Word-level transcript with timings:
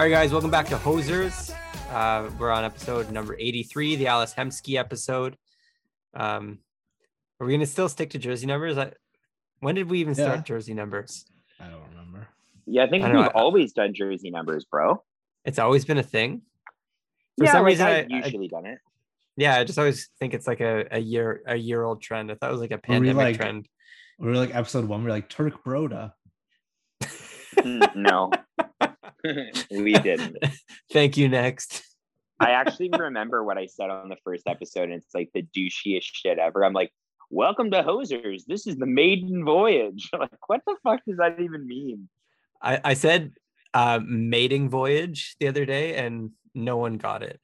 All 0.00 0.06
right, 0.06 0.12
guys, 0.12 0.32
welcome 0.32 0.50
back 0.50 0.66
to 0.68 0.76
Hosers. 0.76 1.54
Uh, 1.92 2.30
we're 2.38 2.50
on 2.50 2.64
episode 2.64 3.10
number 3.10 3.36
83, 3.38 3.96
the 3.96 4.06
Ales 4.06 4.32
Hemsky 4.32 4.76
episode. 4.78 5.36
Um, 6.14 6.60
are 7.38 7.46
we 7.46 7.52
going 7.52 7.60
to 7.60 7.66
still 7.66 7.86
stick 7.90 8.08
to 8.12 8.18
jersey 8.18 8.46
numbers? 8.46 8.78
I, 8.78 8.94
when 9.58 9.74
did 9.74 9.90
we 9.90 9.98
even 10.00 10.14
start 10.14 10.36
Yeah. 10.38 10.42
jersey 10.42 10.72
numbers? 10.72 11.26
I 11.60 11.68
don't 11.68 11.82
remember. 11.90 12.28
Yeah, 12.64 12.84
I 12.84 12.88
think 12.88 13.04
I 13.04 13.08
don't 13.08 13.16
know, 13.16 13.22
we've 13.24 13.36
I- 13.36 13.38
always 13.38 13.74
done 13.74 13.92
jersey 13.92 14.30
numbers, 14.30 14.64
bro. 14.64 15.02
It's 15.44 15.58
always 15.58 15.84
been 15.84 15.98
a 15.98 16.02
thing. 16.02 16.40
For 17.36 17.44
yeah, 17.44 17.52
some 17.52 17.62
like 17.64 17.72
reason, 17.72 17.86
I've 17.86 18.06
I- 18.10 18.14
I- 18.14 18.24
usually 18.24 18.48
done 18.48 18.64
it. 18.64 18.78
Yeah, 19.36 19.58
I 19.58 19.64
just 19.64 19.78
always 19.78 20.08
think 20.18 20.32
it's 20.32 20.46
like 20.46 20.60
a, 20.62 20.86
a 20.92 20.98
year 20.98 21.42
a 21.46 21.56
year 21.56 21.84
old 21.84 22.00
trend. 22.00 22.32
I 22.32 22.36
thought 22.36 22.48
it 22.48 22.52
was 22.52 22.62
like 22.62 22.70
a 22.70 22.76
Were 22.76 22.80
we, 22.80 22.94
pandemic 22.94 23.16
like- 23.16 23.36
trend. 23.36 23.68
We 24.18 24.28
were 24.28 24.36
like 24.36 24.54
episode 24.54 24.86
one. 24.86 25.04
We 25.04 25.10
are 25.10 25.12
like 25.12 25.28
Turk 25.28 25.62
Broda. 25.62 26.14
Mm, 27.58 27.96
no, 27.96 28.30
we 29.70 29.92
didn't. 29.94 30.36
Thank 30.92 31.16
you. 31.16 31.28
Next. 31.28 31.82
I 32.38 32.50
actually 32.52 32.90
remember 32.96 33.44
what 33.44 33.58
I 33.58 33.66
said 33.66 33.90
on 33.90 34.08
the 34.08 34.16
first 34.24 34.44
episode, 34.46 34.84
and 34.84 34.94
it's 34.94 35.14
like 35.14 35.30
the 35.34 35.42
douchiest 35.42 36.04
shit 36.04 36.38
ever. 36.38 36.64
I'm 36.64 36.72
like, 36.72 36.90
"Welcome 37.30 37.70
to 37.72 37.82
Hosers. 37.82 38.44
This 38.46 38.66
is 38.66 38.76
the 38.76 38.86
maiden 38.86 39.44
voyage." 39.44 40.08
like, 40.18 40.30
what 40.46 40.62
the 40.66 40.76
fuck 40.82 41.00
does 41.06 41.18
that 41.18 41.38
even 41.40 41.66
mean? 41.66 42.08
I, 42.62 42.80
I 42.82 42.94
said 42.94 43.32
uh, 43.74 44.00
mating 44.04 44.70
voyage 44.70 45.36
the 45.40 45.48
other 45.48 45.66
day, 45.66 45.96
and 45.96 46.30
no 46.54 46.76
one 46.76 46.96
got 46.96 47.22
it. 47.22 47.40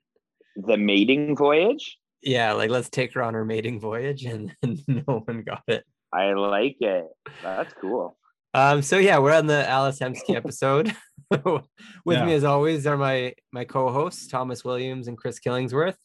The 0.56 0.76
mating 0.76 1.36
voyage? 1.36 1.98
Yeah, 2.22 2.52
like 2.52 2.70
let's 2.70 2.88
take 2.88 3.12
her 3.14 3.22
on 3.22 3.34
her 3.34 3.44
mating 3.44 3.80
voyage, 3.80 4.24
and, 4.24 4.54
and 4.62 4.80
no 4.88 5.22
one 5.24 5.42
got 5.42 5.62
it. 5.68 5.84
I 6.12 6.32
like 6.32 6.76
it. 6.80 7.06
That's 7.42 7.72
cool. 7.74 8.16
Um, 8.54 8.80
so 8.80 8.96
yeah, 8.96 9.18
we're 9.18 9.34
on 9.34 9.46
the 9.46 9.70
Ales 9.70 9.98
Hemsky 9.98 10.34
episode. 10.34 10.94
With 11.30 12.24
me 12.24 12.34
as 12.34 12.44
always 12.44 12.86
are 12.86 12.96
my 12.96 13.34
my 13.52 13.64
co-hosts 13.64 14.28
Thomas 14.28 14.64
Williams 14.64 15.08
and 15.08 15.18
Chris 15.18 15.40
Killingsworth. 15.40 15.96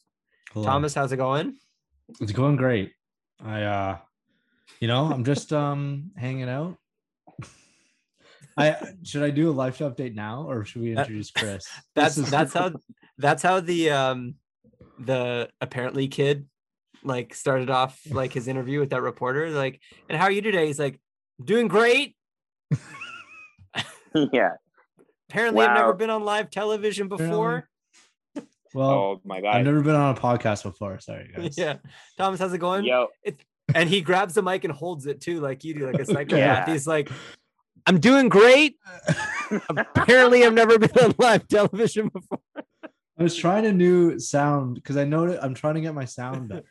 Hello. 0.52 0.66
Thomas, 0.66 0.94
how's 0.94 1.12
it 1.12 1.18
going? 1.18 1.58
it's 2.20 2.32
going 2.32 2.56
great. 2.58 2.92
I, 3.44 3.64
uh, 3.64 3.98
you 4.80 4.88
know, 4.88 5.06
I'm 5.06 5.24
just 5.24 5.54
um 5.54 6.12
hanging 6.18 6.50
out. 6.50 6.78
I 8.58 8.76
should 9.04 9.24
I 9.24 9.30
do 9.30 9.50
a 9.50 9.54
life 9.54 9.78
update 9.80 10.14
now, 10.16 10.44
or 10.50 10.66
should 10.66 10.82
we 10.82 10.94
That- 10.94 11.02
introduce 11.02 11.32
Chris? 11.32 11.64
That's 11.96 12.18
is- 12.18 12.30
that's 12.30 12.54
how 12.54 12.72
that's 13.18 13.44
how 13.44 13.60
the 13.60 13.92
um 13.92 14.36
the 15.00 15.50
apparently 15.62 16.08
kid 16.08 16.48
like 17.04 17.34
started 17.34 17.70
off 17.70 18.00
like 18.12 18.34
his 18.34 18.48
interview 18.48 18.80
with 18.80 18.90
that 18.90 19.02
reporter. 19.02 19.50
Like, 19.52 19.80
and 20.10 20.18
how 20.18 20.26
are 20.26 20.32
you 20.32 20.42
today? 20.42 20.68
He's 20.68 20.80
like, 20.80 21.00
doing 21.44 21.68
great. 21.68 22.16
yeah. 24.34 24.52
Apparently, 25.32 25.66
I've 25.66 25.78
never 25.78 25.94
been 25.94 26.10
on 26.10 26.24
live 26.26 26.50
television 26.50 27.08
before. 27.08 27.68
Well, 28.74 28.90
oh 28.90 29.22
my 29.26 29.42
god, 29.42 29.58
I've 29.58 29.66
never 29.66 29.82
been 29.82 29.96
on 29.96 30.16
a 30.16 30.18
podcast 30.18 30.64
before. 30.64 30.98
Sorry, 31.02 31.30
guys. 31.36 31.58
yeah, 31.58 31.76
Thomas, 32.18 32.40
how's 32.40 32.54
it 32.54 32.60
going? 32.60 32.86
Yo, 32.86 33.08
and 33.76 33.90
he 33.90 34.00
grabs 34.00 34.34
the 34.34 34.42
mic 34.42 34.64
and 34.64 34.72
holds 34.72 35.08
it 35.08 35.20
too, 35.20 35.42
like 35.42 35.66
you 35.66 35.74
do, 35.74 35.86
like 35.92 36.00
a 36.00 36.06
psychopath. 36.14 36.38
Yeah. 36.38 36.66
He's 36.72 36.88
like, 36.88 37.10
I'm 37.86 38.00
doing 38.00 38.30
great. 38.30 38.78
Apparently, 39.68 40.46
I've 40.46 40.54
never 40.54 40.80
been 40.80 40.90
on 41.04 41.14
live 41.18 41.50
television 41.50 42.08
before 42.08 42.40
I 43.20 43.24
was 43.24 43.36
trying 43.36 43.66
a 43.66 43.74
new 43.74 44.18
sound 44.20 44.76
because 44.76 44.96
I 44.96 45.04
know 45.04 45.28
that 45.28 45.44
I'm 45.44 45.54
trying 45.54 45.76
to 45.76 45.82
get 45.82 45.94
my 45.94 46.06
sound 46.06 46.48
better. 46.48 46.64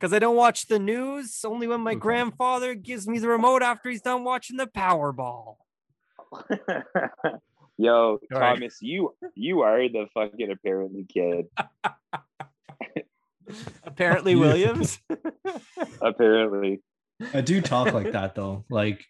because 0.00 0.12
I 0.12 0.18
don't 0.18 0.34
watch 0.34 0.66
the 0.66 0.80
news. 0.80 1.44
Only 1.44 1.68
when 1.68 1.80
my 1.80 1.92
Okay. 1.92 2.00
grandfather 2.00 2.74
gives 2.74 3.06
me 3.06 3.20
the 3.20 3.28
remote 3.28 3.62
after 3.62 3.88
he's 3.88 4.02
done 4.02 4.24
watching 4.24 4.56
the 4.56 4.66
Powerball. 4.66 5.58
Yo, 7.78 8.18
All 8.32 8.40
right. 8.40 8.54
Thomas, 8.54 8.78
you 8.80 9.14
you 9.34 9.62
are 9.62 9.78
the 9.88 10.06
fucking 10.14 10.50
apparently 10.50 11.04
kid. 11.04 11.46
Apparently, 13.84 14.34
Williams. 14.34 14.98
Apparently. 16.00 16.82
I 17.32 17.40
do 17.40 17.60
talk 17.60 17.92
like 17.92 18.12
that 18.12 18.34
though. 18.34 18.64
Like, 18.68 19.04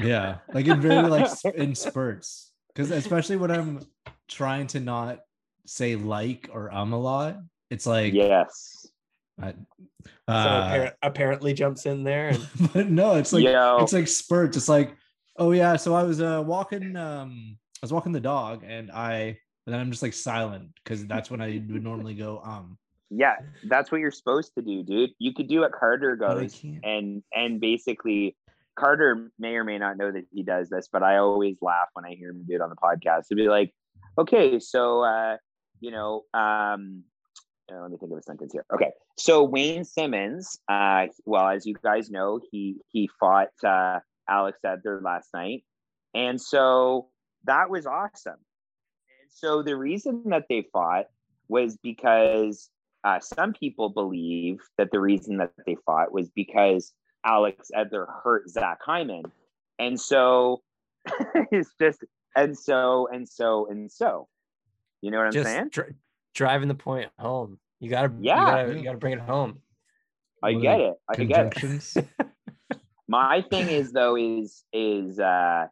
yeah, 0.00 0.38
like 0.52 0.66
in 0.66 0.80
very 0.80 1.08
like 1.08 1.28
in 1.54 1.74
spurts. 1.74 2.52
Because 2.68 2.90
especially 2.90 3.36
when 3.36 3.50
I'm 3.50 3.80
trying 4.28 4.66
to 4.68 4.80
not 4.80 5.20
say 5.66 5.96
like 5.96 6.48
or 6.52 6.72
um 6.72 6.92
a 6.92 6.98
lot, 6.98 7.36
it's 7.70 7.86
like, 7.86 8.14
Yes. 8.14 8.86
I- 9.40 9.54
so 10.28 10.32
uh, 10.32 10.70
appar- 10.72 10.92
apparently 11.02 11.52
jumps 11.52 11.84
in 11.84 12.04
there 12.04 12.28
and 12.28 12.48
but 12.72 12.88
no, 12.88 13.16
it's 13.16 13.32
like 13.32 13.44
Yo. 13.44 13.78
it's 13.82 13.92
like 13.92 14.08
spurts. 14.08 14.56
It's 14.56 14.68
like, 14.68 14.94
oh 15.38 15.52
yeah, 15.52 15.76
so 15.76 15.94
I 15.94 16.02
was 16.02 16.20
uh 16.20 16.42
walking, 16.44 16.96
um, 16.96 17.56
I 17.76 17.78
was 17.82 17.92
walking 17.92 18.12
the 18.12 18.20
dog, 18.20 18.64
and 18.66 18.90
I, 18.90 19.38
and 19.66 19.74
then 19.74 19.80
I'm 19.80 19.90
just 19.90 20.02
like 20.02 20.14
silent 20.14 20.70
because 20.82 21.06
that's 21.06 21.30
when 21.30 21.40
I 21.40 21.62
would 21.70 21.82
normally 21.82 22.14
go 22.14 22.40
um. 22.44 22.78
Yeah, 23.10 23.36
that's 23.64 23.92
what 23.92 24.00
you're 24.00 24.10
supposed 24.10 24.54
to 24.56 24.62
do, 24.62 24.82
dude. 24.82 25.10
You 25.18 25.32
could 25.32 25.48
do 25.48 25.60
what 25.60 25.72
Carter 25.72 26.16
goes 26.16 26.64
and 26.82 27.22
and 27.32 27.60
basically 27.60 28.36
Carter 28.76 29.30
may 29.38 29.54
or 29.54 29.64
may 29.64 29.78
not 29.78 29.96
know 29.96 30.10
that 30.10 30.24
he 30.32 30.42
does 30.42 30.68
this, 30.68 30.88
but 30.92 31.02
I 31.02 31.18
always 31.18 31.56
laugh 31.62 31.88
when 31.94 32.04
I 32.04 32.14
hear 32.14 32.30
him 32.30 32.44
do 32.46 32.56
it 32.56 32.60
on 32.60 32.70
the 32.70 32.76
podcast. 32.76 33.28
To 33.28 33.36
be 33.36 33.48
like, 33.48 33.72
okay, 34.18 34.58
so 34.58 35.02
uh, 35.02 35.36
you 35.80 35.90
know, 35.90 36.24
um 36.34 37.04
uh, 37.72 37.80
let 37.82 37.90
me 37.90 37.96
think 37.96 38.12
of 38.12 38.18
a 38.18 38.22
sentence 38.22 38.52
here. 38.52 38.64
Okay. 38.72 38.92
So 39.18 39.42
Wayne 39.42 39.84
Simmonds, 39.84 40.58
uh, 40.68 41.06
well, 41.24 41.48
as 41.48 41.66
you 41.66 41.74
guys 41.82 42.10
know, 42.10 42.40
he 42.50 42.76
he 42.92 43.08
fought 43.18 43.48
uh 43.64 44.00
Alex 44.28 44.58
Edler 44.64 45.02
last 45.02 45.28
night. 45.34 45.64
And 46.14 46.40
so 46.40 47.08
that 47.44 47.70
was 47.70 47.86
awesome. 47.86 48.32
And 48.34 49.30
so 49.30 49.62
the 49.62 49.76
reason 49.76 50.22
that 50.26 50.44
they 50.48 50.66
fought 50.72 51.06
was 51.48 51.76
because 51.82 52.70
uh, 53.04 53.20
some 53.20 53.52
people 53.52 53.88
believe 53.90 54.60
that 54.78 54.90
the 54.90 55.00
reason 55.00 55.36
that 55.38 55.52
they 55.66 55.76
fought 55.86 56.12
was 56.12 56.28
because 56.30 56.92
Alex 57.24 57.70
Edler 57.76 58.06
hurt 58.24 58.48
Zach 58.48 58.78
Hyman. 58.84 59.24
And 59.78 60.00
so 60.00 60.62
it's 61.52 61.70
just, 61.80 62.04
and 62.34 62.56
so, 62.58 63.08
and 63.12 63.28
so, 63.28 63.68
and 63.70 63.90
so. 63.92 64.28
You 65.02 65.10
know 65.10 65.18
what 65.18 65.26
I'm 65.26 65.32
just 65.32 65.48
saying? 65.48 65.68
dri- 65.70 65.94
driving 66.34 66.68
the 66.68 66.74
point 66.74 67.10
home. 67.18 67.58
You 67.78 67.90
gotta, 67.90 68.12
Yeah. 68.20 68.40
you 68.40 68.46
gotta, 68.46 68.78
you 68.78 68.84
gotta 68.84 68.98
bring 68.98 69.12
it 69.12 69.20
home. 69.20 69.60
I 70.42 70.54
get 70.54 70.80
it. 70.80 70.94
I 71.08 71.14
get 71.24 71.62
it. 71.62 72.06
Conjunctions. 73.08 73.08
My 73.08 73.42
thing 73.48 73.68
is 73.68 73.92
though 73.92 74.16
is 74.16 74.64
is 74.72 75.18
uh 75.18 75.66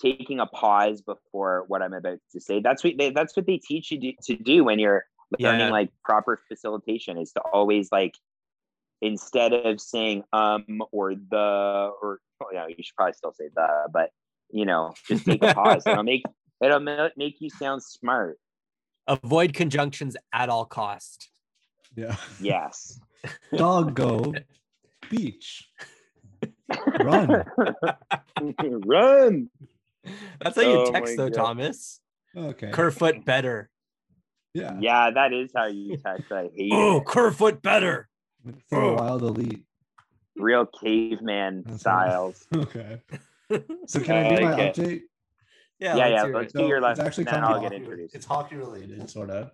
taking 0.00 0.40
a 0.40 0.46
pause 0.46 1.00
before 1.00 1.64
what 1.68 1.82
I'm 1.82 1.94
about 1.94 2.18
to 2.32 2.40
say. 2.40 2.60
That's 2.60 2.84
what 2.84 2.94
they, 2.98 3.10
that's 3.10 3.36
what 3.36 3.46
they 3.46 3.58
teach 3.58 3.90
you 3.90 3.98
do, 3.98 4.12
to 4.24 4.36
do 4.36 4.64
when 4.64 4.78
you're 4.78 5.04
learning 5.38 5.60
Yeah. 5.60 5.70
like 5.70 5.90
proper 6.04 6.40
facilitation 6.48 7.18
is 7.18 7.32
to 7.32 7.40
always 7.40 7.90
like 7.90 8.14
instead 9.02 9.52
of 9.52 9.80
saying 9.80 10.22
um 10.32 10.82
or 10.92 11.14
the 11.14 11.90
or 12.02 12.20
oh, 12.42 12.46
yeah, 12.52 12.66
you 12.66 12.74
should 12.82 12.94
probably 12.96 13.14
still 13.14 13.32
say 13.32 13.48
the, 13.54 13.88
but 13.92 14.10
you 14.50 14.64
know, 14.64 14.94
just 15.08 15.24
take 15.24 15.42
a 15.42 15.54
pause. 15.54 15.82
It'll 15.86 16.02
make 16.02 16.24
it'll 16.62 16.80
make 17.16 17.40
you 17.40 17.50
sound 17.50 17.82
smart. 17.82 18.38
Avoid 19.08 19.52
conjunctions 19.54 20.16
at 20.32 20.48
all 20.48 20.64
cost. 20.64 21.28
yeah. 21.94 22.16
Yes. 22.40 23.00
Dog 23.56 23.94
go 23.94 24.34
beach. 25.10 25.68
Run. 27.00 27.44
Run. 28.84 29.50
That's 30.40 30.56
how 30.56 30.62
you 30.62 30.78
Oh 30.86 30.92
text 30.92 31.16
my 31.16 31.24
though, 31.24 31.30
God. 31.30 31.36
Thomas. 31.46 32.00
Okay. 32.36 32.70
Kerfoot 32.70 33.24
better. 33.24 33.70
yeah. 34.54 34.76
Yeah, 34.80 35.10
that 35.10 35.32
is 35.32 35.50
how 35.54 35.66
you 35.66 35.96
text. 35.96 36.30
I 36.30 36.50
hate 36.54 36.70
Oh, 36.72 36.98
it. 36.98 37.06
Kerfoot 37.06 37.62
better. 37.62 38.08
For 38.68 38.80
a 38.80 38.88
Oh. 38.88 38.94
while 38.94 39.18
delete. 39.18 39.64
Real 40.36 40.66
caveman 40.66 41.64
That's 41.66 41.80
styles. 41.80 42.46
Okay. 42.54 43.00
So 43.86 44.00
can 44.00 44.16
I 44.16 44.26
I 44.28 44.36
do 44.36 44.44
my 44.44 44.50
like 44.50 44.58
it. 44.58 44.74
update? 44.76 45.00
Yeah, 45.78 45.96
Yeah, 45.96 46.04
let's 46.08 46.10
yeah. 46.10 46.24
hear 46.26 46.34
Let's 46.36 46.54
it. 46.54 46.58
do 46.58 46.66
your 46.66 46.76
it's 46.78 46.84
left. 46.84 47.00
actually 47.00 47.24
Then 47.24 47.34
kind 47.34 47.44
of 47.44 47.50
I'll 47.52 47.60
get 47.60 47.64
hockey- 47.72 47.76
introduced. 47.82 48.14
It's 48.14 48.26
hockey 48.26 48.56
related, 48.56 49.08
sort 49.10 49.30
of. 49.30 49.50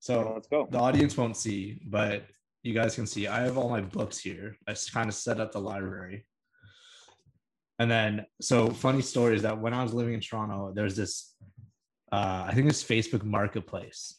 So 0.00 0.22
So 0.24 0.32
let's 0.34 0.48
go. 0.48 0.66
the 0.70 0.78
audience 0.78 1.16
won't 1.16 1.36
see, 1.36 1.80
but 1.86 2.24
you 2.62 2.74
guys 2.74 2.94
can 2.94 3.06
see. 3.06 3.26
I 3.26 3.40
have 3.40 3.56
all 3.56 3.68
my 3.68 3.80
books 3.80 4.18
here. 4.18 4.56
I 4.68 4.72
just 4.72 4.92
kind 4.92 5.08
of 5.08 5.14
set 5.14 5.40
up 5.40 5.52
the 5.52 5.60
library. 5.60 6.26
And 7.78 7.90
then, 7.90 8.26
so 8.40 8.68
funny 8.68 9.00
story 9.00 9.36
is 9.36 9.42
that 9.42 9.58
when 9.58 9.72
I 9.72 9.82
was 9.82 9.94
living 9.94 10.14
in 10.14 10.20
Toronto, 10.20 10.72
there's 10.74 10.96
this, 10.96 11.34
uh, 12.12 12.44
I 12.46 12.52
think 12.52 12.68
this 12.68 12.84
Facebook 12.84 13.24
Marketplace 13.24 14.18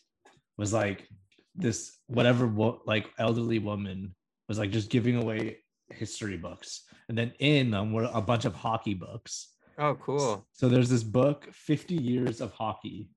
was 0.57 0.73
like 0.73 1.07
this 1.55 1.97
whatever 2.07 2.47
wo- 2.47 2.81
like 2.85 3.09
elderly 3.19 3.59
woman 3.59 4.15
was 4.47 4.57
like 4.57 4.71
just 4.71 4.89
giving 4.89 5.17
away 5.17 5.57
history 5.89 6.37
books, 6.37 6.83
and 7.07 7.17
then 7.17 7.33
in 7.39 7.71
them 7.71 7.93
were 7.93 8.09
a 8.11 8.21
bunch 8.21 8.45
of 8.45 8.55
hockey 8.55 8.95
books. 8.95 9.49
Oh, 9.77 9.95
cool. 9.95 10.47
So 10.53 10.67
there's 10.67 10.89
this 10.89 11.03
book, 11.03 11.47
50 11.53 11.95
Years 11.95 12.41
of 12.41 12.51
Hockey. 12.53 13.09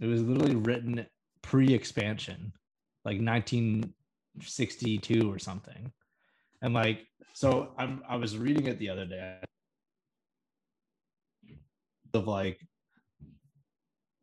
It 0.00 0.06
was 0.06 0.22
literally 0.22 0.56
written 0.56 1.06
pre-expansion, 1.42 2.52
like 3.04 3.20
1962 4.38 5.30
or 5.30 5.38
something. 5.38 5.92
And 6.62 6.74
like, 6.74 7.06
so 7.34 7.72
I'm 7.78 8.02
I 8.08 8.16
was 8.16 8.36
reading 8.36 8.66
it 8.66 8.78
the 8.78 8.90
other 8.90 9.06
day 9.06 9.38
of 12.14 12.26
like 12.26 12.58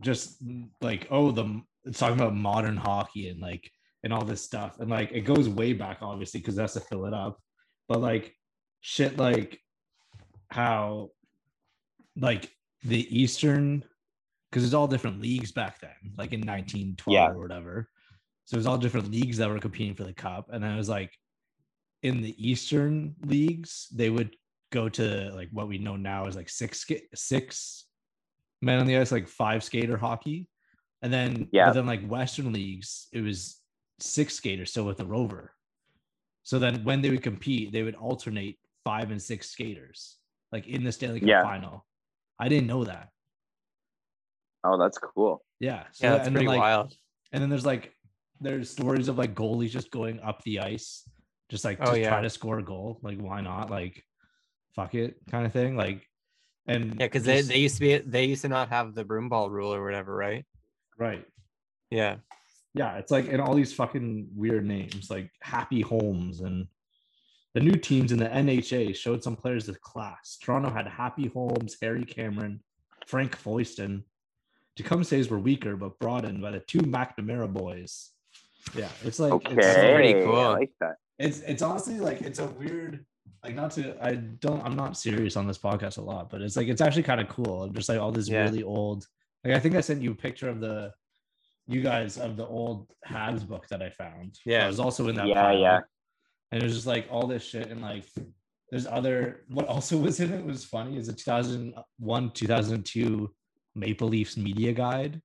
just 0.01 0.43
like 0.81 1.07
oh 1.09 1.31
the 1.31 1.61
it's 1.85 1.99
talking 1.99 2.19
about 2.19 2.35
modern 2.35 2.75
hockey 2.75 3.29
and 3.29 3.39
like 3.39 3.71
and 4.03 4.11
all 4.11 4.25
this 4.25 4.41
stuff 4.41 4.79
and 4.79 4.89
like 4.89 5.11
it 5.13 5.21
goes 5.21 5.47
way 5.47 5.71
back 5.71 5.99
obviously 6.01 6.41
because 6.41 6.55
that's 6.55 6.73
to 6.73 6.79
fill 6.81 7.05
it 7.05 7.13
up 7.13 7.39
but 7.87 8.01
like 8.01 8.33
shit 8.81 9.17
like 9.17 9.61
how 10.49 11.09
like 12.17 12.49
the 12.83 13.21
Eastern, 13.21 13.83
because 14.49 14.63
it's 14.63 14.73
all 14.73 14.87
different 14.87 15.21
leagues 15.21 15.51
back 15.51 15.79
then, 15.81 16.13
like 16.17 16.33
in 16.33 16.41
1912 16.41 17.13
Yeah. 17.13 17.29
or 17.29 17.39
whatever. 17.39 17.89
So 18.45 18.55
it 18.55 18.59
was 18.59 18.67
all 18.67 18.77
different 18.77 19.09
leagues 19.11 19.37
that 19.37 19.49
were 19.49 19.59
competing 19.59 19.95
for 19.95 20.03
the 20.03 20.13
cup. 20.13 20.49
And 20.51 20.63
I 20.63 20.77
was 20.77 20.87
like 20.87 21.11
in 22.03 22.21
the 22.21 22.35
Eastern 22.37 23.15
leagues, 23.25 23.87
they 23.91 24.09
would 24.11 24.35
go 24.71 24.87
to 24.89 25.31
like 25.33 25.49
what 25.51 25.67
we 25.67 25.77
know 25.79 25.95
now 25.95 26.25
is 26.27 26.35
like 26.35 26.49
six 26.49 26.79
ska- 26.79 27.01
six 27.15 27.85
men 28.61 28.79
on 28.79 28.85
the 28.85 28.97
ice, 28.97 29.11
like 29.11 29.27
five 29.27 29.63
skater 29.63 29.97
hockey. 29.97 30.47
And 31.01 31.11
then 31.11 31.49
Yeah. 31.51 31.71
then 31.71 31.87
like 31.87 32.07
Western 32.07 32.53
leagues, 32.53 33.07
it 33.11 33.21
was 33.21 33.59
six 33.99 34.35
skaters 34.35 34.69
still 34.69 34.85
with 34.85 34.97
the 34.97 35.05
rover. 35.05 35.53
So 36.43 36.59
then 36.59 36.83
when 36.83 37.01
they 37.01 37.09
would 37.09 37.23
compete, 37.23 37.71
they 37.71 37.81
would 37.81 37.95
alternate 37.95 38.59
five 38.83 39.09
and 39.09 39.21
six 39.21 39.49
skaters, 39.49 40.17
like 40.51 40.67
in 40.67 40.83
the 40.83 40.91
Stanley 40.91 41.19
Cup 41.19 41.29
Yeah. 41.29 41.41
final. 41.41 41.85
I 42.37 42.49
didn't 42.49 42.67
know 42.67 42.83
that. 42.83 43.09
Oh, 44.63 44.77
that's 44.77 44.99
cool. 44.99 45.43
Yeah. 45.59 45.85
So 45.93 46.05
Yeah, 46.05 46.11
that's 46.17 46.27
and 46.27 46.35
then 46.35 46.43
pretty 46.45 46.47
like 46.47 46.59
wild. 46.59 46.95
and 47.31 47.41
then 47.41 47.49
there's 47.49 47.65
like 47.65 47.94
there's 48.41 48.69
stories 48.69 49.07
of 49.07 49.17
like 49.17 49.33
goalies 49.35 49.69
just 49.69 49.91
going 49.91 50.19
up 50.21 50.41
the 50.43 50.59
ice, 50.59 51.07
just 51.49 51.63
like 51.65 51.77
Oh, 51.81 51.85
just 51.87 51.99
yeah. 52.01 52.09
try 52.09 52.21
to 52.21 52.29
score 52.29 52.59
a 52.59 52.63
goal. 52.63 52.99
Like 53.01 53.19
why 53.19 53.41
not? 53.41 53.69
Like 53.69 54.03
fuck 54.75 54.95
it 54.95 55.15
kind 55.29 55.45
of 55.45 55.53
thing. 55.53 55.75
Like 55.75 56.05
and 56.67 56.99
Yeah, 56.99 57.05
because 57.07 57.23
they, 57.23 57.41
they 57.41 57.57
used 57.57 57.75
to 57.75 57.81
be 57.81 57.97
they 57.97 58.25
used 58.25 58.41
to 58.41 58.49
not 58.49 58.69
have 58.69 58.93
the 58.95 59.05
broom 59.05 59.29
ball 59.29 59.49
rule 59.49 59.73
or 59.73 59.83
whatever, 59.83 60.15
right? 60.15 60.45
right. 60.97 61.25
Yeah. 61.89 62.17
Yeah, 62.73 62.97
it's 62.97 63.11
like 63.11 63.27
and 63.31 63.39
all 63.41 63.53
these 63.55 63.73
fucking 63.73 64.29
weird 64.35 64.65
names 64.65 65.09
like 65.09 65.29
Happy 65.41 65.81
Holmes 65.81 66.41
and 66.41 66.67
the 67.53 67.61
new 67.61 67.75
teams 67.75 68.11
in 68.11 68.19
the 68.19 68.27
NHA 68.27 68.97
showed 68.97 69.23
some 69.23 69.37
players 69.37 69.67
with 69.67 69.79
class. 69.79 70.37
Toronto 70.41 70.69
had 70.69 70.87
Happy 70.87 71.27
Holmes, 71.27 71.77
Harry 71.81 72.03
Cameron, 72.03 72.61
Frank 73.07 73.41
Foyston. 73.41 74.03
Tecumseh's 74.75 75.29
were 75.29 75.39
weaker 75.39 75.77
but 75.77 75.97
broadened 75.99 76.41
by 76.41 76.51
the 76.51 76.59
two 76.59 76.79
McNamara 76.79 77.51
boys. 77.51 78.11
Yeah, 78.73 78.89
it's 79.03 79.19
like 79.19 79.31
Okay, 79.33 79.55
it's, 79.57 79.77
pretty 79.77 80.13
cool. 80.23 80.35
I 80.39 80.53
like 80.53 80.71
that. 80.79 80.95
it's 81.19 81.39
it's 81.41 81.61
honestly 81.61 81.99
like 81.99 82.21
it's 82.21 82.39
a 82.39 82.47
weird 82.47 83.05
like 83.43 83.55
not 83.55 83.71
to 83.71 83.95
I 84.03 84.15
don't 84.15 84.63
I'm 84.65 84.75
not 84.75 84.97
serious 84.97 85.37
on 85.37 85.45
this 85.47 85.57
podcast 85.57 85.97
a 85.97 86.01
lot, 86.01 86.29
but 86.29 86.41
it's 86.41 86.55
like 86.57 86.67
it's 86.67 86.81
actually 86.81 87.03
kind 87.03 87.21
of 87.21 87.27
cool. 87.29 87.69
Just 87.69 87.89
like 87.89 87.99
all 87.99 88.11
this 88.11 88.27
Yeah. 88.27 88.43
really 88.43 88.63
old 88.63 89.05
like 89.43 89.53
I 89.53 89.59
think 89.59 89.75
I 89.75 89.81
sent 89.81 90.01
you 90.01 90.11
a 90.11 90.15
picture 90.15 90.49
of 90.49 90.59
the 90.59 90.91
you 91.67 91.81
guys 91.81 92.17
of 92.17 92.37
the 92.37 92.45
old 92.45 92.91
Habs 93.07 93.47
book 93.47 93.67
that 93.69 93.81
I 93.81 93.89
found. 93.89 94.37
Yeah. 94.45 94.65
It 94.65 94.67
was 94.67 94.79
also 94.79 95.07
in 95.09 95.15
that 95.15 95.27
Yeah, 95.27 95.41
pile. 95.43 95.57
yeah. 95.59 95.79
And 96.51 96.61
it 96.61 96.65
was 96.65 96.73
just 96.75 96.87
like 96.87 97.07
all 97.09 97.27
this 97.27 97.43
shit 97.43 97.69
and 97.71 97.81
like 97.81 98.05
there's 98.71 98.87
other 98.87 99.43
what 99.49 99.67
also 99.67 99.97
was 100.05 100.19
in 100.19 100.33
it 100.33 100.43
was 100.43 100.65
funny 100.65 100.97
is 100.97 101.07
a 101.07 101.13
2001 101.13 102.31
2002 102.31 103.31
Maple 103.75 104.07
Leafs 104.07 104.37
media 104.37 104.73
guide. 104.73 105.21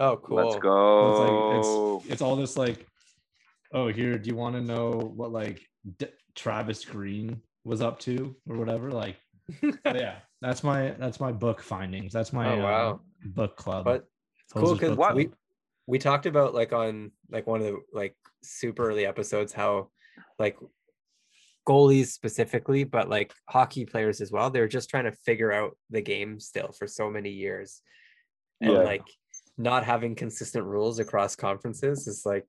Oh, 0.00 0.16
cool. 0.16 0.36
Let's 0.38 0.54
So 0.54 0.60
go. 0.60 1.10
It's 1.10 1.18
like 1.20 1.58
it's 2.06 2.12
it's 2.12 2.22
all 2.22 2.34
this 2.36 2.56
like, 2.56 2.86
oh 3.72 3.88
here, 3.88 4.18
do 4.18 4.28
you 4.28 4.34
want 4.36 4.54
to 4.56 4.60
know 4.62 5.12
what 5.14 5.30
like 5.30 5.60
D- 5.98 6.06
Travis 6.34 6.84
Green 6.84 7.42
was 7.64 7.80
up 7.82 7.98
to 8.00 8.34
or 8.48 8.56
whatever? 8.56 8.90
Like, 8.90 9.16
yeah, 9.84 10.16
that's 10.40 10.64
my 10.64 10.92
that's 10.98 11.20
my 11.20 11.32
book 11.32 11.60
findings. 11.60 12.12
That's 12.12 12.32
my 12.32 12.48
Oh, 12.54 12.58
uh, 12.58 12.62
wow. 12.62 13.00
book 13.26 13.56
club. 13.56 13.84
But 13.84 14.06
it's 14.44 14.52
cool 14.54 14.74
because 14.74 14.96
what- 14.96 15.14
we 15.14 15.28
we 15.86 15.98
talked 15.98 16.24
about 16.26 16.54
like 16.54 16.72
on 16.72 17.12
like 17.30 17.46
one 17.46 17.60
of 17.60 17.66
the 17.66 17.78
like 17.92 18.16
super 18.42 18.88
early 18.88 19.04
episodes 19.06 19.52
how 19.52 19.88
like 20.38 20.56
goalies 21.68 22.06
specifically 22.06 22.84
but 22.84 23.08
like 23.08 23.32
hockey 23.48 23.84
players 23.84 24.20
as 24.20 24.30
well 24.32 24.50
they're 24.50 24.68
just 24.68 24.88
trying 24.88 25.04
to 25.04 25.12
figure 25.12 25.52
out 25.52 25.76
the 25.90 26.00
game 26.00 26.38
still 26.40 26.70
for 26.78 26.86
so 26.86 27.10
many 27.10 27.30
years 27.30 27.82
and 28.60 28.72
Yeah. 28.72 28.78
like 28.78 29.02
not 29.58 29.84
having 29.84 30.14
consistent 30.14 30.64
rules 30.64 30.98
across 30.98 31.36
conferences 31.36 32.06
is 32.06 32.24
like 32.24 32.46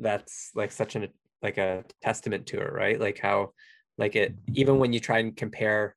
that's 0.00 0.50
like 0.54 0.70
such 0.70 0.94
an 0.96 1.08
like 1.42 1.58
a 1.58 1.84
testament 2.02 2.46
to 2.46 2.60
it 2.60 2.72
right 2.72 3.00
like 3.00 3.18
how 3.18 3.50
like 3.96 4.14
it 4.16 4.34
even 4.54 4.78
when 4.78 4.92
you 4.92 5.00
try 5.00 5.18
and 5.18 5.36
compare 5.36 5.96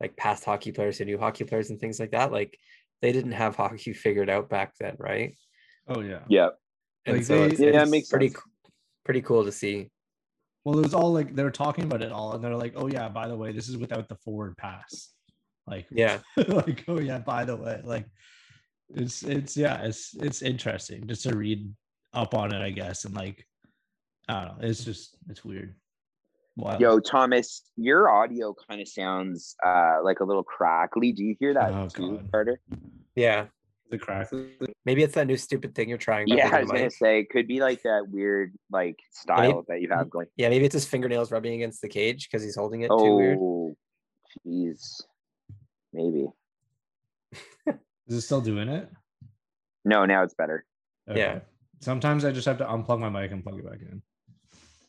like 0.00 0.16
past 0.16 0.44
hockey 0.44 0.72
players 0.72 0.98
to 0.98 1.04
new 1.04 1.18
hockey 1.18 1.44
players 1.44 1.70
and 1.70 1.78
things 1.80 2.00
like 2.00 2.10
that 2.12 2.32
like 2.32 2.56
they 3.02 3.12
didn't 3.12 3.32
have 3.32 3.56
hockey 3.56 3.92
figured 3.92 4.30
out 4.30 4.48
back 4.48 4.72
then 4.80 4.94
right 4.98 5.34
oh 5.88 6.00
yeah. 6.00 6.20
yeah. 6.28 6.48
and 7.06 7.16
Like 7.18 7.26
so 7.26 7.40
they- 7.40 7.50
it's, 7.52 7.60
Yeah, 7.60 7.82
it's 7.82 7.90
makes 7.90 8.08
pretty 8.08 8.28
sense. 8.28 8.42
pretty 9.04 9.20
cool 9.22 9.44
to 9.44 9.52
see 9.52 9.90
Well, 10.64 10.78
it 10.78 10.82
was 10.82 10.94
all 10.94 11.12
like 11.12 11.34
they 11.34 11.42
were 11.42 11.50
talking 11.50 11.84
about 11.84 12.02
it 12.02 12.12
all, 12.12 12.34
and 12.34 12.42
they're 12.44 12.54
like, 12.56 12.74
"Oh 12.76 12.86
yeah, 12.86 13.08
by 13.08 13.26
the 13.26 13.36
way, 13.36 13.50
this 13.52 13.68
is 13.68 13.76
without 13.76 14.08
the 14.08 14.14
forward 14.24 14.56
pass." 14.56 15.12
Like, 15.66 15.86
yeah 15.90 16.18
like, 16.36 16.84
oh 16.86 17.00
yeah, 17.00 17.18
by 17.18 17.44
the 17.44 17.56
way, 17.56 17.80
like, 17.82 18.06
it's 18.94 19.22
it's 19.22 19.56
yeah, 19.56 19.82
it's 19.82 20.14
it's 20.14 20.42
interesting 20.42 21.06
just 21.06 21.22
to 21.24 21.36
read 21.36 21.72
up 22.12 22.34
on 22.34 22.52
it, 22.54 22.60
I 22.62 22.70
guess, 22.70 23.04
and 23.04 23.14
like, 23.14 23.46
I 24.28 24.44
don't 24.44 24.58
know, 24.62 24.68
it's 24.68 24.84
just 24.84 25.16
it's 25.28 25.44
weird. 25.44 25.74
Wow. 26.56 26.78
Yo, 26.78 27.00
Thomas, 27.00 27.62
your 27.76 28.10
audio 28.10 28.54
kind 28.68 28.80
of 28.82 28.88
sounds 28.88 29.56
uh 29.64 29.98
like 30.02 30.20
a 30.20 30.24
little 30.24 30.42
crackly. 30.44 31.12
Do 31.12 31.24
you 31.24 31.34
hear 31.40 31.54
that 31.54 31.72
Oh, 31.72 31.88
too, 31.88 32.16
God. 32.18 32.28
Carter? 32.30 32.60
yeah 33.14 33.46
the 33.90 33.98
crack. 33.98 34.30
maybe 34.86 35.02
it's 35.02 35.14
that 35.14 35.26
new 35.26 35.36
stupid 35.36 35.74
thing 35.74 35.86
you're 35.86 35.98
trying 35.98 36.26
Yeah, 36.26 36.48
I 36.50 36.60
was 36.62 36.70
gonna 36.70 36.84
mic. 36.84 36.92
say 36.92 37.20
it 37.20 37.28
could 37.28 37.46
be 37.46 37.60
like 37.60 37.82
that 37.82 38.06
weird 38.08 38.54
like 38.70 38.98
style 39.10 39.64
that 39.68 39.82
you 39.82 39.88
have 39.90 40.08
going. 40.08 40.28
yeah 40.38 40.48
maybe 40.48 40.64
it's 40.64 40.72
his 40.72 40.86
fingernails 40.86 41.30
rubbing 41.30 41.52
against 41.52 41.82
the 41.82 41.88
cage 41.88 42.26
because 42.30 42.42
he's 42.42 42.56
holding 42.56 42.80
it 42.80 42.88
too 42.88 43.16
weird 43.16 43.38
Oh, 43.38 43.76
jeez, 44.46 45.02
maybe. 45.92 46.28
Is 48.12 48.18
it 48.18 48.20
still 48.26 48.42
doing 48.42 48.68
it? 48.68 48.90
No, 49.86 50.04
now 50.04 50.22
it's 50.22 50.34
better. 50.34 50.66
Yeah. 51.12 51.40
Sometimes 51.80 52.26
I 52.26 52.30
just 52.30 52.46
have 52.46 52.58
to 52.58 52.64
unplug 52.66 53.00
my 53.00 53.08
mic 53.08 53.32
and 53.32 53.42
plug 53.42 53.58
it 53.58 53.64
back 53.64 53.80
in. 53.80 54.02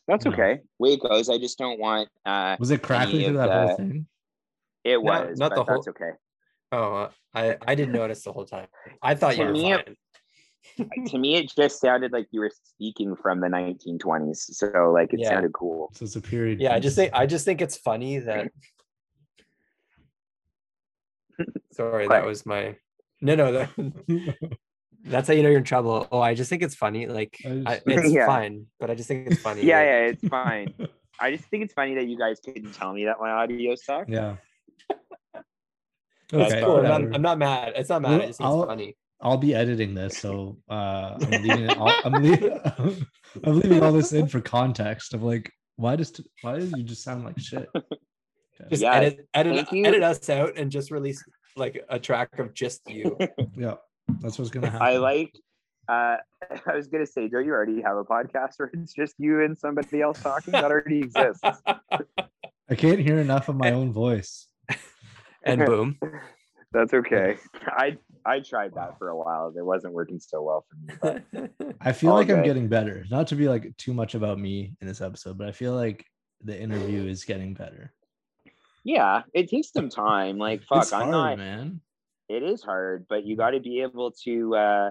That's 0.06 0.26
No. 0.26 0.32
okay. 0.32 0.60
Way 0.78 0.90
it 0.90 1.00
goes. 1.00 1.30
I 1.30 1.38
just 1.38 1.56
don't 1.56 1.80
want. 1.80 2.10
uh 2.26 2.56
Was 2.60 2.70
it 2.70 2.82
crackling 2.82 3.24
through 3.24 3.40
of 3.40 3.48
that 3.48 3.66
whole 3.68 3.76
thing? 3.78 4.06
It 4.84 5.02
Not- 5.02 5.28
was, 5.30 5.38
not 5.38 5.50
but 5.52 5.54
the 5.54 5.64
whole- 5.64 5.74
that's 5.82 5.88
okay. 5.88 6.10
oh 6.72 6.94
uh, 6.94 7.10
i 7.34 7.56
i 7.66 7.74
didn't 7.74 7.92
notice 7.94 8.22
the 8.24 8.32
whole 8.32 8.44
time 8.44 8.66
i 9.00 9.14
thought 9.14 9.36
you 9.38 9.44
To 9.44 9.48
were 9.48 9.52
me, 9.52 9.72
it- 9.72 9.96
to 11.10 11.18
me, 11.18 11.36
it 11.36 11.50
just 11.56 11.80
sounded 11.80 12.12
like 12.12 12.26
you 12.32 12.40
were 12.40 12.50
speaking 12.64 13.14
from 13.16 13.40
the 13.40 13.46
1920s. 13.48 14.36
So 14.36 14.90
like 14.92 15.14
it 15.14 15.20
Yeah. 15.20 15.30
sounded 15.30 15.52
cool. 15.54 15.90
So 15.94 16.04
it's 16.04 16.16
a 16.16 16.20
period. 16.20 16.60
yeah 16.60 16.74
i 16.74 16.80
just 16.80 16.96
think 16.96 17.12
i 17.14 17.24
just 17.24 17.46
think 17.46 17.62
it's 17.62 17.78
funny 17.78 18.18
that 18.18 18.50
sorry 21.72 22.06
that 22.08 22.24
was 22.26 22.44
my 22.44 22.76
no 23.24 23.34
no 23.34 23.52
that, 23.52 23.68
That's 25.06 25.28
how 25.28 25.34
you 25.34 25.42
know 25.42 25.50
you're 25.50 25.58
in 25.58 25.64
trouble. 25.64 26.08
Oh, 26.10 26.20
I 26.20 26.32
just 26.34 26.48
think 26.48 26.62
it's 26.62 26.74
funny. 26.74 27.06
Like 27.06 27.36
I 27.44 27.62
I, 27.66 27.80
it's 27.86 28.10
Yeah. 28.12 28.24
fine, 28.26 28.66
but 28.80 28.90
I 28.90 28.94
just 28.94 29.08
think 29.08 29.26
it's 29.30 29.40
funny. 29.42 29.62
Yeah, 29.64 29.78
like- 29.78 29.86
yeah, 29.86 29.98
it's 30.12 30.28
fine. 30.28 30.74
I 31.20 31.30
just 31.36 31.44
think 31.50 31.62
it's 31.64 31.74
funny 31.74 31.94
that 31.96 32.06
you 32.06 32.16
guys 32.18 32.40
couldn't 32.44 32.72
tell 32.72 32.92
me 32.92 33.04
that 33.04 33.20
my 33.20 33.30
audio 33.30 33.74
sucked. 33.74 34.08
Yeah. 34.10 34.36
That's 36.30 36.52
Okay. 36.52 36.60
Cool, 36.62 36.78
I'm, 36.78 36.84
not, 36.84 37.14
I'm 37.16 37.22
not 37.22 37.38
mad. 37.38 37.72
It's 37.76 37.88
not 37.90 38.02
mad. 38.02 38.10
Well, 38.12 38.22
I 38.22 38.26
just 38.26 38.38
think 38.38 38.48
I'll- 38.48 38.62
it's 38.62 38.68
funny. 38.68 38.96
I'll 39.20 39.38
be 39.38 39.54
editing 39.54 39.94
this, 39.94 40.18
so 40.18 40.58
uh, 40.68 41.16
I'm 41.20 41.30
leaving. 41.42 41.70
All, 41.70 41.92
I'm 42.04 42.22
leaving. 42.22 42.60
I'm 43.44 43.58
leaving 43.60 43.82
all 43.82 43.92
this 43.92 44.12
in 44.12 44.26
for 44.26 44.40
context 44.40 45.14
of 45.14 45.22
like, 45.22 45.50
why 45.76 45.96
does 45.96 46.12
why 46.42 46.58
did 46.58 46.76
you 46.76 46.82
just 46.82 47.02
sound 47.04 47.24
like 47.24 47.38
shit? 47.38 47.68
Okay. 47.74 47.96
Just 48.70 48.82
Yeah, 48.82 48.94
edit 48.94 49.26
edit 49.32 49.68
edit 49.72 50.02
us 50.02 50.28
out 50.28 50.56
and 50.58 50.70
just 50.70 50.90
release 50.90 51.24
like 51.56 51.84
a 51.88 51.98
track 51.98 52.38
of 52.38 52.54
just 52.54 52.82
you. 52.88 53.16
yeah, 53.56 53.74
that's 54.20 54.38
what's 54.38 54.50
gonna 54.50 54.70
happen. 54.70 54.86
I 54.86 54.96
like. 54.96 55.34
Uh, 55.86 56.16
I 56.66 56.74
was 56.74 56.88
gonna 56.88 57.06
say, 57.06 57.28
don't 57.28 57.44
you 57.44 57.52
already 57.52 57.82
have 57.82 57.96
a 57.96 58.04
podcast 58.04 58.54
where 58.58 58.70
it's 58.72 58.94
just 58.94 59.14
you 59.18 59.42
and 59.42 59.56
somebody 59.56 60.00
else 60.00 60.20
talking? 60.22 60.52
That 60.52 60.70
already 60.70 61.00
exists. 61.00 61.42
I 62.70 62.74
can't 62.76 63.00
hear 63.00 63.18
enough 63.18 63.48
of 63.48 63.56
my 63.56 63.72
own 63.72 63.92
voice. 63.92 64.48
and 65.44 65.64
boom. 65.66 65.98
That's 66.72 66.94
okay. 66.94 67.36
I 67.68 67.98
I 68.24 68.40
tried 68.40 68.74
that 68.74 68.98
for 68.98 69.10
a 69.10 69.16
while. 69.16 69.52
It 69.56 69.64
wasn't 69.64 69.92
working 69.92 70.18
so 70.18 70.42
well 70.42 70.64
for 70.68 70.76
me. 70.76 71.18
But 71.32 71.76
I 71.80 71.92
feel 71.92 72.10
All 72.10 72.16
like 72.16 72.30
I'm 72.30 72.42
getting 72.42 72.68
better. 72.68 73.04
Not 73.10 73.26
to 73.28 73.36
be 73.36 73.48
like 73.48 73.76
too 73.76 73.92
much 73.92 74.14
about 74.14 74.38
me 74.38 74.72
in 74.80 74.88
this 74.88 75.00
episode, 75.00 75.38
but 75.38 75.46
I 75.46 75.52
feel 75.52 75.74
like 75.74 76.04
the 76.42 76.58
interview 76.58 77.06
is 77.06 77.24
getting 77.24 77.54
better. 77.54 77.92
Yeah, 78.84 79.22
it 79.32 79.48
takes 79.48 79.72
some 79.72 79.88
time. 79.88 80.38
Like 80.38 80.62
fuck, 80.68 80.82
it's 80.82 80.92
I'm 80.92 81.10
hard, 81.10 81.10
not. 81.10 81.38
man. 81.38 81.80
It 82.28 82.42
is 82.42 82.62
hard, 82.62 83.06
but 83.08 83.26
you 83.26 83.36
got 83.36 83.50
to 83.50 83.60
be 83.60 83.80
able 83.82 84.12
to. 84.24 84.54
uh 84.54 84.90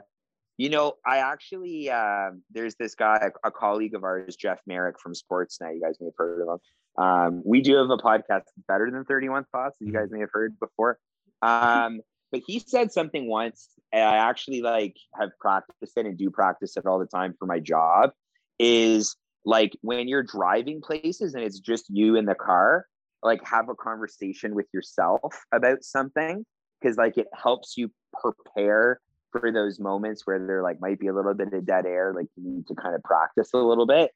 You 0.57 0.69
know, 0.69 0.93
I 1.05 1.17
actually 1.19 1.89
um 1.89 2.43
there's 2.51 2.75
this 2.75 2.95
guy, 2.95 3.29
a, 3.43 3.51
colleague 3.51 3.95
of 3.95 4.03
ours, 4.03 4.35
Jeff 4.35 4.59
Marek 4.67 4.99
from 4.99 5.13
Sports 5.15 5.57
Sportsnet. 5.57 5.75
You 5.75 5.81
guys 5.81 5.95
may 5.99 6.07
have 6.07 6.13
heard 6.17 6.41
of 6.41 6.47
him. 6.47 6.59
Um, 7.03 7.41
we 7.45 7.61
do 7.61 7.75
have 7.77 7.89
a 7.89 7.97
podcast 7.97 8.43
better 8.67 8.89
than 8.91 9.03
31 9.05 9.45
Thoughts. 9.51 9.77
You 9.79 9.91
guys 9.91 10.09
may 10.11 10.19
have 10.19 10.29
heard 10.31 10.59
before. 10.59 10.99
Um, 11.41 12.01
but 12.31 12.41
he 12.45 12.59
said 12.59 12.91
something 12.91 13.27
once, 13.27 13.69
and 13.91 14.03
I 14.03 14.17
actually 14.17 14.61
like 14.61 14.95
have 15.19 15.31
practiced 15.39 15.97
it 15.97 16.05
and 16.05 16.17
do 16.17 16.29
practice 16.29 16.77
it 16.77 16.85
all 16.85 16.99
the 16.99 17.05
time 17.05 17.35
for 17.37 17.45
my 17.45 17.59
job. 17.59 18.11
Is 18.59 19.15
like 19.45 19.75
when 19.81 20.07
you're 20.07 20.23
driving 20.23 20.81
places 20.81 21.33
and 21.33 21.43
it's 21.43 21.59
just 21.59 21.85
you 21.89 22.15
in 22.15 22.25
the 22.25 22.35
car, 22.35 22.85
like 23.23 23.43
have 23.45 23.69
a 23.69 23.75
conversation 23.75 24.53
with 24.55 24.67
yourself 24.73 25.43
about 25.51 25.83
something 25.83 26.45
because 26.81 26.97
like 26.97 27.17
it 27.17 27.27
helps 27.33 27.77
you 27.77 27.91
prepare 28.21 28.99
for 29.31 29.51
those 29.51 29.79
moments 29.79 30.21
where 30.25 30.45
there 30.45 30.61
like 30.61 30.79
might 30.79 30.99
be 30.99 31.07
a 31.07 31.13
little 31.13 31.33
bit 31.33 31.51
of 31.53 31.65
dead 31.65 31.85
air 31.85 32.13
like 32.15 32.27
you 32.35 32.43
need 32.43 32.67
to 32.67 32.75
kind 32.75 32.93
of 32.95 33.01
practice 33.03 33.49
a 33.53 33.57
little 33.57 33.87
bit 33.87 34.11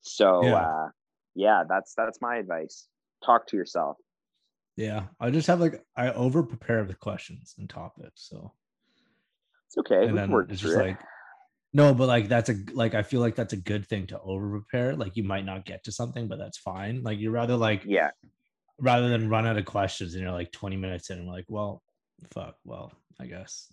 so 0.00 0.42
Yeah. 0.42 0.54
uh 0.56 0.88
yeah 1.34 1.62
that's 1.68 1.94
that's 1.94 2.20
my 2.20 2.36
advice 2.36 2.88
talk 3.24 3.46
to 3.48 3.56
yourself 3.56 3.96
Yeah, 4.76 5.04
I 5.20 5.30
just 5.30 5.46
have 5.46 5.60
like 5.60 5.82
I 5.96 6.10
over 6.12 6.42
prepare 6.42 6.84
the 6.84 6.94
questions 6.94 7.54
and 7.58 7.68
topics, 7.68 8.28
so 8.28 8.52
it's 9.66 9.78
okay 9.78 10.06
and 10.06 10.16
then 10.18 10.32
it's 10.50 10.60
just 10.60 10.76
it. 10.76 10.78
like 10.78 11.00
no, 11.72 11.92
but 11.94 12.08
like 12.08 12.28
that's 12.28 12.48
a 12.48 12.56
like 12.74 12.94
I 12.94 13.02
feel 13.02 13.20
like 13.20 13.34
that's 13.34 13.52
a 13.52 13.56
good 13.72 13.86
thing 13.86 14.06
to 14.08 14.20
over 14.20 14.50
prepare. 14.60 14.94
Like 14.96 15.16
you 15.16 15.24
might 15.24 15.44
not 15.44 15.64
get 15.66 15.84
to 15.84 15.92
something, 15.92 16.28
but 16.28 16.38
that's 16.38 16.58
fine. 16.58 17.02
Like 17.02 17.18
you 17.18 17.30
rather 17.30 17.56
like 17.56 17.82
yeah 17.86 18.10
rather 18.78 19.08
than 19.08 19.28
run 19.28 19.46
out 19.46 19.56
of 19.56 19.64
questions 19.64 20.14
and 20.14 20.22
you're 20.22 20.32
like 20.32 20.52
20 20.52 20.76
minutes 20.76 21.10
in 21.10 21.18
and 21.18 21.28
like, 21.28 21.44
well, 21.48 21.82
fuck, 22.32 22.56
well, 22.64 22.92
I 23.20 23.26
guess. 23.26 23.72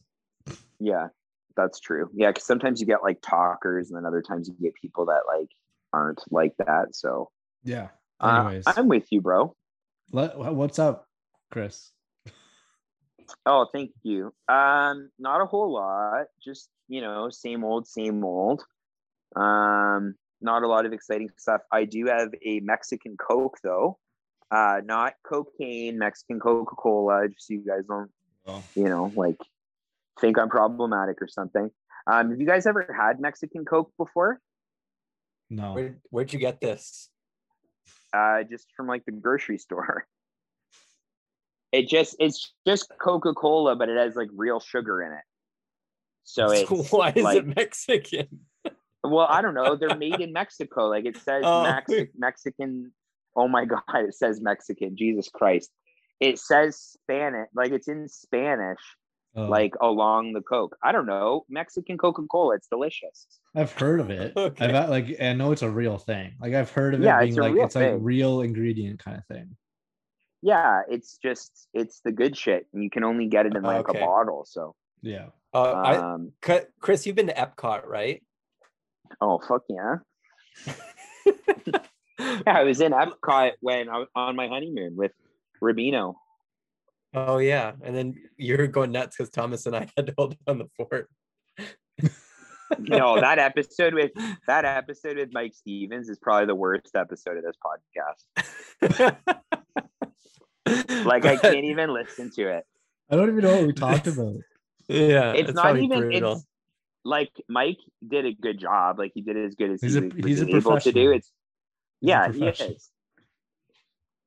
yeah 0.79 1.07
that's 1.55 1.79
true 1.79 2.09
yeah 2.15 2.29
because 2.31 2.43
sometimes 2.45 2.81
you 2.81 2.87
get 2.87 3.03
like 3.03 3.19
talkers 3.21 3.89
and 3.91 3.95
then 3.97 4.05
other 4.07 4.23
times 4.23 4.47
you 4.49 4.55
get 4.59 4.73
people 4.73 5.05
that 5.05 5.21
like 5.27 5.49
aren't 5.93 6.19
like 6.31 6.53
that 6.57 6.87
so 6.95 7.29
Yeah. 7.63 7.89
uh, 8.19 8.43
Anyways, 8.47 8.63
i'm 8.67 8.87
with 8.87 9.05
you 9.11 9.21
bro 9.21 9.55
let, 10.11 10.35
what's 10.37 10.79
up, 10.79 11.07
Chris? 11.51 11.91
Oh, 13.45 13.67
thank 13.73 13.91
you. 14.03 14.33
Um, 14.47 15.09
not 15.17 15.41
a 15.41 15.45
whole 15.45 15.71
lot. 15.73 16.25
Just 16.43 16.69
you 16.87 17.01
know, 17.01 17.29
same 17.29 17.63
old, 17.63 17.87
same 17.87 18.23
old. 18.23 18.63
Um, 19.35 20.15
not 20.41 20.63
a 20.63 20.67
lot 20.67 20.85
of 20.85 20.93
exciting 20.93 21.29
stuff. 21.37 21.61
I 21.71 21.85
do 21.85 22.05
have 22.07 22.29
a 22.45 22.59
Mexican 22.59 23.15
Coke 23.17 23.57
though. 23.63 23.97
Uh, 24.51 24.81
not 24.85 25.13
cocaine, 25.25 25.97
Mexican 25.97 26.39
Coca 26.39 26.75
Cola. 26.75 27.27
Just 27.29 27.47
so 27.47 27.53
you 27.53 27.65
guys 27.65 27.83
don't, 27.87 28.09
Well, 28.45 28.63
you 28.75 28.85
know, 28.85 29.11
like 29.15 29.37
think 30.19 30.37
I'm 30.37 30.49
problematic 30.49 31.21
or 31.21 31.27
something. 31.27 31.69
Um, 32.05 32.31
have 32.31 32.39
you 32.39 32.45
guys 32.45 32.65
ever 32.67 32.93
had 32.95 33.19
Mexican 33.19 33.65
Coke 33.65 33.91
before? 33.97 34.39
no. 35.49 35.73
Where, 35.73 35.97
where'd 36.09 36.33
you 36.33 36.39
get 36.39 36.59
this? 36.61 37.09
Uh, 38.13 38.43
just 38.43 38.67
from 38.75 38.87
like 38.87 39.05
the 39.05 39.11
grocery 39.11 39.57
store. 39.57 40.05
It 41.71 41.87
just 41.89 42.15
it's 42.19 42.53
just 42.67 42.91
Coca 43.01 43.33
Cola, 43.33 43.75
but 43.75 43.89
it 43.89 43.97
has 43.97 44.15
like 44.15 44.29
real 44.35 44.59
sugar 44.59 45.01
in 45.01 45.11
it. 45.13 45.23
So 46.23 46.51
it's 46.51 46.91
why 46.91 47.11
is 47.15 47.23
like- 47.23 47.37
it 47.39 47.47
Mexican? 47.55 48.27
Well, 49.03 49.25
I 49.27 49.41
don't 49.41 49.55
know. 49.55 49.75
They're 49.75 49.97
made 49.97 50.21
in 50.21 50.31
Mexico. 50.33 50.87
Like 50.87 51.05
it 51.05 51.17
says 51.17 51.43
Oh. 51.47 51.65
Mexi- 51.65 52.09
Mexican. 52.15 52.91
Oh 53.35 53.47
my 53.47 53.65
God, 53.73 53.81
it 53.95 54.15
says 54.15 54.41
Mexican. 54.41 54.95
Jesus 54.97 55.29
Christ. 55.29 55.71
It 56.19 56.39
says 56.39 56.77
Spanish. 56.77 57.49
Like 57.55 57.71
it's 57.71 57.87
in 57.87 58.07
Spanish, 58.07 58.79
Oh, 59.35 59.47
like 59.47 59.73
along 59.81 60.33
the 60.33 60.41
Coke. 60.41 60.77
I 60.83 60.91
don't 60.91 61.07
know. 61.07 61.43
Mexican 61.49 61.97
Coca 61.97 62.21
Cola. 62.31 62.55
It's 62.55 62.67
delicious. 62.67 63.27
I've 63.55 63.71
heard 63.71 63.99
of 63.99 64.09
it. 64.11 64.33
Okay. 64.37 64.65
I've 64.65 64.71
had, 64.71 64.89
like 64.89 65.19
I 65.21 65.33
know 65.33 65.51
it's 65.51 65.63
a 65.63 65.69
real 65.69 65.97
thing. 65.97 66.33
Like 66.39 66.53
I've 66.53 66.69
heard 66.69 66.93
of 66.93 67.01
it 67.01 67.05
Yeah, 67.05 67.19
being 67.19 67.29
it's 67.29 67.37
a 67.37 67.41
like 67.41 67.53
real 67.53 67.65
it's 67.65 67.75
like 67.75 67.93
real 67.97 68.41
ingredient 68.41 68.99
kind 69.03 69.17
of 69.17 69.25
thing. 69.25 69.55
Yeah, 70.43 70.81
it's 70.89 71.17
just 71.17 71.67
it's 71.73 72.01
the 72.01 72.11
good 72.11 72.37
shit, 72.37 72.67
and 72.73 72.83
you 72.83 72.89
can 72.89 73.03
only 73.03 73.27
get 73.27 73.45
it 73.45 73.55
in 73.55 73.63
like 73.63 73.87
Okay. 73.89 73.97
a 73.97 74.01
bottle. 74.01 74.45
So, 74.45 74.75
Yeah. 75.01 75.27
Uh, 75.53 75.71
I, 75.71 75.95
um, 75.95 76.31
Cr- 76.41 76.67
Chris, 76.79 77.05
you've 77.05 77.15
been 77.15 77.27
to 77.27 77.33
Epcot, 77.33 77.85
right? 77.87 78.21
oh 79.21 79.39
fuck 79.47 79.61
yeah, 79.69 79.95
yeah. 82.19 82.41
I 82.47 82.63
was 82.63 82.81
in 82.81 82.91
Epcot 82.91 83.51
when 83.61 83.89
I 83.89 83.97
was 83.99 84.07
on 84.15 84.35
my 84.35 84.47
honeymoon 84.47 84.95
with 84.95 85.11
Rubino. 85.61 86.15
oh 87.13 87.37
yeah, 87.39 87.73
and 87.83 87.95
then 87.95 88.15
you 88.37 88.57
were 88.57 88.67
going 88.67 88.91
nuts 88.91 89.17
because 89.17 89.31
Thomas 89.31 89.65
and 89.65 89.75
I 89.75 89.87
had 89.97 90.07
to 90.07 90.13
hold 90.17 90.35
down 90.45 90.57
the 90.59 90.67
fort. 90.77 91.09
no, 92.79 93.19
that 93.19 93.39
episode 93.49 93.93
with 93.93 94.11
that 94.47 94.65
episode 94.65 95.17
with 95.17 95.29
Mike 95.33 95.53
Stevens 95.53 96.09
is 96.09 96.17
probably 96.19 96.47
the 96.47 96.55
worst 96.55 96.95
episode 96.95 97.37
of 97.37 97.43
this 97.43 97.55
podcast. 97.63 99.15
Like 101.05 101.25
I 101.25 101.35
can't 101.35 101.65
even 101.65 101.93
listen 101.93 102.31
to 102.35 102.47
it. 102.47 102.65
I 103.09 103.15
don't 103.15 103.29
even 103.29 103.43
know 103.43 103.57
what 103.57 103.67
we 103.67 103.73
talked 103.73 104.07
about. 104.07 104.35
Yeah, 104.87 105.33
It's, 105.33 105.53
not 105.53 105.77
even 105.77 105.99
brutal. 105.99 106.33
it's 106.33 106.45
like 107.03 107.31
Mike 107.49 107.77
did 108.07 108.25
a 108.25 108.33
good 108.33 108.59
job. 108.59 108.97
Like 108.97 109.11
he 109.13 109.21
did 109.21 109.37
as 109.37 109.55
good 109.55 109.71
as 109.71 109.81
He's 109.81 109.93
he 109.93 109.99
a- 109.99 110.03
was 110.03 110.25
he's 110.25 110.41
a 110.41 110.47
able 110.47 110.51
to 110.51 110.59
do. 110.59 110.61
professional. 110.61 111.11
It's 111.17 111.27
He's 111.27 111.29
a 111.29 111.42
yeah, 112.03 112.31
he 112.31 112.45
is. 112.47 112.89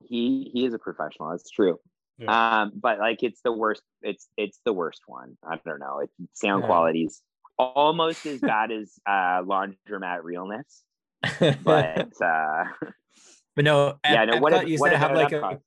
He 0.09 0.51
he 0.53 0.65
is 0.67 0.75
a 0.75 0.79
professional. 0.79 1.31
That's 1.31 1.51
true. 1.51 1.79
Yeah. 2.19 2.61
Um, 2.63 2.73
but 2.75 2.99
like 2.99 3.23
it's 3.23 3.41
the 3.43 3.53
worst. 3.53 3.83
It's 4.03 4.29
it's 4.37 4.61
the 4.65 4.73
worst 4.73 5.03
one. 5.07 5.37
I 5.49 5.59
don't 5.65 5.81
know. 5.81 6.01
It's 6.01 6.13
sound 6.41 6.63
Yeah. 6.63 6.67
quality's 6.69 7.23
almost 7.59 8.25
as 8.27 8.41
bad 8.53 8.71
as 8.73 8.95
uh 9.07 9.43
laundromat 9.43 10.23
realness. 10.23 10.83
But 11.65 12.13
uh 12.23 12.65
But 13.57 13.65
no, 13.65 13.99
yeah, 14.05 14.27
no, 14.27 14.37
what 14.39 14.53
if- 14.53 14.69
used 14.69 14.81
what 14.81 14.91
to 14.91 14.99
have 14.99 15.13
like 15.17 15.33
a 15.33 15.59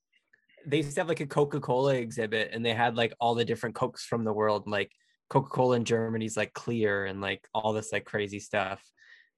they 0.66 0.78
used 0.78 0.94
to 0.96 1.02
have 1.02 1.08
like 1.08 1.22
a 1.22 1.26
Coca-Cola 1.26 1.96
exhibit 1.96 2.52
and 2.54 2.64
they 2.64 2.74
had 2.74 2.96
like 2.96 3.14
all 3.20 3.34
the 3.34 3.46
different 3.46 3.74
Cokes 3.76 4.06
from 4.06 4.24
the 4.24 4.34
world, 4.34 4.68
like 4.68 4.92
Coca-Cola 5.30 5.78
in 5.78 5.86
Germany's 5.86 6.38
like 6.38 6.54
clear 6.54 7.06
and 7.06 7.22
like 7.22 7.48
all 7.54 7.74
this 7.74 7.92
like 7.92 8.06
crazy 8.06 8.40
stuff. 8.40 8.84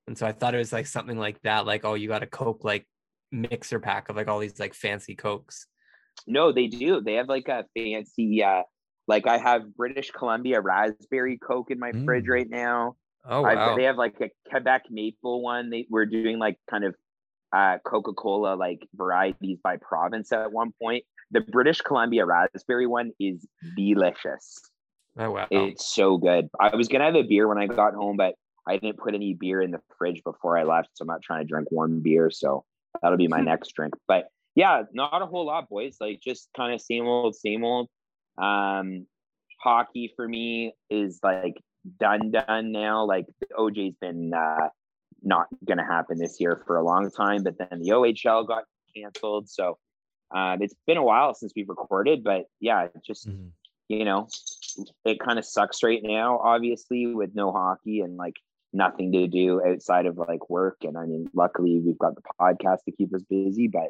And 0.08 0.18
so 0.18 0.26
I 0.26 0.32
thought 0.32 0.56
it 0.56 0.58
was 0.60 0.74
like 0.74 0.88
something 0.88 1.18
like 1.18 1.42
that, 1.44 1.66
like, 1.66 1.86
oh, 1.86 1.94
you 1.94 2.08
got 2.08 2.24
a 2.24 2.28
Coke 2.28 2.64
like 2.64 2.86
mixer 3.32 3.80
pack 3.80 4.10
of 4.10 4.16
like 4.16 4.28
all 4.28 4.40
these 4.40 4.60
like 4.60 4.74
fancy 4.74 5.16
Cokes. 5.16 5.66
No, 6.28 6.52
they 6.52 6.68
do. 6.68 7.02
They 7.02 7.14
have 7.14 7.30
like 7.30 7.48
a 7.48 7.66
fancy 7.78 8.44
uh 8.44 8.64
like 9.08 9.28
I 9.28 9.38
have 9.38 9.76
British 9.76 10.12
Columbia 10.12 10.62
raspberry 10.62 11.38
Coke 11.38 11.72
in 11.72 11.80
my 11.80 11.92
fridge 12.06 12.26
Mm. 12.26 12.30
right 12.34 12.50
now. 12.50 12.96
Oh 13.26 13.44
I've- 13.44 13.56
wow. 13.58 13.76
they 13.76 13.84
have 13.84 13.98
like 13.98 14.20
a 14.22 14.30
Quebec 14.50 14.84
maple 14.90 15.42
one. 15.42 15.70
They 15.70 15.86
were 15.90 16.06
doing 16.06 16.40
like 16.40 16.58
kind 16.70 16.84
of 16.84 16.96
uh 17.54 17.78
Coca-Cola 17.86 18.56
like 18.56 18.80
varieties 18.96 19.60
by 19.64 19.78
province 19.78 20.32
at 20.32 20.52
one 20.52 20.72
point. 20.82 21.04
The 21.32 21.42
British 21.42 21.80
Columbia 21.82 22.26
raspberry 22.26 22.88
one 22.88 23.12
is 23.20 23.46
delicious. 23.78 24.60
oh 25.18 25.32
wow. 25.32 25.48
It's 25.52 25.94
so 25.94 26.18
good. 26.18 26.50
I 26.60 26.76
was 26.76 26.88
gonna 26.88 27.06
have 27.06 27.16
a 27.16 27.24
beer 27.24 27.48
when 27.48 27.58
I 27.58 27.68
got 27.68 27.94
home, 27.94 28.18
but 28.18 28.36
I 28.68 28.78
didn't 28.78 28.98
put 29.00 29.16
any 29.16 29.34
beer 29.34 29.62
in 29.62 29.72
the 29.72 29.80
fridge 29.98 30.24
before 30.24 30.58
I 30.58 30.64
left, 30.64 30.90
so 30.94 31.04
I'm 31.04 31.08
not 31.08 31.22
trying 31.22 31.42
to 31.42 31.48
drink 31.48 31.72
warm 31.72 32.02
beer. 32.02 32.30
So 32.30 32.64
that'll 33.02 33.18
be 33.18 33.28
my 33.28 33.42
next 33.52 33.74
drink. 33.74 33.94
But 34.08 34.28
yeah, 34.56 34.84
not 34.94 35.22
a 35.22 35.26
whole 35.26 35.46
lot, 35.46 35.70
boys. 35.70 35.98
Like 36.00 36.20
just 36.22 36.50
kind 36.56 36.74
of 36.74 36.82
same 36.82 37.06
old, 37.08 37.36
same 37.36 37.64
old. 37.64 37.90
Um, 38.38 39.08
hockey 39.60 40.12
for 40.16 40.28
me 40.28 40.74
is 40.90 41.20
like 41.24 41.56
done 42.00 42.32
done 42.32 42.72
now. 42.72 43.06
Like 43.06 43.26
the 43.40 43.48
OJ's 43.58 43.96
been 44.00 44.34
uh, 44.34 44.70
not 45.24 45.48
going 45.66 45.78
to 45.78 45.84
happen 45.84 46.18
this 46.18 46.40
year 46.40 46.64
for 46.68 46.78
a 46.78 46.84
long 46.84 47.10
time, 47.12 47.44
but 47.44 47.58
then 47.58 47.80
the 47.80 47.90
OHL 47.90 48.48
got 48.48 48.64
canceled, 48.96 49.50
so 49.50 49.78
um, 50.32 50.62
it's 50.62 50.76
been 50.88 50.98
a 50.98 51.04
while 51.04 51.34
since 51.34 51.54
we've 51.56 51.70
recorded. 51.70 52.24
But 52.24 52.46
yeah, 52.60 52.84
it 52.84 53.04
just 53.06 53.28
Mhm. 53.28 53.52
you 53.90 54.06
know, 54.06 54.28
it 55.06 55.20
kind 55.20 55.38
of 55.38 55.46
sucks 55.46 55.84
right 55.84 56.02
now, 56.02 56.40
obviously, 56.40 57.08
with 57.08 57.36
no 57.36 57.52
hockey 57.52 58.02
and 58.02 58.16
like 58.18 58.36
nothing 58.74 59.12
to 59.12 59.28
do 59.28 59.62
outside 59.66 60.06
of 60.06 60.18
like 60.18 60.50
work. 60.50 60.78
And 60.84 60.98
I 60.98 61.06
mean, 61.06 61.30
luckily 61.34 61.80
we've 61.80 61.98
got 61.98 62.16
the 62.16 62.22
podcast 62.40 62.84
to 62.86 62.92
keep 62.92 63.14
us 63.14 63.24
busy, 63.24 63.68
but 63.68 63.90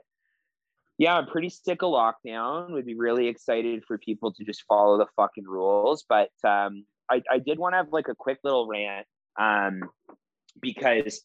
yeah, 0.97 1.15
I'm 1.15 1.25
pretty 1.25 1.49
sick 1.49 1.81
of 1.81 1.91
lockdown. 1.91 2.71
Would 2.71 2.85
be 2.85 2.95
really 2.95 3.27
excited 3.27 3.83
for 3.87 3.97
people 3.97 4.33
to 4.33 4.43
just 4.43 4.63
follow 4.67 4.97
the 4.97 5.07
fucking 5.15 5.45
rules. 5.45 6.05
But 6.07 6.29
um, 6.43 6.85
I, 7.09 7.23
I 7.29 7.39
did 7.39 7.57
want 7.57 7.73
to 7.73 7.77
have 7.77 7.91
like 7.91 8.07
a 8.07 8.15
quick 8.15 8.39
little 8.43 8.67
rant 8.67 9.07
um, 9.39 9.81
because 10.61 11.21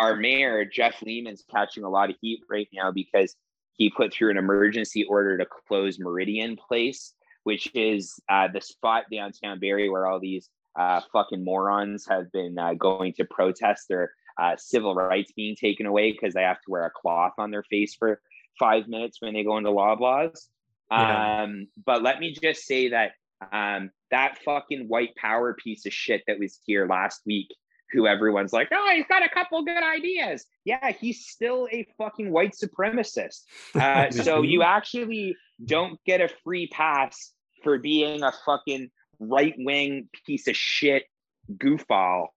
our 0.00 0.16
mayor, 0.16 0.64
Jeff 0.64 1.00
Lehman's 1.02 1.44
catching 1.48 1.84
a 1.84 1.88
lot 1.88 2.10
of 2.10 2.16
heat 2.20 2.40
right 2.50 2.68
now 2.72 2.90
because 2.90 3.36
he 3.74 3.90
put 3.90 4.12
through 4.12 4.30
an 4.30 4.36
emergency 4.36 5.04
order 5.04 5.38
to 5.38 5.46
close 5.68 5.98
Meridian 5.98 6.56
Place, 6.56 7.14
which 7.44 7.70
is 7.74 8.18
uh, 8.28 8.48
the 8.52 8.60
spot 8.60 9.04
downtown 9.12 9.60
Barrie 9.60 9.90
where 9.90 10.06
all 10.06 10.18
these 10.18 10.48
uh, 10.78 11.00
fucking 11.12 11.44
morons 11.44 12.06
have 12.08 12.30
been 12.32 12.58
uh, 12.58 12.74
going 12.74 13.12
to 13.14 13.24
protest 13.24 13.86
their 13.88 14.12
uh, 14.38 14.56
civil 14.56 14.94
rights 14.94 15.32
being 15.32 15.56
taken 15.56 15.86
away 15.86 16.12
because 16.12 16.34
they 16.34 16.42
have 16.42 16.60
to 16.62 16.70
wear 16.70 16.86
a 16.86 16.90
cloth 16.90 17.34
on 17.38 17.50
their 17.50 17.64
face 17.64 17.94
for 17.94 18.20
five 18.58 18.88
minutes 18.88 19.18
when 19.20 19.34
they 19.34 19.44
go 19.44 19.58
into 19.58 19.70
Loblaws. 19.70 20.48
Yeah. 20.90 21.42
Um, 21.42 21.68
but 21.84 22.02
let 22.02 22.18
me 22.18 22.36
just 22.40 22.64
say 22.66 22.90
that 22.90 23.12
um, 23.52 23.90
that 24.10 24.38
fucking 24.44 24.86
white 24.88 25.14
power 25.16 25.54
piece 25.54 25.86
of 25.86 25.92
shit 25.92 26.22
that 26.26 26.38
was 26.38 26.58
here 26.66 26.86
last 26.86 27.22
week, 27.26 27.48
who 27.92 28.06
everyone's 28.06 28.52
like, 28.52 28.68
oh, 28.72 28.92
he's 28.94 29.06
got 29.08 29.24
a 29.24 29.28
couple 29.28 29.64
good 29.64 29.82
ideas. 29.82 30.46
Yeah, 30.64 30.92
he's 30.92 31.26
still 31.26 31.68
a 31.72 31.86
fucking 31.98 32.30
white 32.30 32.52
supremacist. 32.52 33.42
Uh, 33.74 34.10
so 34.10 34.42
you 34.42 34.62
actually 34.62 35.36
don't 35.64 35.98
get 36.04 36.20
a 36.20 36.28
free 36.44 36.66
pass 36.68 37.32
for 37.62 37.78
being 37.78 38.22
a 38.22 38.32
fucking 38.44 38.90
right 39.20 39.54
wing 39.56 40.08
piece 40.26 40.48
of 40.48 40.56
shit 40.56 41.04
goofball. 41.52 42.28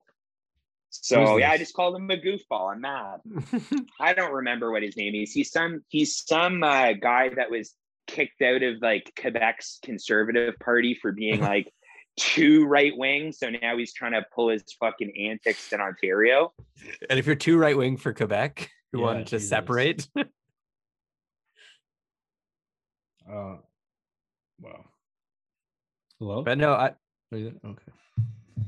So 0.90 1.38
yeah, 1.38 1.50
I 1.50 1.58
just 1.58 1.74
called 1.74 1.96
him 1.96 2.12
a 2.12 2.18
goofball. 2.18 2.72
I'm 2.72 2.82
mad. 2.82 3.22
I 4.00 4.14
don't 4.14 4.32
remember 4.34 4.72
what 4.72 4.84
his 4.84 4.96
name 4.96 5.16
is. 5.16 5.32
He's 5.32 5.52
some 5.52 5.84
he's 5.88 6.24
some 6.26 6.62
uh, 6.64 6.94
guy 6.94 7.30
that 7.30 7.50
was 7.50 7.74
kicked 8.06 8.42
out 8.42 8.62
of 8.62 8.76
like 8.82 9.12
Quebec's 9.20 9.80
conservative 9.84 10.54
party 10.60 10.94
for 11.02 11.12
being 11.12 11.40
like 11.42 11.72
too 12.20 12.66
right 12.66 12.96
wing. 12.96 13.32
So 13.32 13.50
now 13.50 13.76
he's 13.78 13.94
trying 13.94 14.12
to 14.12 14.24
pull 14.36 14.50
his 14.50 14.64
fucking 14.80 15.14
antics 15.30 15.72
in 15.72 15.82
Ontario. 15.82 16.54
and 17.10 17.18
if 17.18 17.26
you're 17.26 17.36
too 17.36 17.58
right 17.58 17.76
wing 17.78 17.98
for 17.98 18.14
Quebec, 18.14 18.70
who 18.92 19.00
Yeah, 19.00 19.06
want 19.06 19.28
to 19.30 19.38
Jesus. 19.38 19.50
separate, 19.50 20.08
Uh, 23.28 23.56
wow. 24.60 24.84
Hello. 26.24 26.42
but 26.42 26.58
no, 26.58 26.72
I, 26.72 26.94
Are 27.34 27.38
you 27.38 27.44
there? 27.62 27.72
Okay. 27.72 27.92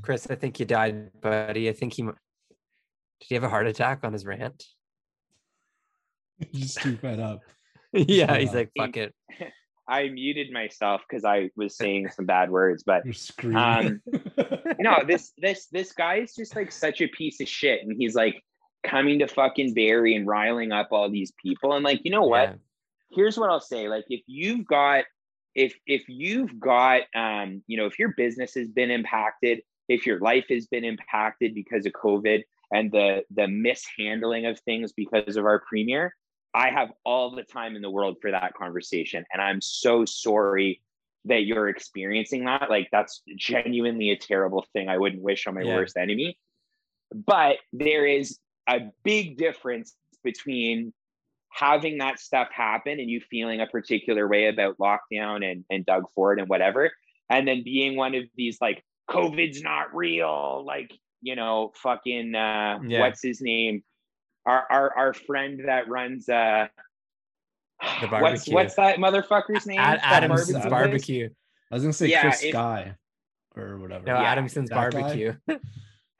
Chris, 0.02 0.26
I 0.28 0.34
think 0.34 0.60
you 0.60 0.66
died, 0.66 1.10
buddy. 1.22 1.70
I 1.70 1.72
think 1.72 1.94
he 1.94 2.02
did. 2.02 2.14
He 3.20 3.34
have 3.34 3.44
a 3.44 3.48
heart 3.48 3.66
attack 3.66 4.00
on 4.02 4.12
his 4.12 4.26
rant? 4.26 4.62
Just 6.52 6.82
too 6.82 6.98
fed 6.98 7.18
up. 7.18 7.40
yeah, 7.92 8.26
Shut 8.26 8.40
he's 8.40 8.48
up. 8.50 8.54
like, 8.56 8.70
fuck 8.76 8.96
it. 8.98 9.14
I 9.88 10.08
muted 10.10 10.52
myself 10.52 11.00
because 11.08 11.24
I 11.24 11.48
was 11.56 11.78
saying 11.78 12.10
some 12.10 12.26
bad 12.26 12.50
words, 12.50 12.82
but 12.82 13.06
You're 13.06 13.14
screaming. 13.14 13.56
Um, 13.56 14.02
no, 14.78 14.98
this 15.06 15.32
this 15.38 15.68
this 15.72 15.92
guy 15.92 16.16
is 16.16 16.34
just 16.34 16.54
like 16.56 16.70
such 16.72 17.00
a 17.00 17.06
piece 17.08 17.40
of 17.40 17.48
shit, 17.48 17.80
and 17.82 17.94
he's 17.96 18.14
like 18.14 18.42
coming 18.84 19.20
to 19.20 19.28
fucking 19.28 19.72
Barrie 19.72 20.14
and 20.14 20.26
riling 20.26 20.72
up 20.72 20.88
all 20.90 21.08
these 21.08 21.32
people, 21.42 21.72
and 21.72 21.84
like 21.84 22.00
you 22.04 22.10
know 22.10 22.24
what? 22.24 22.50
Yeah. 22.50 22.54
here's 23.12 23.38
what 23.38 23.48
I'll 23.48 23.60
say. 23.60 23.88
Like 23.88 24.04
if 24.10 24.20
you've 24.26 24.66
got 24.66 25.04
if 25.56 25.74
if 25.86 26.04
you've 26.06 26.60
got 26.60 27.02
um, 27.16 27.62
you 27.66 27.76
know, 27.78 27.86
if 27.86 27.98
your 27.98 28.12
business 28.16 28.54
has 28.54 28.68
been 28.68 28.90
impacted, 28.90 29.62
if 29.88 30.06
your 30.06 30.20
life 30.20 30.44
has 30.50 30.66
been 30.66 30.84
impacted 30.84 31.54
because 31.54 31.86
of 31.86 31.92
COVID 31.92 32.42
and 32.70 32.92
the 32.92 33.24
the 33.34 33.48
mishandling 33.48 34.46
of 34.46 34.60
things 34.60 34.92
because 34.92 35.36
of 35.36 35.46
our 35.46 35.60
premier, 35.66 36.14
I 36.54 36.70
have 36.70 36.92
all 37.04 37.34
the 37.34 37.42
time 37.42 37.74
in 37.74 37.82
the 37.82 37.90
world 37.90 38.18
for 38.20 38.30
that 38.30 38.54
conversation. 38.54 39.24
And 39.32 39.40
I'm 39.40 39.62
so 39.62 40.04
sorry 40.04 40.82
that 41.24 41.44
you're 41.44 41.68
experiencing 41.70 42.44
that. 42.44 42.68
Like 42.68 42.88
that's 42.92 43.22
genuinely 43.36 44.10
a 44.10 44.16
terrible 44.16 44.66
thing. 44.74 44.90
I 44.90 44.98
wouldn't 44.98 45.22
wish 45.22 45.46
on 45.46 45.54
my 45.54 45.64
Yeah. 45.64 45.74
worst 45.74 45.96
enemy. 45.96 46.38
But 47.14 47.56
there 47.72 48.06
is 48.06 48.38
a 48.68 48.80
big 49.04 49.38
difference 49.38 49.96
between 50.22 50.92
having 51.56 51.98
that 51.98 52.18
stuff 52.20 52.48
happen 52.52 53.00
and 53.00 53.08
you 53.08 53.20
feeling 53.30 53.60
a 53.60 53.66
particular 53.66 54.28
way 54.28 54.46
about 54.48 54.76
lockdown 54.78 55.44
and, 55.50 55.64
and 55.70 55.86
Doug 55.86 56.04
Ford 56.14 56.38
and 56.38 56.48
whatever, 56.48 56.90
and 57.30 57.48
then 57.48 57.62
being 57.64 57.96
one 57.96 58.14
of 58.14 58.24
these 58.36 58.58
like 58.60 58.84
COVID's 59.10 59.62
not 59.62 59.94
real, 59.94 60.64
like 60.66 60.92
you 61.22 61.34
know, 61.34 61.72
fucking 61.82 62.34
uh 62.34 62.78
Yeah. 62.86 63.00
what's 63.00 63.22
his 63.22 63.40
name? 63.40 63.82
Our 64.44 64.64
our 64.70 64.96
our 64.96 65.14
friend 65.14 65.62
that 65.66 65.88
runs 65.88 66.28
uh 66.28 66.66
The 68.00 68.06
what's 68.08 68.10
barbecue. 68.10 68.54
what's 68.54 68.74
that 68.76 68.98
motherfucker's 68.98 69.66
name? 69.66 69.78
Ad- 69.80 70.00
That 70.00 70.22
Adamson's 70.24 70.58
place? 70.60 70.70
barbecue. 70.70 71.28
I 71.70 71.74
was 71.74 71.82
gonna 71.82 71.92
say 71.94 72.08
Yeah, 72.08 72.20
Chris 72.22 72.42
it- 72.44 72.50
Sky 72.52 72.94
or 73.56 73.78
whatever. 73.78 74.04
No, 74.06 74.20
Yeah, 74.20 74.30
Adamson's 74.32 74.68
that 74.70 74.74
barbecue. 74.92 75.34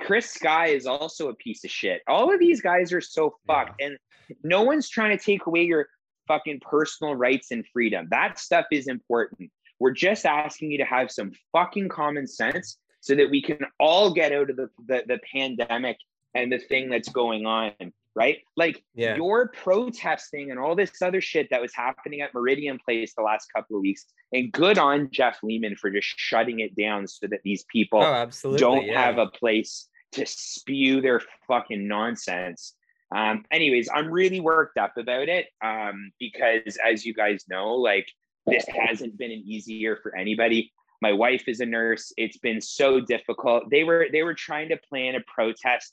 Chris 0.06 0.30
Sky 0.30 0.68
is 0.68 0.86
also 0.86 1.28
a 1.28 1.34
piece 1.34 1.64
of 1.64 1.70
shit. 1.70 2.00
All 2.06 2.32
of 2.32 2.38
these 2.38 2.60
guys 2.60 2.92
are 2.92 3.00
so 3.00 3.34
fucked, 3.46 3.80
and 3.82 3.98
no 4.44 4.62
one's 4.62 4.88
trying 4.88 5.16
to 5.16 5.22
take 5.22 5.46
away 5.46 5.64
your 5.64 5.88
fucking 6.28 6.60
personal 6.60 7.14
rights 7.16 7.50
and 7.50 7.64
freedom. 7.72 8.06
That 8.10 8.38
stuff 8.38 8.66
is 8.70 8.86
important. 8.86 9.50
We're 9.80 9.90
just 9.90 10.24
asking 10.24 10.70
you 10.70 10.78
to 10.78 10.84
have 10.84 11.10
some 11.10 11.32
fucking 11.52 11.88
common 11.88 12.26
sense 12.28 12.78
so 13.00 13.14
that 13.16 13.30
we 13.30 13.42
can 13.42 13.58
all 13.80 14.12
get 14.14 14.32
out 14.32 14.48
of 14.50 14.56
the, 14.56 14.68
the, 14.86 15.02
the 15.06 15.18
pandemic 15.32 15.96
and 16.34 16.52
the 16.52 16.58
thing 16.58 16.88
that's 16.88 17.08
going 17.08 17.44
on, 17.46 17.72
right? 18.14 18.38
Like 18.56 18.82
Yeah. 18.94 19.16
you're 19.16 19.48
protesting 19.48 20.50
and 20.50 20.58
all 20.58 20.74
this 20.74 21.02
other 21.02 21.20
shit 21.20 21.48
that 21.50 21.60
was 21.60 21.72
happening 21.74 22.20
at 22.20 22.32
Meridian 22.34 22.78
Place 22.84 23.12
the 23.14 23.22
last 23.22 23.48
couple 23.54 23.76
of 23.76 23.82
weeks. 23.82 24.06
And 24.32 24.50
good 24.52 24.78
on 24.78 25.10
Jeff 25.10 25.38
Lehman 25.42 25.76
for 25.76 25.90
just 25.90 26.08
shutting 26.16 26.60
it 26.60 26.74
down 26.76 27.06
so 27.06 27.26
that 27.28 27.40
these 27.44 27.64
people 27.70 28.02
Oh, 28.02 28.28
don't 28.56 28.86
yeah. 28.86 29.00
have 29.04 29.18
a 29.18 29.26
place 29.26 29.88
to 30.16 30.26
spew 30.26 31.00
their 31.00 31.20
fucking 31.46 31.86
nonsense. 31.86 32.74
Um, 33.14 33.44
anyways, 33.50 33.88
I'm 33.92 34.10
really 34.10 34.40
worked 34.40 34.78
up 34.78 34.96
about 34.96 35.28
it 35.28 35.46
um, 35.64 36.10
because, 36.18 36.76
as 36.84 37.06
you 37.06 37.14
guys 37.14 37.44
know, 37.48 37.74
like 37.74 38.08
this 38.46 38.64
hasn't 38.68 39.16
been 39.16 39.30
an 39.30 39.42
easy 39.46 39.74
year 39.74 39.98
for 40.02 40.16
anybody. 40.16 40.72
My 41.00 41.12
wife 41.12 41.44
is 41.46 41.60
a 41.60 41.66
nurse. 41.66 42.12
It's 42.16 42.38
been 42.38 42.60
so 42.60 43.00
difficult. 43.00 43.70
They 43.70 43.84
were 43.84 44.06
they 44.10 44.22
were 44.22 44.34
trying 44.34 44.70
to 44.70 44.76
plan 44.76 45.14
a 45.14 45.20
protest 45.20 45.92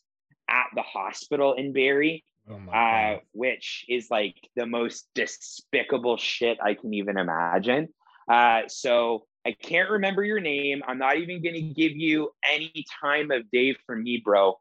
at 0.50 0.68
the 0.76 0.82
hospital 0.82 1.54
in 1.54 1.74
Barrie, 1.74 2.24
Oh 2.50 2.56
uh, 2.72 3.20
which 3.32 3.86
is 3.88 4.08
like 4.10 4.36
the 4.56 4.66
most 4.66 5.08
despicable 5.14 6.18
shit 6.18 6.58
I 6.64 6.74
can 6.74 6.94
even 6.94 7.18
imagine. 7.18 7.90
Uh, 8.28 8.62
so 8.68 9.26
I 9.46 9.52
can't 9.62 9.90
remember 9.90 10.24
your 10.24 10.40
name. 10.40 10.82
I'm 10.88 10.98
not 10.98 11.18
even 11.18 11.42
going 11.44 11.56
to 11.56 11.62
give 11.62 11.92
you 11.92 12.32
any 12.50 12.86
time 13.02 13.30
of 13.32 13.50
day 13.52 13.76
from 13.86 14.04
me, 14.04 14.22
bro. 14.24 14.56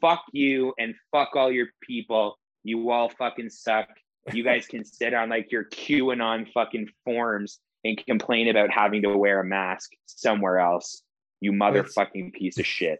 Fuck 0.00 0.22
you 0.32 0.74
and 0.78 0.94
fuck 1.12 1.34
all 1.34 1.50
your 1.50 1.68
people. 1.82 2.38
You 2.62 2.90
all 2.90 3.08
fucking 3.08 3.50
suck. 3.50 3.88
You 4.32 4.44
guys 4.44 4.66
can 4.66 4.84
sit 4.98 5.14
on 5.14 5.30
like 5.30 5.50
your 5.50 5.64
QAnon 5.64 6.52
fucking 6.52 6.88
forums 7.04 7.60
and 7.84 7.96
complain 8.06 8.48
about 8.48 8.70
having 8.70 9.02
to 9.02 9.16
wear 9.16 9.40
a 9.40 9.44
mask 9.44 9.90
somewhere 10.06 10.58
else. 10.58 11.02
You 11.40 11.52
motherfucking 11.52 12.34
piece 12.34 12.58
of 12.58 12.66
shit. 12.66 12.98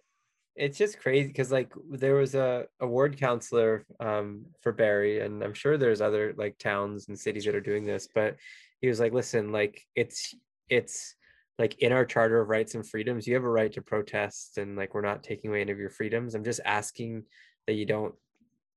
it's 0.55 0.79
just 0.79 0.99
crazy 1.01 1.29
because 1.29 1.53
like 1.53 1.73
there 1.91 2.15
was 2.15 2.35
a, 2.35 2.67
a 2.81 2.87
ward 2.87 3.19
counselor 3.19 3.85
um 4.01 4.47
for 4.63 4.73
Barrie 4.73 5.21
and 5.21 5.43
I'm 5.43 5.55
sure 5.55 5.77
there's 5.77 6.01
other 6.01 6.35
like 6.37 6.57
towns 6.59 7.09
and 7.09 7.19
cities 7.19 7.45
that 7.45 7.55
are 7.55 7.61
doing 7.61 7.85
this 7.85 8.09
but 8.15 8.37
he 8.81 8.89
was 8.89 8.99
like 9.01 9.13
listen 9.13 9.53
like 9.53 9.83
it's 9.95 10.35
it's 10.69 11.15
like 11.59 11.79
in 11.81 11.93
our 11.93 12.05
charter 12.05 12.41
of 12.41 12.49
rights 12.49 12.75
and 12.75 12.87
freedoms 12.89 13.27
you 13.27 13.35
have 13.35 13.45
a 13.45 13.49
right 13.51 13.73
to 13.73 13.83
protest 13.83 14.59
and 14.59 14.77
like 14.77 14.95
we're 14.95 15.01
not 15.01 15.23
taking 15.25 15.51
away 15.51 15.61
any 15.61 15.73
of 15.73 15.79
your 15.79 15.91
freedoms 15.91 16.35
I'm 16.35 16.45
just 16.45 16.61
asking 16.65 17.25
that 17.67 17.75
you 17.75 17.85
don't 17.87 18.15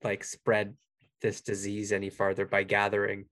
like 0.03 0.23
spread 0.23 0.75
this 1.21 1.41
disease 1.41 1.91
any 1.91 2.09
farther 2.09 2.45
by 2.45 2.63
gathering 2.63 3.25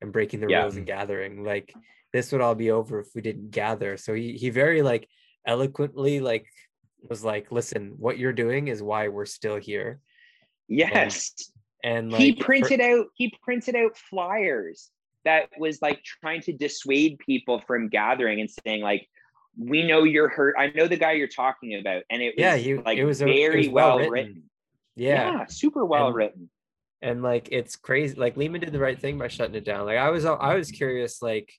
and 0.00 0.12
breaking 0.12 0.40
the 0.40 0.48
Yeah. 0.48 0.62
rules 0.62 0.76
and 0.76 0.86
gathering 0.86 1.44
like 1.44 1.74
this 2.12 2.30
would 2.32 2.40
all 2.40 2.54
be 2.54 2.70
over 2.70 3.00
if 3.00 3.08
we 3.14 3.20
didn't 3.22 3.50
gather 3.50 3.96
so 3.96 4.14
he 4.14 4.34
he 4.34 4.50
very 4.50 4.82
like 4.82 5.08
eloquently 5.46 6.20
like 6.20 6.46
was 7.10 7.24
like 7.24 7.50
listen 7.50 7.94
what 7.98 8.18
you're 8.18 8.32
doing 8.32 8.68
is 8.68 8.82
why 8.82 9.08
we're 9.08 9.24
still 9.26 9.56
here 9.56 10.00
Yes. 10.68 11.32
and 11.82 12.12
like 12.12 12.20
he 12.20 12.36
for- 12.36 12.44
printed 12.44 12.80
out 12.80 13.06
he 13.14 13.34
printed 13.42 13.74
out 13.74 13.96
flyers 13.96 14.90
that 15.24 15.48
was 15.58 15.80
like 15.82 16.02
trying 16.02 16.40
to 16.42 16.52
dissuade 16.52 17.18
people 17.18 17.60
from 17.66 17.88
gathering 17.88 18.40
and 18.40 18.50
saying 18.64 18.82
like 18.82 19.08
we 19.58 19.86
know 19.86 20.04
you're 20.04 20.28
hurt. 20.28 20.54
I 20.58 20.68
know 20.68 20.86
the 20.86 20.96
guy 20.96 21.12
you're 21.12 21.28
talking 21.28 21.74
about, 21.78 22.04
and 22.10 22.22
it 22.22 22.34
was 22.36 22.38
Yeah, 22.38 22.54
you- 22.54 22.82
like 22.84 22.96
it 22.98 23.04
was 23.04 23.20
a- 23.20 23.26
it 23.26 23.34
very 23.36 23.58
was 23.58 23.68
well 23.68 23.96
well 23.98 23.98
written. 23.98 24.12
written. 24.12 24.42
yeah. 24.96 25.32
Yeah, 25.40 25.46
super 25.46 25.84
well 25.84 26.06
And- 26.08 26.16
written. 26.16 26.50
and 27.02 27.22
like 27.22 27.48
it's 27.50 27.76
crazy 27.76 28.14
like 28.14 28.36
lehman 28.36 28.60
did 28.60 28.72
the 28.72 28.78
right 28.78 28.98
thing 28.98 29.18
by 29.18 29.26
shutting 29.28 29.56
it 29.56 29.64
down 29.64 29.84
like 29.86 29.98
i 29.98 30.08
was 30.08 30.24
i 30.24 30.54
was 30.54 30.70
curious 30.70 31.20
like 31.20 31.52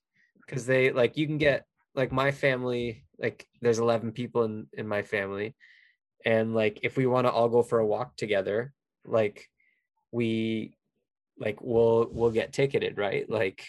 because 0.46 0.66
they 0.66 0.92
like 0.92 1.18
you 1.18 1.28
can 1.28 1.38
get 1.38 1.66
like 1.96 2.12
my 2.14 2.32
family 2.32 3.04
like 3.20 3.46
there's 3.62 3.80
11 3.80 4.14
people 4.14 4.44
in 4.46 4.68
in 4.74 4.88
my 4.88 5.02
family 5.02 5.54
and 6.26 6.56
like 6.56 6.80
if 6.84 6.96
we 6.96 7.06
want 7.06 7.28
to 7.28 7.32
all 7.32 7.50
go 7.50 7.62
for 7.62 7.80
a 7.80 7.86
walk 7.86 8.16
together 8.16 8.72
like 9.06 9.50
we 10.12 10.74
like 11.38 11.62
we'll 11.62 12.08
we'll 12.12 12.32
get 12.32 12.54
ticketed 12.54 12.98
right? 12.98 13.30
Like 13.30 13.66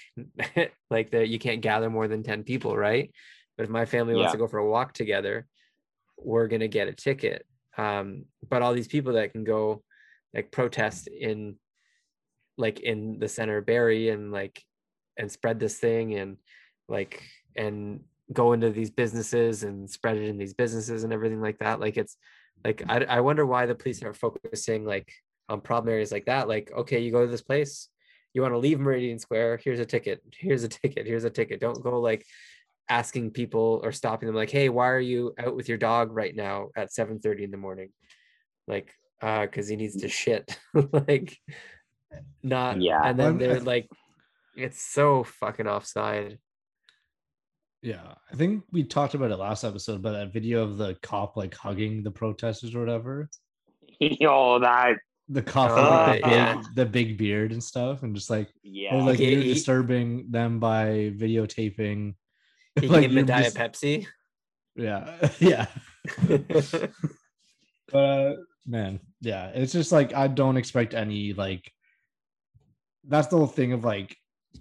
like 0.90 1.11
that 1.11 1.29
you 1.29 1.38
can't 1.38 1.61
gather 1.62 1.90
more 1.90 2.09
than 2.09 2.22
10 2.22 2.44
people 2.44 2.77
right? 2.77 3.11
But 3.57 3.64
if 3.64 3.70
my 3.70 3.85
family 3.85 4.14
wants 4.14 4.29
Yeah. 4.29 4.33
to 4.33 4.38
go 4.38 4.48
for 4.48 4.59
a 4.59 4.68
walk 4.68 4.92
together 4.92 5.46
we're 6.18 6.46
going 6.48 6.61
to 6.61 6.68
get 6.68 6.88
a 6.88 6.92
ticket. 6.92 7.46
Um 7.77 8.27
but 8.48 8.62
all 8.62 8.74
these 8.74 8.88
people 8.88 9.14
that 9.14 9.33
can 9.33 9.44
go 9.44 9.83
like 10.33 10.53
protest 10.53 11.09
in 11.09 11.57
like 12.57 12.81
in 12.81 13.18
the 13.18 13.29
center 13.29 13.59
of 13.59 13.66
Barrie 13.66 14.11
and 14.11 14.31
like 14.31 14.62
and 15.16 15.31
spread 15.31 15.59
this 15.59 15.79
thing 15.79 16.14
and 16.14 16.37
like 16.88 17.22
and 17.57 18.00
go 18.33 18.53
into 18.53 18.70
these 18.70 18.90
businesses 18.90 19.64
and 19.64 19.90
spread 19.90 20.16
it 20.16 20.29
in 20.29 20.38
these 20.38 20.55
businesses 20.55 21.05
and 21.05 21.12
everything 21.12 21.40
like 21.40 21.59
that 21.59 21.79
like 21.81 21.96
it's 21.96 22.16
like 22.64 22.83
I, 22.88 23.05
I 23.05 23.20
wonder 23.20 23.44
why 23.44 23.66
the 23.66 23.74
police 23.74 24.03
are 24.03 24.14
focusing 24.14 24.85
like 24.85 25.12
on 25.49 25.61
problem 25.61 25.93
areas 25.93 26.11
like 26.13 26.27
that 26.27 26.49
like 26.49 26.71
okay 26.77 27.01
you 27.01 27.11
go 27.13 27.25
to 27.25 27.31
this 27.31 27.43
place 27.43 27.89
you 28.33 28.41
want 28.43 28.53
to 28.55 28.59
leave 28.59 28.81
meridian 28.81 29.19
square 29.19 29.59
here's 29.63 29.79
a 29.81 29.85
ticket 29.87 30.23
here's 30.39 30.65
a 30.65 30.69
ticket 30.69 31.07
here's 31.07 31.25
a 31.25 31.31
ticket. 31.31 31.61
Don't 31.61 31.83
go 31.83 32.01
like 32.01 32.25
asking 32.91 33.31
people 33.31 33.81
or 33.83 33.93
stopping 33.93 34.27
them 34.27 34.37
like 34.37 34.51
hey 34.51 34.69
why 34.69 34.89
are 34.89 35.01
you 35.01 35.33
out 35.39 35.57
with 35.57 35.69
your 35.69 35.79
dog 35.79 36.13
right 36.13 36.35
now 36.37 36.69
at 36.77 36.93
7 36.93 37.19
30 37.21 37.45
in 37.45 37.51
the 37.51 37.57
morning? 37.57 37.91
Like 38.67 38.93
uh 39.23 39.43
because 39.43 39.69
he 39.69 39.77
needs 39.77 39.97
to 40.01 40.09
shit. 40.09 40.59
Like 40.93 41.37
not 42.43 42.81
Yeah. 42.81 43.01
and 43.05 43.19
then 43.19 43.27
I'm- 43.27 43.39
they're 43.39 43.55
th- 43.55 43.65
like 43.65 43.89
it's 44.57 44.81
so 44.85 45.25
fucking 45.25 45.67
offside. 45.67 46.39
Yeah, 47.83 48.15
I 48.33 48.37
think 48.37 48.65
we 48.73 48.85
talked 48.85 49.15
about 49.15 49.31
it 49.31 49.37
last 49.37 49.63
episode, 49.63 50.01
but 50.01 50.13
that 50.13 50.33
video 50.33 50.63
of 50.63 50.79
the 50.79 50.97
cop 51.03 51.37
like 51.37 51.55
hugging 51.55 52.03
the 52.03 52.11
protesters 52.11 52.75
or 52.75 52.81
whatever. 52.81 53.29
Yo, 54.01 54.59
that 54.61 54.97
The 55.29 55.43
cop 55.43 55.71
Oh, 55.71 55.75
with 55.77 55.91
like, 55.91 56.23
the, 56.23 56.29
yeah. 56.31 56.55
big, 56.57 56.75
the 56.75 56.87
big 56.87 57.19
beard 57.19 57.53
and 57.53 57.63
stuff, 57.65 58.03
and 58.03 58.15
just 58.15 58.29
like, 58.29 58.49
yeah. 58.63 58.91
oh, 58.93 58.99
like 58.99 59.19
He- 59.19 59.33
you're 59.33 59.43
he- 59.43 59.55
disturbing 59.55 60.31
them 60.31 60.61
by 60.61 61.13
videotaping. 61.17 62.15
he 62.79 62.89
Like, 62.89 63.03
gave 63.03 63.11
him 63.13 63.19
a 63.19 63.23
diet 63.23 63.55
just- 63.55 63.57
pepsi 63.57 64.07
Yeah, 64.77 65.29
yeah. 65.41 65.67
But 67.93 67.99
uh, 67.99 68.35
man, 68.67 69.01
yeah, 69.21 69.49
it's 69.55 69.73
just 69.73 69.93
like 69.93 70.15
I 70.15 70.27
don't 70.29 70.57
expect 70.57 70.95
any 70.95 71.33
like. 71.33 71.71
That's 73.07 73.27
the 73.29 73.37
whole 73.37 73.47
thing 73.47 73.73
of 73.73 73.85
like 73.85 74.17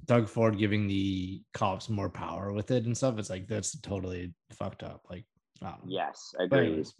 Doug 0.05 0.27
Ford 0.27 0.57
giving 0.57 0.87
the 0.87 1.41
cops 1.53 1.89
more 1.89 2.09
power 2.09 2.51
with 2.51 2.71
it 2.71 2.85
and 2.85 2.95
stuff. 2.95 3.17
It's 3.17 3.29
like 3.29 3.47
that's 3.47 3.79
totally 3.79 4.33
fucked 4.51 4.83
up. 4.83 5.01
Like, 5.09 5.25
I 5.61 5.69
don't 5.71 5.85
know. 5.85 5.91
yes, 5.91 6.33
But 6.37 6.43
agreed. 6.45 6.67
anyways, 6.67 6.93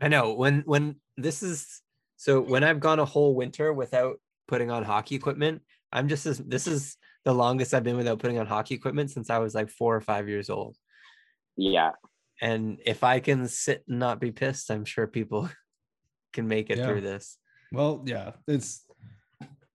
I 0.00 0.08
know 0.08 0.32
when 0.34 0.62
when 0.66 0.96
this 1.18 1.42
is 1.42 1.82
so 2.16 2.40
when 2.40 2.64
I've 2.64 2.80
gone 2.80 2.98
a 2.98 3.04
whole 3.04 3.34
winter 3.34 3.72
without 3.72 4.16
putting 4.48 4.70
on 4.70 4.82
hockey 4.84 5.14
equipment, 5.16 5.62
I'm 5.92 6.08
just 6.08 6.26
as 6.26 6.38
this 6.38 6.66
is 6.66 6.96
the 7.24 7.32
longest 7.34 7.74
I've 7.74 7.82
been 7.84 7.96
without 7.96 8.18
putting 8.18 8.38
on 8.38 8.46
hockey 8.46 8.74
equipment 8.74 9.10
since 9.10 9.30
I 9.30 9.38
was 9.38 9.54
like 9.54 9.68
four 9.70 9.94
or 9.96 10.00
five 10.00 10.28
years 10.28 10.48
old. 10.50 10.76
Yeah, 11.56 11.92
And 12.42 12.78
if 12.84 13.02
I 13.02 13.18
can 13.20 13.48
sit 13.48 13.84
and 13.88 13.98
not 13.98 14.20
be 14.20 14.30
pissed, 14.30 14.70
I'm 14.70 14.84
sure 14.84 15.06
people 15.06 15.48
can 16.32 16.46
make 16.46 16.70
it 16.70 16.78
Yeah. 16.78 16.86
through 16.86 17.00
this. 17.00 17.38
Well, 17.72 18.02
yeah, 18.06 18.32
it's 18.46 18.84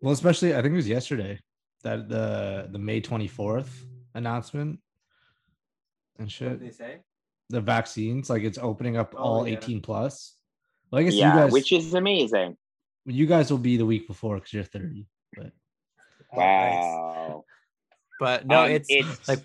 well, 0.02 0.14
especially 0.14 0.54
I 0.56 0.62
think 0.62 0.74
it 0.74 0.78
was 0.78 0.88
yesterday 0.88 1.40
that 1.84 2.08
the 2.10 2.70
the 2.72 2.80
May 2.80 3.02
24th 3.02 3.70
announcement 4.16 4.80
and 6.20 6.32
shit. 6.32 6.60
They 6.60 6.72
say? 6.72 7.00
The 7.50 7.62
vaccines, 7.62 8.30
like 8.30 8.44
it's 8.44 8.58
opening 8.58 8.96
up 8.96 9.14
Oh, 9.18 9.22
all 9.24 9.48
yeah. 9.48 9.58
18 9.58 9.82
plus. 9.82 10.38
Well, 10.92 11.00
I 11.00 11.04
guess 11.04 11.14
yeah, 11.16 11.34
you 11.34 11.40
guys 11.42 11.52
which 11.52 11.72
is 11.72 11.94
amazing. 11.94 12.58
you 13.06 13.26
guys 13.26 13.50
will 13.50 13.58
be 13.58 13.78
the 13.78 13.86
week 13.86 14.08
before 14.08 14.36
because 14.36 14.54
you're 14.54 14.64
30. 14.64 15.06
But 15.36 15.52
Wow. 16.34 17.46
But 18.20 18.46
no, 18.46 18.64
Um, 18.66 18.72
it's, 18.72 18.88
it's 18.90 19.28
like 19.28 19.40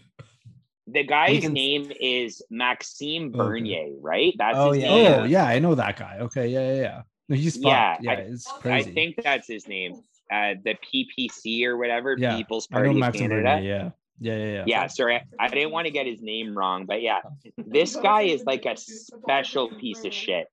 the 0.86 1.02
guy's 1.04 1.42
can- 1.42 1.52
name 1.54 1.90
is 1.98 2.42
Maxime 2.50 3.28
Okay. 3.28 3.36
Bernier, 3.38 3.94
right? 4.00 4.34
That's 4.38 4.56
Oh, 4.58 4.72
his 4.72 4.82
yeah, 4.82 4.88
name. 4.90 5.20
oh 5.20 5.24
yeah, 5.24 5.44
I 5.46 5.58
know 5.58 5.74
that 5.74 5.96
guy. 5.96 6.18
Okay, 6.20 6.48
yeah, 6.48 6.72
yeah, 6.74 7.02
yeah. 7.28 7.36
He's 7.36 7.56
Yeah. 7.56 7.96
Yeah, 8.00 8.10
I- 8.12 8.14
it's 8.14 8.52
I 8.64 8.82
think 8.82 9.16
that's 9.22 9.48
his 9.48 9.66
name. 9.66 9.94
Uh, 10.30 10.54
the 10.64 10.74
PPC 10.74 11.64
or 11.64 11.76
whatever, 11.76 12.16
yeah, 12.18 12.36
People's 12.36 12.66
Party 12.66 13.00
of 13.00 13.12
Canada. 13.12 13.42
Bernier, 13.42 13.62
yeah. 13.62 13.90
Yeah, 14.18 14.36
yeah, 14.36 14.52
yeah. 14.52 14.64
Yeah, 14.66 14.86
sorry, 14.88 15.20
I 15.38 15.48
didn't 15.48 15.72
want 15.72 15.86
to 15.86 15.90
get 15.92 16.06
his 16.06 16.22
name 16.22 16.56
wrong, 16.56 16.86
but 16.86 17.02
yeah, 17.02 17.20
this 17.56 17.94
guy 17.96 18.22
is 18.22 18.44
like 18.44 18.64
a 18.66 18.76
special 18.76 19.68
piece 19.68 20.04
of 20.04 20.12
shit. 20.12 20.48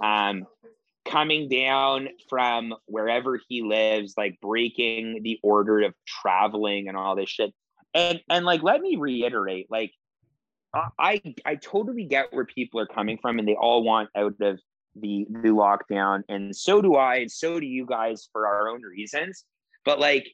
Um, 0.00 0.46
coming 1.04 1.48
down 1.48 2.08
from 2.28 2.74
wherever 2.86 3.40
he 3.48 3.62
lives, 3.62 4.14
like 4.16 4.38
breaking 4.40 5.20
the 5.22 5.38
order 5.42 5.80
of 5.82 5.94
traveling 6.06 6.88
and 6.88 6.96
all 6.96 7.16
this 7.16 7.28
shit. 7.28 7.52
And 7.94 8.20
and 8.30 8.44
like, 8.44 8.62
let 8.62 8.80
me 8.80 8.96
reiterate, 8.96 9.66
like, 9.70 9.92
I 10.98 11.20
I 11.44 11.56
totally 11.56 12.04
get 12.04 12.32
where 12.32 12.46
people 12.46 12.80
are 12.80 12.86
coming 12.86 13.18
from, 13.20 13.38
and 13.38 13.46
they 13.46 13.54
all 13.54 13.82
want 13.82 14.08
out 14.16 14.34
of 14.40 14.60
the 14.94 15.26
the 15.30 15.48
lockdown, 15.48 16.22
and 16.28 16.54
so 16.54 16.80
do 16.80 16.94
I, 16.94 17.16
and 17.16 17.30
so 17.30 17.60
do 17.60 17.66
you 17.66 17.84
guys 17.84 18.28
for 18.32 18.46
our 18.46 18.68
own 18.68 18.82
reasons. 18.82 19.44
But 19.84 19.98
like, 19.98 20.26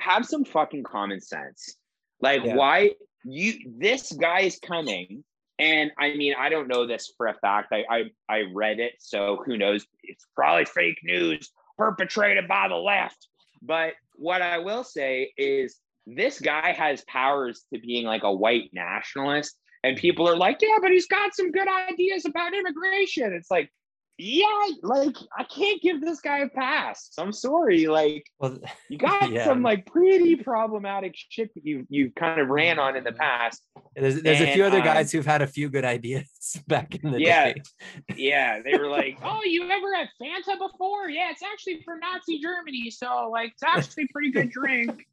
have 0.00 0.26
some 0.26 0.44
fucking 0.44 0.82
common 0.82 1.20
sense. 1.20 1.76
Like, 2.20 2.44
Yeah. 2.44 2.56
why 2.56 2.90
you 3.24 3.54
this 3.78 4.12
guy 4.12 4.40
is 4.40 4.58
coming? 4.58 5.24
And 5.58 5.90
I 5.98 6.14
mean, 6.14 6.34
I 6.38 6.48
don't 6.48 6.68
know 6.68 6.86
this 6.86 7.12
for 7.16 7.26
a 7.26 7.34
fact. 7.34 7.72
I, 7.72 7.84
I 7.90 8.04
I 8.28 8.44
read 8.54 8.78
it, 8.78 8.94
so 9.00 9.42
who 9.44 9.56
knows? 9.56 9.84
It's 10.04 10.24
probably 10.36 10.64
fake 10.64 11.00
news 11.02 11.50
perpetrated 11.76 12.46
by 12.46 12.68
the 12.68 12.76
left. 12.76 13.26
But 13.62 13.94
what 14.14 14.42
I 14.42 14.58
will 14.58 14.84
say 14.84 15.32
is 15.36 15.76
this 16.06 16.40
guy 16.40 16.72
has 16.72 17.04
powers 17.06 17.64
to 17.72 17.80
being 17.80 18.06
like 18.06 18.22
a 18.22 18.32
white 18.32 18.70
nationalist. 18.72 19.56
And 19.84 19.96
people 19.96 20.28
are 20.28 20.36
like, 20.36 20.58
yeah, 20.60 20.78
but 20.80 20.90
he's 20.90 21.06
got 21.06 21.34
some 21.34 21.52
good 21.52 21.68
ideas 21.68 22.24
about 22.24 22.52
immigration. 22.54 23.32
It's 23.32 23.50
like, 23.50 23.70
yeah, 24.18 24.46
like 24.82 25.14
I 25.36 25.44
can't 25.44 25.80
give 25.80 26.00
this 26.00 26.20
guy 26.20 26.40
a 26.40 26.48
pass. 26.48 27.12
I'm 27.18 27.32
sorry. 27.32 27.86
Like, 27.86 28.26
well, 28.40 28.58
you 28.88 28.98
got 28.98 29.30
Yeah. 29.30 29.44
some 29.44 29.62
like 29.62 29.86
pretty 29.86 30.34
problematic 30.36 31.14
shit 31.16 31.54
that 31.54 31.64
you 31.64 31.86
you 31.88 32.10
kind 32.16 32.40
of 32.40 32.48
ran 32.48 32.80
on 32.80 32.96
in 32.96 33.04
the 33.04 33.12
past. 33.12 33.62
there's, 33.94 34.20
there's 34.22 34.40
a 34.40 34.52
few 34.52 34.64
And, 34.64 34.74
other 34.74 34.78
um, 34.80 34.94
guys 34.94 35.12
who've 35.12 35.24
had 35.24 35.40
a 35.40 35.46
few 35.46 35.68
good 35.68 35.84
ideas 35.84 36.28
back 36.66 36.96
in 36.96 37.12
the 37.12 37.20
Yeah. 37.20 37.52
day. 37.52 37.62
Yeah, 38.16 38.60
they 38.60 38.76
were 38.76 38.88
like, 38.88 39.18
"Oh, 39.22 39.42
you 39.44 39.70
ever 39.70 39.94
had 39.94 40.08
Fanta 40.20 40.58
before? 40.58 41.08
Yeah, 41.08 41.30
it's 41.30 41.42
actually 41.42 41.82
from 41.84 42.00
Nazi 42.00 42.40
Germany, 42.40 42.90
so 42.90 43.28
like 43.30 43.52
it's 43.52 43.62
actually 43.62 44.04
a 44.04 44.12
pretty 44.12 44.32
good 44.32 44.50
drink." 44.50 45.06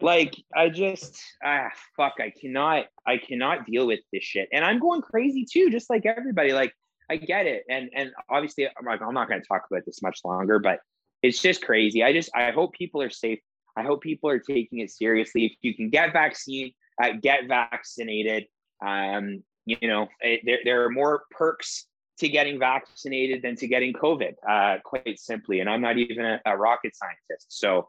like, 0.00 0.34
I 0.56 0.68
just 0.70 1.20
ah 1.44 1.68
fuck, 1.96 2.14
I 2.20 2.32
cannot, 2.40 2.86
I 3.06 3.18
cannot 3.18 3.66
deal 3.66 3.86
with 3.86 4.00
this 4.12 4.22
shit, 4.24 4.48
and 4.52 4.64
I'm 4.64 4.78
going 4.78 5.02
crazy 5.02 5.44
too, 5.44 5.68
just 5.70 5.90
like 5.90 6.06
everybody. 6.06 6.52
Like, 6.54 6.72
I 7.10 7.16
get 7.16 7.46
it, 7.46 7.64
and 7.68 7.90
and 7.94 8.10
obviously, 8.30 8.66
I'm 8.66 8.84
like, 8.84 9.00
I'm 9.02 9.14
not 9.14 9.28
going 9.28 9.40
to 9.40 9.46
talk 9.46 9.62
about 9.70 9.84
this 9.86 10.02
much 10.02 10.20
longer, 10.24 10.58
but 10.58 10.80
it's 11.22 11.40
just 11.40 11.62
crazy. 11.62 12.02
I 12.02 12.12
just, 12.12 12.30
I 12.34 12.50
hope 12.50 12.74
people 12.74 13.02
are 13.02 13.10
safe. 13.10 13.40
I 13.76 13.82
hope 13.82 14.02
people 14.02 14.30
are 14.30 14.38
taking 14.38 14.80
it 14.80 14.90
seriously. 14.90 15.46
If 15.46 15.52
you 15.62 15.74
can 15.74 15.90
get 15.90 16.12
vaccine, 16.12 16.72
uh, 17.02 17.12
get 17.20 17.46
vaccinated. 17.48 18.46
Um, 18.84 19.42
you 19.66 19.76
know, 19.82 20.08
it, 20.20 20.40
there 20.44 20.58
there 20.64 20.84
are 20.84 20.90
more 20.90 21.22
perks 21.30 21.86
to 22.18 22.28
getting 22.28 22.58
vaccinated 22.58 23.42
than 23.42 23.54
to 23.56 23.68
getting 23.68 23.92
COVID, 23.92 24.34
uh, 24.48 24.78
quite 24.84 25.18
simply. 25.18 25.60
And 25.60 25.70
I'm 25.70 25.80
not 25.80 25.98
even 25.98 26.24
a, 26.24 26.40
a 26.46 26.56
rocket 26.56 26.94
scientist. 26.96 27.46
So, 27.48 27.88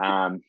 um, 0.00 0.40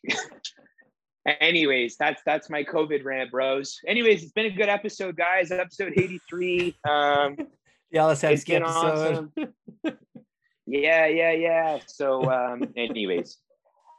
anyways, 1.26 1.96
that's 1.98 2.22
that's 2.26 2.50
my 2.50 2.64
COVID 2.64 3.04
rant, 3.04 3.32
bros. 3.32 3.80
Anyways, 3.88 4.24
it's 4.24 4.32
been 4.32 4.48
a 4.48 4.56
good 4.56 4.70
episode, 4.70 5.16
guys. 5.16 5.52
Episode 5.52 5.94
83. 5.96 6.76
Um, 6.90 7.38
The 7.92 8.00
Alessandski 8.00 8.32
it's 8.34 8.44
been 8.46 8.64
episode. 8.64 9.32
awesome. 9.84 9.98
Yeah, 10.72 11.08
yeah, 11.08 11.32
yeah. 11.32 11.80
So, 11.88 12.32
um, 12.32 12.62
anyways, 12.78 13.38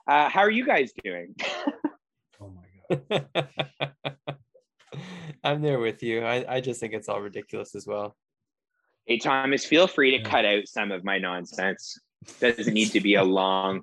uh, 0.06 0.28
how 0.28 0.38
are 0.42 0.50
you 0.52 0.64
guys 0.64 0.92
doing? 1.02 1.34
Oh 2.40 2.52
my 2.54 3.10
god. 3.10 3.48
I'm 5.42 5.62
there 5.62 5.80
with 5.80 6.00
you. 6.04 6.22
I, 6.24 6.44
I 6.56 6.60
just 6.60 6.78
think 6.78 6.92
it's 6.92 7.08
all 7.08 7.20
ridiculous 7.20 7.74
as 7.74 7.88
well. 7.88 8.14
Hey, 9.06 9.18
Thomas, 9.18 9.64
feel 9.64 9.88
free 9.88 10.12
to 10.12 10.18
Yeah. 10.18 10.30
cut 10.30 10.44
out 10.44 10.68
some 10.68 10.92
of 10.92 11.02
my 11.02 11.18
nonsense. 11.18 11.98
Doesn't 12.38 12.72
need 12.72 12.92
to 12.92 13.00
be 13.00 13.16
a 13.16 13.24
long. 13.24 13.80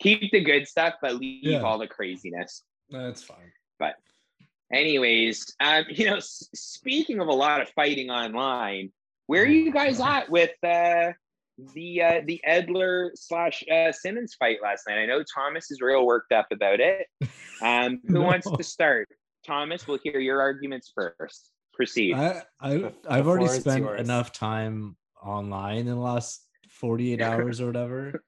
Keep 0.00 0.32
the 0.32 0.40
good 0.40 0.66
stuff, 0.66 0.94
but 1.02 1.16
leave 1.16 1.44
Yeah. 1.44 1.60
all 1.60 1.76
the 1.76 1.88
craziness. 1.88 2.62
That's 2.88 3.22
fine. 3.22 3.52
But 3.78 3.96
Anyways, 4.72 5.54
um, 5.60 5.84
you 5.90 6.06
know, 6.08 6.16
s- 6.16 6.48
speaking 6.54 7.20
of 7.20 7.28
a 7.28 7.32
lot 7.34 7.60
of 7.60 7.68
fighting 7.70 8.08
online, 8.10 8.92
where 9.26 9.42
are 9.42 9.46
you 9.46 9.72
guys 9.72 10.00
at 10.00 10.30
with 10.30 10.50
uh, 10.62 11.12
the 11.74 12.02
uh, 12.02 12.20
the 12.26 12.40
Edler 12.48 13.10
slash 13.14 13.62
uh, 13.70 13.92
Simmonds 13.92 14.34
fight 14.34 14.58
last 14.62 14.84
night? 14.88 14.98
I 14.98 15.06
know 15.06 15.22
Thomas 15.34 15.70
is 15.70 15.80
real 15.80 16.04
worked 16.06 16.32
up 16.32 16.46
about 16.52 16.80
it. 16.80 17.06
Um, 17.62 18.00
who 18.08 18.20
wants 18.22 18.50
to 18.50 18.62
start? 18.62 19.08
Thomas, 19.46 19.86
we'll 19.86 19.98
hear 20.02 20.18
your 20.20 20.40
arguments 20.40 20.92
first. 20.94 21.50
Proceed. 21.74 22.14
I, 22.14 22.42
I, 22.60 22.92
I've 23.08 23.26
already 23.26 23.48
spent 23.48 23.84
yours. 23.84 24.00
enough 24.00 24.32
time 24.32 24.96
online 25.22 25.78
in 25.78 25.86
the 25.86 25.96
last 25.96 26.46
48 26.70 27.20
hours 27.20 27.60
or 27.60 27.66
whatever. 27.66 28.22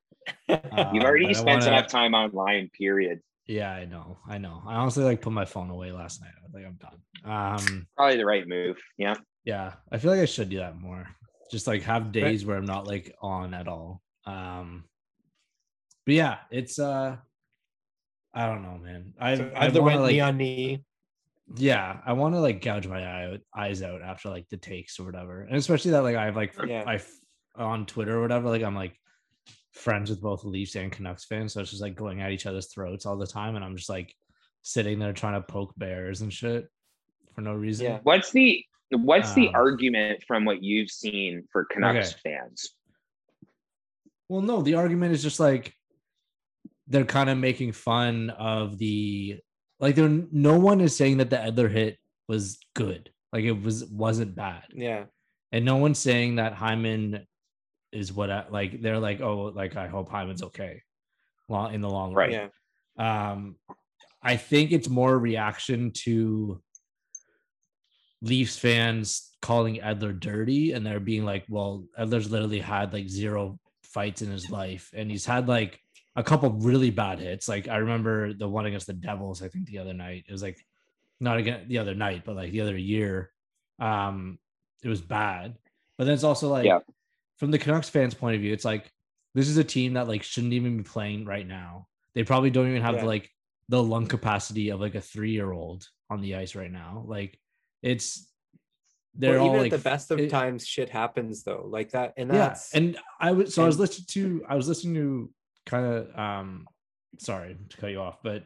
You've 0.48 0.61
Um, 0.72 0.98
already 1.00 1.32
spent 1.32 1.61
wanna- 1.62 1.68
enough 1.76 1.87
time 1.88 2.14
online. 2.14 2.70
Period. 2.76 3.20
Yeah, 3.46 3.70
I 3.72 3.85
know. 3.85 4.18
I 4.28 4.38
know. 4.38 4.62
I 4.66 4.74
honestly 4.74 5.04
like 5.04 5.20
put 5.22 5.32
my 5.32 5.44
phone 5.44 5.70
away 5.70 5.92
last 5.92 6.20
night. 6.20 6.32
I 6.37 6.42
was 6.44 6.52
like, 6.54 6.64
I'm 6.66 6.78
done. 6.80 7.00
Um, 7.24 7.87
Probably 7.96 8.16
the 8.16 8.26
right 8.26 8.46
move. 8.46 8.76
Yeah. 8.98 9.14
yeah, 9.44 9.74
I 9.92 9.98
feel 9.98 10.11
like 10.11 10.20
I 10.20 10.24
should 10.24 10.48
do 10.50 10.59
that 10.59 10.76
more. 10.80 11.06
Just 11.50 11.66
like 11.68 11.82
have 11.82 12.11
days 12.11 12.44
where 12.44 12.56
I'm 12.56 12.64
not 12.66 12.87
like 12.88 13.14
on 13.22 13.54
at 13.54 13.68
all. 13.68 14.02
Um, 14.26 14.85
but 16.04 16.14
yeah, 16.14 16.38
it's 16.50 16.78
uh, 16.80 17.16
I 18.35 18.46
don't 18.46 18.62
know, 18.62 18.78
man. 18.78 19.14
I 19.20 19.37
So 19.37 19.50
I 19.54 19.68
Edler 19.68 19.74
want 19.80 19.85
went 19.85 19.96
to 19.98 20.02
like 20.02 20.12
knee 20.12 20.20
on 20.20 20.37
knee. 20.37 20.85
yeah, 21.56 22.00
I 22.04 22.14
want 22.14 22.35
to 22.35 22.40
like 22.40 22.61
gouge 22.62 22.88
my 22.88 23.04
eye 23.06 23.38
eyes 23.54 23.80
out 23.82 24.02
after 24.02 24.28
like 24.28 24.48
the 24.50 24.56
takes 24.56 24.98
or 24.98 25.04
whatever, 25.04 25.42
and 25.42 25.56
especially 25.56 25.92
that 25.92 26.02
like 26.02 26.16
I've 26.16 26.35
like 26.37 26.54
Yeah. 26.66 26.82
I 26.85 27.00
on 27.54 27.87
Twitter 27.87 28.18
or 28.18 28.22
whatever, 28.22 28.48
like 28.48 28.62
I'm 28.64 28.74
like 28.74 28.96
friends 29.76 30.10
with 30.10 30.20
both 30.20 30.44
Leafs 30.44 30.74
and 30.74 30.90
Canucks 30.90 31.24
fans, 31.26 31.52
so 31.52 31.60
it's 31.60 31.70
just 31.70 31.82
like 31.82 31.94
going 31.94 32.20
at 32.20 32.32
each 32.32 32.46
other's 32.46 32.66
throats 32.66 33.06
all 33.06 33.16
the 33.16 33.26
time, 33.26 33.56
and 33.56 33.64
I'm 33.64 33.76
just 33.76 33.88
like 33.90 34.12
sitting 34.62 34.98
there 34.98 35.12
trying 35.12 35.40
to 35.40 35.46
poke 35.46 35.72
bears 35.76 36.22
and 36.22 36.32
shit 36.32 36.66
for 37.34 37.42
no 37.42 37.54
reason. 37.54 37.86
Yeah. 37.86 37.98
What's 38.02 38.30
the 38.32 38.64
what's 38.90 39.34
the 39.34 39.48
Um, 39.48 39.54
argument 39.54 40.22
from 40.26 40.44
what 40.44 40.62
you've 40.62 40.90
seen 40.90 41.44
for 41.52 41.64
Canucks 41.64 42.14
fans? 42.24 42.70
Well, 44.28 44.40
no, 44.42 44.62
the 44.62 44.74
argument 44.74 45.12
is 45.12 45.22
just 45.22 45.38
like 45.38 45.72
they're 46.88 47.04
kind 47.04 47.30
of 47.30 47.38
making 47.38 47.72
fun 47.72 48.30
of 48.30 48.78
the 48.78 49.38
like 49.80 49.94
there 49.94 50.08
no 50.08 50.58
one 50.58 50.80
is 50.80 50.96
saying 50.96 51.18
that 51.18 51.30
the 51.30 51.36
Edler 51.36 51.70
hit 51.70 51.98
was 52.28 52.58
good. 52.74 53.10
Like 53.32 53.44
it 53.44 53.60
was 53.60 53.84
wasn't 53.86 54.34
bad. 54.34 54.64
Yeah. 54.72 55.04
and 55.52 55.64
no 55.64 55.76
one's 55.76 55.98
saying 55.98 56.36
that 56.36 56.54
Hyman 56.54 57.26
is 57.92 58.12
what 58.12 58.31
I, 58.31 58.44
like 58.51 58.83
they're 58.83 58.99
like 58.99 59.20
oh 59.20 59.53
like 59.55 59.77
I 59.77 59.87
hope 59.87 60.09
Hyman's 60.09 60.42
okay 60.42 60.83
long 61.49 61.75
in 61.75 61.81
the 61.81 61.90
long 61.90 62.12
run. 62.12 62.31
Right. 62.31 62.51
Yeah. 62.99 63.31
Um, 63.31 63.57
I 64.22 64.37
think 64.37 64.72
it's 64.72 64.88
more 64.88 65.14
a 65.14 65.18
reaction 65.18 65.92
to 66.05 66.61
Leafs 68.22 68.59
fans 68.59 69.37
calling 69.42 69.77
Edler 69.77 70.18
dirty, 70.18 70.72
and 70.72 70.85
they're 70.85 70.99
being 70.99 71.25
like, 71.25 71.44
well, 71.49 71.85
Edler's 71.99 72.31
literally 72.31 72.59
had 72.59 72.92
like 72.92 73.09
zero 73.09 73.59
fights 73.85 74.22
in 74.22 74.31
his 74.31 74.51
life, 74.51 74.90
and 74.94 75.11
he's 75.11 75.27
had 75.27 75.49
like 75.49 75.81
a 76.16 76.25
couple 76.25 76.51
really 76.51 76.90
bad 76.90 77.20
hits. 77.20 77.49
Like 77.49 77.68
I 77.68 77.77
remember 77.77 78.33
the 78.33 78.49
one 78.49 78.66
against 78.66 78.87
the 78.87 78.94
Devils, 78.94 79.42
I 79.42 79.49
think 79.49 79.66
the 79.66 79.79
other 79.79 79.94
night. 79.94 80.25
It 80.29 80.33
was 80.33 80.42
like 80.42 80.59
not 81.20 81.38
again 81.38 81.66
the 81.68 81.79
other 81.79 81.94
night, 81.94 82.22
but 82.25 82.37
like 82.37 82.51
the 82.51 82.62
other 82.62 82.77
year. 82.77 83.31
Um, 83.79 84.38
it 84.83 84.88
was 84.88 85.01
bad. 85.01 85.57
But 85.99 86.05
then 86.05 86.14
it's 86.14 86.25
also 86.25 86.49
like 86.49 86.64
Yeah. 86.64 86.81
From 87.38 87.51
the 87.51 87.59
Canucks 87.59 87.88
fans' 87.88 88.14
point 88.14 88.35
of 88.37 88.40
view, 88.40 88.53
it's 88.53 88.64
like 88.64 88.90
this 89.35 89.49
is 89.49 89.57
a 89.59 89.64
team 89.64 89.94
that 89.94 90.09
like 90.09 90.22
shouldn't 90.22 90.53
even 90.55 90.79
be 90.79 90.83
playing 90.83 91.25
right 91.27 91.46
now. 91.46 91.87
They 92.14 92.25
probably 92.25 92.51
don't 92.51 92.68
even 92.68 92.83
have 92.83 92.96
Yeah. 92.96 93.05
like 93.05 93.31
the 93.68 93.83
lung 93.83 94.07
capacity 94.07 94.70
of 94.70 94.81
like 94.81 94.94
a 94.94 95.01
three 95.01 95.33
year 95.33 95.53
old 95.53 95.87
on 96.09 96.20
the 96.22 96.37
ice 96.37 96.55
right 96.55 96.70
now. 96.70 97.05
Like 97.07 97.38
it's 97.83 98.31
they're 99.18 99.33
Well, 99.35 99.40
all 99.42 99.46
even 99.49 99.61
like 99.62 99.72
at 99.72 99.79
the 99.79 99.85
best 99.85 100.11
of 100.11 100.18
it- 100.20 100.31
times, 100.31 100.66
shit 100.66 100.88
happens 100.90 101.42
though, 101.42 101.66
like 101.68 101.90
that, 101.92 102.14
and 102.16 102.33
yeah. 102.33 102.57
And 102.72 102.99
I 103.20 103.33
was 103.33 103.55
so 103.55 103.62
I 103.62 103.66
was 103.66 103.79
listening 103.79 104.07
to 104.11 104.44
I 104.49 104.55
was 104.57 104.68
listening 104.68 104.94
to 104.94 105.31
kind 105.66 105.87
of 105.87 106.18
um 106.18 106.66
sorry 107.18 107.57
to 107.68 107.77
cut 107.77 107.90
you 107.90 108.01
off, 108.01 108.18
but 108.22 108.44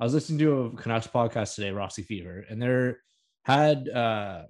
I 0.00 0.04
was 0.04 0.14
listening 0.14 0.38
to 0.40 0.52
a 0.62 0.70
Canucks 0.76 1.06
podcast 1.06 1.54
today, 1.54 1.70
Rossi 1.70 2.02
Fever, 2.02 2.44
and 2.48 2.60
there 2.60 3.00
had 3.44 3.88
uh 3.88 4.44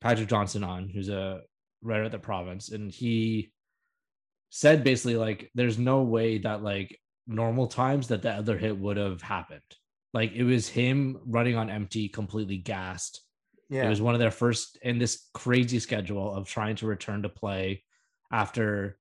Patrick 0.00 0.28
Johnston 0.28 0.62
on, 0.64 0.88
who's 0.88 1.08
a 1.08 1.40
writer 1.84 2.04
at 2.04 2.12
the 2.12 2.18
province, 2.18 2.70
and 2.70 2.90
he 2.90 3.52
said 4.50 4.82
basically 4.82 5.16
like 5.16 5.50
there's 5.54 5.78
no 5.78 6.02
way 6.02 6.38
that 6.38 6.62
like 6.62 6.98
normal 7.26 7.66
times 7.66 8.08
that 8.08 8.22
the 8.22 8.30
other 8.30 8.58
hit 8.58 8.76
would 8.76 8.96
have 8.96 9.22
happened. 9.22 9.60
Like 10.12 10.32
it 10.32 10.44
was 10.44 10.68
him 10.68 11.18
running 11.26 11.56
on 11.56 11.70
empty, 11.70 12.08
completely 12.08 12.56
gassed. 12.58 13.20
yeah, 13.68 13.86
It 13.86 13.88
was 13.88 14.00
one 14.02 14.14
of 14.14 14.20
their 14.20 14.30
first 14.30 14.78
in 14.82 14.98
this 14.98 15.28
crazy 15.34 15.78
schedule 15.78 16.32
of 16.34 16.48
trying 16.48 16.76
to 16.76 16.86
return 16.86 17.22
to 17.22 17.28
play 17.28 17.82
after 18.30 18.98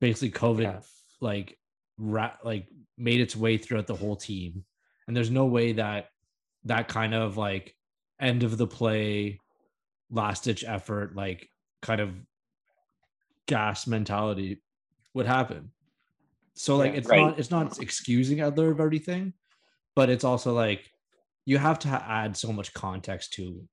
basically 0.00 0.30
COVID 0.30 0.62
Yeah. 0.62 0.80
like 1.20 1.58
ra- 1.98 2.36
like 2.44 2.66
made 2.98 3.20
its 3.20 3.34
way 3.36 3.56
throughout 3.56 3.86
the 3.86 3.94
whole 3.96 4.16
team. 4.16 4.64
And 5.06 5.16
there's 5.16 5.30
no 5.30 5.46
way 5.46 5.72
that 5.72 6.08
that 6.64 6.88
kind 6.88 7.14
of 7.14 7.36
like 7.36 7.74
end 8.20 8.42
of 8.42 8.56
the 8.58 8.66
play 8.66 9.40
last 10.10 10.44
ditch 10.44 10.64
effort 10.66 11.14
like 11.16 11.48
kind 11.84 12.00
of 12.00 12.10
gas 13.46 13.86
mentality 13.86 14.62
would 15.12 15.26
happen. 15.26 15.70
So 16.54 16.76
like 16.76 16.92
Yeah. 16.92 16.98
it's 16.98 17.08
Right. 17.08 17.20
not 17.20 17.38
it's 17.38 17.50
not 17.50 17.78
excusing 17.80 18.40
other 18.40 18.70
of 18.70 18.80
everything, 18.80 19.34
but 19.94 20.08
it's 20.08 20.24
also 20.24 20.52
like 20.54 20.90
you 21.44 21.58
have 21.58 21.78
to 21.80 21.88
add 21.88 22.36
so 22.36 22.52
much 22.52 22.72
context 22.72 23.34
to 23.34 23.68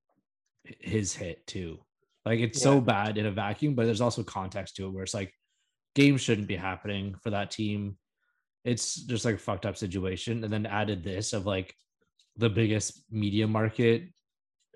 his 0.66 1.14
hit 1.16 1.48
too. 1.48 1.80
Like 2.26 2.40
it's 2.42 2.62
so 2.62 2.82
bad 2.82 3.18
in 3.18 3.26
a 3.26 3.32
vacuum, 3.32 3.76
but 3.76 3.86
there's 3.86 4.02
also 4.02 4.24
context 4.24 4.76
to 4.76 4.86
it 4.88 4.92
where 4.92 5.04
it's 5.04 5.14
like 5.14 5.34
games 5.96 6.22
shouldn't 6.22 6.48
be 6.50 6.56
happening 6.58 7.16
for 7.24 7.30
that 7.32 7.50
team. 7.50 7.98
It's 8.66 8.96
just 8.96 9.26
like 9.26 9.36
a 9.36 9.40
fucked 9.40 9.66
up 9.66 9.78
situation. 9.78 10.44
And 10.44 10.52
then 10.54 10.66
added 10.66 11.04
this 11.04 11.34
of 11.34 11.46
like 11.46 11.74
the 12.38 12.50
biggest 12.50 13.06
media 13.10 13.48
market 13.48 14.10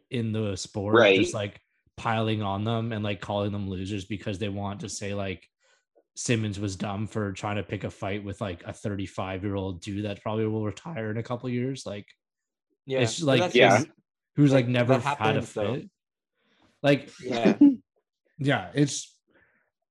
in 0.09 0.31
the 0.31 0.55
sport, 0.55 0.95
Right. 0.95 1.19
just 1.19 1.33
like 1.33 1.59
piling 1.97 2.41
on 2.41 2.63
them 2.63 2.91
and 2.91 3.03
like 3.03 3.21
calling 3.21 3.51
them 3.51 3.69
losers 3.69 4.05
because 4.05 4.37
they 4.39 4.49
want 4.49 4.81
to 4.81 4.89
say 4.89 5.13
like 5.13 5.47
Simmonds 6.15 6.59
was 6.59 6.75
dumb 6.75 7.07
for 7.07 7.31
trying 7.33 7.57
to 7.57 7.63
pick 7.63 7.83
a 7.83 7.89
fight 7.89 8.23
with 8.23 8.39
like 8.41 8.63
a 8.65 8.73
35 8.73 9.43
year 9.43 9.55
old 9.55 9.81
dude 9.81 10.05
that 10.05 10.21
probably 10.21 10.45
will 10.45 10.63
retire 10.65 11.11
in 11.11 11.17
a 11.17 11.23
couple 11.23 11.49
years. 11.49 11.85
Like 11.85 12.05
yeah, 12.85 12.99
it's 12.99 13.21
like 13.21 13.53
Yeah. 13.53 13.77
just- 13.79 13.89
who's 14.35 14.51
like 14.53 14.65
Like, 14.65 14.71
never 14.71 14.97
that 14.97 15.03
had 15.03 15.19
a 15.19 15.23
happens, 15.41 15.53
though. 15.53 15.81
Like 16.83 17.09
yeah, 17.23 17.57
yeah, 18.37 18.71
it's 18.73 19.15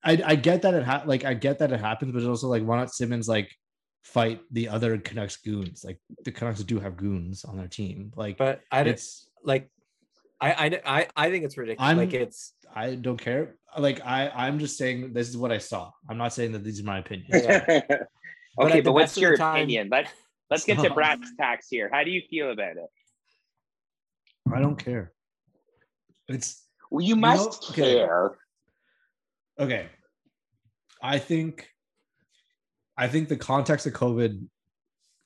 I 0.02 0.22
I 0.24 0.34
get 0.36 0.62
that 0.62 0.74
it 0.74 0.84
ha- 0.84 1.02
like 1.06 1.24
I 1.24 1.34
get 1.34 1.58
that 1.60 1.72
it 1.72 1.80
happens, 1.80 2.12
but 2.12 2.18
it's 2.18 2.28
also 2.28 2.48
like 2.48 2.62
why 2.62 2.76
not 2.76 2.92
Simmonds 2.92 3.26
like 3.28 3.50
fight 4.02 4.40
the 4.50 4.68
other 4.68 4.98
Canucks 4.98 5.36
goons? 5.38 5.82
Like 5.84 5.98
the 6.24 6.30
Canucks 6.32 6.62
do 6.62 6.78
have 6.78 6.96
goons 6.96 7.44
on 7.44 7.56
their 7.56 7.68
team. 7.68 8.12
Like 8.16 8.36
but 8.36 8.60
I 8.70 8.84
don't 8.84 8.92
it's 8.92 9.28
like. 9.42 9.70
I, 10.44 10.66
I 10.66 10.80
I 10.98 11.08
I 11.16 11.30
think 11.30 11.44
it's 11.44 11.56
ridiculous. 11.56 11.88
I'm- 11.88 11.96
like 11.98 12.12
it's 12.12 12.54
I 12.74 12.94
don't 12.96 13.20
care. 13.20 13.56
Like 13.78 14.00
I 14.04 14.28
I'm 14.30 14.58
just 14.58 14.76
saying 14.76 15.12
this 15.12 15.28
is 15.28 15.36
what 15.36 15.52
I 15.52 15.58
saw. 15.58 15.90
I'm 16.08 16.18
not 16.18 16.32
saying 16.32 16.52
that 16.52 16.64
these 16.64 16.80
are 16.80 16.84
my 16.84 16.98
opinions. 16.98 17.28
Yeah. 17.44 17.64
okay, 17.68 17.98
at 17.98 18.04
but, 18.58 18.84
the 18.84 18.92
what's 18.92 19.16
your 19.16 19.36
time- 19.36 19.56
opinion? 19.56 19.88
Let 19.90 20.12
Let's 20.50 20.64
get 20.64 20.74
to 20.76 20.84
Stop. 20.84 20.94
brass 20.94 21.18
tacks 21.38 21.68
here. 21.70 21.88
How 21.92 22.04
do 22.04 22.10
you 22.10 22.22
feel 22.30 22.50
about 22.50 22.76
it? 22.76 22.90
I 24.54 24.60
don't 24.60 24.76
care. 24.76 25.12
It's 26.28 26.62
Well, 26.90 27.04
you 27.04 27.14
know, 27.16 27.20
must 27.22 27.70
okay. 27.70 27.94
care. 27.94 28.36
okay 29.58 29.88
i 31.02 31.18
think 31.18 31.68
i 32.96 33.06
think 33.08 33.28
the 33.28 33.36
context 33.36 33.86
of 33.86 33.92
covid 33.92 34.32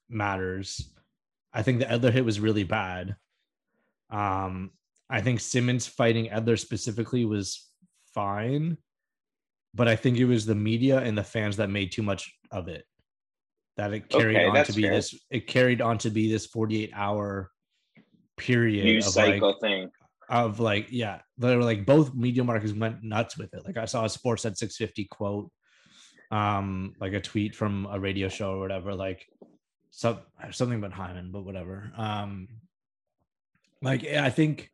matters 0.09 0.93
i 1.53 1.63
think 1.63 1.79
the 1.79 1.85
edler 1.87 2.13
hit 2.13 2.25
was 2.25 2.39
really 2.41 2.65
bad 2.65 3.17
um 4.11 4.71
i 5.11 5.21
think 5.21 5.41
simmonds 5.41 5.87
fighting 5.87 6.29
edler 6.29 6.59
specifically 6.59 7.25
was 7.25 7.69
fine 8.15 8.77
but 9.75 9.89
i 9.89 9.97
think 9.97 10.19
it 10.19 10.25
was 10.25 10.47
the 10.47 10.55
media 10.55 10.99
and 10.99 11.17
the 11.17 11.23
fans 11.25 11.57
that 11.57 11.71
made 11.71 11.93
too 11.93 12.03
much 12.03 12.33
of 12.51 12.69
it 12.69 12.85
that 13.77 13.93
it 13.93 14.09
carried 14.09 14.37
Okay, 14.37 14.47
on 14.47 14.65
to 14.65 14.73
be 14.73 14.83
fair. 14.83 14.91
this 14.93 15.15
it 15.31 15.47
carried 15.47 15.81
on 15.81 15.99
to 15.99 16.11
be 16.11 16.31
this 16.31 16.47
48 16.47 16.91
hour 16.95 17.51
period 18.37 18.85
News 18.85 19.07
of 19.07 19.17
like 19.17 19.35
cycle 19.35 19.57
thing. 19.61 19.91
of 20.29 20.61
like 20.61 20.89
yeah 20.91 21.21
they 21.39 21.57
were 21.57 21.65
like 21.65 21.87
both 21.87 22.15
media 22.15 22.45
markets 22.45 22.73
went 22.73 23.03
nuts 23.03 23.37
with 23.39 23.53
it 23.55 23.65
like 23.65 23.77
i 23.77 23.85
saw 23.85 24.05
a 24.05 24.09
Sportsnet 24.09 24.57
650 24.57 25.05
quote 25.07 25.51
um 26.31 26.93
like 27.01 27.15
a 27.15 27.21
tweet 27.21 27.55
from 27.55 27.87
a 27.91 27.99
radio 27.99 28.29
show 28.29 28.53
or 28.55 28.61
whatever 28.61 28.95
like 28.95 29.25
some 29.91 30.19
something 30.51 30.79
about 30.79 30.93
hyman 30.93 31.31
but 31.33 31.45
whatever 31.45 31.91
um 31.97 32.47
like 33.83 34.05
i 34.05 34.29
think 34.31 34.71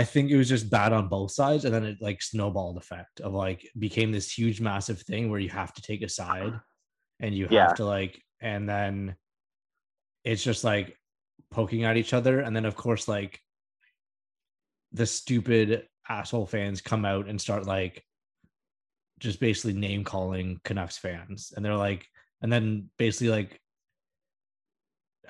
i 0.00 0.04
think 0.04 0.30
it 0.30 0.36
was 0.36 0.48
just 0.48 0.70
bad 0.70 0.92
on 0.92 1.08
both 1.08 1.30
sides 1.40 1.64
and 1.64 1.72
then 1.74 1.84
it 1.84 1.96
like 2.00 2.20
snowballed 2.22 2.76
effect 2.76 3.20
of 3.20 3.32
like 3.32 3.60
became 3.78 4.10
this 4.12 4.30
huge 4.38 4.60
massive 4.60 5.00
thing 5.08 5.30
where 5.30 5.40
you 5.40 5.48
have 5.48 5.72
to 5.74 5.82
take 5.82 6.02
a 6.02 6.08
side 6.08 6.54
and 7.20 7.34
you 7.34 7.44
have 7.44 7.52
Yeah. 7.52 7.72
to 7.80 7.84
like 7.84 8.14
and 8.40 8.68
then 8.68 9.16
it's 10.30 10.42
just 10.42 10.64
like 10.64 10.96
poking 11.50 11.84
at 11.84 11.96
each 11.96 12.12
other, 12.12 12.40
and 12.40 12.54
then 12.54 12.64
of 12.64 12.74
course 12.74 13.06
like 13.08 13.40
the 14.92 15.06
stupid 15.06 15.86
asshole 16.08 16.46
fans 16.46 16.80
come 16.80 17.04
out 17.04 17.28
and 17.28 17.40
start 17.40 17.64
like 17.66 18.04
just 19.18 19.40
basically 19.40 19.72
name 19.72 20.04
calling 20.04 20.60
Canucks 20.64 20.98
fans, 20.98 21.52
and 21.54 21.64
they're 21.64 21.76
like, 21.88 22.04
and 22.42 22.52
then 22.52 22.90
basically 22.98 23.30
like 23.30 23.60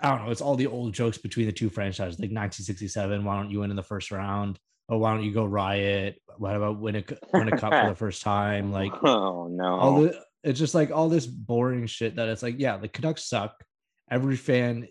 I 0.03 0.11
don't 0.11 0.27
know, 0.27 0.31
it's 0.31 0.41
all 0.41 0.57
the 0.57 0.67
old 0.67 0.93
jokes 0.93 1.19
between 1.19 1.47
the 1.47 1.53
two 1.53 1.71
franchises, 1.71 2.19
like 2.19 2.31
1967. 2.31 3.25
Why 3.25 3.37
don't 3.37 3.51
you 3.51 3.61
win 3.61 3.71
in 3.71 3.77
the 3.77 3.83
first 3.83 4.11
round? 4.11 4.59
Or 4.89 4.99
why 4.99 5.15
don't 5.15 5.25
you 5.25 5.33
go 5.33 5.45
riot? 5.45 6.21
What 6.37 6.55
about 6.55 6.79
win 6.79 6.97
a 6.97 7.05
win 7.33 7.49
a 7.49 7.59
cup 7.59 7.73
for 7.73 7.89
the 7.89 7.95
first 7.97 8.23
time? 8.23 8.73
Like 8.73 8.93
oh 9.03 9.49
no. 9.49 9.65
all 9.65 10.03
the 10.03 10.21
it's 10.45 10.61
just 10.61 10.77
like 10.77 10.93
all 10.93 11.09
this 11.09 11.27
boring 11.27 11.87
shit 11.87 12.17
that 12.17 12.29
it's 12.29 12.43
like, 12.43 12.55
yeah, 12.59 12.77
the 12.77 12.87
Canucks 12.87 13.25
suck. 13.25 13.65
Every 14.09 14.37
fan 14.37 14.87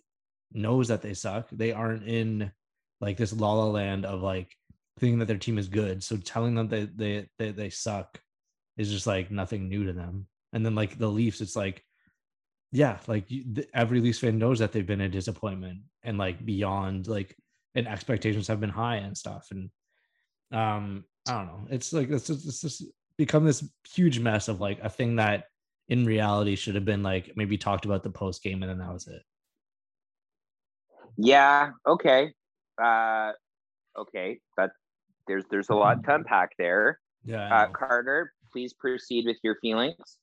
knows 0.51 0.89
that 0.89 1.01
they 1.01 1.13
suck. 1.13 1.47
They 1.49 1.71
aren't 1.71 2.05
in 2.07 2.51
like 2.99 3.15
this 3.15 3.31
la 3.31 3.53
la 3.53 3.67
land 3.67 4.05
of 4.05 4.21
like 4.21 4.53
thinking 4.99 5.19
that 5.19 5.27
their 5.27 5.37
team 5.37 5.57
is 5.57 5.69
good. 5.69 6.03
So 6.03 6.17
telling 6.17 6.55
them 6.55 6.67
that 6.67 6.97
they 6.97 7.29
they, 7.39 7.51
they 7.51 7.69
suck 7.69 8.19
is 8.75 8.91
just 8.91 9.07
like 9.07 9.31
nothing 9.31 9.69
new 9.69 9.85
to 9.85 9.93
them. 9.93 10.27
And 10.51 10.65
then 10.65 10.75
like 10.75 10.97
the 10.97 11.07
Leafs, 11.07 11.39
it's 11.39 11.55
like, 11.55 11.84
yeah, 12.71 12.97
like 13.07 13.29
you, 13.31 13.43
th- 13.55 13.69
every 13.73 14.01
Leafs 14.01 14.19
fan 14.19 14.37
knows 14.37 14.59
that 14.59 14.71
they've 14.71 14.85
been 14.85 15.01
a 15.01 15.09
disappointment 15.09 15.79
and 16.03 16.17
like 16.17 16.45
beyond 16.45 17.07
like 17.07 17.35
and 17.75 17.87
expectations 17.87 18.47
have 18.47 18.59
been 18.59 18.69
high 18.69 18.97
and 18.97 19.17
stuff. 19.17 19.47
And 19.51 19.69
um, 20.51 21.05
I 21.27 21.33
don't 21.33 21.47
know. 21.47 21.67
It's 21.69 21.93
like 21.93 22.09
it's 22.09 22.27
just, 22.27 22.47
it's 22.47 22.61
just 22.61 22.83
become 23.17 23.45
this 23.45 23.67
huge 23.93 24.19
mess 24.19 24.47
of 24.47 24.61
like 24.61 24.79
a 24.81 24.89
thing 24.89 25.17
that 25.17 25.45
in 25.87 26.05
reality 26.05 26.55
should 26.55 26.75
have 26.75 26.85
been 26.85 27.03
like 27.03 27.31
maybe 27.35 27.57
talked 27.57 27.85
about 27.85 28.03
the 28.03 28.09
post 28.09 28.43
game 28.43 28.63
and 28.63 28.69
then 28.69 28.79
that 28.79 28.93
was 28.93 29.07
it. 29.07 29.21
Yeah. 31.17 31.71
Okay. 31.87 32.33
Uh, 32.81 33.31
okay. 33.97 34.39
That 34.57 34.71
there's 35.27 35.45
there's 35.49 35.69
a 35.69 35.75
lot 35.75 36.03
to 36.03 36.15
unpack 36.15 36.51
there. 36.57 36.99
Yeah. 37.23 37.53
Uh, 37.53 37.67
Carter, 37.69 38.33
please 38.51 38.73
proceed 38.73 39.25
with 39.25 39.37
your 39.43 39.55
feelings. 39.61 40.17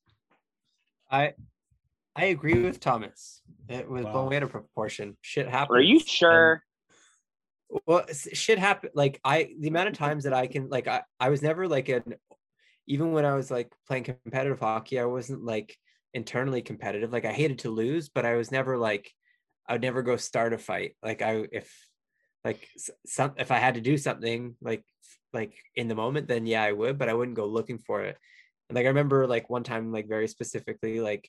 I 1.11 1.35
I 2.15 2.27
agree 2.27 2.61
with 2.63 2.79
Thomas. 2.81 3.41
It 3.69 3.89
was 3.89 4.05
Wow. 4.05 4.13
blown 4.13 4.29
way 4.31 4.37
out 4.37 4.43
of 4.43 4.51
proportion. 4.51 5.17
Shit 5.23 5.49
happens. 5.49 5.77
Are 5.77 5.81
you 5.81 5.97
and- 5.99 6.09
sure? 6.09 6.63
well 7.87 8.05
s- 8.07 8.29
shit 8.35 8.59
happen 8.59 8.91
like 8.95 9.19
i 9.25 9.49
the 9.59 9.69
amount 9.69 9.89
of 9.89 9.95
times 9.95 10.25
that 10.25 10.35
i 10.35 10.47
can 10.47 10.69
like 10.69 10.87
i, 10.87 11.01
I 11.19 11.31
was 11.31 11.41
never 11.41 11.67
like 11.67 11.89
an 11.89 12.17
even 12.87 13.13
when 13.13 13.25
i 13.25 13.35
was 13.35 13.51
like 13.51 13.73
playing 13.87 14.05
competitive 14.05 14.61
hockey 14.61 15.01
i 15.01 15.07
wasn't 15.07 15.43
like 15.43 15.75
internally 16.13 16.61
competitive 16.61 17.15
like 17.15 17.25
i 17.25 17.33
hated 17.33 17.61
to 17.61 17.71
lose 17.71 18.11
but 18.11 18.27
i 18.27 18.35
was 18.35 18.53
never 18.53 18.77
like 18.77 19.11
i 19.67 19.73
would 19.73 19.81
never 19.81 20.03
go 20.03 20.17
start 20.19 20.53
a 20.53 20.59
fight 20.59 20.97
like 21.03 21.23
i 21.23 21.47
if 21.51 21.89
like 22.45 22.69
some 23.07 23.33
if 23.39 23.51
i 23.51 23.57
had 23.57 23.77
to 23.77 23.81
do 23.81 23.97
something 23.97 24.55
like 24.61 24.85
like 25.33 25.55
in 25.75 25.89
the 25.89 25.95
moment 25.95 26.29
then 26.29 26.45
yeah 26.45 26.63
i 26.63 26.73
would 26.73 26.99
but 26.99 27.09
i 27.09 27.15
wouldn't 27.15 27.39
go 27.39 27.47
looking 27.47 27.79
for 27.79 28.03
it 28.03 28.19
and 28.69 28.77
like 28.77 28.85
i 28.85 28.89
remember 28.89 29.27
like 29.27 29.49
one 29.49 29.63
time 29.65 29.91
like 29.93 30.07
very 30.09 30.29
specifically 30.29 31.01
like 31.01 31.27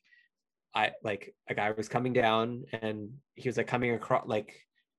i 0.76 0.92
like 1.04 1.34
a 1.50 1.54
guy 1.54 1.72
was 1.72 1.88
coming 1.88 2.14
down 2.14 2.64
and 2.82 3.10
he 3.36 3.48
was 3.48 3.58
like 3.58 3.68
coming 3.68 3.92
across 3.92 4.28
like 4.28 4.54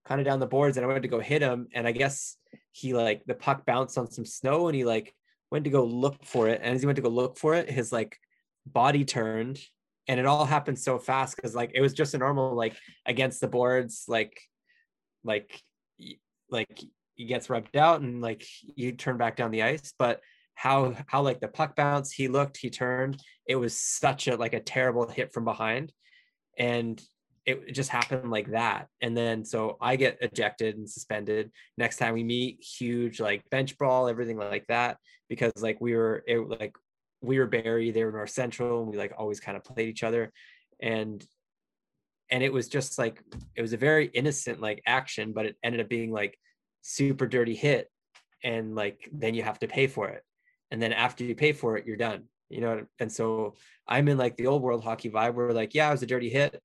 kind 0.04 0.20
of 0.20 0.26
down 0.26 0.40
the 0.40 0.46
boards 0.46 0.76
and 0.76 0.84
I 0.84 0.88
went 0.88 1.02
to 1.02 1.08
go 1.08 1.20
hit 1.20 1.42
him. 1.42 1.68
And 1.72 1.87
I 1.87 1.92
guess 1.92 2.37
he 2.72 2.94
like 2.94 3.24
the 3.26 3.34
puck 3.34 3.64
bounced 3.64 3.98
on 3.98 4.10
some 4.10 4.24
snow 4.24 4.68
and 4.68 4.76
he 4.76 4.84
like 4.84 5.14
went 5.50 5.64
to 5.64 5.70
go 5.70 5.84
look 5.84 6.24
for 6.24 6.48
it. 6.48 6.60
And 6.62 6.74
as 6.74 6.82
he 6.82 6.87
went 6.87 6.96
to 6.96 7.02
go 7.02 7.08
look 7.08 7.38
for 7.38 7.54
it, 7.54 7.70
his 7.70 7.92
like 7.92 8.18
body 8.66 9.04
turned 9.04 9.58
and 10.06 10.20
it 10.20 10.26
all 10.26 10.44
happened 10.44 10.78
so 10.78 10.98
fast 10.98 11.37
because 11.37 11.54
like 11.54 11.70
it 11.74 11.80
was 11.80 11.94
just 11.94 12.14
a 12.14 12.18
normal 12.18 12.54
like 12.54 12.76
against 13.06 13.40
the 13.40 13.48
boards, 13.48 14.04
like 14.08 14.38
like 15.22 15.62
like 16.50 16.82
he 17.14 17.24
gets 17.24 17.48
rubbed 17.48 17.76
out 17.76 18.02
and 18.02 18.20
like 18.20 18.44
you 18.76 18.92
turn 18.92 19.16
back 19.16 19.37
down 19.37 19.50
the 19.50 19.62
ice. 19.62 19.94
But 19.98 20.20
how 20.54 20.94
how 21.06 21.22
like 21.22 21.40
the 21.40 21.48
puck 21.48 21.76
bounce 21.76 22.12
he 22.12 22.28
looked, 22.28 22.56
he 22.56 22.70
turned. 22.70 23.20
It 23.46 23.56
was 23.56 23.78
such 23.78 24.28
a 24.28 24.36
like 24.36 24.54
a 24.54 24.60
terrible 24.60 25.08
hit 25.08 25.32
from 25.32 25.44
behind. 25.44 25.92
And 26.58 27.00
it 27.46 27.72
just 27.74 27.90
happened 27.90 28.30
like 28.30 28.50
that. 28.52 28.88
And 29.02 29.16
then 29.16 29.44
so 29.44 29.76
I 29.80 29.96
get 29.96 30.18
ejected 30.20 30.76
and 30.76 30.88
suspended. 30.88 31.50
Next 31.76 31.98
time 31.98 32.14
we 32.14 32.24
meet, 32.24 32.62
huge 32.62 33.20
like 33.20 33.48
bench 33.50 33.76
brawl, 33.76 34.08
everything 34.08 34.38
like 34.38 34.66
that, 34.68 34.96
because 35.28 35.52
like 35.56 35.78
we 35.80 35.94
were 35.94 36.22
it 36.26 36.38
like 36.38 36.74
we 37.20 37.38
were 37.38 37.46
Barrie, 37.46 37.90
they 37.90 38.04
were 38.04 38.12
North 38.12 38.30
Central, 38.30 38.82
and 38.82 38.90
we 38.90 38.96
like 38.96 39.12
always 39.18 39.40
kind 39.40 39.56
of 39.56 39.64
played 39.64 39.88
each 39.88 40.02
other. 40.02 40.32
And 40.80 41.24
and 42.30 42.42
it 42.42 42.52
was 42.52 42.68
just 42.68 42.98
like 42.98 43.22
it 43.54 43.62
was 43.62 43.74
a 43.74 43.78
very 43.78 44.06
innocent 44.06 44.60
like 44.60 44.82
action, 44.86 45.32
but 45.32 45.46
it 45.46 45.56
ended 45.62 45.80
up 45.82 45.88
being 45.88 46.12
like 46.12 46.38
super 46.82 47.26
dirty 47.26 47.54
hit. 47.54 47.90
And 48.42 48.74
like 48.74 49.08
then 49.12 49.34
you 49.34 49.42
have 49.42 49.58
to 49.60 49.68
pay 49.68 49.86
for 49.86 50.08
it. 50.08 50.22
And 50.70 50.83
then 50.83 50.92
after 50.92 51.24
you 51.24 51.35
pay 51.35 51.53
for 51.53 51.77
it, 51.77 51.87
you're 51.87 51.96
done. 51.96 52.24
You 52.48 52.61
know, 52.61 52.87
and 52.98 53.11
so 53.11 53.55
I'm 53.88 54.09
in 54.09 54.18
like 54.18 54.37
the 54.37 54.46
old 54.46 54.62
world 54.62 54.85
hockey 54.85 55.11
vibe 55.11 55.35
where 55.35 55.53
like, 55.53 55.74
yeah, 55.74 55.88
it 55.88 55.92
was 55.92 56.03
a 56.03 56.07
dirty 56.07 56.29
hit 56.31 56.61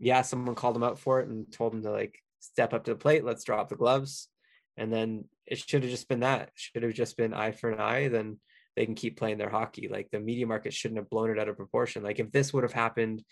yeah, 0.00 0.22
someone 0.22 0.54
called 0.54 0.74
him 0.74 0.82
out 0.82 0.98
for 0.98 1.20
it 1.20 1.28
and 1.28 1.52
told 1.52 1.74
him 1.74 1.82
to 1.82 1.90
like 1.90 2.18
step 2.40 2.72
up 2.72 2.84
to 2.84 2.92
the 2.92 2.96
plate, 2.96 3.22
let's 3.22 3.44
drop 3.44 3.68
the 3.68 3.76
gloves. 3.76 4.28
And 4.76 4.90
then 4.90 5.26
it 5.46 5.58
should 5.58 5.82
have 5.82 5.90
just 5.90 6.08
been 6.08 6.20
that. 6.20 6.50
Should 6.54 6.82
have 6.82 6.94
just 6.94 7.18
been 7.18 7.34
eye 7.34 7.52
for 7.52 7.70
an 7.70 7.80
eye, 7.80 8.08
then 8.08 8.40
they 8.76 8.86
can 8.86 8.94
keep 8.94 9.18
playing 9.18 9.36
their 9.36 9.50
hockey. 9.50 9.88
Like 9.88 10.08
the 10.10 10.18
media 10.18 10.46
market 10.46 10.72
shouldn't 10.72 10.98
have 10.98 11.10
blown 11.10 11.30
it 11.30 11.38
out 11.38 11.50
of 11.50 11.56
proportion. 11.58 12.02
Like 12.02 12.18
if 12.18 12.32
this 12.32 12.52
would 12.52 12.64
have 12.64 12.72
happened 12.72 13.22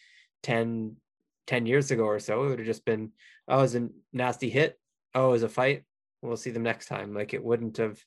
10, 0.43 0.97
10 1.47 1.67
years 1.67 1.91
ago 1.91 2.05
or 2.05 2.19
so, 2.19 2.45
it 2.45 2.49
would 2.51 2.59
have 2.59 2.67
just 2.67 2.85
been, 2.85 3.13
oh, 3.49 3.61
it 3.61 3.63
was 3.63 3.75
a 3.75 3.89
nasty 4.13 4.51
hit. 4.51 4.79
Oh, 5.15 5.29
it 5.29 5.33
was 5.33 5.43
a 5.45 5.49
fight. 5.49 5.85
We'll 6.21 6.37
see 6.37 6.51
them 6.51 6.65
next 6.65 6.87
time. 6.87 7.15
Like 7.15 7.33
it 7.33 7.43
wouldn't 7.43 7.79
have. 7.79 7.99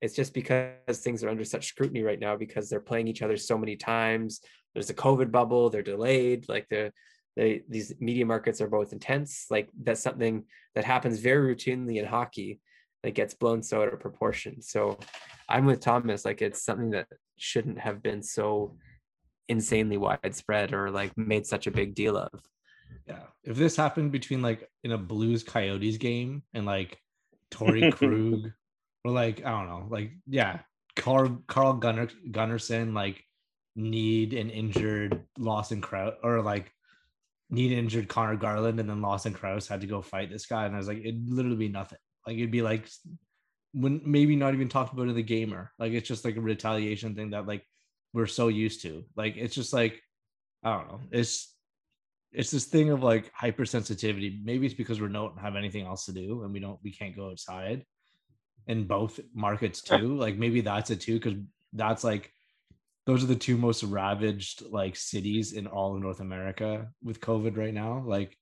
It's 0.00 0.14
just 0.14 0.32
because 0.32 0.98
things 0.98 1.22
are 1.22 1.28
under 1.28 1.44
such 1.44 1.66
scrutiny 1.66 2.02
right 2.02 2.18
now 2.18 2.36
because 2.36 2.68
they're 2.68 2.80
playing 2.80 3.08
each 3.08 3.22
other 3.22 3.36
so 3.36 3.58
many 3.58 3.76
times. 3.76 4.40
There's 4.74 4.90
a 4.90 4.94
COVID 4.94 5.30
bubble. 5.30 5.68
They're 5.68 5.82
delayed. 5.82 6.48
Like 6.48 6.68
the 6.68 6.92
they 7.36 7.62
these 7.68 7.92
media 8.00 8.26
markets 8.26 8.60
are 8.60 8.68
both 8.68 8.92
intense 8.92 9.46
like 9.50 9.68
that's 9.84 10.02
something 10.02 10.44
that 10.74 10.84
happens 10.84 11.20
very 11.20 11.54
routinely 11.54 11.98
in 12.00 12.04
hockey 12.04 12.60
that 13.04 13.12
gets 13.12 13.34
blown 13.34 13.62
so 13.62 13.82
out 13.82 13.92
of 13.92 14.00
proportion 14.00 14.60
so 14.60 14.98
i'm 15.48 15.64
with 15.64 15.78
thomas 15.80 16.24
like 16.24 16.42
it's 16.42 16.64
something 16.64 16.90
that 16.90 17.06
shouldn't 17.36 17.78
have 17.78 18.02
been 18.02 18.20
so 18.20 18.76
insanely 19.48 19.96
widespread 19.96 20.72
or 20.72 20.90
like 20.90 21.16
made 21.16 21.46
such 21.46 21.66
a 21.66 21.70
big 21.70 21.94
deal 21.94 22.16
of 22.16 22.30
Yeah. 23.06 23.26
If 23.42 23.56
this 23.56 23.76
happened 23.76 24.12
between 24.12 24.42
like 24.42 24.68
in 24.84 24.92
a 24.92 24.98
Blues 24.98 25.42
Coyotes 25.42 25.96
game 25.96 26.42
and 26.54 26.66
like 26.66 26.98
Torey 27.50 27.92
Krug 27.96 28.52
or 29.04 29.12
like 29.12 29.44
I 29.44 29.50
don't 29.50 29.68
know, 29.68 29.86
like 29.88 30.12
yeah, 30.26 30.60
Carl 30.96 31.42
Carl 31.46 31.74
Gunnar 31.74 32.08
Gunnarsson 32.30 32.94
like 32.94 33.24
need 33.76 34.34
an 34.34 34.50
injured 34.50 35.22
Lawson 35.38 35.80
Crouse 35.80 36.14
or 36.22 36.42
like 36.42 36.72
need 37.48 37.72
injured 37.72 38.08
Conor 38.08 38.36
Garland 38.36 38.78
and 38.78 38.88
then 38.88 39.02
Lawson 39.02 39.32
Crouse 39.32 39.66
had 39.66 39.80
to 39.80 39.86
go 39.86 40.02
fight 40.02 40.30
this 40.30 40.46
guy 40.46 40.66
and 40.66 40.74
I 40.74 40.78
was 40.78 40.88
like 40.88 40.98
it'd 40.98 41.28
literally 41.28 41.56
be 41.56 41.68
nothing. 41.68 41.98
Like 42.26 42.36
it'd 42.36 42.50
be 42.50 42.62
like 42.62 42.88
when 43.72 44.00
maybe 44.04 44.36
not 44.36 44.54
even 44.54 44.68
talked 44.68 44.92
about 44.92 45.08
in 45.08 45.14
the 45.14 45.22
gamer. 45.22 45.72
Like 45.78 45.92
it's 45.92 46.08
just 46.08 46.24
like 46.24 46.36
a 46.36 46.40
retaliation 46.40 47.14
thing 47.14 47.30
that 47.30 47.46
like 47.46 47.64
we're 48.12 48.26
so 48.26 48.48
used 48.48 48.82
to. 48.82 49.04
Like 49.16 49.36
it's 49.36 49.54
just 49.54 49.72
like 49.72 50.00
I 50.62 50.76
don't 50.76 50.88
know. 50.88 51.00
It's 51.10 51.54
it's 52.32 52.50
this 52.50 52.66
thing 52.66 52.90
of 52.90 53.02
like 53.02 53.32
hypersensitivity. 53.34 54.44
Maybe 54.44 54.66
it's 54.66 54.74
because 54.74 55.00
we 55.00 55.08
don't 55.08 55.38
have 55.40 55.56
anything 55.56 55.86
else 55.86 56.04
to 56.06 56.12
do 56.12 56.42
and 56.44 56.52
we 56.52 56.60
don't 56.60 56.78
we 56.82 56.92
can't 56.92 57.16
go 57.16 57.30
outside 57.30 57.84
in 58.70 58.84
both 58.84 59.18
markets 59.34 59.82
too. 59.82 60.16
Like 60.16 60.36
maybe 60.36 60.60
that's 60.60 60.90
it 60.90 61.00
too, 61.00 61.14
because 61.14 61.34
that's 61.72 62.04
like 62.04 62.32
those 63.04 63.24
are 63.24 63.26
the 63.26 63.34
two 63.34 63.56
most 63.56 63.82
ravaged 63.82 64.62
like 64.70 64.94
cities 64.94 65.52
in 65.52 65.66
all 65.66 65.96
of 65.96 66.00
North 66.00 66.20
America 66.20 66.88
with 67.02 67.20
COVID 67.20 67.56
right 67.56 67.74
now. 67.74 68.04
Like 68.06 68.36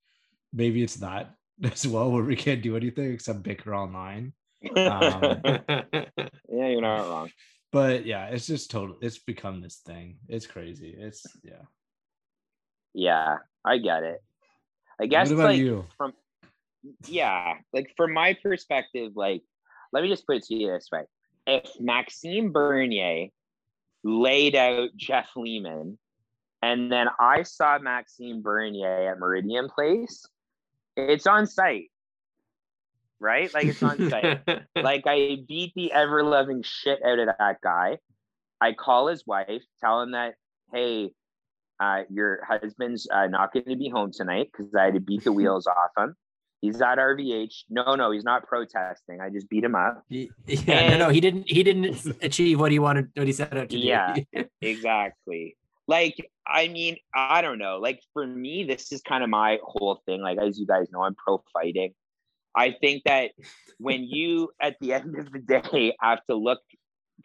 maybe 0.52 0.82
it's 0.82 0.96
that 0.96 1.34
as 1.64 1.86
well, 1.86 2.10
where 2.10 2.22
we 2.22 2.36
can't 2.36 2.62
do 2.62 2.76
anything 2.76 3.10
except 3.10 3.42
bicker 3.42 3.74
online. 3.74 4.34
Um, 4.76 5.40
yeah, 6.52 6.68
you're 6.68 6.82
not 6.82 7.08
wrong. 7.08 7.30
But 7.72 8.04
yeah, 8.04 8.26
it's 8.26 8.46
just 8.46 8.70
total. 8.70 8.98
It's 9.00 9.18
become 9.18 9.62
this 9.62 9.76
thing. 9.76 10.18
It's 10.28 10.46
crazy. 10.46 10.94
It's 10.98 11.24
yeah. 11.42 11.64
Yeah, 12.92 13.36
I 13.64 13.78
get 13.78 14.02
it. 14.02 14.22
I 15.00 15.06
guess 15.06 15.28
what 15.28 15.34
about 15.34 15.48
like 15.48 15.58
you? 15.58 15.86
from 15.96 16.12
yeah, 17.06 17.54
like 17.72 17.92
from 17.96 18.12
my 18.12 18.36
perspective, 18.42 19.12
like 19.14 19.42
let 19.92 20.02
me 20.02 20.08
just 20.08 20.26
put 20.26 20.36
it 20.36 20.44
to 20.44 20.54
you 20.54 20.72
this 20.72 20.88
way: 20.92 21.02
if 21.46 21.70
Maxime 21.80 22.52
Bernier 22.52 23.28
laid 24.04 24.54
out 24.54 24.90
Jeff 24.96 25.30
Lehman, 25.36 25.98
and 26.62 26.90
then 26.90 27.08
I 27.20 27.42
saw 27.42 27.78
Maxime 27.78 28.42
Bernier 28.42 29.12
at 29.12 29.18
Meridian 29.18 29.68
Place, 29.68 30.26
it's 30.96 31.26
on 31.26 31.46
site, 31.46 31.90
right? 33.20 33.52
Like 33.52 33.66
it's 33.66 33.82
on 33.82 34.10
site. 34.10 34.40
like 34.76 35.04
I 35.06 35.38
beat 35.46 35.72
the 35.74 35.92
ever 35.92 36.22
loving 36.22 36.62
shit 36.62 37.00
out 37.04 37.18
of 37.18 37.28
that 37.38 37.60
guy. 37.62 37.98
I 38.60 38.72
call 38.72 39.06
his 39.06 39.26
wife, 39.26 39.62
tell 39.80 40.02
him 40.02 40.12
that, 40.12 40.34
hey, 40.72 41.10
uh, 41.80 42.02
your 42.10 42.40
husband's 42.44 43.08
uh, 43.12 43.28
not 43.28 43.52
going 43.52 43.66
to 43.66 43.76
be 43.76 43.88
home 43.88 44.10
tonight 44.12 44.50
because 44.50 44.74
I 44.74 44.86
had 44.86 44.94
to 44.94 45.00
beat 45.00 45.24
the 45.24 45.32
wheels 45.32 45.66
off 45.66 45.90
him. 45.96 46.16
He's 46.60 46.80
at 46.80 46.98
RVH. 46.98 47.64
No, 47.70 47.94
no, 47.94 48.10
he's 48.10 48.24
not 48.24 48.46
protesting. 48.46 49.20
I 49.20 49.30
just 49.30 49.48
beat 49.48 49.62
him 49.62 49.74
up. 49.76 50.04
Y- 50.10 50.28
Yeah, 50.46 50.90
no, 50.90 50.98
no, 50.98 51.08
he 51.10 51.20
didn't. 51.20 51.48
He 51.48 51.62
didn't 51.62 52.04
achieve 52.22 52.58
what 52.58 52.72
he 52.72 52.78
wanted. 52.78 53.10
What 53.14 53.26
he 53.26 53.32
set 53.32 53.56
out 53.56 53.68
to 53.70 53.76
do. 53.80 53.86
Yeah. 53.86 54.16
Exactly. 54.60 55.56
Like, 55.86 56.16
I 56.46 56.68
mean, 56.68 56.96
I 57.14 57.40
don't 57.42 57.58
know. 57.58 57.78
Like 57.78 58.00
for 58.12 58.26
me, 58.26 58.64
this 58.64 58.92
is 58.92 59.00
kind 59.02 59.22
of 59.24 59.30
my 59.30 59.58
whole 59.62 60.02
thing. 60.04 60.20
Like, 60.20 60.38
as 60.38 60.58
you 60.58 60.66
guys 60.66 60.88
know, 60.90 61.02
I'm 61.02 61.14
pro 61.14 61.42
fighting. 61.52 61.94
I 62.54 62.72
think 62.80 63.04
that 63.04 63.30
when 63.78 64.02
you 64.04 64.50
at 64.60 64.76
the 64.80 64.92
end 64.94 65.16
of 65.18 65.30
the 65.32 65.38
day 65.38 65.94
have 66.00 66.24
to 66.26 66.34
look 66.34 66.60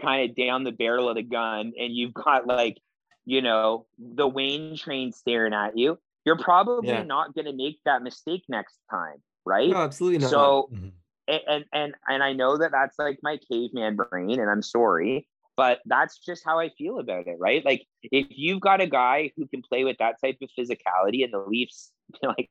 kind 0.02 0.30
of 0.30 0.36
down 0.36 0.64
the 0.64 0.72
barrel 0.72 1.10
of 1.10 1.16
the 1.16 1.24
gun 1.24 1.74
and 1.80 1.94
you've 1.94 2.14
got 2.14 2.48
like, 2.48 2.78
you 3.26 3.42
know, 3.42 3.86
the 3.98 4.28
Wayne 4.28 4.76
train 4.78 5.12
staring 5.12 5.54
at 5.54 5.78
you, 5.78 5.98
you're 6.26 6.38
probably 6.38 6.88
Yeah. 6.88 7.04
not 7.04 7.34
going 7.36 7.46
to 7.46 7.54
make 7.54 7.80
that 7.86 8.02
mistake 8.04 8.44
next 8.50 8.80
time, 8.90 9.22
right? 9.46 9.70
no, 9.72 9.78
absolutely 9.78 10.20
not. 10.20 10.30
So 10.30 10.70
Mhm. 10.72 10.92
and 11.28 11.66
and 11.74 11.96
and 12.08 12.24
I 12.24 12.34
know 12.34 12.58
that 12.58 12.72
that's 12.72 12.98
like 13.00 13.20
my 13.24 13.38
caveman 13.50 13.96
brain, 13.98 14.40
and 14.40 14.50
I'm 14.50 14.62
sorry, 14.62 15.28
but 15.56 15.80
that's 15.86 16.18
just 16.20 16.44
how 16.46 16.60
I 16.60 16.70
feel 16.78 17.00
about 17.00 17.28
it, 17.28 17.38
right? 17.40 17.64
Like 17.66 17.86
if 18.04 18.28
you've 18.30 18.62
got 18.62 18.82
a 18.82 18.88
guy 18.88 19.32
who 19.38 19.48
can 19.48 19.62
play 19.62 19.84
with 19.84 19.98
that 20.00 20.16
type 20.24 20.38
of 20.42 20.50
physicality, 20.58 21.24
and 21.24 21.34
the 21.34 21.40
Leafs, 21.40 21.92
like 22.24 22.50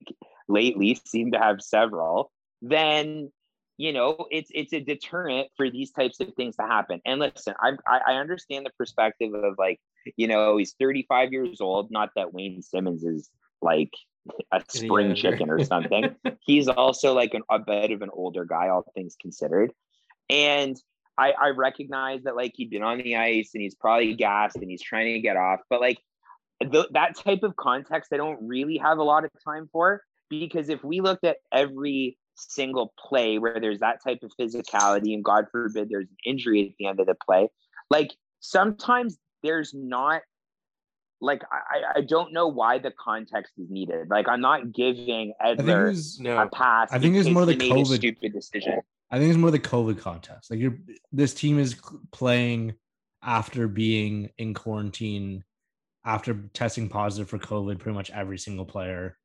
lately, 0.49 0.99
seem 1.07 1.33
to 1.33 1.39
have 1.39 1.61
several, 1.63 2.31
then 2.63 3.31
you 3.79 3.93
know 3.93 4.27
it's 4.31 4.51
it's 4.55 4.73
a 4.73 4.81
deterrent 4.81 5.49
for 5.57 5.71
these 5.71 5.91
types 5.93 6.21
of 6.21 6.33
things 6.35 6.57
to 6.57 6.63
happen. 6.63 7.01
And 7.05 7.21
listen, 7.21 7.55
I 7.61 7.73
I 7.87 8.01
I 8.09 8.15
understand 8.17 8.67
the 8.67 8.71
perspective 8.79 9.35
of 9.35 9.55
like 9.59 9.81
you 10.17 10.27
know 10.29 10.57
he's 10.57 10.75
35 10.81 11.33
years 11.33 11.61
old. 11.61 11.91
Not 11.91 12.11
that 12.17 12.33
Wayne 12.33 12.63
Simmonds 12.63 13.05
is 13.05 13.31
like 13.63 13.91
a 14.53 14.63
spring 14.69 15.15
chicken 15.15 15.51
or 15.51 15.65
something 15.65 16.15
he's 16.45 16.69
also 16.69 17.15
like 17.15 17.35
an, 17.35 17.43
a 17.51 17.59
bit 17.59 17.91
of 17.91 18.03
an 18.03 18.11
older 18.13 18.45
guy, 18.45 18.69
all 18.69 18.85
things 18.95 19.17
considered. 19.21 19.73
And 20.29 20.77
I, 21.19 21.33
I 21.33 21.49
recognize 21.51 22.23
that 22.25 22.37
like 22.37 22.53
he'd 22.55 22.71
been 22.71 22.83
on 22.83 22.99
the 22.99 23.17
ice 23.17 23.51
and 23.55 23.63
he's 23.63 23.75
probably 23.75 24.15
gassed 24.15 24.57
and 24.57 24.71
he's 24.71 24.83
trying 24.83 25.15
to 25.15 25.21
get 25.21 25.37
off. 25.37 25.61
But 25.69 25.81
like 25.81 25.99
th- 26.61 26.87
that 26.93 27.17
type 27.17 27.43
of 27.43 27.57
context, 27.57 28.13
I 28.13 28.17
don't 28.17 28.39
really 28.47 28.79
have 28.79 28.99
a 28.99 29.03
lot 29.03 29.25
of 29.25 29.31
time 29.45 29.69
for 29.73 30.03
because 30.31 30.69
if 30.69 30.83
we 30.83 31.01
looked 31.01 31.25
at 31.25 31.39
every 31.53 32.17
single 32.35 32.95
play 32.99 33.39
where 33.39 33.61
there's 33.61 33.81
that 33.81 34.03
type 34.03 34.21
of 34.23 34.33
physicality 34.41 35.15
and 35.15 35.25
God 35.25 35.47
forbid 35.53 35.91
there's 35.91 36.09
an 36.09 36.17
injury 36.25 36.69
at 36.71 36.77
the 36.79 36.87
end 36.87 37.01
of 37.01 37.07
the 37.07 37.15
play, 37.27 37.49
like 37.91 38.13
sometimes 38.41 39.19
there's 39.43 39.75
not 39.75 40.23
like 41.23 41.43
I, 41.51 41.99
I 41.99 42.01
don't 42.03 42.33
know 42.33 42.49
why 42.49 42.79
the 42.79 42.91
context 43.03 43.53
is 43.57 43.71
needed. 43.71 44.11
Like 44.11 44.29
I'm 44.29 44.41
not 44.41 44.73
giving 44.73 45.33
I 45.41 45.55
Edler 45.55 45.89
was 45.89 46.19
a 46.19 46.23
no, 46.23 46.49
pass. 46.53 46.93
I 46.93 46.99
think 46.99 47.17
it's 47.17 47.29
more 47.29 47.47
the 47.47 47.53
he 47.53 47.59
made 47.59 47.71
a 47.71 47.75
COVID 47.75 47.97
stupid 47.97 48.33
decision. 48.33 48.81
I 49.11 49.19
think 49.19 49.31
it's 49.31 49.39
more 49.39 49.51
the 49.51 49.59
COVID 49.61 50.01
context. 50.01 50.51
Like 50.51 50.61
you're 50.61 50.79
this 51.13 51.33
team 51.33 51.59
is 51.59 51.77
playing 52.11 52.75
after 53.23 53.69
being 53.69 54.31
in 54.39 54.53
quarantine, 54.53 55.45
after 56.05 56.35
testing 56.55 56.89
positive 56.89 57.29
for 57.29 57.39
COVID, 57.39 57.79
pretty 57.79 57.95
much 57.95 58.11
every 58.11 58.39
single 58.39 58.65
player. 58.65 59.17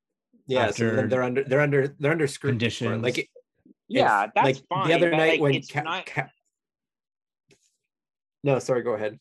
yeah. 0.45 0.65
So 0.65 0.69
after 0.69 0.95
then 0.97 1.09
they're 1.09 1.23
under. 1.23 1.43
They're 1.43 1.61
under. 1.61 1.87
They're 1.99 2.11
under 2.11 2.27
scrutiny. 2.27 2.69
for. 2.69 2.85
Conditions. 2.91 3.03
Like 3.03 3.17
it- 3.17 3.27
Yeah, 3.87 4.25
if- 4.25 4.31
that's 4.35 4.45
like 4.45 4.67
fine. 4.69 4.87
the 4.89 4.93
other 4.93 5.09
night 5.11 5.31
like, 5.31 5.39
when 5.41 5.55
it's 5.55 5.71
Ca- 5.71 5.81
not. 5.81 6.05
Ca- 6.05 6.29
no, 8.43 8.59
sorry, 8.59 8.83
go 8.83 8.93
ahead. 8.93 9.19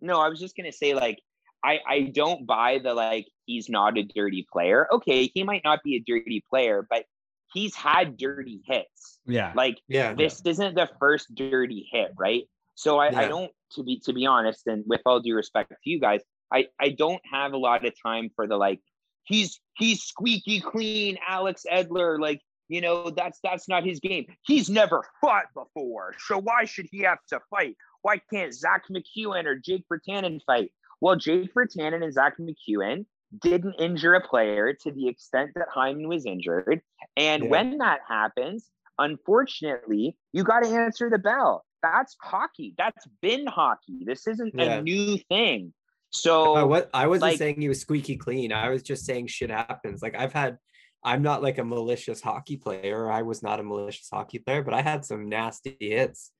No, 0.00 0.18
I 0.18 0.28
was 0.28 0.40
just 0.40 0.56
gonna 0.56 0.72
say 0.72 0.94
like 0.94 1.18
I 1.64 1.80
I 1.86 2.00
don't 2.14 2.46
buy 2.46 2.78
the 2.82 2.94
like 2.94 3.26
he's 3.46 3.68
not 3.68 3.98
a 3.98 4.02
dirty 4.02 4.46
player. 4.50 4.86
Okay, 4.92 5.30
he 5.32 5.42
might 5.42 5.62
not 5.64 5.80
be 5.82 5.96
a 5.96 6.00
dirty 6.00 6.44
player, 6.48 6.86
but 6.88 7.04
he's 7.52 7.74
had 7.74 8.16
dirty 8.16 8.62
hits. 8.66 9.18
Yeah. 9.26 9.52
Like 9.54 9.80
Yeah, 9.88 10.14
this 10.14 10.40
isn't 10.44 10.74
the 10.74 10.88
first 10.98 11.34
dirty 11.34 11.88
hit, 11.90 12.12
right? 12.18 12.44
So 12.74 12.98
I, 12.98 13.08
I 13.08 13.28
don't 13.28 13.52
to 13.72 13.82
be 13.82 14.00
to 14.04 14.12
be 14.12 14.26
honest, 14.26 14.66
and 14.66 14.84
with 14.86 15.02
all 15.04 15.20
due 15.20 15.34
respect 15.34 15.70
to 15.70 15.76
you 15.84 16.00
guys, 16.00 16.22
I 16.52 16.66
I 16.80 16.90
don't 16.90 17.20
have 17.30 17.52
a 17.52 17.58
lot 17.58 17.84
of 17.84 17.92
time 18.02 18.30
for 18.34 18.46
the 18.46 18.56
like 18.56 18.80
he's 19.24 19.60
he's 19.76 20.02
squeaky 20.02 20.60
clean, 20.60 21.18
Alex 21.26 21.64
Edler, 21.70 22.18
like 22.18 22.40
you 22.68 22.80
know 22.80 23.10
that's 23.10 23.38
that's 23.42 23.68
not 23.68 23.84
his 23.84 24.00
game. 24.00 24.26
He's 24.42 24.70
never 24.70 25.04
fought 25.20 25.46
before, 25.54 26.14
so 26.26 26.38
why 26.38 26.64
should 26.64 26.86
he 26.90 27.00
have 27.00 27.18
to 27.28 27.40
fight? 27.50 27.76
Why 28.02 28.20
can't 28.32 28.54
Zack 28.54 28.84
MacEwen 28.90 29.44
or 29.44 29.56
Jake 29.56 29.84
Virtanen 29.92 30.40
fight? 30.46 30.72
Well, 31.00 31.16
Jake 31.16 31.52
Virtanen 31.54 32.02
and 32.02 32.12
Zack 32.12 32.34
MacEwen 32.38 33.06
didn't 33.40 33.74
injure 33.78 34.14
a 34.14 34.20
player 34.26 34.72
to 34.82 34.90
the 34.90 35.08
extent 35.08 35.52
that 35.54 35.68
Hyman 35.72 36.08
was 36.08 36.26
injured. 36.26 36.82
And 37.16 37.44
Yeah. 37.44 37.48
when 37.50 37.78
that 37.78 38.00
happens, 38.08 38.70
unfortunately, 38.98 40.16
you 40.32 40.44
got 40.44 40.60
to 40.64 40.68
answer 40.68 41.08
the 41.10 41.18
bell. 41.18 41.64
That's 41.82 42.16
hockey. 42.22 42.74
That's 42.76 43.06
been 43.22 43.46
hockey. 43.46 44.04
This 44.04 44.26
isn't 44.26 44.54
Yeah. 44.54 44.78
a 44.78 44.82
new 44.82 45.16
thing. 45.28 45.72
So 46.10 46.56
Uh, 46.56 46.66
what 46.66 46.90
I 46.92 47.06
wasn't 47.06 47.30
like- 47.30 47.38
saying 47.38 47.60
he 47.60 47.68
was 47.68 47.80
squeaky 47.80 48.16
clean. 48.16 48.52
I 48.52 48.68
was 48.68 48.82
just 48.82 49.04
saying 49.06 49.28
shit 49.28 49.50
happens. 49.50 50.02
Like 50.02 50.16
I've 50.16 50.32
had, 50.32 50.58
I'm 51.04 51.22
not 51.22 51.42
like 51.42 51.58
a 51.58 51.64
malicious 51.64 52.20
hockey 52.20 52.56
player. 52.56 53.10
I 53.10 53.22
was 53.22 53.42
not 53.42 53.60
a 53.60 53.62
malicious 53.62 54.10
hockey 54.10 54.40
player, 54.40 54.62
but 54.62 54.74
I 54.74 54.82
had 54.82 55.04
some 55.04 55.28
nasty 55.28 55.76
hits. 55.80 56.32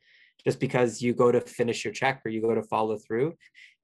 Just 0.45 0.61
because 0.61 1.03
you 1.03 1.15
go 1.15 1.31
to 1.31 1.41
finish 1.41 1.85
your 1.85 1.93
check 1.93 2.23
or 2.25 2.31
you 2.31 2.41
go 2.41 2.55
to 2.55 2.63
follow 2.63 2.97
through, 2.97 3.35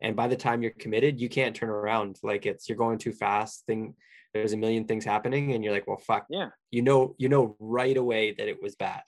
and 0.01 0.17
by 0.17 0.29
the 0.29 0.37
time 0.37 0.63
you're 0.63 0.73
committed, 0.73 1.21
you 1.21 1.29
can't 1.29 1.55
turn 1.55 1.69
around. 1.69 2.19
Like 2.23 2.47
it's 2.47 2.69
you're 2.69 2.79
going 2.79 2.99
too 2.99 3.13
fast. 3.13 3.65
Thing 3.67 3.95
there's 4.33 4.53
a 4.53 4.57
million 4.57 4.85
things 4.85 5.05
happening, 5.05 5.53
and 5.53 5.65
you're 5.65 5.73
like, 5.73 5.87
well, 5.87 5.97
fuck. 5.97 6.27
Yeah. 6.29 6.49
You 6.71 6.83
know, 6.83 7.15
you 7.19 7.29
know 7.29 7.57
right 7.59 7.97
away 7.97 8.35
that 8.37 8.49
it 8.49 8.63
was 8.63 8.75
bad, 8.77 9.03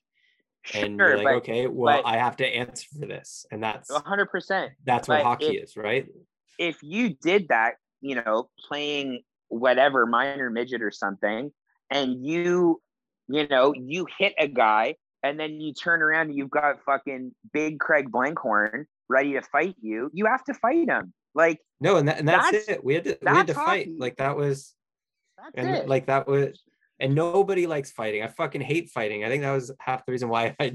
and 0.74 0.98
sure, 0.98 1.08
you're 1.08 1.16
like, 1.16 1.24
but 1.24 1.34
okay, 1.36 1.66
well, 1.66 2.02
I 2.04 2.16
have 2.16 2.36
to 2.36 2.46
answer 2.46 2.86
for 2.98 3.06
this, 3.06 3.46
and 3.50 3.62
that's 3.62 3.90
100%. 3.90 4.70
that's 4.84 5.08
what 5.08 5.22
hockey 5.22 5.56
if- 5.58 5.64
is, 5.64 5.76
right? 5.76 6.06
if 6.58 6.82
you 6.82 7.10
did 7.10 7.48
that, 7.48 7.74
you 8.00 8.16
know, 8.16 8.50
playing 8.68 9.22
whatever 9.48 10.04
minor 10.06 10.50
midget 10.50 10.82
or 10.82 10.90
something, 10.90 11.50
and 11.90 12.24
you, 12.24 12.82
you 13.28 13.46
know, 13.48 13.72
you 13.74 14.06
hit 14.18 14.34
a 14.38 14.48
guy, 14.48 14.96
and 15.22 15.38
then 15.38 15.60
you 15.60 15.72
turn 15.74 16.02
around 16.02 16.28
and 16.28 16.36
you've 16.36 16.50
got 16.50 16.82
fucking 16.84 17.34
big 17.52 17.78
Craig 17.78 18.10
Blankhorn 18.10 18.84
ready 19.08 19.32
to 19.34 19.42
fight 19.42 19.76
you, 19.80 20.10
you 20.12 20.26
have 20.26 20.44
to 20.44 20.54
fight 20.54 20.88
him. 20.88 21.12
Like 21.34 21.58
No, 21.80 21.96
and 21.96 22.08
that, 22.08 22.18
and 22.18 22.28
that's, 22.28 22.44
That's- 22.50 22.68
it. 22.68 22.84
We 22.84 22.94
had 22.94 23.04
to 23.04 23.18
we 23.22 23.28
had 23.30 23.46
to 23.48 23.52
that's 23.52 23.64
fight. 23.64 23.88
Like 23.96 24.16
that 24.16 24.36
was 24.36 24.74
that's 25.36 25.50
and 25.54 25.68
it. 25.76 25.88
like 25.88 26.06
that 26.06 26.26
was 26.26 26.62
and 27.00 27.14
nobody 27.14 27.66
likes 27.66 27.92
fighting. 27.92 28.22
I 28.22 28.26
fucking 28.28 28.60
hate 28.60 28.90
fighting. 28.90 29.24
I 29.24 29.28
think 29.28 29.42
that 29.42 29.52
was 29.52 29.70
half 29.78 30.04
the 30.04 30.10
reason 30.12 30.28
why 30.28 30.56
I 30.60 30.74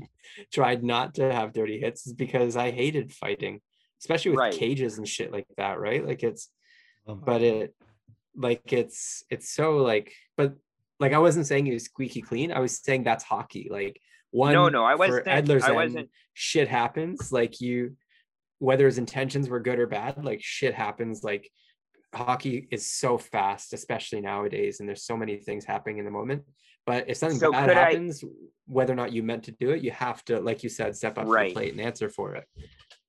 tried 0.53 0.83
not 0.83 1.15
to 1.15 1.33
have 1.33 1.51
dirty 1.53 1.79
hits 1.79 2.07
is 2.07 2.13
because 2.13 2.55
I 2.55 2.71
hated 2.71 3.11
fighting, 3.13 3.59
especially 4.01 4.31
with 4.31 4.39
Right. 4.39 4.53
cages 4.53 4.97
and 4.97 5.07
shit 5.07 5.31
like 5.33 5.47
that, 5.57 5.79
right? 5.79 6.05
Like 6.05 6.23
it's 6.23 6.49
Oh 7.05 7.15
but 7.15 7.41
it 7.41 7.75
like 8.37 8.71
it's 8.71 9.23
it's 9.29 9.49
so 9.53 9.77
like 9.77 10.13
but 10.37 10.53
like 10.99 11.11
I 11.11 11.17
wasn't 11.17 11.47
saying 11.47 11.65
he 11.65 11.73
was 11.73 11.83
squeaky 11.83 12.21
clean. 12.21 12.51
I 12.53 12.59
was 12.59 12.77
saying 12.81 13.03
that's 13.03 13.25
hockey. 13.25 13.67
Like 13.69 13.99
one 14.33 14.51
no, 14.53 14.67
no, 14.67 14.83
I 14.83 14.95
wasn't. 14.95 15.25
Edler's 15.27 15.63
I 15.63 15.67
end, 15.67 15.75
wasn't. 15.75 16.09
shit 16.33 16.67
happens. 16.67 17.31
Like 17.31 17.61
you 17.61 17.95
whether 18.59 18.85
his 18.85 18.97
intentions 18.97 19.47
were 19.49 19.59
good 19.59 19.77
or 19.79 19.87
bad, 19.87 20.23
like 20.23 20.41
shit 20.41 20.73
happens. 20.73 21.23
Like 21.23 21.49
hockey 22.13 22.67
is 22.71 22.89
so 22.89 23.17
fast, 23.17 23.73
especially 23.73 24.21
nowadays, 24.21 24.79
and 24.79 24.89
there's 24.89 25.05
so 25.05 25.15
many 25.17 25.37
things 25.37 25.65
happening 25.65 25.99
in 25.99 26.05
the 26.05 26.11
moment. 26.11 26.43
But 26.85 27.09
if 27.09 27.17
something 27.17 27.37
So 27.39 27.51
bad 27.51 27.69
could 27.69 27.77
I- 27.77 27.81
happens, 27.81 28.23
whether 28.65 28.91
or 28.91 28.95
not 28.95 29.13
you 29.13 29.21
meant 29.23 29.43
to 29.43 29.51
do 29.51 29.69
it, 29.71 29.83
you 29.83 29.91
have 29.91 30.23
to, 30.25 30.39
like 30.39 30.63
you 30.63 30.69
said, 30.69 30.95
step 30.95 31.17
up 31.17 31.25
to 31.25 31.31
the 31.31 31.53
plate 31.53 31.71
and 31.73 31.81
answer 31.81 32.09
for 32.09 32.35
it. 32.35 32.45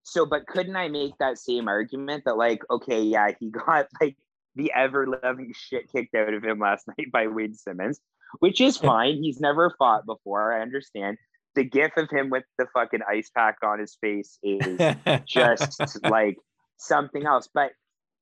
So, 0.03 0.27
but 0.27 0.47
couldn't 0.47 0.77
I 0.77 0.89
make 0.89 1.17
that 1.19 1.39
same 1.39 1.67
argument 1.69 2.25
that, 2.27 2.37
like, 2.37 2.61
okay, 2.71 3.03
yeah, 3.03 3.29
he 3.41 3.51
got 3.67 3.87
like 4.01 4.17
the 4.55 4.71
ever 4.75 5.07
loving 5.07 5.53
shit 5.57 5.91
kicked 5.91 6.15
out 6.15 6.35
of 6.35 6.45
him 6.45 6.59
last 6.59 6.87
night 6.99 7.11
by 7.13 7.27
Wade 7.27 7.57
Simmonds, 7.57 8.01
which 8.41 8.61
is 8.61 8.77
fine. 8.77 9.23
He's 9.23 9.41
never 9.41 9.75
fought 9.79 10.07
before. 10.07 10.53
I 10.53 10.63
understand. 10.63 11.19
The 11.55 11.65
gif 11.65 11.93
of 11.97 12.11
him 12.11 12.31
with 12.31 12.45
the 12.59 12.67
fucking 12.75 13.01
ice 13.09 13.31
pack 13.37 13.59
on 13.63 13.79
his 13.79 13.97
face 14.01 14.39
is 14.43 14.79
just 15.27 16.03
like 16.05 16.37
something 16.79 17.25
else. 17.27 17.49
But, 17.53 17.73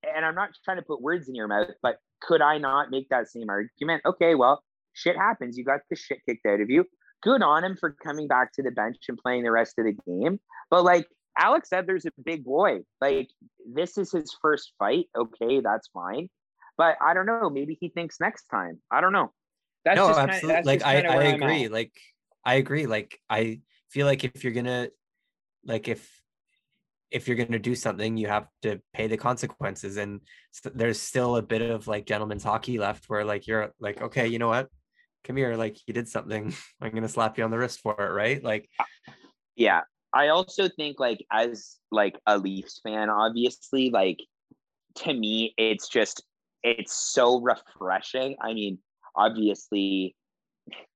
and 0.02 0.24
I'm 0.24 0.34
not 0.34 0.50
trying 0.64 0.76
to 0.76 0.82
put 0.82 1.00
words 1.00 1.28
in 1.28 1.34
your 1.34 1.48
mouth, 1.48 1.70
but 1.82 1.96
could 2.20 2.42
I 2.42 2.58
not 2.58 2.90
make 2.90 3.08
that 3.08 3.28
same 3.28 3.48
argument? 3.48 4.02
Okay, 4.04 4.34
well, 4.34 4.62
shit 4.92 5.16
happens. 5.16 5.56
You 5.56 5.64
got 5.64 5.80
the 5.88 5.96
shit 5.96 6.18
kicked 6.28 6.46
out 6.46 6.60
of 6.60 6.70
you. 6.70 6.84
Good 7.22 7.42
on 7.42 7.64
him 7.64 7.76
for 7.78 7.92
coming 8.04 8.28
back 8.28 8.52
to 8.54 8.62
the 8.62 8.70
bench 8.70 8.98
and 9.08 9.16
playing 9.18 9.44
the 9.44 9.50
rest 9.50 9.78
of 9.78 9.86
the 9.86 9.96
game. 10.06 10.40
But 10.70 10.84
like 10.84 11.06
Alex 11.38 11.68
said, 11.68 11.86
there's 11.86 12.06
a 12.06 12.10
big 12.24 12.44
boy. 12.44 12.80
Like 13.00 13.30
this 13.72 13.96
is 13.96 14.12
his 14.12 14.36
first 14.42 14.72
fight. 14.78 15.06
Okay, 15.16 15.60
that's 15.60 15.88
fine. 15.88 16.28
But 16.76 16.96
I 17.00 17.14
don't 17.14 17.26
know. 17.26 17.48
Maybe 17.50 17.76
he 17.80 17.88
thinks 17.88 18.18
next 18.20 18.46
time. 18.46 18.80
I 18.90 19.00
don't 19.00 19.12
know. 19.12 19.32
That's 19.85 19.97
no, 19.97 20.09
just 20.09 20.18
kinda- 20.20 20.33
absolutely. 20.35 20.55
that's 20.55 20.66
like 20.66 20.78
just 20.80 20.87
I, 20.89 21.01
I 21.03 21.16
where 21.16 21.26
I'm 21.26 21.35
agree. 21.43 21.68
Like 21.68 21.93
I 22.45 22.55
agree. 22.55 22.87
Like 22.87 23.18
I 23.28 23.61
feel 23.91 24.07
like 24.07 24.24
if 24.24 24.45
you're 24.45 24.53
gonna, 24.53 24.89
like 25.64 25.89
if 25.89 26.09
if 27.11 27.28
you're 27.28 27.37
gonna 27.37 27.59
do 27.59 27.74
something, 27.74 28.16
you 28.16 28.28
have 28.28 28.49
to 28.62 28.80
pay 28.95 29.07
the 29.07 29.16
consequences. 29.16 29.97
And 29.97 30.20
s- 30.55 30.72
there's 30.74 31.01
still 31.01 31.37
a 31.37 31.43
bit 31.43 31.62
of 31.62 31.87
like 31.87 32.07
gentleman's 32.07 32.45
hockey 32.45 32.78
left, 32.78 33.05
where 33.09 33.24
like 33.24 33.47
you're 33.47 33.72
like, 33.80 34.01
okay, 34.03 34.26
you 34.28 34.39
know 34.39 34.49
what? 34.49 34.68
come 35.24 35.37
here, 35.37 35.55
like 35.55 35.78
you 35.87 35.95
did 35.95 36.09
something. 36.09 36.53
I'm 36.80 36.91
gonna 36.93 37.09
slap 37.09 37.39
you 37.39 37.45
on 37.45 37.51
the 37.51 37.59
wrist 37.59 37.80
for 37.80 37.95
it, 38.01 38.12
right? 38.12 38.43
Like, 38.43 38.68
uh, 38.80 38.85
yeah 39.57 39.83
i 40.14 40.28
also 40.28 40.68
think 40.68 40.99
like 40.99 41.24
as 41.30 41.76
like 41.91 42.18
a 42.26 42.37
leafs 42.39 42.80
fan 42.83 43.09
obviously 43.11 43.91
like 43.91 44.18
to 44.95 45.12
me 45.12 45.55
it's 45.57 45.89
just 45.89 46.22
it's 46.62 46.95
so 46.95 47.41
refreshing 47.41 48.37
i 48.43 48.53
mean 48.53 48.78
obviously 49.14 50.14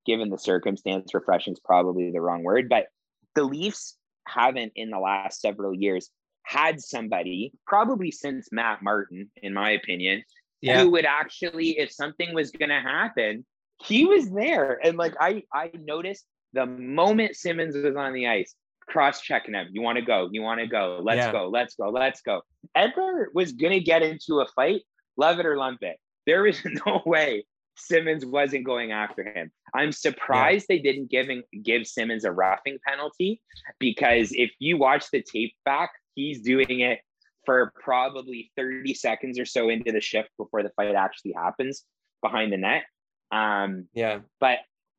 given 0.04 0.30
the 0.30 0.38
circumstance 0.38 1.12
refreshing 1.14 1.52
is 1.52 1.60
probably 1.60 2.10
the 2.10 2.20
wrong 2.20 2.42
word 2.42 2.68
but 2.68 2.86
the 3.34 3.42
leafs 3.44 3.96
haven't 4.26 4.72
in 4.76 4.90
the 4.90 4.98
last 4.98 5.40
several 5.40 5.74
years 5.74 6.10
had 6.42 6.80
somebody 6.80 7.52
probably 7.66 8.10
since 8.10 8.48
matt 8.52 8.82
martin 8.82 9.30
in 9.42 9.52
my 9.52 9.70
opinion 9.70 10.22
yeah, 10.62 10.80
who 10.80 10.90
would 10.90 11.04
actually 11.04 11.78
if 11.78 11.92
something 11.92 12.34
was 12.34 12.50
going 12.50 12.70
to 12.70 12.80
happen 12.80 13.44
he 13.82 14.06
was 14.06 14.30
there. 14.30 14.80
And 14.82 14.96
like 14.96 15.14
i 15.20 15.42
i 15.52 15.70
noticed 15.78 16.24
the 16.52 16.66
moment 16.66 17.36
simmonds 17.36 17.76
was 17.76 17.96
on 17.96 18.14
the 18.14 18.26
ice 18.26 18.54
cross 18.88 19.20
checking 19.20 19.54
him. 19.54 19.66
You 19.72 19.82
want 19.82 19.96
to 19.98 20.02
go 20.02 20.28
you 20.32 20.42
want 20.42 20.60
to 20.60 20.66
go 20.66 21.00
let's 21.02 21.26
Yeah. 21.26 21.32
go 21.32 21.48
let's 21.48 21.74
go 21.74 21.90
let's 21.90 22.22
go. 22.22 22.42
Edler 22.76 23.26
was 23.34 23.52
going 23.52 23.72
to 23.72 23.80
get 23.80 24.02
into 24.02 24.40
a 24.40 24.46
fight 24.54 24.82
love 25.16 25.38
it 25.38 25.46
or 25.46 25.56
lump 25.56 25.82
it. 25.82 25.96
There 26.24 26.42
was 26.42 26.58
no 26.86 27.02
way 27.04 27.44
simmonds 27.76 28.24
wasn't 28.24 28.64
going 28.64 28.92
after 28.92 29.24
him 29.24 29.50
i'm 29.74 29.92
surprised 29.92 30.66
they 30.68 30.78
didn't 30.78 31.10
give 31.10 31.28
him, 31.28 31.42
give 31.62 31.86
simmonds 31.86 32.24
a 32.24 32.32
roughing 32.32 32.78
penalty 32.86 33.40
because 33.78 34.30
if 34.32 34.50
you 34.58 34.76
watch 34.78 35.10
the 35.12 35.22
tape 35.22 35.54
back 35.64 35.90
he's 36.14 36.40
doing 36.40 36.80
it 36.80 37.00
for 37.46 37.72
probably 37.80 38.50
30 38.56 38.92
seconds 38.92 39.38
or 39.38 39.46
so 39.46 39.70
into 39.70 39.92
the 39.92 40.00
shift 40.00 40.28
before 40.36 40.62
the 40.62 40.70
fight 40.70 40.94
actually 40.94 41.32
happens 41.32 41.84
behind 42.20 42.52
the 42.52 42.58
net. 42.58 42.82
Um, 43.30 43.86
yeah. 43.94 44.18
but 44.40 44.58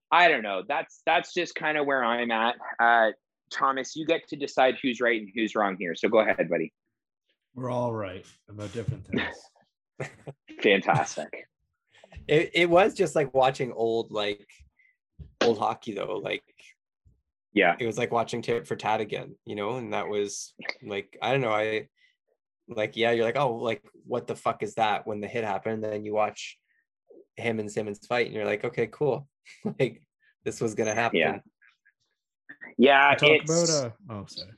I 0.09 0.29
don't 0.29 0.41
know. 0.41 0.63
That's 0.65 1.01
that's 1.05 1.33
just 1.33 1.53
kind 1.53 1.77
of 1.77 1.85
where 1.85 2.03
I'm 2.03 2.31
at. 2.31 2.55
Uh, 2.79 3.11
Thomas, 3.51 3.95
you 3.95 4.05
get 4.05 4.27
to 4.29 4.37
decide 4.37 4.77
who's 4.81 5.01
right 5.01 5.21
and 5.21 5.29
who's 5.35 5.53
wrong 5.53 5.75
here. 5.77 5.95
So 5.95 6.07
go 6.07 6.19
ahead, 6.19 6.49
buddy. 6.49 6.73
We're 7.53 7.69
all 7.69 7.93
right 7.93 8.25
about 8.49 8.71
different 8.71 9.05
things. 9.05 10.09
Fantastic. 10.61 11.47
It 12.27 12.51
it 12.53 12.69
was 12.69 12.93
just 12.93 13.15
like 13.15 13.33
watching 13.33 13.71
old 13.71 14.11
like 14.11 14.47
old 15.41 15.57
hockey 15.59 15.93
though. 15.93 16.17
Like 16.23 16.43
Yeah. 17.53 17.75
it 17.79 17.85
was 17.85 17.97
like 17.97 18.11
watching 18.11 18.41
tit 18.41 18.67
for 18.67 18.75
tat 18.75 19.01
again, 19.01 19.35
you 19.45 19.55
know, 19.55 19.77
and 19.77 19.93
that 19.93 20.07
was 20.07 20.53
like 20.83 21.17
I 21.21 21.31
don't 21.31 21.41
know, 21.41 21.53
I 21.53 21.87
like 22.67 22.97
yeah, 22.97 23.11
you're 23.11 23.25
like, 23.25 23.37
oh, 23.37 23.55
like 23.55 23.81
what 24.05 24.27
the 24.27 24.35
fuck 24.35 24.61
is 24.63 24.73
that 24.75 25.07
when 25.07 25.21
the 25.21 25.27
hit 25.27 25.43
happened? 25.43 25.83
then 25.83 26.03
you 26.03 26.13
watch 26.13 26.57
him 27.37 27.59
and 27.59 27.71
Simmonds 27.71 28.05
fight, 28.07 28.25
and 28.27 28.35
you're 28.35 28.45
like, 28.45 28.65
okay, 28.65 28.87
cool. 28.87 29.27
like 29.79 30.01
this 30.43 30.59
was 30.59 30.75
gonna 30.75 30.93
happen. 30.95 31.19
Yeah. 31.19 31.39
Yeah. 32.77 33.15
Talk 33.15 33.29
It's, 33.29 33.69
about 33.69 33.85
uh 33.85 34.13
oh 34.13 34.25
sorry. 34.27 34.51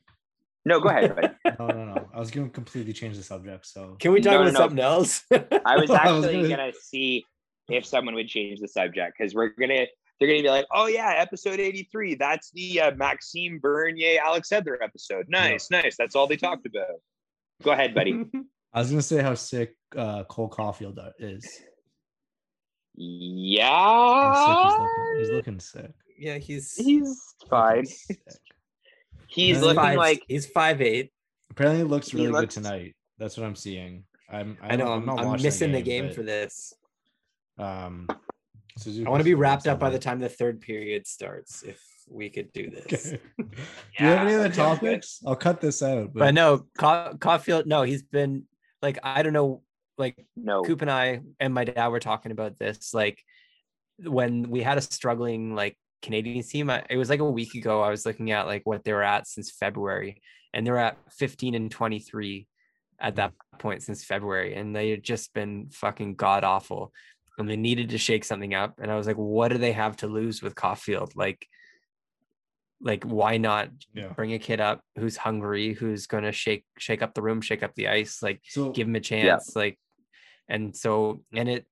no, 0.66 0.80
go 0.80 0.90
ahead, 0.90 1.16
buddy. 1.16 1.28
No, 1.60 1.68
no, 1.68 1.86
no. 1.86 2.10
I 2.14 2.20
was 2.20 2.32
gonna 2.32 2.50
completely 2.50 2.94
change 2.94 3.16
the 3.18 3.24
subject. 3.24 3.66
So 3.66 3.96
Can 4.00 4.12
we 4.12 4.22
talk 4.22 4.32
No, 4.34 4.44
no, 4.44 4.50
about 4.50 4.54
no. 4.54 4.60
something 4.60 4.80
else? 4.80 5.24
I 5.32 5.38
was 5.38 5.62
I 5.66 5.76
was 5.78 5.92
actually 5.92 6.42
gonna- 6.44 6.56
gonna 6.58 6.74
see 6.82 7.26
if 7.70 7.86
someone 7.86 8.16
would 8.16 8.28
change 8.28 8.60
the 8.60 8.68
subject 8.68 9.16
because 9.18 9.34
we're 9.36 9.50
gonna 9.60 9.86
they're 10.20 10.28
gonna 10.28 10.42
be 10.42 10.50
like, 10.50 10.66
oh 10.74 10.88
yeah, 10.88 11.14
episode 11.18 11.60
83. 11.60 12.16
That's 12.16 12.52
the 12.52 12.82
uh, 12.82 12.92
Maxime 12.96 13.60
Bernier 13.62 14.20
Alex 14.24 14.50
Edler 14.50 14.78
episode. 14.82 15.26
Nice, 15.30 15.72
nice. 15.72 15.96
That's 15.98 16.16
all 16.16 16.28
they 16.28 16.36
talked 16.38 16.66
about. 16.66 16.88
Go 17.64 17.72
ahead, 17.72 17.94
buddy. 17.96 18.26
I 18.74 18.80
was 18.80 18.90
gonna 18.90 19.02
say 19.02 19.22
how 19.22 19.34
sick 19.36 19.76
uh, 19.98 20.24
Cole 20.26 20.50
Caufield 20.50 20.98
is. 21.20 21.46
Yeah, 22.96 24.34
sick 24.36 24.48
he's, 24.48 24.80
looking. 24.80 25.20
he's 25.20 25.30
looking 25.30 25.60
sick. 25.60 25.92
yeah, 26.18 26.38
he's 26.38 26.76
he's 26.76 27.18
fine. 27.50 27.78
Looking 27.78 27.86
sick. 27.86 28.20
He's 29.28 29.56
He's 29.58 29.62
looking 29.62 29.76
five, 29.76 29.98
like 29.98 30.24
he's 30.28 30.48
five 30.48 30.82
eight. 30.82 31.12
Apparently, 31.52 31.82
it 31.82 31.86
looks 31.88 32.10
He 32.10 32.18
really 32.18 32.30
looks- 32.30 32.56
good 32.56 32.64
tonight. 32.64 32.96
That's 33.18 33.38
what 33.38 33.46
I'm 33.46 33.56
seeing. 33.56 34.06
I'm. 34.30 34.58
I, 34.62 34.74
I 34.74 34.76
know 34.76 34.86
don't- 34.86 35.00
I'm, 35.02 35.06
not 35.06 35.20
I'm 35.20 35.26
watching 35.28 35.44
missing 35.44 35.72
the 35.72 35.82
game 35.82 36.08
but, 36.08 36.16
for 36.16 36.24
this. 36.24 36.74
Um, 37.60 38.08
I 38.10 39.10
want 39.10 39.20
to 39.20 39.26
be 39.26 39.34
wrapped 39.34 39.68
up 39.68 39.80
by 39.80 39.90
the 39.90 40.00
time 40.00 40.20
the 40.20 40.30
third 40.30 40.62
period 40.62 41.06
starts. 41.06 41.64
If 41.64 41.82
we 42.10 42.30
could 42.30 42.52
do 42.54 42.70
this. 42.70 43.08
Okay. 43.08 43.20
Do 43.40 43.46
you 44.00 44.06
have 44.06 44.28
any 44.28 44.36
other 44.36 44.50
topics? 44.50 45.20
I'll 45.26 45.36
cut 45.36 45.62
this 45.62 45.84
out. 45.84 46.14
But 46.14 46.34
no, 46.34 46.66
Ca- 46.78 47.14
Caufield, 47.14 47.66
no, 47.66 47.84
he's 47.84 48.04
been 48.04 48.46
like, 48.82 49.00
I 49.04 49.22
don't 49.22 49.34
know, 49.34 49.62
like 49.98 50.26
no. 50.36 50.64
Coop 50.64 50.82
and 50.82 50.90
I 50.90 51.22
and 51.40 51.54
my 51.54 51.66
dad 51.66 51.88
were 51.90 52.00
talking 52.00 52.32
about 52.32 52.58
this. 52.58 52.94
Like 52.94 53.22
when 54.02 54.50
we 54.50 54.62
had 54.62 54.78
a 54.78 54.82
struggling 54.82 55.56
like 55.56 55.78
Canadian 56.02 56.44
team, 56.44 56.70
I, 56.70 56.84
it 56.90 56.98
was 56.98 57.10
like 57.10 57.20
a 57.20 57.30
week 57.30 57.56
ago. 57.56 57.82
I 57.82 57.90
was 57.90 58.06
looking 58.06 58.32
at 58.32 58.48
like 58.48 58.62
what 58.66 58.84
they 58.84 58.94
were 58.94 59.04
at 59.04 59.28
since 59.28 59.52
February, 59.52 60.22
and 60.54 60.66
they 60.66 60.72
were 60.72 60.78
at 60.78 60.98
15 61.12 61.54
and 61.54 61.70
23 61.70 62.48
at 63.02 63.18
that 63.18 63.34
point 63.60 63.84
since 63.84 64.04
February, 64.04 64.56
and 64.56 64.76
they 64.76 64.90
had 64.90 65.04
just 65.04 65.34
been 65.34 65.70
fucking 65.72 66.16
god 66.16 66.44
awful. 66.44 66.94
And 67.40 67.50
they 67.50 67.58
needed 67.58 67.90
to 67.90 67.98
shake 67.98 68.26
something 68.26 68.54
up. 68.54 68.76
And 68.82 68.92
I 68.92 68.96
was 68.96 69.08
like, 69.08 69.16
what 69.16 69.48
do 69.50 69.58
they 69.58 69.72
have 69.72 69.96
to 69.98 70.08
lose 70.08 70.42
with 70.42 70.56
Caufield? 70.56 71.16
Like, 71.16 71.48
like 72.82 73.04
why 73.04 73.38
not 73.38 73.70
Yeah. 73.94 74.10
bring 74.10 74.34
a 74.34 74.40
kid 74.40 74.60
up 74.62 74.82
who's 74.98 75.18
hungry, 75.18 75.74
who's 75.74 76.08
gonna 76.08 76.32
shake 76.32 76.66
shake 76.78 77.02
up 77.02 77.14
the 77.14 77.22
room, 77.22 77.42
shake 77.42 77.64
up 77.64 77.76
the 77.76 77.88
ice, 77.90 78.22
like 78.22 78.42
So 78.46 78.72
give 78.72 78.88
him 78.88 78.96
a 78.96 79.02
chance 79.02 79.56
like 79.56 79.78
and 80.48 80.76
so 80.76 81.24
and 81.34 81.50
it 81.50 81.66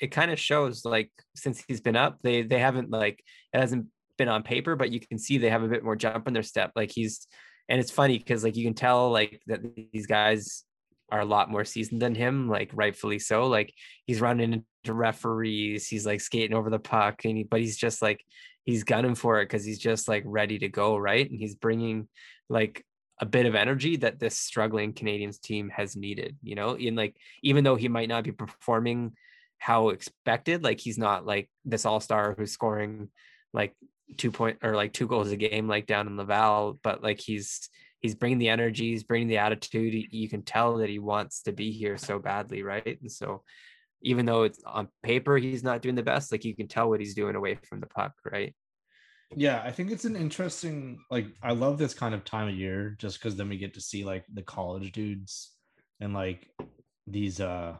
it 0.00 0.08
kind 0.08 0.30
of 0.30 0.38
shows 0.38 0.84
like 0.84 1.10
since 1.36 1.62
he's 1.68 1.80
been 1.80 1.96
up 1.96 2.18
they 2.22 2.42
they 2.42 2.58
haven't 2.58 2.90
like 2.90 3.22
it 3.52 3.60
hasn't 3.60 3.86
been 4.16 4.28
on 4.28 4.42
paper 4.42 4.74
but 4.76 4.90
you 4.90 5.00
can 5.00 5.18
see 5.18 5.38
they 5.38 5.50
have 5.50 5.62
a 5.62 5.68
bit 5.68 5.84
more 5.84 5.96
jump 5.96 6.26
in 6.26 6.34
their 6.34 6.42
step 6.42 6.72
like 6.74 6.90
he's 6.90 7.26
and 7.68 7.80
it's 7.80 7.90
funny 7.90 8.18
because 8.18 8.42
like 8.42 8.56
you 8.56 8.64
can 8.64 8.74
tell 8.74 9.10
like 9.10 9.40
that 9.46 9.60
these 9.92 10.06
guys 10.06 10.64
are 11.10 11.20
a 11.20 11.24
lot 11.24 11.50
more 11.50 11.64
seasoned 11.64 12.00
than 12.00 12.14
him 12.14 12.48
like 12.48 12.70
rightfully 12.72 13.18
so 13.18 13.46
like 13.46 13.72
he's 14.06 14.20
running 14.20 14.52
into 14.52 14.94
referees 14.94 15.86
he's 15.86 16.06
like 16.06 16.20
skating 16.20 16.56
over 16.56 16.70
the 16.70 16.78
puck 16.78 17.24
and 17.24 17.36
he, 17.36 17.44
but 17.44 17.60
he's 17.60 17.76
just 17.76 18.02
like 18.02 18.24
he's 18.64 18.84
gunning 18.84 19.14
for 19.14 19.40
it 19.40 19.44
because 19.44 19.64
he's 19.64 19.78
just 19.78 20.08
like 20.08 20.22
ready 20.26 20.58
to 20.58 20.68
go 20.68 20.96
right? 20.96 21.28
And 21.28 21.38
he's 21.38 21.54
bringing 21.54 22.08
like 22.48 22.84
a 23.20 23.26
bit 23.26 23.46
of 23.46 23.54
energy 23.54 23.96
that 23.96 24.18
this 24.18 24.36
struggling 24.36 24.92
Canadiens 24.92 25.40
team 25.40 25.70
has 25.70 25.96
needed, 25.96 26.36
you 26.42 26.54
know, 26.54 26.74
in 26.74 26.94
like 26.94 27.16
even 27.42 27.64
though 27.64 27.76
he 27.76 27.88
might 27.88 28.08
not 28.08 28.24
be 28.24 28.32
performing 28.32 29.12
how 29.58 29.90
expected, 29.90 30.62
like 30.62 30.80
he's 30.80 30.98
not 30.98 31.26
like 31.26 31.50
this 31.64 31.84
all-star 31.84 32.34
who's 32.36 32.52
scoring 32.52 33.08
like 33.52 33.74
two 34.16 34.30
point 34.30 34.58
or 34.62 34.74
like 34.74 34.92
two 34.92 35.06
goals 35.06 35.30
a 35.30 35.36
game 35.36 35.68
like 35.68 35.86
down 35.86 36.06
in 36.06 36.16
Laval, 36.16 36.78
but 36.82 37.02
like 37.02 37.20
he's 37.20 37.68
he's 38.00 38.14
bringing 38.14 38.38
the 38.38 38.48
energy, 38.48 38.90
he's 38.90 39.04
bringing 39.04 39.28
the 39.28 39.38
attitude. 39.38 40.06
You- 40.10 40.28
can 40.28 40.42
tell 40.42 40.78
that 40.78 40.88
he 40.88 40.98
wants 40.98 41.42
to 41.42 41.52
be 41.52 41.70
here 41.72 41.96
so 41.98 42.18
badly, 42.18 42.62
right? 42.62 42.98
And 43.00 43.10
so 43.10 43.42
even 44.02 44.24
though 44.26 44.44
it's 44.44 44.62
on 44.64 44.88
paper 45.02 45.36
he's 45.36 45.62
not 45.62 45.82
doing 45.82 45.94
the 45.94 46.02
best, 46.02 46.32
like 46.32 46.44
you 46.44 46.54
can 46.56 46.68
tell 46.68 46.88
what 46.88 47.00
he's 47.00 47.14
doing 47.14 47.36
away 47.36 47.56
from 47.68 47.80
the 47.80 47.86
puck, 47.86 48.12
right? 48.24 48.54
yeah, 49.36 49.62
I 49.64 49.70
think 49.70 49.92
it's 49.92 50.04
an 50.04 50.16
interesting. 50.16 51.04
Like, 51.10 51.26
I 51.42 51.52
love 51.52 51.78
this 51.78 51.94
kind 51.94 52.14
of 52.14 52.24
time 52.24 52.48
of 52.48 52.54
year 52.54 52.96
just 52.98 53.18
because 53.18 53.36
then 53.36 53.48
we 53.48 53.58
get 53.58 53.74
to 53.74 53.80
see 53.80 54.04
like 54.04 54.24
the 54.32 54.42
college 54.42 54.90
dudes 54.92 55.52
and 56.00 56.12
like 56.14 56.48
these. 57.06 57.40
uh 57.40 57.76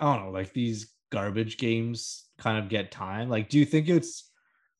I 0.00 0.14
don't 0.16 0.26
know, 0.26 0.32
like 0.32 0.52
these 0.52 0.92
garbage 1.12 1.56
games 1.56 2.24
kind 2.38 2.58
of 2.58 2.68
get 2.68 2.90
time. 2.90 3.28
Like, 3.28 3.48
do 3.48 3.58
you 3.58 3.64
think 3.64 3.88
it's 3.88 4.30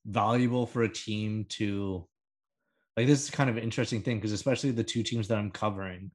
valuable 0.05 0.66
for 0.66 0.83
a 0.83 0.89
team 0.89 1.47
to 1.51 2.07
like 2.97 3.07
this 3.07 3.24
is 3.24 3.30
kind 3.30 3.51
of 3.51 3.57
an 3.57 3.62
interesting 3.62 4.01
thing 4.03 4.18
because 4.18 4.32
especially 4.32 4.70
the 4.70 4.84
two 4.84 5.03
teams 5.03 5.28
that 5.28 5.38
I'm 5.38 5.51
covering 5.51 6.11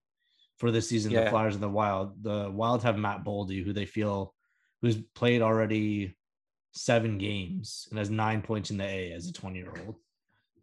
for 0.57 0.71
this 0.71 0.89
season, 0.89 1.13
the 1.25 1.29
Flyers 1.29 1.55
and 1.55 1.63
the 1.63 1.69
Wild. 1.69 2.21
The 2.23 2.49
Wild 2.51 2.83
have 2.83 2.97
Matt 2.97 3.23
Boldy, 3.23 3.63
who 3.63 3.73
they 3.73 3.85
feel 3.85 4.33
who's 4.81 4.97
played 5.15 5.41
already 5.41 6.15
seven 6.73 7.17
games 7.17 7.87
and 7.89 7.99
has 7.99 8.09
nine 8.09 8.41
points 8.41 8.69
in 8.71 8.77
the 8.77 8.85
A 8.85 9.11
as 9.13 9.27
a 9.27 9.33
20 9.33 9.57
year 9.59 9.71
old. 9.85 9.95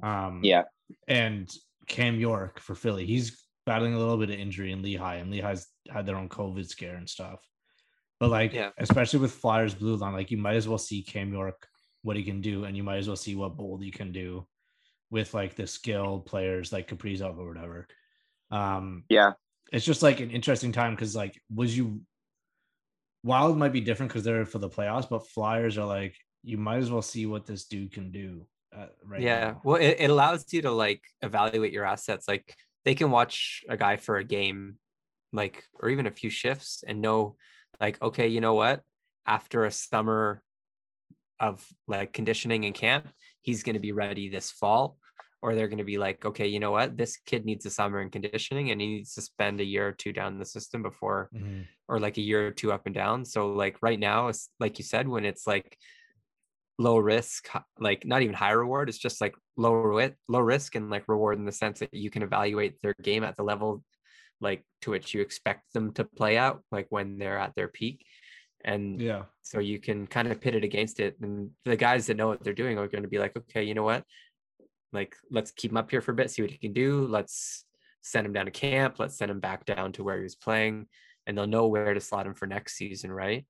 Um, 0.03 0.41
Yeah. 0.43 0.65
and 1.09 1.51
Cam 1.89 2.19
York 2.21 2.61
for 2.61 2.75
Philly, 2.75 3.07
he's 3.07 3.43
battling 3.65 3.95
a 3.95 3.99
little 3.99 4.17
bit 4.17 4.31
of 4.31 4.39
injury 4.39 4.73
in 4.73 4.83
Lehigh, 4.83 5.17
and 5.17 5.33
Lehigh's 5.33 5.67
had 5.91 6.07
their 6.07 6.17
own 6.17 6.29
COVID 6.29 6.67
scare 6.69 6.97
and 6.97 7.09
stuff. 7.09 7.41
But 8.21 8.31
like, 8.31 8.53
Yeah. 8.53 8.71
especially 8.79 9.19
with 9.21 9.33
Flyers 9.33 9.75
blue 9.75 9.97
line, 9.97 10.13
like 10.15 10.31
you 10.31 10.39
might 10.39 10.57
as 10.57 10.69
well 10.69 10.79
see 10.79 11.03
Cam 11.03 11.33
York 11.33 11.67
what 12.03 12.17
he 12.17 12.23
can 12.23 12.41
do, 12.41 12.65
and 12.65 12.77
you 12.77 12.83
might 12.85 12.99
as 12.99 13.09
well 13.09 13.17
see 13.17 13.35
what 13.35 13.57
Boldy 13.57 13.93
can 13.93 14.13
do 14.13 14.47
with 15.11 15.35
like 15.35 15.55
the 15.55 15.67
skill 15.67 16.21
players 16.21 16.73
like 16.73 16.89
Kaprizov 16.89 17.39
or 17.39 17.49
whatever. 17.49 17.87
Um, 18.51 19.05
Yeah. 19.09 19.33
it's 19.73 19.85
just 19.85 20.03
like 20.03 20.21
an 20.21 20.31
interesting 20.31 20.73
time 20.73 20.95
because 20.95 21.15
like 21.15 21.41
was 21.55 21.77
you 21.77 22.03
Wild 23.23 23.59
might 23.59 23.73
be 23.73 23.81
different 23.81 24.11
because 24.13 24.23
they're 24.23 24.47
for 24.47 24.59
the 24.59 24.69
playoffs, 24.69 25.09
but 25.09 25.27
Flyers 25.29 25.79
are 25.79 25.87
like 25.87 26.17
you 26.45 26.59
might 26.59 26.79
as 26.79 26.91
well 26.91 27.03
see 27.03 27.27
what 27.27 27.45
this 27.47 27.65
dude 27.65 27.93
can 27.93 28.13
do. 28.13 28.47
Uh, 28.77 28.87
right. 29.05 29.23
yeah 29.23 29.53
now. 29.53 29.61
well 29.65 29.77
it, 29.77 29.97
it 30.01 30.11
allows 30.11 30.45
you 30.53 30.61
to 30.61 30.71
like 30.71 31.03
evaluate 31.23 31.73
your 31.73 31.85
assets 31.85 32.29
like 32.29 32.55
they 32.85 32.95
can 32.95 33.11
watch 33.11 33.65
a 33.71 33.77
guy 33.77 33.97
for 33.97 34.19
a 34.19 34.25
game 34.25 34.77
like 35.33 35.65
or 35.81 35.89
even 35.89 36.07
a 36.07 36.11
few 36.11 36.29
shifts 36.29 36.85
and 36.87 37.01
know 37.01 37.37
like 37.81 38.03
okay 38.03 38.29
you 38.29 38.41
know 38.43 38.53
what 38.53 38.83
after 39.27 39.65
a 39.65 39.71
summer 39.71 40.43
of 41.39 41.67
like 41.87 42.13
conditioning 42.13 42.65
and 42.65 42.75
camp, 42.75 43.09
he's 43.47 43.63
going 43.63 43.75
to 43.75 43.81
be 43.89 43.93
ready 43.93 44.29
this 44.29 44.51
fall. 44.51 44.99
Or 45.43 45.55
they're 45.55 45.69
going 45.69 45.79
to 45.79 45.85
be 45.85 45.99
like, 45.99 46.25
okay, 46.25 46.47
you 46.49 46.59
know 46.59 46.73
what? 46.73 46.97
This 46.97 47.19
kid 47.19 47.45
needs 47.45 47.65
a 47.67 47.71
summer 47.71 48.01
in 48.01 48.11
conditioning 48.11 48.71
and 48.71 48.81
he 48.81 48.87
needs 48.89 49.15
to 49.15 49.23
spend 49.23 49.61
a 49.61 49.65
year 49.65 49.87
or 49.89 49.93
two 49.93 50.13
down 50.13 50.33
in 50.33 50.39
the 50.39 50.45
system 50.57 50.83
before, 50.83 51.29
Mhm. 51.33 51.67
or 51.89 52.01
like 52.01 52.17
a 52.17 52.23
year 52.23 52.49
or 52.49 52.51
two 52.51 52.73
up 52.73 52.87
and 52.87 52.95
down. 52.95 53.25
So, 53.25 53.53
like 53.53 53.77
right 53.81 54.01
now, 54.01 54.29
it's 54.29 54.51
like 54.59 54.79
you 54.79 54.85
said, 54.85 55.07
when 55.07 55.25
it's 55.25 55.47
like 55.47 55.79
low 56.79 56.99
risk, 56.99 57.49
like 57.79 58.05
not 58.05 58.23
even 58.23 58.35
high 58.35 58.53
reward, 58.53 58.89
it's 58.89 58.99
just 58.99 59.21
like 59.21 59.35
low, 59.57 60.11
low 60.27 60.41
risk 60.41 60.75
and 60.75 60.91
like 60.91 61.05
reward 61.07 61.39
in 61.39 61.45
the 61.45 61.53
sense 61.53 61.79
that 61.81 61.95
you 61.95 62.11
can 62.11 62.23
evaluate 62.23 62.81
their 62.81 62.95
game 63.03 63.23
at 63.23 63.37
the 63.37 63.45
level 63.45 63.85
like 64.41 64.65
to 64.83 64.91
which 64.91 65.15
you 65.15 65.21
expect 65.23 65.63
them 65.73 65.93
to 65.95 66.05
play 66.05 66.37
out, 66.37 66.63
like 66.73 66.87
when 66.91 67.19
they're 67.19 67.39
at 67.39 67.55
their 67.55 67.69
peak. 67.69 68.05
And 68.67 69.01
Yeah. 69.01 69.23
so 69.43 69.61
you 69.61 69.79
can 69.81 70.07
kind 70.07 70.29
of 70.29 70.41
pit 70.41 70.55
it 70.55 70.65
against 70.65 71.01
it 71.01 71.17
and 71.21 71.51
the 71.65 71.77
guys 71.77 72.07
that 72.07 72.17
know 72.17 72.29
what 72.29 72.43
they're 72.45 72.53
doing 72.53 72.77
are 72.79 72.89
going 72.89 73.05
to 73.05 73.09
be 73.09 73.19
like 73.19 73.35
okay 73.37 73.63
you 73.63 73.75
know 73.75 73.85
what 73.85 74.05
like 74.93 75.17
let's 75.31 75.53
keep 75.53 75.71
him 75.71 75.77
up 75.77 75.91
here 75.91 76.01
for 76.01 76.11
a 76.13 76.15
bit 76.15 76.31
see 76.31 76.43
what 76.43 76.51
he 76.51 76.59
can 76.59 76.73
do 76.73 77.07
let's 77.07 77.65
send 78.03 78.27
him 78.27 78.33
down 78.33 78.47
to 78.47 78.51
camp 78.51 78.99
let's 78.99 79.17
send 79.17 79.31
him 79.31 79.41
back 79.41 79.65
down 79.65 79.93
to 79.93 80.03
where 80.03 80.17
he 80.17 80.23
was 80.25 80.35
playing 80.35 80.87
and 81.27 81.39
they'll 81.39 81.47
know 81.47 81.69
where 81.69 81.95
to 81.95 82.01
slot 82.01 82.27
him 82.27 82.35
for 82.35 82.47
next 82.47 82.77
season 82.77 83.11
right 83.13 83.47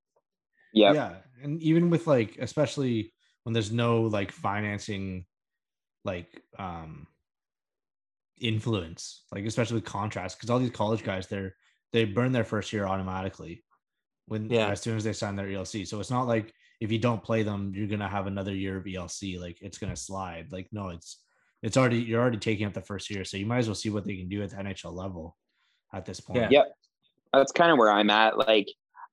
Yep. 0.77 0.95
Yeah. 0.95 1.14
And 1.43 1.62
even 1.62 1.89
with 1.89 2.07
like, 2.07 2.37
especially 2.39 3.14
when 3.45 3.55
there's 3.55 3.73
no 3.73 4.03
like 4.03 4.31
financing, 4.31 5.25
like, 6.05 6.43
um, 6.59 7.07
influence, 8.39 9.25
like, 9.33 9.47
especially 9.47 9.77
with 9.77 9.85
contracts, 9.87 10.35
because 10.35 10.51
all 10.51 10.59
these 10.59 10.71
college 10.71 11.03
guys, 11.03 11.29
they're, 11.29 11.55
they 11.95 12.05
burn 12.05 12.33
their 12.33 12.45
first 12.45 12.75
year 12.75 12.87
automatically 12.87 13.64
when, 14.27 14.51
Yeah. 14.51 14.68
as 14.68 14.81
soon 14.81 14.97
as 14.97 15.05
they 15.05 15.12
sign 15.12 15.37
their 15.37 15.47
ELC. 15.47 15.87
So 15.87 16.01
it's 16.01 16.11
not 16.11 16.27
like 16.27 16.53
if 16.81 16.93
you 16.93 16.99
don't 16.99 17.22
play 17.22 17.43
them, 17.43 17.72
you're 17.74 17.87
going 17.87 18.01
to 18.01 18.09
have 18.09 18.27
another 18.27 18.55
year 18.55 18.77
of 18.77 18.85
ELC. 18.85 19.41
Like, 19.41 19.59
it's 19.62 19.79
going 19.79 19.93
to 19.95 20.01
slide. 20.01 20.53
Like, 20.53 20.68
no, 20.72 20.89
it's, 20.89 21.22
it's 21.62 21.77
already, 21.77 21.99
you're 21.99 22.20
already 22.20 22.39
taking 22.39 22.66
up 22.66 22.74
the 22.74 22.83
first 22.83 23.09
year. 23.11 23.24
So 23.24 23.37
you 23.39 23.47
might 23.47 23.59
as 23.59 23.66
well 23.68 23.74
see 23.74 23.89
what 23.91 24.05
they 24.05 24.16
can 24.16 24.29
do 24.29 24.43
at 24.43 24.51
the 24.51 24.57
NHL 24.57 24.93
level 24.93 25.37
at 25.95 26.05
this 26.05 26.20
point. 26.20 26.43
Yeah. 26.43 26.49
Yep. 26.51 26.77
That's 27.33 27.53
kind 27.53 27.70
of 27.72 27.79
where 27.79 27.91
I'm 27.91 28.11
at. 28.11 28.37
Like, 28.39 28.68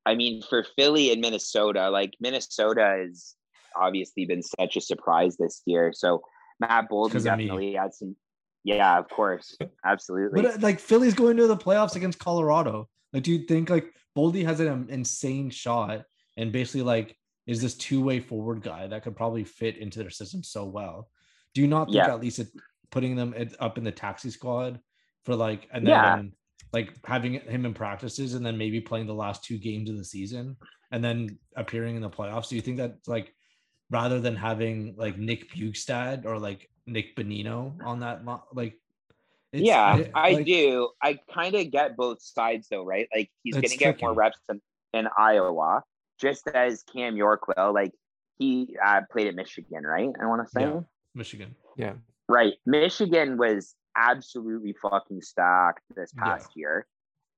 I 0.06 0.16
mean, 0.16 0.42
for 0.50 0.66
Philly 0.78 1.12
and 1.12 1.22
Minnesota, 1.22 1.90
like 1.90 2.14
Minnesota 2.20 2.98
has 3.06 3.36
obviously 3.76 4.26
been 4.26 4.42
such 4.44 4.76
a 4.76 4.82
surprise 4.82 5.38
this 5.38 5.62
year. 5.66 5.94
So 5.94 6.22
Matt 6.60 6.90
Boldy 6.90 7.12
'Cause 7.14 7.26
of 7.26 7.38
me. 7.38 7.46
definitely 7.46 7.74
had 7.74 7.94
some. 7.94 8.16
Yeah, 8.66 8.98
of 9.00 9.10
course, 9.10 9.58
absolutely. 9.86 10.42
But 10.42 10.56
uh, 10.56 10.58
like 10.62 10.80
Philly's 10.80 11.14
going 11.14 11.38
to 11.38 11.48
the 11.48 11.58
playoffs 11.58 11.96
against 11.96 12.20
Colorado. 12.20 12.88
Like, 13.14 13.24
do 13.24 13.32
you 13.32 13.46
think 13.46 13.70
like 13.70 13.94
Boldy 14.16 14.46
has 14.46 14.60
an 14.60 14.88
insane 14.90 15.50
shot 15.50 16.04
and 16.38 16.52
basically 16.52 16.82
like 16.84 17.18
is 17.46 17.62
this 17.62 17.76
two-way 17.76 18.22
forward 18.22 18.62
guy 18.62 18.88
that 18.88 19.04
could 19.04 19.18
probably 19.18 19.44
fit 19.44 19.78
into 19.78 20.00
their 20.00 20.10
system 20.10 20.42
so 20.44 20.66
well? 20.66 21.10
Do 21.54 21.62
you 21.62 21.68
not 21.68 21.86
think 21.86 21.98
Yeah. 21.98 22.14
at 22.14 22.22
least 22.22 22.40
it, 22.40 22.48
putting 22.90 23.16
them 23.16 23.34
up 23.60 23.78
in 23.78 23.84
the 23.84 23.92
taxi 23.92 24.30
squad 24.30 24.80
for 25.26 25.36
like 25.36 25.68
and 25.74 25.86
Yeah. 25.86 26.16
then 26.16 26.34
like 26.72 26.94
having 27.06 27.34
him 27.34 27.66
in 27.66 27.74
practices 27.74 28.34
and 28.34 28.46
then 28.46 28.58
maybe 28.58 28.80
playing 28.80 29.08
the 29.08 29.14
last 29.14 29.44
two 29.44 29.58
games 29.58 29.90
of 29.90 29.98
the 29.98 30.06
season 30.06 30.56
and 30.92 31.04
then 31.04 31.38
appearing 31.58 31.96
in 31.96 32.02
the 32.02 32.10
playoffs? 32.10 32.48
Do 32.48 32.56
you 32.56 32.62
think 32.62 32.78
that 32.78 32.96
like 33.08 33.36
rather 33.90 34.20
than 34.22 34.36
having 34.36 34.96
like 34.98 35.18
Nick 35.18 35.52
Bjugstad 35.52 36.26
or 36.26 36.40
like 36.40 36.70
Nick 36.86 37.16
Bonino 37.16 37.76
on 37.86 38.00
that 38.00 38.24
like 38.54 38.80
it's- 39.54 39.66
yeah, 39.68 39.98
it- 39.98 40.12
I 40.14 40.32
like- 40.34 40.46
do. 40.46 40.90
I 41.02 41.20
kind 41.34 41.56
of 41.56 41.72
get 41.72 41.96
both 41.96 42.22
sides 42.22 42.68
though, 42.70 42.84
right? 42.84 43.08
Like 43.16 43.32
he's 43.44 43.54
going 43.56 43.64
to 43.68 43.78
get 43.78 44.02
more 44.02 44.14
reps 44.14 44.40
in, 44.50 44.62
in 44.94 45.08
Iowa, 45.18 45.84
just 46.20 46.48
as 46.48 46.84
Cam 46.84 47.16
York 47.16 47.48
will. 47.48 47.74
Like 47.74 47.92
he 48.40 48.76
uh, 48.84 49.02
played 49.12 49.28
at 49.28 49.36
Michigan, 49.36 49.84
right? 49.84 50.10
I 50.22 50.26
want 50.26 50.46
to 50.46 50.52
say. 50.52 50.62
Yeah. 50.62 50.80
Michigan. 51.16 51.56
yeah 51.78 51.94
Right. 52.28 52.54
Michigan 52.66 53.38
was 53.38 53.76
absolutely 53.96 54.74
fucking 54.82 55.22
stacked 55.22 55.84
this 55.96 56.12
Yeah. 56.18 56.24
past 56.24 56.50
year. 56.56 56.88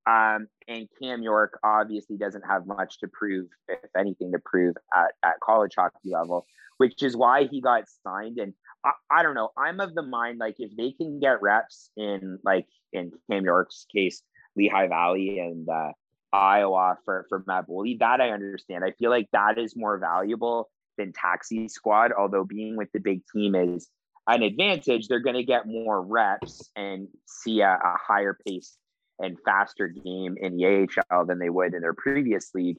Um, 0.07 0.47
and 0.67 0.87
Cam 1.01 1.23
York 1.23 1.59
obviously 1.63 2.15
doesn't 2.15 2.43
have 2.43 2.67
much 2.67 2.99
to 2.99 3.07
prove, 3.07 3.47
if 3.67 3.89
anything, 3.97 4.31
to 4.33 4.39
prove 4.45 4.75
at, 4.95 5.11
at 5.23 5.39
college 5.43 5.73
hockey 5.75 6.11
level, 6.11 6.45
which 6.77 7.01
is 7.03 7.17
why 7.17 7.45
he 7.47 7.59
got 7.59 7.85
signed. 8.05 8.37
And 8.37 8.53
I, 8.85 8.91
I 9.09 9.23
don't 9.23 9.33
know. 9.33 9.49
I'm 9.57 9.79
of 9.79 9.95
the 9.95 10.03
mind 10.03 10.37
like 10.39 10.55
if 10.59 10.75
they 10.77 10.91
can 10.91 11.19
get 11.19 11.41
reps 11.41 11.89
in 11.97 12.39
like 12.43 12.67
in 12.93 13.11
Cam 13.29 13.43
York's 13.43 13.85
case, 13.93 14.21
Lehigh 14.55 14.87
Valley 14.87 15.39
and 15.39 15.67
uh, 15.67 15.91
Iowa 16.31 16.97
for 17.03 17.25
for 17.27 17.43
Matt 17.47 17.67
Boldy, 17.67 17.99
that 17.99 18.21
I 18.21 18.29
understand. 18.29 18.83
I 18.83 18.91
feel 18.91 19.09
like 19.09 19.27
that 19.33 19.57
is 19.57 19.75
more 19.75 19.97
valuable 19.97 20.69
than 20.97 21.11
taxi 21.11 21.67
squad. 21.67 22.11
Although 22.17 22.45
being 22.45 22.77
with 22.77 22.91
the 22.93 22.99
big 22.99 23.21
team 23.33 23.55
is 23.55 23.89
an 24.27 24.43
advantage, 24.43 25.07
they're 25.07 25.19
going 25.19 25.35
to 25.35 25.43
get 25.43 25.67
more 25.67 26.01
reps 26.01 26.69
and 26.75 27.07
see 27.25 27.61
a, 27.61 27.73
a 27.73 27.97
higher 27.97 28.37
pace 28.45 28.77
and 29.19 29.37
faster 29.45 29.87
game 29.87 30.35
in 30.39 30.57
the 30.57 30.87
AHL 31.11 31.25
than 31.25 31.39
they 31.39 31.49
would 31.49 31.73
in 31.73 31.81
their 31.81 31.93
previous 31.93 32.51
league. 32.53 32.77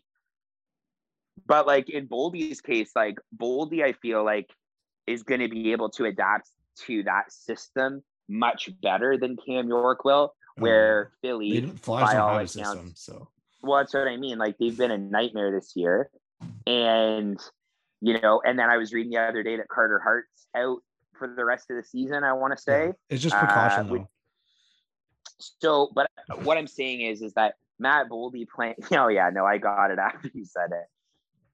But 1.47 1.67
like 1.67 1.91
in 1.91 2.09
Boldy's 2.09 2.61
case, 2.61 2.91
like 2.95 3.19
Boldy, 3.37 3.83
I 3.83 3.93
feel 3.93 4.25
like 4.25 4.51
is 5.07 5.23
going 5.23 5.41
to 5.41 5.49
be 5.49 5.73
able 5.73 5.89
to 5.91 6.05
adapt 6.05 6.51
to 6.87 7.03
that 7.05 7.33
system 7.33 8.03
much 8.29 8.71
better 8.83 9.17
than 9.17 9.37
Cam 9.37 9.69
York 9.69 10.05
will. 10.05 10.35
Where 10.59 11.13
They 11.23 11.29
Philly, 11.29 11.61
don't, 11.61 11.79
Flyers 11.81 12.07
by 12.09 12.13
don't 12.15 12.23
all 12.23 12.29
have 12.29 12.37
a 12.37 12.45
accounts- 12.45 12.53
system, 12.55 12.93
so 12.97 13.29
well, 13.63 13.79
that's 13.81 13.93
what 13.93 14.09
I 14.09 14.17
mean. 14.17 14.39
Like 14.39 14.57
they've 14.59 14.77
been 14.77 14.91
a 14.91 14.97
nightmare 14.99 15.51
this 15.53 15.73
year. 15.77 16.11
And, 16.67 17.39
you 18.01 18.21
know, 18.21 18.41
and 18.45 18.59
then 18.59 18.69
I 18.71 18.77
was 18.77 18.93
reading 18.93 19.13
the 19.13 19.19
other 19.19 19.43
day 19.43 19.57
that 19.57 19.69
Carter 19.69 19.99
Hart's 19.99 20.47
out 20.57 20.79
for 21.19 21.29
the 21.29 21.45
rest 21.45 21.71
of 21.71 21.77
the 21.77 21.83
season, 21.83 22.25
I 22.25 22.33
want 22.35 22.57
to 22.57 22.63
say. 22.63 22.87
yeah. 22.87 22.93
it's 23.11 23.23
just 23.23 23.35
uh, 23.35 23.39
precaution 23.41 23.89
we- 23.91 24.05
So, 25.39 25.91
but 25.95 26.11
what 26.43 26.57
I'm 26.59 26.67
saying 26.67 27.03
is, 27.03 27.23
is 27.23 27.33
that 27.35 27.55
Matt 27.79 28.09
Boldy 28.09 28.47
playing. 28.49 28.77
Oh 28.93 29.09
yeah, 29.09 29.31
no, 29.33 29.45
I 29.45 29.59
got 29.59 29.91
it 29.91 29.99
after 29.99 30.31
you 30.33 30.45
said 30.45 30.71
it. 30.73 30.87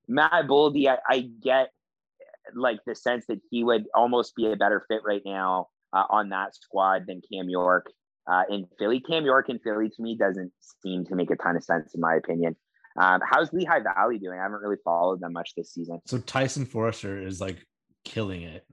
Matt 0.09 0.47
Boldy, 0.47 0.87
I, 0.89 0.99
I 1.09 1.21
get 1.21 1.73
like 2.55 2.79
the 2.87 2.95
sense 2.95 3.25
that 3.29 3.39
he 3.51 3.65
would 3.65 3.85
almost 3.95 4.35
be 4.37 4.51
a 4.51 4.57
better 4.57 4.85
fit 4.89 5.01
right 5.07 5.23
now 5.25 5.69
uh, 5.93 6.05
on 6.11 6.29
that 6.31 6.55
squad 6.55 7.05
than 7.07 7.21
Cam 7.33 7.49
York 7.49 7.87
uh, 8.31 8.43
in 8.51 8.67
Philly. 8.79 9.01
Cam 9.01 9.25
York 9.25 9.49
in 9.49 9.59
Philly 9.61 9.89
to 9.89 10.03
me 10.03 10.17
doesn't 10.17 10.53
seem 10.83 11.05
to 11.07 11.15
make 11.15 11.31
a 11.31 11.37
ton 11.37 11.57
of 11.57 11.65
sense 11.65 11.95
in 11.95 12.01
my 12.01 12.15
opinion. 12.15 12.57
Um, 12.99 13.21
how's 13.29 13.53
Lehigh 13.53 13.81
Valley 13.81 14.19
doing? 14.19 14.39
I 14.39 14.43
haven't 14.43 14.61
really 14.61 14.77
followed 14.85 15.21
them 15.21 15.33
much 15.33 15.53
this 15.57 15.73
season. 15.73 16.01
So 16.07 16.19
Tyson 16.19 16.67
Foerster 16.67 17.27
is 17.27 17.41
like 17.41 17.65
killing 18.05 18.43
it. 18.43 18.67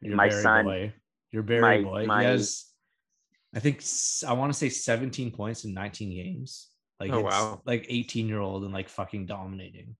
Your 0.00 0.16
My 0.16 0.28
Barrie 0.28 0.42
son- 0.42 0.64
boy. 0.64 0.92
Your 1.30 1.42
Barrie 1.42 1.60
my- 1.60 1.82
boy. 1.82 2.06
my- 2.06 2.22
he 2.22 2.26
has, 2.28 2.64
I 3.54 3.60
think, 3.60 3.82
I 4.26 4.32
want 4.32 4.52
to 4.52 4.58
say 4.58 4.68
17 4.70 5.30
points 5.32 5.64
in 5.64 5.74
19 5.74 6.10
games. 6.14 6.68
Like, 6.98 7.12
Oh, 7.12 7.26
it's 7.26 7.34
wow. 7.34 7.60
like 7.66 7.86
18 7.88 8.28
year 8.28 8.40
old 8.40 8.64
and 8.64 8.72
like 8.72 8.88
fucking 8.88 9.26
dominating. 9.26 9.94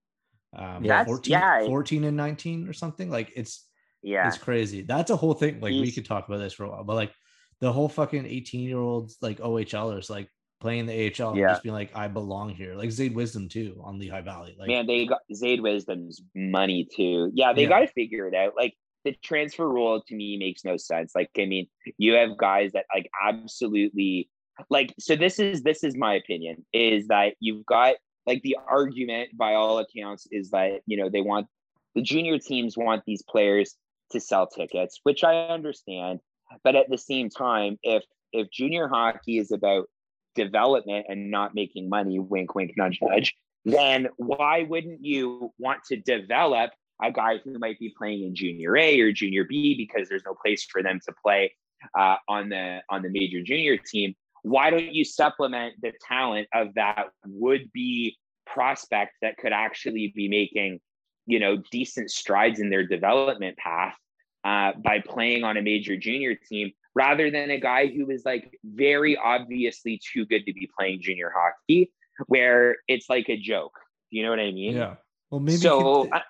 Um, 0.53 0.83
That's- 0.83 1.07
14, 1.07 1.31
yeah. 1.33 1.65
14 1.67 2.05
and 2.05 2.17
19 2.17 2.69
or 2.69 2.73
something. 2.73 3.11
Like, 3.11 3.33
it's 3.37 3.67
Yeah, 4.03 4.27
it's 4.27 4.39
crazy. 4.39 4.83
That's 4.83 5.11
a 5.11 5.17
whole 5.17 5.35
thing. 5.35 5.61
Like, 5.61 5.73
we 5.73 5.93
could 5.93 6.07
talk 6.07 6.27
about 6.29 6.39
this 6.39 6.53
for 6.55 6.65
a 6.65 6.71
while, 6.71 6.85
but 6.85 6.97
like, 6.97 7.13
the 7.61 7.71
whole 7.73 7.89
fucking 7.89 8.25
18 8.27 8.61
year 8.63 8.79
olds, 8.79 9.19
like 9.21 9.39
OHLers, 9.41 10.09
like 10.09 10.29
playing 10.61 10.87
the 10.87 10.93
AHL 10.95 11.31
and 11.31 11.39
Yeah. 11.39 11.49
just 11.49 11.63
being 11.63 11.75
like, 11.75 11.95
I 11.95 12.09
belong 12.09 12.49
here. 12.51 12.75
Like, 12.75 12.89
Zayde 12.89 13.15
Wisdom 13.15 13.49
too 13.49 13.79
on 13.85 13.99
Lehigh 13.99 14.23
Valley. 14.23 14.57
Like, 14.59 14.69
man, 14.69 14.87
they 14.87 15.05
got 15.07 15.21
Zayde 15.33 15.61
Wisdom's 15.63 16.23
money 16.35 16.87
too. 16.97 17.31
Yeah, 17.35 17.53
they 17.53 17.63
Yeah. 17.63 17.69
got 17.69 17.81
to 17.81 17.87
figure 17.89 18.27
it 18.27 18.35
out. 18.35 18.55
Like 18.57 18.75
the 19.05 19.13
transfer 19.23 19.69
rule 19.69 20.03
to 20.09 20.15
me 20.15 20.37
makes 20.39 20.65
no 20.65 20.77
sense. 20.77 21.13
Like, 21.15 21.31
I 21.39 21.45
mean, 21.47 21.67
you 21.99 22.15
have 22.15 22.37
guys 22.39 22.73
that 22.73 22.87
like 22.95 23.09
absolutely 23.23 24.29
like. 24.69 24.95
So 24.99 25.17
this 25.17 25.39
is 25.39 25.63
this 25.63 25.85
is 25.85 25.97
my 25.97 26.15
opinion 26.15 26.65
is 26.73 27.09
that 27.09 27.35
you've 27.41 27.65
got 27.67 27.97
like 28.31 28.43
the 28.43 28.59
argument 28.69 29.37
by 29.37 29.55
all 29.55 29.79
accounts 29.79 30.29
is 30.31 30.51
that 30.51 30.83
you 30.87 30.97
know 30.97 31.09
they 31.09 31.21
want 31.21 31.49
the 31.97 32.03
junior 32.03 32.39
teams 32.39 32.77
want 32.77 33.03
these 33.05 33.23
players 33.23 33.75
to 34.13 34.21
sell 34.21 34.47
tickets, 34.47 35.01
which 35.03 35.25
I 35.25 35.49
understand. 35.49 36.21
But 36.63 36.77
at 36.77 36.89
the 36.89 36.99
same 36.99 37.29
time, 37.29 37.79
if 37.83 38.05
if 38.33 38.49
junior 38.53 38.87
hockey 38.87 39.39
is 39.39 39.51
about 39.51 39.87
development 40.37 41.07
and 41.09 41.31
not 41.31 41.57
making 41.57 41.89
money, 41.89 42.21
wink, 42.21 42.55
wink, 42.55 42.75
nudge, 42.77 43.01
nudge, 43.03 43.35
then 43.65 44.09
why 44.17 44.63
wouldn't 44.63 45.05
you 45.05 45.53
want 45.59 45.81
to 45.89 45.97
develop 45.97 46.71
a 47.03 47.11
guy 47.11 47.39
who 47.39 47.59
might 47.59 47.81
be 47.81 47.93
playing 47.99 48.23
in 48.23 48.37
junior 48.37 48.77
A 48.77 49.01
or 49.01 49.11
junior 49.11 49.45
B 49.45 49.75
because 49.77 50.09
there's 50.09 50.23
no 50.25 50.35
place 50.41 50.65
for 50.71 50.85
them 50.85 51.01
to 51.07 51.15
play 51.25 51.53
uh, 51.99 52.17
on 52.29 52.49
the 52.49 52.81
on 52.89 53.03
the 53.03 53.11
major 53.11 53.43
junior 53.43 53.77
team? 53.77 54.15
Why 54.43 54.71
don't 54.71 54.95
you 54.95 55.05
supplement 55.05 55.75
the 55.83 55.93
talent 56.07 56.49
of 56.55 56.75
that 56.75 57.09
would 57.27 57.71
be 57.73 58.17
prospect 58.47 59.13
that 59.23 59.37
could 59.37 59.53
actually 59.53 60.13
be 60.15 60.29
making, 60.29 60.81
you 61.27 61.39
know, 61.39 61.63
decent 61.71 62.11
strides 62.11 62.61
in 62.61 62.71
their 62.71 62.87
development 62.87 63.57
path 63.59 63.95
uh, 64.45 64.73
by 64.83 65.01
playing 65.01 65.45
on 65.45 65.57
a 65.57 65.63
major 65.63 65.97
junior 65.97 66.35
team 66.35 66.73
rather 66.95 67.31
than 67.31 67.51
a 67.51 67.61
guy 67.61 67.87
who 67.87 68.11
is 68.11 68.25
like 68.25 68.59
very 68.65 69.17
obviously 69.17 70.01
too 70.13 70.27
good 70.27 70.45
to 70.47 70.53
be 70.53 70.69
playing 70.79 71.01
junior 71.01 71.33
hockey, 71.35 71.93
where 72.27 72.77
it's 72.89 73.09
like 73.09 73.29
a 73.29 73.37
joke. 73.37 73.79
You 74.11 74.25
know 74.25 74.31
what 74.31 74.41
I 74.41 74.51
mean? 74.51 74.75
yeah. 74.75 74.97
Well, 75.31 75.41
maybe 75.41 75.59
so 75.59 76.09
I, 76.13 76.23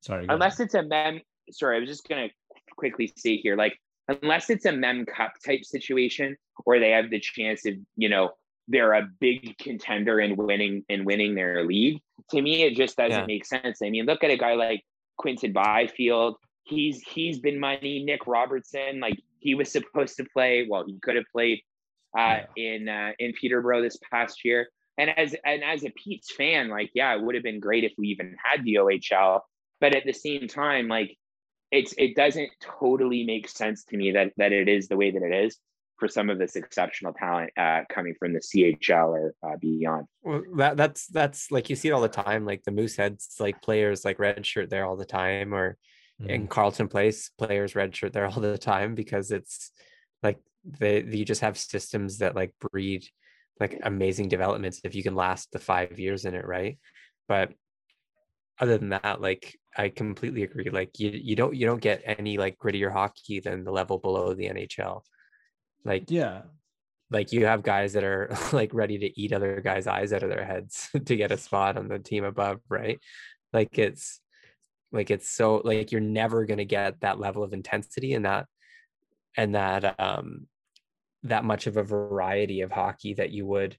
Sorry. 0.00 0.26
unless 0.28 0.60
it's 0.60 0.72
a 0.74 0.82
mem 0.82 1.20
sorry 1.50 1.76
i 1.76 1.80
was 1.80 1.88
just 1.88 2.08
going 2.08 2.28
to 2.28 2.34
quickly 2.76 3.12
say 3.16 3.36
here 3.36 3.56
like 3.56 3.78
unless 4.22 4.50
it's 4.50 4.64
a 4.64 4.72
mem 4.72 5.06
cup 5.06 5.32
type 5.44 5.64
situation 5.64 6.36
or 6.66 6.78
they 6.78 6.90
have 6.90 7.10
the 7.10 7.20
chance 7.20 7.64
of 7.66 7.74
you 7.96 8.08
know 8.08 8.30
they're 8.68 8.92
a 8.92 9.08
big 9.20 9.56
contender 9.58 10.20
in 10.20 10.36
winning 10.36 10.84
in 10.88 11.04
winning 11.04 11.34
their 11.34 11.64
league 11.64 12.00
to 12.30 12.40
me 12.40 12.62
it 12.62 12.76
just 12.76 12.96
doesn't 12.96 13.20
Yeah. 13.20 13.26
make 13.26 13.44
sense. 13.44 13.80
I 13.82 13.90
mean 13.90 14.06
look 14.06 14.22
at 14.24 14.30
a 14.30 14.36
guy 14.36 14.54
like 14.54 14.82
quinton 15.16 15.52
byfield. 15.52 16.36
He's 16.64 17.00
he's 17.02 17.38
been 17.40 17.58
money. 17.58 18.04
Nick 18.04 18.26
robertson 18.26 19.00
like 19.00 19.18
he 19.38 19.54
was 19.54 19.70
supposed 19.72 20.16
to 20.16 20.24
play 20.32 20.66
well 20.68 20.84
he 20.86 20.98
could 21.02 21.16
have 21.16 21.24
played 21.32 21.60
uh 22.18 22.40
in 22.56 22.88
uh 22.88 23.12
in 23.18 23.32
peterborough 23.32 23.82
this 23.82 23.98
past 24.12 24.44
year. 24.44 24.68
And 24.98 25.10
as 25.16 25.34
and 25.44 25.64
as 25.64 25.82
a 25.84 25.90
Pete's 25.90 26.30
fan, 26.34 26.68
like 26.68 26.90
yeah, 26.94 27.14
it 27.14 27.22
would 27.22 27.34
have 27.34 27.44
been 27.44 27.60
great 27.60 27.84
if 27.84 27.92
we 27.96 28.08
even 28.08 28.36
had 28.44 28.64
the 28.64 28.74
OHL. 28.74 29.40
But 29.80 29.94
at 29.94 30.04
the 30.04 30.12
same 30.12 30.46
time, 30.46 30.88
like 30.88 31.16
it's 31.70 31.94
it 31.98 32.16
doesn't 32.16 32.50
totally 32.60 33.24
make 33.24 33.48
sense 33.48 33.84
to 33.84 33.96
me 33.96 34.12
that 34.12 34.32
that 34.36 34.52
it 34.52 34.68
is 34.68 34.88
the 34.88 34.96
way 34.96 35.10
that 35.10 35.22
it 35.22 35.32
is 35.44 35.58
for 35.98 36.08
some 36.08 36.30
of 36.30 36.38
this 36.38 36.56
exceptional 36.56 37.12
talent 37.12 37.50
uh, 37.58 37.82
coming 37.90 38.14
from 38.18 38.32
the 38.32 38.40
CHL 38.40 39.10
or 39.10 39.34
uh, 39.46 39.56
beyond. 39.60 40.06
Well, 40.22 40.42
that 40.56 40.76
that's 40.76 41.06
that's 41.06 41.50
like 41.50 41.68
you 41.68 41.76
see 41.76 41.88
it 41.88 41.92
all 41.92 42.00
the 42.00 42.08
time. 42.08 42.46
Like 42.46 42.62
the 42.64 42.72
Mooseheads, 42.72 43.38
like 43.38 43.60
players 43.62 44.04
like 44.04 44.18
redshirt 44.18 44.70
there 44.70 44.86
all 44.86 44.96
the 44.96 45.04
time, 45.04 45.54
or 45.54 45.76
in 46.24 46.46
Mhm. 46.46 46.50
Carleton 46.50 46.88
Place, 46.88 47.30
players 47.38 47.74
redshirt 47.74 48.12
there 48.12 48.26
all 48.30 48.40
the 48.40 48.58
time 48.58 48.94
because 48.94 49.30
it's 49.30 49.70
like 50.22 50.38
they 50.64 51.02
you 51.02 51.24
just 51.24 51.42
have 51.42 51.58
systems 51.58 52.18
that 52.18 52.34
like 52.34 52.54
breed 52.60 53.06
like 53.60 53.78
amazing 53.82 54.28
developments 54.28 54.80
if 54.84 54.94
you 54.94 55.02
can 55.02 55.14
last 55.14 55.52
the 55.52 55.58
five 55.58 55.98
years 55.98 56.24
in 56.24 56.34
it, 56.34 56.46
right? 56.46 56.78
But 57.28 57.52
other 58.58 58.78
than 58.78 58.90
that, 58.90 59.20
like 59.20 59.58
I 59.76 59.88
completely 59.88 60.42
agree. 60.42 60.70
Like 60.70 60.98
you 60.98 61.10
you 61.10 61.36
don't 61.36 61.54
you 61.54 61.66
don't 61.66 61.80
get 61.80 62.02
any 62.04 62.38
like 62.38 62.58
grittier 62.58 62.92
hockey 62.92 63.40
than 63.40 63.64
the 63.64 63.70
level 63.70 63.98
below 63.98 64.34
the 64.34 64.46
NHL. 64.48 65.02
Like 65.84 66.10
Yeah. 66.10 66.42
like 67.10 67.32
you 67.32 67.46
have 67.46 67.62
guys 67.62 67.92
that 67.92 68.04
are 68.04 68.36
like 68.52 68.74
ready 68.74 68.98
to 68.98 69.20
eat 69.20 69.32
other 69.32 69.60
guys' 69.60 69.86
eyes 69.86 70.12
out 70.12 70.22
of 70.22 70.30
their 70.30 70.44
heads 70.44 70.88
to 71.06 71.16
get 71.16 71.32
a 71.32 71.36
spot 71.36 71.76
on 71.76 71.88
the 71.88 71.98
team 71.98 72.24
above, 72.24 72.60
right? 72.68 73.00
Like 73.52 73.78
it's 73.78 74.20
like 74.92 75.10
it's 75.10 75.28
so 75.30 75.56
like 75.64 75.92
you're 75.92 76.00
never 76.00 76.44
gonna 76.46 76.64
get 76.64 77.00
that 77.00 77.20
level 77.20 77.44
of 77.44 77.52
intensity 77.52 78.14
and 78.14 78.24
that 78.24 78.46
and 79.36 79.54
that 79.54 79.98
um 80.00 80.46
that 81.22 81.44
much 81.44 81.66
of 81.66 81.76
a 81.76 81.82
variety 81.84 82.62
of 82.62 82.72
hockey 82.72 83.14
that 83.14 83.30
you 83.30 83.46
would 83.46 83.76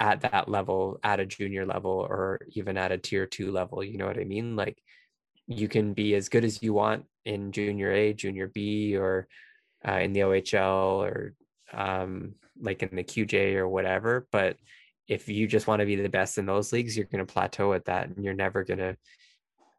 at 0.00 0.20
that 0.20 0.48
level 0.48 0.98
at 1.02 1.20
a 1.20 1.26
junior 1.26 1.66
level 1.66 2.06
or 2.08 2.40
even 2.52 2.76
at 2.76 2.92
a 2.92 2.98
tier 2.98 3.26
two 3.26 3.50
level 3.50 3.82
you 3.82 3.98
know 3.98 4.06
what 4.06 4.18
i 4.18 4.24
mean? 4.24 4.56
Like 4.56 4.80
you 5.46 5.66
can 5.68 5.94
be 5.94 6.14
as 6.14 6.28
good 6.28 6.44
as 6.44 6.62
you 6.62 6.74
want 6.74 7.06
in 7.24 7.52
junior 7.52 7.90
a 7.90 8.12
junior 8.12 8.48
b 8.48 8.96
or 8.96 9.26
uh, 9.86 9.98
in 9.98 10.12
the 10.12 10.20
ohl 10.20 11.04
or 11.04 11.34
um, 11.72 12.34
like 12.60 12.82
in 12.82 12.94
the 12.94 13.04
qj 13.04 13.54
or 13.54 13.68
whatever 13.68 14.26
but 14.30 14.56
if 15.08 15.26
you 15.28 15.46
just 15.46 15.66
want 15.66 15.80
to 15.80 15.86
be 15.86 15.96
the 15.96 16.08
best 16.08 16.36
in 16.38 16.46
those 16.46 16.72
leagues 16.72 16.96
you're 16.96 17.06
going 17.06 17.24
to 17.24 17.32
plateau 17.32 17.72
at 17.72 17.86
that 17.86 18.08
and 18.08 18.24
you're 18.24 18.34
never 18.34 18.62
going 18.62 18.78
to 18.78 18.96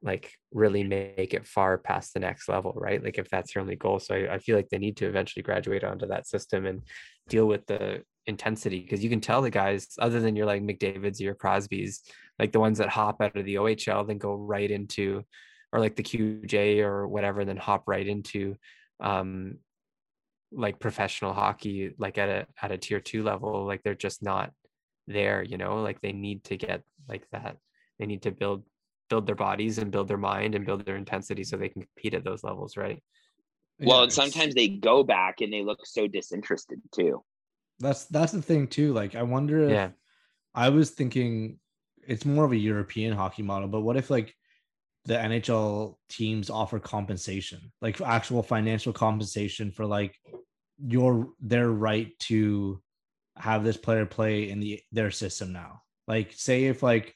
like 0.02 0.34
really 0.52 0.84
make 0.84 1.34
it 1.34 1.46
far 1.46 1.78
past 1.78 2.14
the 2.14 2.20
next 2.20 2.48
level 2.48 2.74
right? 2.76 3.04
Like 3.04 3.18
if 3.18 3.30
that's 3.30 3.54
your 3.54 3.62
only 3.62 3.76
goal. 3.76 4.00
So 4.00 4.16
I, 4.16 4.36
I 4.36 4.38
feel 4.40 4.56
like 4.56 4.70
they 4.70 4.78
need 4.78 4.98
to 4.98 5.08
eventually 5.08 5.44
graduate 5.44 5.84
onto 5.84 6.08
that 6.08 6.28
system 6.28 6.66
and 6.66 6.82
deal 7.28 7.46
with 7.46 7.66
the 7.68 8.04
intensity 8.30 8.80
because 8.80 9.04
you 9.04 9.10
can 9.10 9.20
tell 9.20 9.42
the 9.42 9.50
guys 9.50 9.90
other 10.00 10.20
than 10.22 10.36
your 10.36 10.46
like 10.46 10.62
mcdavids 10.62 11.20
or 11.20 11.24
your 11.24 11.36
crosbys 11.36 12.00
like 12.38 12.52
the 12.52 12.60
ones 12.60 12.78
that 12.78 12.90
hop 12.90 13.22
out 13.22 13.36
of 13.36 13.46
the 13.46 13.58
ohl 13.58 14.08
then 14.08 14.18
go 14.18 14.34
right 14.36 14.72
into 14.72 15.24
or 15.74 15.80
like 15.80 15.96
the 15.96 16.04
qj 16.04 16.80
or 16.80 17.08
whatever 17.08 17.44
then 17.44 17.58
hop 17.58 17.84
right 17.88 18.08
into 18.08 18.56
um 19.02 19.58
like 20.52 20.80
professional 20.80 21.34
hockey 21.34 21.94
like 21.98 22.18
at 22.18 22.30
a 22.30 22.48
at 22.62 22.72
a 22.72 22.78
tier 22.78 23.00
two 23.00 23.24
level 23.24 23.66
like 23.66 23.84
they're 23.84 23.94
just 23.94 24.24
not 24.24 24.52
there 25.10 25.44
you 25.44 25.58
know? 25.58 25.82
Like 25.82 26.00
they 26.00 26.14
need 26.14 26.46
to 26.46 26.56
get 26.56 26.84
like 27.10 27.28
that. 27.32 27.58
They 27.98 28.06
need 28.06 28.22
to 28.22 28.32
build 28.32 28.64
build 29.10 29.26
their 29.26 29.36
bodies 29.36 29.80
and 29.80 29.92
build 29.92 30.08
their 30.08 30.18
mind 30.18 30.54
and 30.54 30.66
build 30.66 30.86
their 30.86 30.96
intensity 30.96 31.44
so 31.44 31.58
they 31.58 31.70
can 31.70 31.82
compete 31.82 32.14
at 32.14 32.24
those 32.24 32.44
levels 32.44 32.78
right? 32.78 33.04
Well, 33.80 33.98
Yeah, 33.98 34.04
and 34.04 34.14
sometimes 34.14 34.56
they 34.56 34.68
go 34.68 35.04
back 35.04 35.42
and 35.42 35.52
they 35.52 35.64
look 35.64 35.86
so 35.86 36.08
disinterested 36.08 36.80
too. 36.94 37.24
That's 37.80 38.06
that's 38.06 38.32
the 38.32 38.42
thing 38.42 38.68
too. 38.68 38.94
Like 38.94 39.16
I 39.16 39.24
wonder 39.24 39.64
if 39.64 39.72
yeah 39.72 39.90
I 40.54 40.70
was 40.70 40.92
thinking 40.92 41.60
it's 42.08 42.26
more 42.26 42.46
of 42.46 42.52
a 42.52 42.58
European 42.58 43.14
hockey 43.14 43.44
model, 43.44 43.68
but 43.68 43.82
what 43.82 43.98
if 43.98 44.10
like 44.10 44.34
the 45.06 45.14
NHL 45.14 45.96
teams 46.10 46.50
offer 46.50 46.80
compensation, 46.80 47.72
like 47.82 48.02
actual 48.02 48.44
financial 48.44 48.94
compensation 48.94 49.72
for 49.72 49.86
like 49.86 50.16
your 50.78 51.30
their 51.40 51.70
right 51.70 52.18
to 52.20 52.82
have 53.38 53.64
this 53.64 53.78
player 53.78 54.06
play 54.06 54.50
in 54.50 54.60
the 54.60 54.82
their 54.92 55.12
system 55.12 55.54
now. 55.54 55.82
Like 56.08 56.34
say 56.34 56.66
if 56.66 56.84
like 56.84 57.16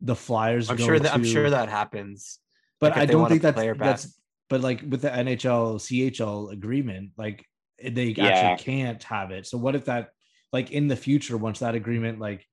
the 0.00 0.16
Flyers 0.16 0.68
i'm 0.68 0.76
sure 0.76 0.98
that 0.98 1.14
i'm 1.14 1.24
sure 1.24 1.48
that 1.48 1.68
happens 1.68 2.40
but 2.80 2.90
like, 2.90 3.02
I 3.02 3.06
don't 3.06 3.28
think 3.28 3.40
that's 3.40 3.78
that's 3.78 4.20
but 4.50 4.60
like 4.60 4.82
with 4.86 5.00
the 5.00 5.08
NHL 5.08 5.80
CHL 5.80 6.52
agreement, 6.52 7.12
like 7.16 7.46
Eh, 7.82 7.90
they 7.92 8.08
Yeah. 8.16 8.24
actually 8.26 8.64
can't 8.64 9.02
have 9.04 9.30
it. 9.30 9.46
So 9.46 9.58
what 9.58 9.74
if 9.74 9.84
that 9.86 10.10
like 10.52 10.70
in 10.70 10.88
the 10.88 10.96
future, 10.96 11.36
once 11.36 11.58
that 11.60 11.74
agreement 11.74 12.18
like 12.20 12.46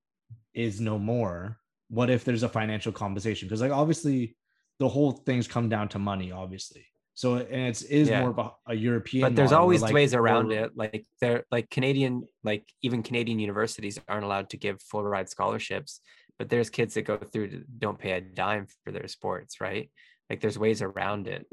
is 0.53 0.81
no 0.81 0.97
more, 0.97 1.57
what 1.89 2.09
if 2.09 2.23
there's 2.23 2.43
a 2.43 2.49
financial 2.49 2.91
compensation? 2.91 3.47
Because 3.47 3.61
like 3.61 3.71
obviously 3.71 4.35
the 4.79 4.89
whole 4.89 5.11
thing's 5.11 5.47
come 5.47 5.69
down 5.69 5.87
to 5.89 5.99
money, 5.99 6.31
obviously. 6.31 6.85
So 7.13 7.35
and 7.35 7.67
it's 7.67 7.81
is 7.83 8.09
Yeah. 8.09 8.21
more 8.21 8.29
of 8.29 8.39
a, 8.67 8.73
European 8.73 9.21
but 9.29 9.35
there's 9.35 9.51
always 9.51 9.81
like, 9.81 9.93
ways 9.93 10.13
around 10.13 10.51
it 10.51 10.75
like 10.77 11.05
they're 11.19 11.43
like 11.51 11.69
canadian 11.69 12.23
like 12.43 12.63
even 12.81 13.03
canadian 13.03 13.37
universities 13.37 13.99
aren't 14.07 14.23
allowed 14.23 14.49
to 14.49 14.57
give 14.57 14.81
full 14.81 15.03
ride 15.03 15.27
scholarships 15.27 15.99
but 16.39 16.47
there's 16.49 16.69
kids 16.69 16.93
that 16.93 17.01
go 17.01 17.17
through 17.17 17.49
to 17.49 17.63
don't 17.79 17.99
pay 17.99 18.13
a 18.13 18.21
dime 18.21 18.65
for 18.83 18.91
their 18.93 19.07
sports 19.09 19.59
right 19.59 19.91
like 20.29 20.39
there's 20.39 20.57
ways 20.57 20.81
around 20.81 21.27
it 21.27 21.45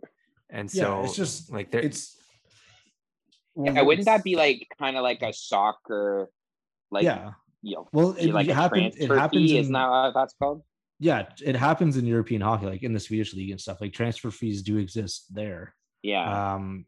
and 0.49 0.71
so 0.71 1.01
Yeah, 1.01 1.05
it's 1.07 1.17
just 1.17 1.53
like 1.53 1.73
there 1.73 1.81
it's 1.83 2.18
Yeah, 3.61 3.83
wouldn't 3.83 4.07
that 4.07 4.23
be 4.25 4.37
like 4.37 4.67
kind 4.79 4.97
of 4.97 5.03
like 5.03 5.21
a 5.23 5.33
soccer, 5.33 6.31
like 6.91 7.05
yeah. 7.05 7.33
you 7.63 7.77
know, 7.77 7.89
Well, 7.93 8.13
it, 8.19 8.33
like 8.33 8.49
a 8.49 8.55
happens. 8.55 8.95
It 8.97 9.11
happens. 9.11 9.51
fee? 9.51 9.57
in- 9.57 9.61
Isn't 9.63 9.73
that 9.73 9.89
what 9.91 10.15
that's 10.15 10.35
called? 10.41 10.63
yeah, 11.01 11.29
it 11.45 11.55
happens 11.57 11.97
in 11.97 12.07
European 12.07 12.41
hockey, 12.41 12.67
like 12.67 12.83
in 12.83 12.93
the 12.93 13.01
Swedish 13.01 13.33
league 13.35 13.51
and 13.51 13.61
stuff. 13.61 13.81
Like 13.81 13.93
transfer 13.93 14.31
fees 14.31 14.63
do 14.63 14.79
exist 14.79 15.27
there. 15.35 15.75
Yeah, 16.03 16.55
Um, 16.55 16.87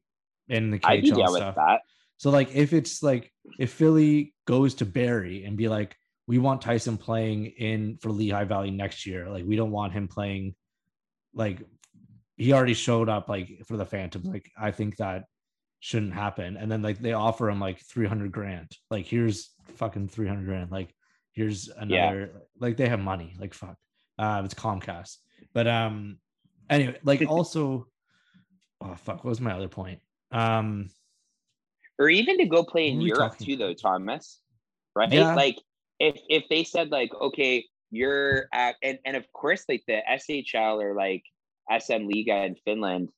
in 0.49 0.71
the 0.71 0.79
KHL 0.79 1.17
with 1.33 1.37
stuff. 1.37 1.55
that. 1.57 1.81
So 2.17 2.31
like 2.31 2.55
if 2.55 2.73
it's 2.73 3.03
like 3.03 3.33
if 3.59 3.73
Philly 3.73 4.35
goes 4.47 4.75
to 4.77 4.85
Barrie 4.87 5.45
and 5.45 5.57
be 5.57 5.69
like, 5.69 5.97
we 6.27 6.39
want 6.39 6.61
Tyson 6.63 6.97
playing 6.99 7.47
in 7.47 7.99
for 7.99 8.11
Lehigh 8.13 8.45
Valley 8.45 8.71
next 8.71 9.07
year. 9.07 9.29
Like 9.29 9.45
we 9.45 9.57
don't 9.57 9.71
want 9.73 9.93
him 9.93 10.07
playing 10.07 10.55
like 11.35 11.59
he 12.37 12.53
already 12.53 12.75
showed 12.75 13.09
up 13.09 13.29
like 13.29 13.63
for 13.67 13.77
the 13.77 13.87
Phantoms. 13.87 14.27
Like 14.27 14.51
I 14.57 14.71
think 14.71 14.97
that 14.99 15.25
shouldn't 15.81 16.15
happen. 16.15 16.57
And 16.57 16.71
then 16.71 16.83
like 16.83 16.99
they 16.99 17.15
offer 17.15 17.49
him 17.51 17.59
like 17.59 17.81
300 17.81 18.31
grand. 18.31 18.71
Like 18.91 19.07
here's 19.07 19.51
fucking 19.77 20.09
300 20.09 20.45
grand. 20.45 20.71
Like 20.71 20.95
here's 21.33 21.69
another 21.69 22.43
like 22.59 22.77
they 22.77 22.89
have 22.89 23.01
money. 23.01 23.35
Like 23.39 23.55
fuck. 23.55 23.77
Uh 24.19 24.43
it's 24.45 24.55
Comcast. 24.55 25.17
But 25.55 25.67
um 25.67 26.19
anyway, 26.69 26.99
like 27.03 27.23
also 27.29 27.87
oh 28.83 28.95
fuck, 28.95 29.25
what 29.25 29.31
was 29.31 29.41
my 29.41 29.53
other 29.53 29.69
point? 29.69 30.01
Um 30.31 30.91
or 31.99 32.09
even 32.09 32.39
to 32.39 32.47
go 32.47 32.63
play 32.63 32.89
in 32.89 33.01
Europe 33.01 33.33
talking 33.33 33.47
too, 33.47 33.57
though, 33.57 33.75
Thomas. 33.75 34.41
Right? 34.95 35.11
Yeah. 35.13 35.35
Like 35.35 35.59
if 35.99 36.21
if 36.29 36.45
they 36.49 36.65
said 36.65 36.91
like, 36.91 37.13
okay, 37.15 37.65
you're 37.91 38.47
at 38.53 38.77
and 38.83 38.99
and 39.05 39.17
of 39.17 39.31
course 39.33 39.65
like 39.69 39.83
the 39.87 40.01
SHL 40.11 40.83
or 40.83 40.95
like 40.95 41.25
SM 41.71 42.07
Liga 42.07 42.45
in 42.45 42.57
Finland, 42.65 43.11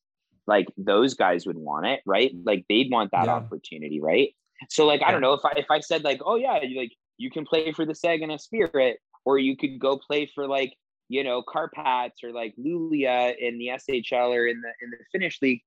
like 0.47 0.67
those 0.77 1.15
guys 1.15 1.47
would 1.47 1.57
want 1.57 1.87
it, 1.87 2.01
right? 2.07 2.33
Like 2.45 2.65
they'd 2.69 2.91
want 2.91 3.11
that 3.13 3.27
Yeah. 3.27 3.35
opportunity, 3.35 4.01
right? 4.01 4.35
So 4.69 4.87
like 4.87 5.03
I 5.03 5.11
don't 5.11 5.21
know 5.21 5.33
if 5.35 5.45
I 5.45 5.53
if 5.57 5.71
I 5.71 5.81
said 5.81 6.05
like, 6.05 6.21
oh 6.25 6.37
yeah, 6.37 6.63
you 6.63 6.79
like 6.79 6.93
you 7.19 7.31
can 7.31 7.45
play 7.45 7.73
for 7.73 7.85
the 7.85 7.95
Saginaw 7.95 8.39
Spirit, 8.39 8.99
or 9.25 9.39
you 9.39 9.57
could 9.57 9.79
go 9.79 9.97
play 9.99 10.31
for 10.35 10.47
like 10.47 10.75
you 11.09 11.25
know 11.25 11.43
Carpats 11.43 12.23
or 12.25 12.33
like 12.33 12.55
Luleå 12.57 13.37
in 13.37 13.59
the 13.59 13.69
SHL 13.69 14.31
or 14.35 14.47
in 14.47 14.61
the 14.61 14.73
in 14.83 14.91
the 14.91 14.97
Finnish 15.13 15.39
league, 15.43 15.63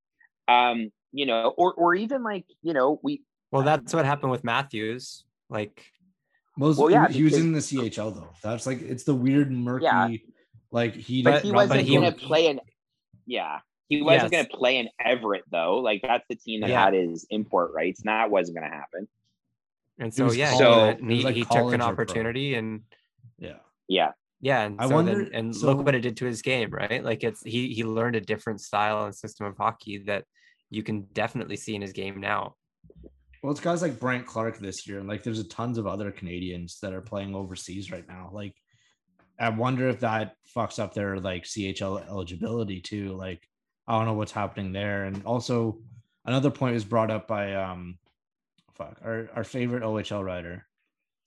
um, 0.48 0.92
you 1.12 1.26
know, 1.26 1.54
or 1.58 1.74
or 1.74 1.94
even 1.96 2.24
like 2.24 2.46
you 2.62 2.74
know 2.74 3.00
we 3.04 3.22
well 3.52 3.64
that's 3.64 3.94
what 3.94 4.06
happened 4.06 4.32
with 4.32 4.44
matthews 4.44 5.24
like 5.50 5.86
Well, 6.58 6.74
Well, 6.78 6.90
yeah, 6.90 7.08
he 7.10 7.24
was 7.24 7.34
in 7.38 7.52
the 7.52 7.60
CHL 7.60 8.16
though. 8.16 8.30
That's 8.44 8.66
like 8.66 8.82
it's 8.82 9.04
the 9.04 9.14
weird 9.16 9.52
murky. 9.52 9.84
Yeah. 9.86 10.08
Like 10.72 10.96
he, 10.96 11.22
but 11.22 11.32
But- 11.36 11.44
he 11.44 11.52
wasn't 11.52 11.80
but 11.80 11.86
he 11.86 11.96
gonna 11.96 12.12
was- 12.12 12.22
play 12.24 12.48
in 12.48 12.60
yeah 13.26 13.60
he 13.90 14.02
wasn't 14.02 14.32
Yes. 14.32 14.48
gonna 14.48 14.58
play 14.60 14.78
in 14.78 14.90
everett 15.00 15.44
though 15.52 15.78
like 15.80 16.02
that's 16.02 16.26
the 16.30 16.36
team 16.36 16.62
that 16.62 16.70
Yeah. 16.70 16.86
had 16.86 16.94
his 16.94 17.26
import 17.30 17.72
rights 17.74 18.00
and 18.02 18.10
that 18.10 18.30
wasn't 18.32 18.58
gonna 18.58 18.70
happen 18.74 19.08
and 20.00 20.14
so 20.14 20.32
yeah 20.32 20.54
so 20.54 20.58
he, 20.58 20.64
it 20.66 20.82
went- 20.86 21.02
was 21.04 21.18
he, 21.18 21.24
like 21.24 21.36
he 21.36 21.44
took 21.46 21.54
an 21.74 21.76
or 21.76 21.78
pro. 21.78 21.86
opportunity 21.88 22.56
and 22.56 22.82
Yeah. 23.38 23.58
yeah 23.88 24.12
Yeah, 24.42 24.64
and 24.66 24.80
I 24.80 24.88
so 24.90 25.02
then- 25.02 25.30
and 25.34 25.56
so- 25.56 25.68
look 25.68 25.86
what 25.86 25.96
it 25.96 26.02
did 26.02 26.18
to 26.18 26.26
his 26.26 26.42
game, 26.42 26.70
right? 26.72 27.04
Like 27.04 27.24
it's 27.24 27.42
he 27.44 27.74
he 27.74 27.84
learned 27.84 28.16
a 28.16 28.22
different 28.22 28.60
style 28.62 29.06
and 29.06 29.16
system 29.16 29.46
of 29.48 29.58
hockey 29.58 29.98
that 30.06 30.26
you 30.70 30.84
can 30.84 31.04
definitely 31.14 31.56
see 31.56 31.74
in 31.76 31.82
his 31.82 31.94
game 31.94 32.20
now. 32.20 32.56
Well, 33.42 33.52
it's 33.52 33.62
guys 33.62 33.82
like 33.82 34.00
Brandt 34.00 34.26
Clarke 34.28 34.58
this 34.60 34.88
year, 34.88 35.00
and 35.00 35.08
like 35.08 35.24
there's 35.24 35.40
a 35.40 35.44
tons 35.48 35.78
of 35.78 35.88
other 35.88 36.12
Canadians 36.12 36.80
that 36.82 36.94
are 36.94 37.02
playing 37.02 37.34
overseas 37.34 37.92
right 37.92 38.08
now. 38.08 38.30
Like, 38.34 38.56
I 39.40 39.50
wonder 39.50 39.88
if 39.88 40.00
that 40.02 40.36
fucks 40.56 40.80
up 40.80 40.94
their 40.94 41.20
like 41.20 41.44
CHL 41.46 42.00
eligibility 42.08 42.82
too. 42.82 43.14
Like, 43.14 43.48
I 43.88 43.98
don't 43.98 44.06
know 44.06 44.14
what's 44.14 44.32
happening 44.32 44.72
there. 44.72 45.06
And 45.06 45.24
also, 45.26 45.80
another 46.26 46.50
point 46.50 46.74
was 46.74 46.86
brought 46.86 47.12
up 47.12 47.28
by 47.28 47.54
um, 47.54 47.98
fuck 48.74 48.98
our 49.04 49.30
our 49.36 49.44
favorite 49.44 49.84
OHL 49.84 50.24
writer, 50.24 50.66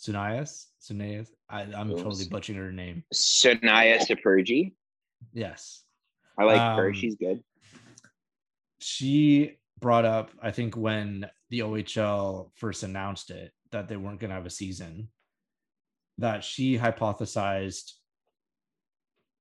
Sunayas. 0.00 0.66
Sunayas. 0.82 1.28
I, 1.48 1.62
I'm 1.62 1.88
totally 1.90 2.22
Oops. 2.22 2.26
butchering 2.26 2.59
her 2.59 2.72
name. 2.72 3.04
Sanaya 3.14 3.98
Sapurji. 3.98 4.74
Yes. 5.32 5.82
I 6.38 6.44
like 6.44 6.76
her. 6.76 6.88
Um, 6.88 6.94
She's 6.94 7.16
good. 7.16 7.42
she 8.78 9.56
brought 9.80 10.04
up, 10.04 10.30
I 10.42 10.50
think, 10.50 10.76
when 10.76 11.28
the 11.50 11.61
OHL 11.61 12.50
first 12.54 12.82
announced 12.82 13.30
it 13.30 13.52
that 13.70 13.88
they 13.88 13.96
weren't 13.96 14.20
going 14.20 14.30
to 14.30 14.36
have 14.36 14.46
a 14.46 14.50
season, 14.50 15.09
that 16.18 16.44
she 16.44 16.76
hypothesized 16.78 17.92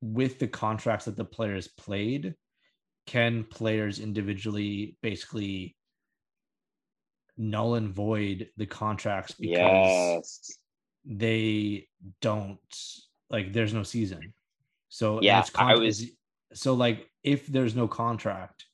with 0.02 0.40
the 0.40 0.48
contracts 0.48 1.06
that 1.06 1.16
the 1.16 1.26
players 1.26 1.68
played, 1.68 2.36
can 3.08 3.44
players 3.46 4.00
individually 4.00 4.98
basically 5.02 5.76
null 7.38 7.76
and 7.76 7.90
void 7.90 8.50
the 8.58 8.66
contracts 8.66 9.34
because 9.34 9.58
Yes. 9.58 10.58
they 11.06 11.88
don't 12.22 12.60
like 13.30 13.54
there's 13.54 13.74
no 13.74 13.84
season. 13.84 14.34
So 14.90 15.22
Yeah, 15.22 15.40
it's 15.40 15.52
I 15.56 15.76
was- 15.76 16.06
so 16.54 16.74
like 16.74 17.10
if 17.24 17.48
there's 17.48 17.76
no 17.76 17.88
contract, 17.88 18.66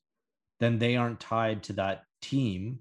then 0.60 0.78
they 0.80 0.96
aren't 0.96 1.20
tied 1.20 1.64
to 1.64 1.74
that 1.74 2.04
team. 2.22 2.80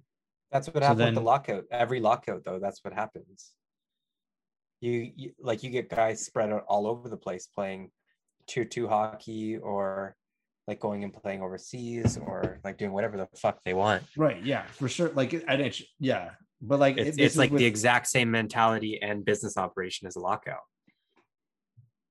That's 0.50 0.68
what 0.68 0.82
So 0.82 0.88
happened 0.88 1.06
with 1.06 1.14
the 1.14 1.20
lockout. 1.22 1.64
Every 1.70 1.98
lockout, 2.00 2.44
though, 2.44 2.58
that's 2.58 2.84
what 2.84 2.92
happens. 2.92 3.52
You, 4.80 5.12
you 5.16 5.32
like 5.38 5.62
you 5.62 5.70
get 5.70 5.88
guys 5.88 6.24
spread 6.24 6.52
out 6.52 6.64
all 6.68 6.86
over 6.86 7.08
the 7.08 7.16
place 7.16 7.46
playing 7.46 7.90
tier 8.46 8.64
two 8.64 8.86
hockey 8.88 9.56
or 9.56 10.14
like 10.68 10.78
going 10.80 11.02
and 11.04 11.12
playing 11.12 11.42
overseas 11.42 12.16
or 12.16 12.60
like 12.64 12.78
doing 12.78 12.92
whatever 12.92 13.16
the 13.16 13.28
fuck 13.36 13.58
they 13.64 13.74
want. 13.74 14.02
Right. 14.16 14.42
Yeah, 14.44 14.64
for 14.66 14.88
sure. 14.88 15.10
Like 15.10 15.32
and 15.32 15.60
it's 15.60 15.82
yeah, 15.98 16.30
but 16.60 16.78
like 16.78 16.98
It's, 16.98 17.18
it's 17.18 17.36
like 17.36 17.50
with- 17.50 17.58
the 17.60 17.66
exact 17.66 18.06
same 18.06 18.30
mentality 18.30 19.00
and 19.02 19.24
business 19.24 19.56
operation 19.56 20.06
as 20.06 20.16
a 20.16 20.20
lockout. 20.20 20.60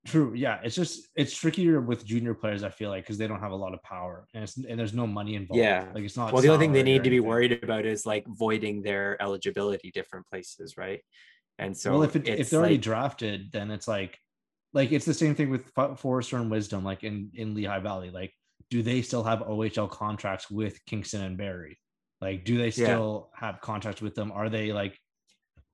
true. 0.05 0.33
Yeah, 0.33 0.59
it's 0.63 0.75
just 0.75 1.07
it's 1.15 1.35
trickier 1.35 1.79
with 1.79 2.05
junior 2.05 2.33
players. 2.33 2.63
I 2.63 2.69
feel 2.69 2.89
like 2.89 3.03
because 3.03 3.17
they 3.17 3.27
don't 3.27 3.39
have 3.39 3.51
a 3.51 3.55
lot 3.55 3.73
of 3.73 3.81
power 3.83 4.25
and 4.33 4.43
it's 4.43 4.57
and 4.57 4.77
there's 4.79 4.93
no 4.93 5.05
money 5.07 5.35
involved. 5.35 5.61
Yeah. 5.61 5.85
like 5.93 6.03
it's 6.03 6.17
not. 6.17 6.33
Well, 6.33 6.41
the 6.41 6.49
only 6.49 6.65
thing 6.65 6.73
they 6.73 6.83
need 6.83 7.03
to 7.03 7.09
be 7.09 7.19
worried 7.19 7.63
about 7.63 7.85
is 7.85 8.05
like 8.05 8.25
voiding 8.27 8.81
their 8.81 9.21
eligibility 9.21 9.91
different 9.91 10.25
places, 10.27 10.75
right? 10.77 11.01
And 11.59 11.77
so 11.77 11.91
well, 11.91 12.03
if 12.03 12.15
it, 12.15 12.27
if 12.27 12.49
they're 12.49 12.59
already 12.59 12.79
drafted, 12.79 13.51
then 13.51 13.69
it's 13.69 13.87
like, 13.87 14.17
like 14.73 14.91
it's 14.91 15.05
the 15.05 15.13
same 15.13 15.35
thing 15.35 15.51
with 15.51 15.67
Fo- 15.75 15.93
Foerster 15.95 16.37
and 16.37 16.49
Wisdom, 16.49 16.83
like 16.83 17.03
in 17.03 17.29
in 17.35 17.53
Lehigh 17.53 17.79
Valley. 17.79 18.09
Like, 18.09 18.33
do 18.71 18.81
they 18.81 19.01
still 19.01 19.23
have 19.23 19.39
OHL 19.41 19.89
contracts 19.91 20.49
with 20.49 20.83
Kingston 20.85 21.21
and 21.21 21.37
Barrie? 21.37 21.77
Like, 22.21 22.45
do 22.45 22.57
they 22.57 22.67
Yeah. 22.67 22.71
still 22.71 23.29
have 23.35 23.59
contracts 23.59 24.01
with 24.01 24.15
them? 24.15 24.31
Are 24.31 24.49
they 24.49 24.71
like, 24.71 24.97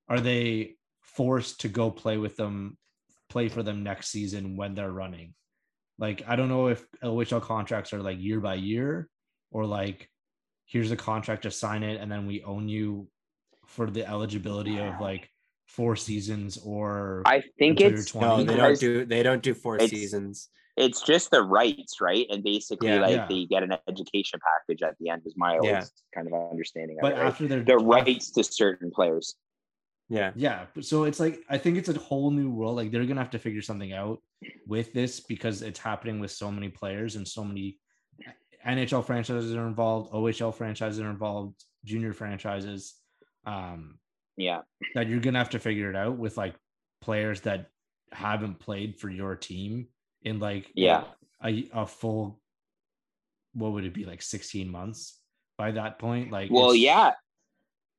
are 0.09 0.19
they 0.19 0.75
forced 1.01 1.61
to 1.61 1.69
go 1.69 1.91
play 1.91 2.17
with 2.17 2.35
them, 2.35 2.77
play 3.29 3.49
for 3.49 3.61
them 3.61 3.83
next 3.83 4.09
season 4.09 4.57
when 4.57 4.73
they're 4.73 4.91
running? 4.91 5.35
Like, 5.99 6.23
I 6.27 6.35
don't 6.35 6.49
know 6.49 6.67
if 6.69 6.85
OHL 7.03 7.39
contracts 7.41 7.93
are 7.93 8.01
like 8.01 8.19
year 8.19 8.39
by 8.39 8.55
year 8.55 9.07
or 9.51 9.65
like, 9.65 10.09
here's 10.65 10.91
a 10.91 10.97
contract 10.97 11.43
to 11.43 11.51
sign 11.51 11.83
it 11.83 12.01
and 12.01 12.11
then 12.11 12.25
we 12.25 12.43
own 12.43 12.67
you 12.67 13.07
for 13.67 13.89
the 13.91 14.07
eligibility 14.07 14.79
of 14.79 14.99
like 14.99 15.29
four 15.67 15.95
seasons 15.95 16.57
or 16.57 17.21
I 17.25 17.41
think 17.59 17.79
until 17.79 17.99
it's 17.99 18.09
20. 18.11 18.25
no, 18.25 18.43
they 18.43 18.55
don't 18.55 18.79
do 18.79 19.05
they 19.05 19.21
don't 19.23 19.43
do 19.43 19.53
four 19.53 19.79
seasons. 19.79 20.49
It's 20.77 21.01
just 21.01 21.31
the 21.31 21.41
rights, 21.41 21.99
right? 21.99 22.27
And 22.29 22.43
basically, 22.43 22.89
Yeah. 22.89 23.01
like 23.01 23.15
Yeah. 23.15 23.27
they 23.27 23.45
get 23.45 23.63
an 23.63 23.73
education 23.87 24.39
package 24.39 24.83
at 24.83 24.95
the 24.99 25.09
end. 25.09 25.23
Was 25.25 25.35
my 25.35 25.57
always 25.57 25.69
Yeah. 25.71 25.83
kind 26.13 26.27
of 26.27 26.33
understanding 26.51 26.97
of 26.97 27.01
but 27.01 27.13
it. 27.13 27.17
After 27.19 27.47
they're 27.47 27.63
The 27.63 27.77
rights 27.77 28.31
to 28.31 28.43
certain 28.43 28.91
players. 28.91 29.35
Yeah. 30.09 30.31
yeah 30.37 30.67
so 30.79 31.03
it's 31.03 31.19
like 31.19 31.43
i 31.49 31.57
think 31.57 31.77
it's 31.77 31.89
a 31.89 31.99
whole 31.99 32.31
new 32.31 32.49
world 32.49 32.77
like 32.77 32.91
they're 32.91 33.05
gonna 33.05 33.19
have 33.19 33.31
to 33.31 33.39
figure 33.39 33.61
something 33.61 33.91
out 33.91 34.21
with 34.65 34.93
this 34.93 35.19
because 35.19 35.61
it's 35.61 35.79
happening 35.79 36.21
with 36.21 36.31
so 36.31 36.49
many 36.49 36.69
players 36.69 37.17
and 37.17 37.27
so 37.27 37.43
many 37.43 37.77
nhl 38.65 39.03
franchises 39.05 39.53
are 39.53 39.67
involved 39.67 40.13
ohl 40.13 40.53
franchises 40.53 41.01
are 41.01 41.09
involved 41.09 41.61
junior 41.83 42.13
franchises 42.13 42.95
um 43.45 43.99
Yeah, 44.37 44.61
that 44.95 45.09
you're 45.09 45.19
gonna 45.19 45.39
have 45.39 45.49
to 45.49 45.59
figure 45.59 45.89
it 45.89 45.97
out 45.97 46.17
with 46.17 46.37
like 46.37 46.55
players 47.01 47.41
that 47.41 47.69
haven't 48.13 48.59
played 48.59 48.95
for 48.95 49.09
your 49.09 49.35
team 49.35 49.89
in 50.27 50.39
like 50.39 50.71
yeah. 50.75 51.05
a, 51.43 51.69
a 51.73 51.87
full 51.87 52.39
what 53.53 53.71
would 53.71 53.85
it 53.85 53.93
be 53.93 54.05
like 54.05 54.21
16 54.21 54.69
months 54.69 55.19
by 55.57 55.71
that 55.71 55.97
point 55.97 56.31
like 56.31 56.51
Well, 56.51 56.75
yeah. 56.75 57.13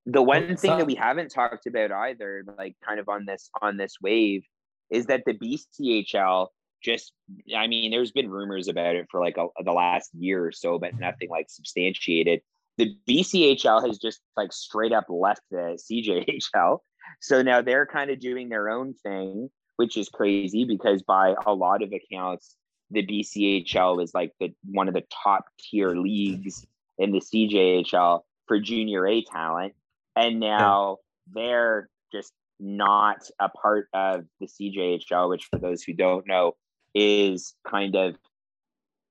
The 0.07 0.23
one 0.23 0.57
thing 0.57 0.71
not- 0.71 0.79
that 0.79 0.87
we 0.87 0.95
haven't 0.95 1.31
talked 1.31 1.67
about 1.67 1.91
either, 1.91 2.45
like 2.57 2.77
kind 2.87 3.01
of 3.01 3.09
on 3.09 3.27
this 3.27 3.51
on 3.61 3.77
this 3.77 3.97
wave, 4.01 4.45
is 4.91 5.07
that 5.07 5.25
the 5.27 5.35
BCHL 5.35 6.49
just 6.83 7.13
I 7.55 7.67
mean, 7.67 7.91
there's 7.91 8.13
been 8.13 8.31
rumors 8.31 8.69
about 8.69 8.95
it 8.95 9.07
for 9.11 9.21
like 9.21 9.37
a, 9.37 9.49
the 9.65 9.73
last 9.73 10.11
year 10.15 10.47
or 10.47 10.53
so, 10.53 10.79
but 10.79 10.99
nothing 10.99 11.29
like 11.29 11.47
substantiated. 11.51 12.41
The 12.79 12.95
BCHL 13.09 13.87
has 13.87 13.99
just 13.99 14.21
like 14.37 14.53
straight 14.53 14.93
up 14.93 15.07
left 15.09 15.43
the 15.51 15.79
CJHL. 15.91 16.79
So 17.21 17.43
now 17.43 17.63
they're 17.63 17.87
kind 17.87 18.11
of 18.11 18.21
doing 18.21 18.49
their 18.49 18.69
own 18.69 18.95
thing, 19.03 19.51
which 19.79 19.97
is 19.97 20.09
crazy 20.09 20.65
because 20.65 21.03
by 21.03 21.37
a 21.47 21.55
lot 21.55 21.83
of 21.83 21.93
accounts, 21.93 22.57
the 22.91 23.07
BCHL 23.07 24.03
is 24.03 24.13
like 24.13 24.33
the 24.41 24.53
one 24.65 24.89
of 24.89 24.95
the 24.95 25.05
top 25.23 25.45
tier 25.61 25.95
leagues 25.95 26.67
in 26.99 27.13
the 27.13 27.21
CJHL 27.21 28.23
for 28.47 28.59
junior 28.59 29.07
A 29.07 29.23
talent. 29.23 29.75
And 30.17 30.41
now 30.41 30.97
they're 31.33 31.89
just 32.13 32.33
not 32.59 33.31
a 33.39 33.49
part 33.49 33.89
of 33.95 34.25
the 34.41 34.47
CJHL, 34.47 35.29
which 35.29 35.45
for 35.45 35.61
those 35.61 35.85
who 35.85 35.93
don't 35.93 36.27
know, 36.27 36.57
is 36.93 37.55
kind 37.65 37.95
of 37.95 38.17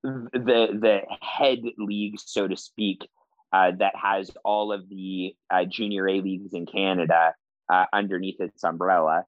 the 0.04 0.30
the 0.34 1.02
head 1.22 1.60
league, 1.78 2.20
so 2.20 2.46
to 2.46 2.58
speak, 2.58 3.08
uh, 3.54 3.72
that 3.80 3.96
has 3.96 4.32
all 4.44 4.74
of 4.74 4.90
the 4.90 5.34
uh, 5.50 5.64
junior 5.64 6.10
A 6.10 6.20
leagues 6.20 6.54
in 6.54 6.66
Canada 6.66 7.36
uh, 7.72 7.86
underneath 7.94 8.42
its 8.42 8.66
umbrella. 8.66 9.24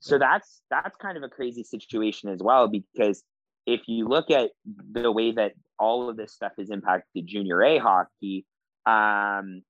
So 0.00 0.18
that's 0.18 0.60
that's 0.70 0.96
kind 0.96 1.16
of 1.16 1.22
a 1.22 1.28
crazy 1.28 1.62
situation 1.62 2.28
as 2.30 2.40
well 2.42 2.68
because 2.68 3.22
if 3.66 3.82
you 3.86 4.06
look 4.06 4.30
at 4.30 4.50
the 4.92 5.10
way 5.10 5.32
that 5.32 5.52
all 5.78 6.08
of 6.08 6.16
this 6.16 6.32
stuff 6.32 6.52
has 6.58 6.70
impacted 6.70 7.26
junior 7.26 7.62
A 7.62 7.78
hockey, 7.78 8.46
um, 8.86 9.62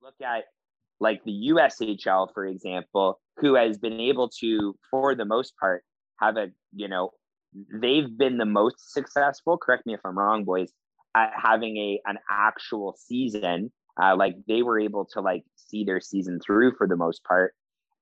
look 0.00 0.14
at 0.22 0.44
like 1.00 1.22
the 1.24 1.50
USHL, 1.52 2.32
for 2.32 2.46
example, 2.46 3.20
who 3.36 3.54
has 3.54 3.78
been 3.78 4.00
able 4.00 4.28
to, 4.40 4.76
for 4.90 5.14
the 5.14 5.24
most 5.24 5.56
part, 5.58 5.84
have 6.20 6.36
a, 6.36 6.48
you 6.74 6.88
know, 6.88 7.10
they've 7.72 8.16
been 8.16 8.38
the 8.38 8.44
most 8.44 8.92
successful, 8.92 9.58
correct 9.58 9.86
me 9.86 9.94
if 9.94 10.00
I'm 10.04 10.18
wrong, 10.18 10.44
boys, 10.44 10.72
at 11.16 11.32
having 11.36 11.76
a 11.76 12.00
an 12.06 12.18
actual 12.30 12.96
season. 12.98 13.72
Uh, 14.00 14.14
like 14.16 14.36
they 14.46 14.62
were 14.62 14.78
able 14.78 15.04
to 15.04 15.20
like 15.20 15.42
see 15.56 15.82
their 15.82 16.00
season 16.00 16.38
through 16.38 16.72
for 16.76 16.86
the 16.86 16.96
most 16.96 17.24
part. 17.24 17.52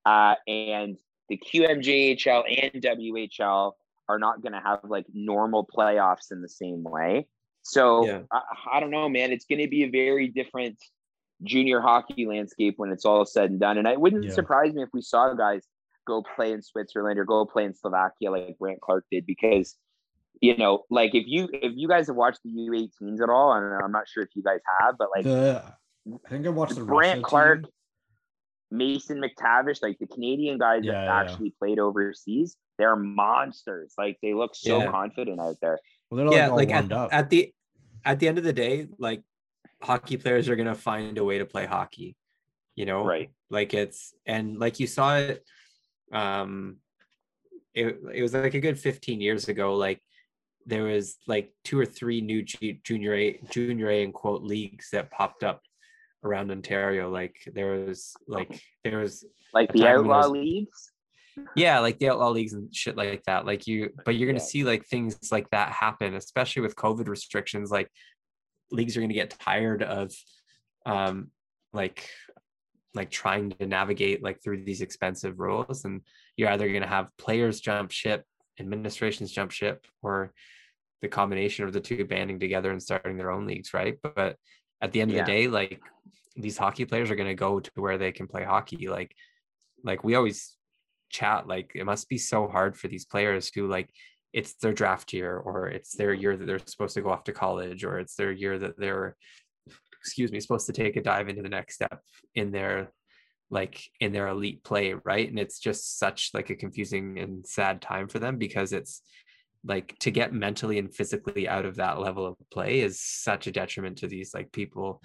Uh, 0.04 0.34
and 0.46 0.98
the 1.28 1.36
QMJHL 1.38 2.44
and 2.72 2.82
WHL 2.82 3.72
are 4.08 4.18
not 4.18 4.42
going 4.42 4.52
to 4.52 4.60
have 4.60 4.80
like 4.84 5.06
normal 5.12 5.66
playoffs 5.66 6.30
in 6.30 6.40
the 6.42 6.48
same 6.48 6.84
way. 6.84 7.26
So 7.62 8.06
Yeah. 8.06 8.20
I, 8.32 8.40
I 8.74 8.80
don't 8.80 8.90
know, 8.90 9.08
man. 9.08 9.32
It's 9.32 9.44
going 9.44 9.60
to 9.60 9.68
be 9.68 9.82
a 9.84 9.90
very 9.90 10.28
different 10.28 10.78
junior 11.42 11.80
hockey 11.80 12.26
landscape 12.26 12.74
when 12.76 12.90
it's 12.90 13.04
all 13.04 13.24
said 13.24 13.50
and 13.50 13.60
done. 13.60 13.78
And 13.78 13.86
it 13.88 14.00
wouldn't 14.00 14.24
Yeah. 14.24 14.32
surprise 14.32 14.72
me 14.72 14.82
if 14.82 14.88
we 14.92 15.02
saw 15.02 15.34
guys 15.34 15.66
go 16.06 16.22
play 16.36 16.52
in 16.52 16.62
Switzerland 16.62 17.18
or 17.18 17.24
go 17.24 17.44
play 17.44 17.64
in 17.64 17.74
Slovakia 17.74 18.30
like 18.30 18.56
Brandt 18.58 18.80
Clarke 18.80 19.06
did 19.10 19.26
because 19.26 19.76
you 20.42 20.56
know, 20.56 20.84
like 20.90 21.14
if 21.14 21.24
you 21.26 21.48
if 21.50 21.72
you 21.74 21.88
guys 21.88 22.08
have 22.08 22.16
watched 22.16 22.40
the 22.44 22.50
U18s 22.50 23.22
at 23.22 23.30
all, 23.30 23.54
and 23.54 23.82
I'm 23.82 23.90
not 23.90 24.06
sure 24.06 24.22
if 24.22 24.28
you 24.34 24.42
guys 24.42 24.60
have, 24.80 24.96
but 24.98 25.08
like 25.10 25.24
the 25.24 25.62
i 26.24 26.28
think 26.28 26.46
i 26.46 26.50
watched 26.50 26.74
the 26.74 26.84
Brant 26.84 27.22
Russia 27.22 27.28
Clark, 27.28 27.62
team. 27.62 27.72
Mason 28.70 29.20
McTavish, 29.22 29.82
like 29.82 29.98
the 29.98 30.06
Canadian 30.06 30.58
guys 30.58 30.80
Yeah, 30.84 30.92
that 30.92 31.04
yeah. 31.04 31.12
actually 31.20 31.54
played 31.58 31.78
overseas, 31.78 32.56
they're 32.78 32.96
monsters. 32.96 33.94
Like 33.96 34.18
they 34.22 34.34
look 34.34 34.54
so 34.54 34.78
Yeah. 34.80 34.90
confident 34.90 35.40
out 35.40 35.56
there. 35.60 35.78
well, 36.10 36.18
they're 36.18 36.26
like 36.26 36.36
yeah, 36.36 36.48
all 36.48 36.56
like 36.56 36.70
at, 36.70 36.92
up 36.92 37.12
at 37.12 37.30
the 37.30 37.52
at 38.04 38.18
the 38.20 38.28
end 38.28 38.38
of 38.38 38.44
the 38.44 38.52
day, 38.52 38.86
like 38.98 39.22
hockey 39.82 40.16
players 40.16 40.48
are 40.48 40.56
gonna 40.56 40.74
find 40.74 41.18
a 41.18 41.24
way 41.24 41.38
to 41.38 41.44
play 41.46 41.66
hockey. 41.66 42.16
You 42.74 42.86
know, 42.86 43.04
Right. 43.04 43.30
Like 43.50 43.72
it's 43.74 44.14
and 44.26 44.58
like 44.58 44.80
you 44.80 44.86
saw 44.86 45.16
it 45.16 45.44
um 46.12 46.76
it, 47.74 47.98
it 48.14 48.22
was 48.22 48.32
like 48.34 48.54
a 48.54 48.60
good 48.60 48.78
15 48.78 49.20
years 49.20 49.48
ago 49.48 49.74
like 49.76 50.00
there 50.66 50.84
was 50.84 51.16
like 51.26 51.52
two 51.64 51.78
or 51.78 51.84
three 51.86 52.20
new 52.20 52.42
G, 52.42 52.80
junior 52.84 53.14
A 53.14 53.38
junior 53.50 53.88
A 53.90 54.02
in 54.02 54.12
quote 54.12 54.42
leagues 54.42 54.88
that 54.92 55.10
popped 55.10 55.42
up 55.44 55.62
around 56.24 56.50
Ontario. 56.50 57.10
Like 57.10 57.36
there 57.54 57.72
was 57.86 58.14
like 58.26 58.60
there 58.84 58.98
was 58.98 59.24
Like 59.52 59.72
the 59.72 59.86
outlaw 59.86 60.22
there's- 60.22 60.30
leagues. 60.32 60.92
yeah 61.54 61.78
like 61.80 61.98
the 61.98 62.08
outlaw 62.08 62.30
leagues 62.30 62.54
and 62.54 62.74
shit 62.74 62.96
like 62.96 63.22
that 63.24 63.44
like 63.44 63.66
you 63.66 63.90
but 64.06 64.14
you're 64.16 64.26
gonna 64.26 64.38
Yeah. 64.38 64.44
see 64.44 64.64
like 64.64 64.86
things 64.86 65.18
like 65.30 65.50
that 65.50 65.70
happen 65.70 66.14
especially 66.14 66.62
with 66.62 66.74
covid 66.76 67.08
restrictions 67.08 67.70
like 67.70 67.90
leagues 68.70 68.96
are 68.96 69.02
gonna 69.02 69.12
get 69.12 69.36
tired 69.38 69.82
of 69.82 70.14
um 70.86 71.30
like 71.74 72.08
like 72.94 73.10
trying 73.10 73.50
to 73.50 73.66
navigate 73.66 74.22
like 74.22 74.42
through 74.42 74.64
these 74.64 74.80
expensive 74.80 75.38
rules 75.38 75.84
and 75.84 76.00
you're 76.38 76.48
either 76.48 76.72
gonna 76.72 76.86
have 76.86 77.14
players 77.18 77.60
jump 77.60 77.90
ship 77.90 78.24
administrations 78.58 79.30
jump 79.30 79.50
ship 79.50 79.86
or 80.02 80.32
the 81.02 81.08
combination 81.08 81.66
of 81.66 81.74
the 81.74 81.80
two 81.80 82.02
banding 82.06 82.40
together 82.40 82.70
and 82.70 82.82
starting 82.82 83.18
their 83.18 83.30
own 83.30 83.46
leagues 83.46 83.74
right 83.74 83.98
but 84.02 84.36
at 84.80 84.92
the 84.92 85.00
end 85.00 85.10
of 85.10 85.16
the 85.16 85.22
day 85.24 85.48
like 85.48 85.80
these 86.36 86.58
hockey 86.58 86.84
players 86.84 87.10
are 87.10 87.16
going 87.16 87.28
to 87.28 87.34
go 87.34 87.60
to 87.60 87.70
where 87.76 87.98
they 87.98 88.12
can 88.12 88.26
play 88.26 88.44
hockey 88.44 88.88
like 88.88 89.14
like 89.84 90.04
we 90.04 90.14
always 90.14 90.56
chat 91.08 91.46
like 91.46 91.72
it 91.74 91.84
must 91.84 92.08
be 92.08 92.18
so 92.18 92.46
hard 92.46 92.76
for 92.76 92.88
these 92.88 93.04
players 93.04 93.50
who 93.54 93.68
like 93.68 93.88
it's 94.32 94.54
their 94.56 94.72
draft 94.72 95.12
year 95.12 95.36
or 95.36 95.68
it's 95.68 95.96
their 95.96 96.12
year 96.12 96.36
that 96.36 96.46
they're 96.46 96.60
supposed 96.66 96.94
to 96.94 97.00
go 97.00 97.10
off 97.10 97.24
to 97.24 97.32
college 97.32 97.84
or 97.84 97.98
it's 97.98 98.16
their 98.16 98.32
year 98.32 98.58
that 98.58 98.78
they're 98.78 99.16
excuse 100.00 100.30
me 100.30 100.40
supposed 100.40 100.66
to 100.66 100.72
take 100.72 100.96
a 100.96 101.02
dive 101.02 101.28
into 101.28 101.42
the 101.42 101.48
next 101.48 101.74
step 101.74 102.00
in 102.34 102.52
their 102.52 102.90
like 103.50 103.80
in 104.00 104.12
their 104.12 104.28
elite 104.28 104.62
play 104.64 104.94
right? 105.04 105.28
And 105.28 105.38
it's 105.38 105.58
just 105.58 105.98
such 105.98 106.30
like 106.34 106.50
a 106.50 106.56
confusing 106.56 107.18
and 107.18 107.46
sad 107.46 107.80
time 107.80 108.08
for 108.08 108.18
them 108.18 108.38
because 108.38 108.72
it's 108.72 109.02
like 109.66 109.96
to 109.98 110.10
get 110.10 110.32
mentally 110.32 110.78
and 110.78 110.94
physically 110.94 111.48
out 111.48 111.64
of 111.64 111.76
that 111.76 111.98
level 111.98 112.24
of 112.24 112.36
play 112.52 112.80
is 112.80 113.00
such 113.00 113.46
a 113.46 113.52
detriment 113.52 113.98
to 113.98 114.06
these 114.06 114.32
like 114.32 114.52
people 114.52 115.02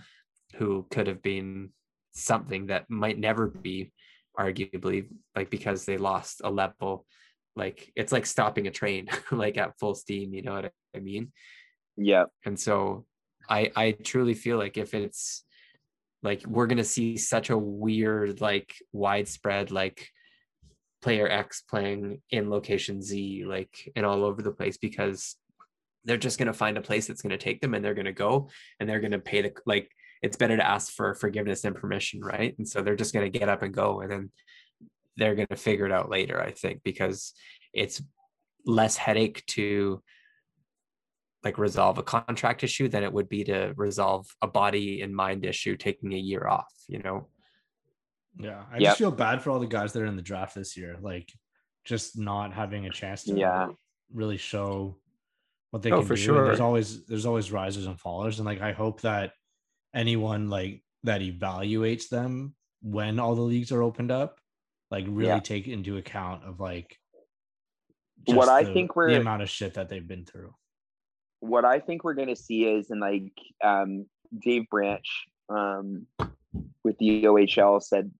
who 0.56 0.86
could 0.92 1.08
have 1.08 1.22
been 1.22 1.70
something 2.12 2.68
that 2.68 2.90
might 2.90 3.18
never 3.18 3.48
be 3.48 3.92
arguably 4.38 5.08
like 5.36 5.50
because 5.50 5.86
they 5.86 5.98
lost 5.98 6.42
a 6.44 6.50
level 6.50 7.06
like 7.56 7.92
it's 7.96 8.12
like 8.12 8.26
stopping 8.26 8.68
a 8.68 8.72
train 8.72 9.08
like 9.32 9.58
at 9.58 9.78
full 9.80 9.96
steam 9.96 10.34
you 10.34 10.42
know 10.42 10.54
what 10.54 10.72
i 10.96 11.00
mean 11.00 11.32
Yeah. 11.98 12.26
and 12.46 12.60
so 12.60 13.06
i 13.50 13.72
i 13.76 13.92
truly 13.92 14.34
feel 14.34 14.58
like 14.58 14.78
if 14.78 14.94
it's 14.94 15.44
like 16.24 16.46
we're 16.46 16.68
gonna 16.68 16.84
see 16.84 17.18
such 17.18 17.50
a 17.50 17.58
weird 17.58 18.42
like 18.42 18.74
widespread 18.94 19.72
like 19.72 20.08
player 21.02 21.28
x 21.28 21.62
playing 21.62 22.22
in 22.30 22.50
location 22.50 23.02
z 23.02 23.44
like 23.46 23.92
and 23.96 24.06
all 24.06 24.24
over 24.24 24.42
the 24.42 24.52
place 24.52 24.78
because 24.78 25.36
they're 26.06 26.18
just 26.18 26.40
gonna 26.40 26.54
find 26.54 26.78
a 26.78 26.82
place 26.82 27.08
that's 27.08 27.22
gonna 27.22 27.38
take 27.38 27.62
them 27.62 27.74
and 27.74 27.84
they're 27.84 27.94
gonna 27.94 28.12
go 28.12 28.50
and 28.80 28.90
they're 28.90 29.00
gonna 29.00 29.20
pay 29.20 29.42
the 29.42 29.54
like 29.66 29.90
it's 30.22 30.38
better 30.38 30.58
to 30.58 30.68
ask 30.68 30.94
for 30.94 31.16
forgiveness 31.16 31.66
and 31.66 31.76
permission 31.76 32.22
right? 32.22 32.56
And 32.58 32.68
so 32.68 32.82
they're 32.82 32.96
just 32.96 33.14
gonna 33.14 33.30
get 33.30 33.50
up 33.50 33.64
and 33.64 33.74
go 33.74 34.02
and 34.02 34.12
then 34.12 34.32
they're 35.18 35.36
gonna 35.36 35.56
figure 35.56 35.86
it 35.86 35.92
out 35.92 36.10
later 36.10 36.42
i 36.42 36.52
think 36.52 36.82
because 36.84 37.34
it's 37.74 38.02
less 38.66 38.98
headache 38.98 39.46
to 39.46 40.02
like 41.44 41.58
resolve 41.58 41.98
a 41.98 42.04
contract 42.04 42.64
issue 42.64 42.88
than 42.88 43.04
it 43.04 43.12
would 43.12 43.28
be 43.28 43.44
to 43.44 43.74
resolve 43.76 44.28
a 44.42 44.48
body 44.48 45.02
and 45.02 45.16
mind 45.16 45.46
issue 45.46 45.76
taking 45.76 46.14
a 46.14 46.18
year 46.18 46.48
off 46.48 46.72
you 46.88 47.00
know 47.00 47.28
Yeah, 48.38 48.66
I 48.72 48.76
Yep. 48.78 48.82
just 48.84 48.98
feel 48.98 49.12
bad 49.12 49.42
for 49.42 49.50
all 49.52 49.60
the 49.60 49.68
guys 49.68 49.94
that 49.94 50.02
are 50.02 50.06
in 50.06 50.16
the 50.16 50.22
draft 50.22 50.56
this 50.56 50.78
year, 50.78 50.98
like 51.02 51.32
just 51.84 52.18
not 52.18 52.54
having 52.54 52.86
a 52.86 52.90
chance 52.90 53.24
to 53.26 53.36
Yeah. 53.36 53.70
really 54.14 54.38
show 54.38 54.98
what 55.72 55.82
they 55.82 55.92
Oh, 55.92 56.00
can 56.00 56.08
for 56.08 56.16
do. 56.16 56.38
And 56.38 56.48
There's 56.48 56.60
always 56.60 57.06
there's 57.06 57.26
always 57.26 57.52
risers 57.52 57.86
and 57.88 57.98
fallers, 57.98 58.38
and 58.38 58.46
like 58.46 58.62
I 58.62 58.72
hope 58.72 59.02
that 59.02 59.34
anyone 59.94 60.50
like 60.50 60.84
that 61.04 61.22
evaluates 61.22 62.08
them 62.10 62.56
when 62.82 63.20
all 63.20 63.36
the 63.36 63.42
leagues 63.42 63.72
are 63.72 63.82
opened 63.82 64.12
up, 64.12 64.40
like 64.90 65.06
really 65.08 65.28
Yeah. 65.28 65.40
take 65.40 65.68
into 65.68 65.98
account 65.98 66.44
of 66.44 66.60
like 66.60 66.98
What 68.26 68.36
just 68.46 68.50
I 68.50 68.64
think 68.74 68.96
we're- 68.96 69.14
the 69.16 69.20
amount 69.22 69.42
of 69.42 69.50
shit 69.50 69.74
that 69.76 69.90
they've 69.90 70.08
been 70.08 70.26
through. 70.26 70.54
what 71.40 71.66
I 71.66 71.80
think 71.80 72.04
we're 72.04 72.14
gonna 72.14 72.36
see 72.36 72.66
is, 72.68 72.92
and 72.92 73.02
like 73.02 73.34
um, 73.64 74.08
Dave 74.38 74.70
Branch 74.70 75.08
um, 75.50 76.06
with 76.84 76.98
the 77.00 77.24
OHL 77.26 77.82
said 77.82 78.12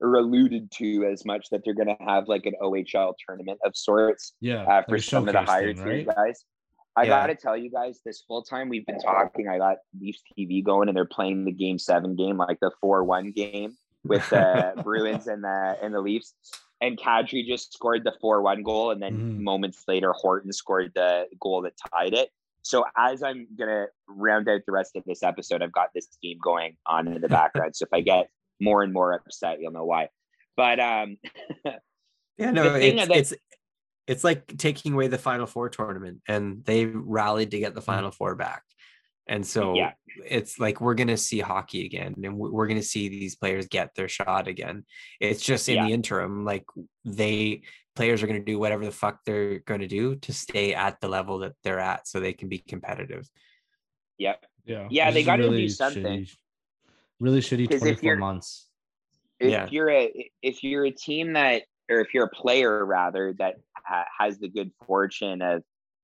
or 0.00 0.14
alluded 0.16 0.70
to 0.72 1.04
as 1.04 1.24
much 1.24 1.48
that 1.50 1.62
they're 1.64 1.74
gonna 1.74 1.96
have 2.00 2.28
like 2.28 2.46
an 2.46 2.54
OHL 2.62 3.14
tournament 3.26 3.58
of 3.64 3.76
sorts 3.76 4.34
Yeah, 4.40 4.62
uh, 4.64 4.82
for 4.88 4.98
some 4.98 5.26
of 5.28 5.32
the 5.34 5.42
higher 5.42 5.72
thing, 5.74 5.84
tier 5.84 6.04
right? 6.06 6.16
guys. 6.16 6.44
I 6.96 7.04
Yeah. 7.04 7.10
gotta 7.10 7.34
tell 7.34 7.56
you 7.56 7.70
guys, 7.70 8.00
this 8.04 8.24
whole 8.28 8.42
time 8.42 8.68
we've 8.68 8.86
been 8.86 8.98
talking, 9.00 9.48
I 9.48 9.58
got 9.58 9.76
Leafs 10.00 10.22
TV 10.36 10.62
going, 10.64 10.88
and 10.88 10.96
they're 10.96 11.04
playing 11.04 11.44
the 11.44 11.52
Game 11.52 11.78
Seven 11.78 12.16
game, 12.16 12.36
like 12.38 12.58
the 12.60 12.72
four 12.80 13.04
one 13.04 13.30
game 13.32 13.76
with 14.04 14.28
the 14.30 14.74
Bruins 14.84 15.26
and 15.26 15.42
the 15.44 15.76
and 15.82 15.94
the 15.94 16.00
Leafs. 16.00 16.34
And 16.80 16.96
Kadri 16.96 17.44
just 17.44 17.72
scored 17.72 18.04
the 18.04 18.14
four 18.20 18.40
one 18.42 18.62
goal, 18.62 18.90
and 18.92 19.02
then 19.02 19.14
Mhm. 19.18 19.42
moments 19.42 19.82
later, 19.88 20.12
Horton 20.12 20.52
scored 20.52 20.92
the 20.94 21.26
goal 21.40 21.62
that 21.62 21.74
tied 21.92 22.14
it. 22.14 22.30
So 22.62 22.84
as 22.96 23.22
I'm 23.22 23.46
gonna 23.56 23.86
round 24.08 24.48
out 24.48 24.60
the 24.66 24.72
rest 24.72 24.94
of 24.96 25.04
this 25.04 25.22
episode, 25.22 25.62
I've 25.62 25.72
got 25.72 25.88
this 25.94 26.08
game 26.22 26.38
going 26.42 26.76
on 26.86 27.06
in 27.08 27.20
the 27.20 27.28
background. 27.28 27.74
so 27.76 27.84
if 27.84 27.92
I 27.92 28.00
get 28.00 28.28
more 28.60 28.82
and 28.82 28.92
more 28.92 29.12
upset, 29.12 29.60
you'll 29.60 29.72
know 29.72 29.84
why. 29.84 30.08
But 30.56 30.80
um, 30.80 31.16
Yeah, 32.36 32.50
no, 32.50 32.74
it's, 32.74 33.06
that- 33.08 33.16
it's 33.16 33.34
it's 34.06 34.24
like 34.24 34.56
taking 34.56 34.94
away 34.94 35.08
the 35.08 35.18
Final 35.18 35.46
Four 35.46 35.68
tournament, 35.68 36.22
and 36.28 36.64
they 36.64 36.86
rallied 36.86 37.50
to 37.50 37.58
get 37.58 37.74
the 37.74 37.82
Final 37.82 38.10
Four 38.10 38.34
back, 38.36 38.62
and 39.26 39.46
so 39.46 39.74
Yeah. 39.74 39.92
it's 40.24 40.58
like 40.58 40.80
we're 40.80 40.94
gonna 40.94 41.16
see 41.18 41.40
hockey 41.40 41.84
again, 41.84 42.14
and 42.24 42.38
we- 42.38 42.48
we're 42.50 42.66
gonna 42.68 42.82
see 42.82 43.08
these 43.08 43.36
players 43.36 43.66
get 43.68 43.94
their 43.94 44.08
shot 44.08 44.48
again. 44.48 44.84
It's 45.20 45.42
just 45.44 45.68
in 45.68 45.76
Yeah. 45.76 45.86
the 45.86 45.92
interim, 45.92 46.44
like 46.44 46.64
they 47.04 47.62
players 47.96 48.22
are 48.22 48.26
gonna 48.28 48.40
do 48.40 48.58
whatever 48.58 48.84
the 48.84 48.92
fuck 48.92 49.18
they're 49.26 49.58
gonna 49.58 49.88
do 49.88 50.16
to 50.16 50.32
stay 50.32 50.72
at 50.72 51.00
the 51.00 51.08
level 51.08 51.40
that 51.40 51.52
they're 51.62 51.80
at, 51.80 52.08
so 52.08 52.18
they 52.18 52.32
can 52.32 52.48
be 52.48 52.58
competitive. 52.58 53.28
yeah, 54.16 54.36
Yeah, 54.64 54.88
Yeah, 54.90 55.08
it's 55.08 55.14
they 55.14 55.22
gotta 55.24 55.48
do 55.50 55.68
something. 55.68 56.02
shitty- 56.24 56.36
really 57.20 57.40
shitty 57.40 57.68
'Cause 57.68 57.76
if 57.82 58.00
24 58.00 58.04
you're- 58.04 58.20
months. 58.20 58.66
if 59.40 59.50
Yeah. 59.50 59.68
you're 59.70 59.90
a 59.90 60.30
if 60.42 60.62
you're 60.64 60.84
a 60.86 60.90
team 60.90 61.32
that 61.34 61.62
or 61.90 62.00
if 62.00 62.12
you're 62.12 62.24
a 62.24 62.30
player 62.30 62.84
rather 62.84 63.32
that 63.34 63.56
ha- 63.86 64.06
has 64.18 64.38
the 64.38 64.48
good 64.48 64.70
fortune 64.86 65.42
of 65.42 65.62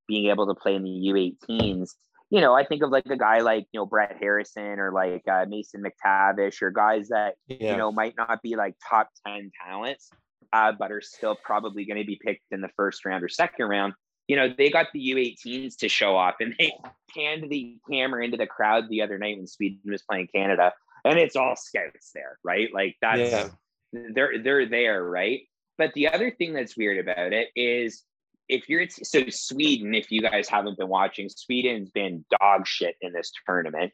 being 0.08 0.30
able 0.30 0.46
to 0.46 0.54
play 0.54 0.74
in 0.74 0.82
the 0.82 0.90
U18s, 0.90 1.94
you 2.30 2.40
know, 2.40 2.54
I 2.54 2.64
think 2.64 2.82
of 2.82 2.90
like 2.90 3.06
a 3.06 3.16
guy 3.16 3.40
like 3.40 3.66
you 3.72 3.80
know 3.80 3.86
Brett 3.86 4.16
Harrison 4.18 4.78
or 4.78 4.92
like 4.92 5.26
uh, 5.28 5.46
Mason 5.48 5.82
McTavish 5.82 6.62
or 6.62 6.70
guys 6.70 7.08
that 7.08 7.36
Yeah, 7.48 7.72
you 7.72 7.76
know 7.76 7.90
might 7.92 8.14
not 8.16 8.40
be 8.42 8.56
like 8.56 8.74
top 8.88 9.10
10 9.26 9.50
talents 9.66 10.10
uh, 10.52 10.72
but 10.72 10.92
are 10.92 11.00
still 11.00 11.34
probably 11.42 11.84
going 11.84 11.98
to 11.98 12.06
be 12.06 12.18
picked 12.24 12.44
in 12.52 12.60
the 12.60 12.68
first 12.76 13.04
round 13.04 13.24
or 13.24 13.28
second 13.28 13.66
round 13.66 13.92
you 14.28 14.36
know 14.36 14.48
they 14.56 14.70
got 14.70 14.86
the 14.94 15.00
u18s 15.10 15.76
to 15.76 15.88
show 15.88 16.16
off 16.16 16.36
and 16.40 16.54
they 16.58 16.72
panned 17.14 17.50
the 17.50 17.76
camera 17.90 18.24
into 18.24 18.36
the 18.36 18.46
crowd 18.46 18.88
the 18.88 19.02
other 19.02 19.18
night 19.18 19.36
when 19.36 19.46
sweden 19.46 19.80
was 19.86 20.02
playing 20.02 20.28
canada 20.34 20.72
and 21.04 21.18
it's 21.18 21.36
all 21.36 21.56
scouts 21.56 22.10
there 22.14 22.38
right? 22.42 22.68
Like 22.72 22.96
that's 23.00 23.20
Yeah. 23.20 23.48
they're 23.92 24.42
they're 24.42 24.66
there 24.68 25.02
right? 25.04 25.42
But 25.78 25.92
the 25.94 26.08
other 26.08 26.30
thing 26.30 26.52
that's 26.52 26.76
weird 26.76 26.98
about 26.98 27.32
it 27.32 27.48
is 27.56 28.02
if 28.48 28.68
you're 28.68 28.86
so 28.88 29.24
sweden 29.28 29.94
if 29.94 30.10
you 30.10 30.20
guys 30.20 30.48
haven't 30.48 30.78
been 30.78 30.88
watching 30.88 31.28
sweden's 31.28 31.90
been 31.90 32.24
dog 32.40 32.66
shit 32.66 32.96
in 33.00 33.12
this 33.12 33.32
tournament. 33.46 33.92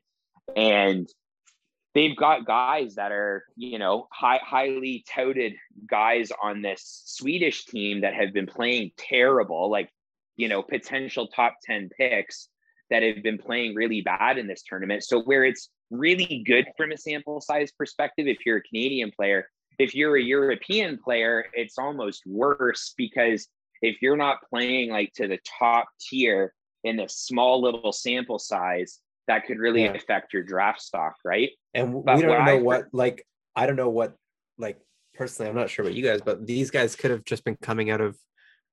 And 0.57 1.09
they've 1.95 2.17
got 2.17 2.47
guys 2.47 2.97
that 2.97 3.13
are 3.13 3.45
you 3.57 3.79
know 3.79 4.09
high, 4.13 4.41
highly 4.43 5.05
touted 5.09 5.55
guys 5.89 6.31
on 6.43 6.63
this 6.63 7.03
swedish 7.07 7.65
team 7.67 8.03
that 8.03 8.15
have 8.15 8.33
been 8.33 8.47
playing 8.47 8.91
terrible 8.97 9.71
like 9.71 9.91
you 10.37 10.49
know 10.49 10.63
potential 10.63 11.29
top 11.29 11.55
10 11.65 11.91
picks 11.97 12.49
that 12.91 13.03
have 13.03 13.23
been 13.23 13.39
playing 13.39 13.75
really 13.75 14.01
bad 14.01 14.37
in 14.39 14.49
this 14.49 14.63
tournament. 14.63 15.05
So 15.05 15.21
where 15.23 15.45
it's 15.45 15.69
really 15.91 16.43
good 16.47 16.67
from 16.77 16.93
a 16.93 16.97
sample 16.97 17.41
size 17.41 17.73
perspective 17.73 18.27
if 18.27 18.39
you're 18.47 18.59
a 18.59 18.63
canadian 18.63 19.11
player. 19.11 19.49
If 19.79 19.95
you're 19.95 20.17
a 20.17 20.23
european 20.23 20.99
player 20.99 21.47
it's 21.55 21.79
almost 21.79 22.23
worse 22.27 22.93
because 22.97 23.49
if 23.83 24.03
you're 24.03 24.17
not 24.17 24.39
playing 24.51 24.91
like 24.91 25.13
to 25.15 25.27
the 25.27 25.39
top 25.59 25.89
tier 26.01 26.53
in 26.85 26.97
this 26.97 27.17
small 27.19 27.63
little 27.63 27.93
sample 27.93 28.39
size 28.39 28.99
that 29.27 29.47
could 29.47 29.59
really 29.59 29.85
Yeah. 29.85 29.93
affect 29.95 30.33
your 30.35 30.43
draft 30.43 30.81
stock 30.83 31.15
right? 31.25 31.51
And 31.75 32.05
But 32.05 32.17
we 32.17 32.23
don't 32.23 32.31
what 32.31 32.45
know 32.45 32.59
I- 32.59 32.63
what 32.63 32.85
like 32.93 33.27
i 33.57 33.67
don't 33.67 33.77
know 33.77 33.89
what 33.89 34.15
like 34.59 34.79
personally 35.15 35.49
i'm 35.49 35.57
not 35.57 35.71
sure 35.71 35.85
about 35.85 35.95
you 35.95 36.03
guys 36.05 36.21
but 36.23 36.47
these 36.47 36.71
guys 36.71 36.95
could 36.95 37.11
have 37.11 37.25
just 37.25 37.43
been 37.45 37.57
coming 37.57 37.91
out 37.91 38.01
of 38.01 38.17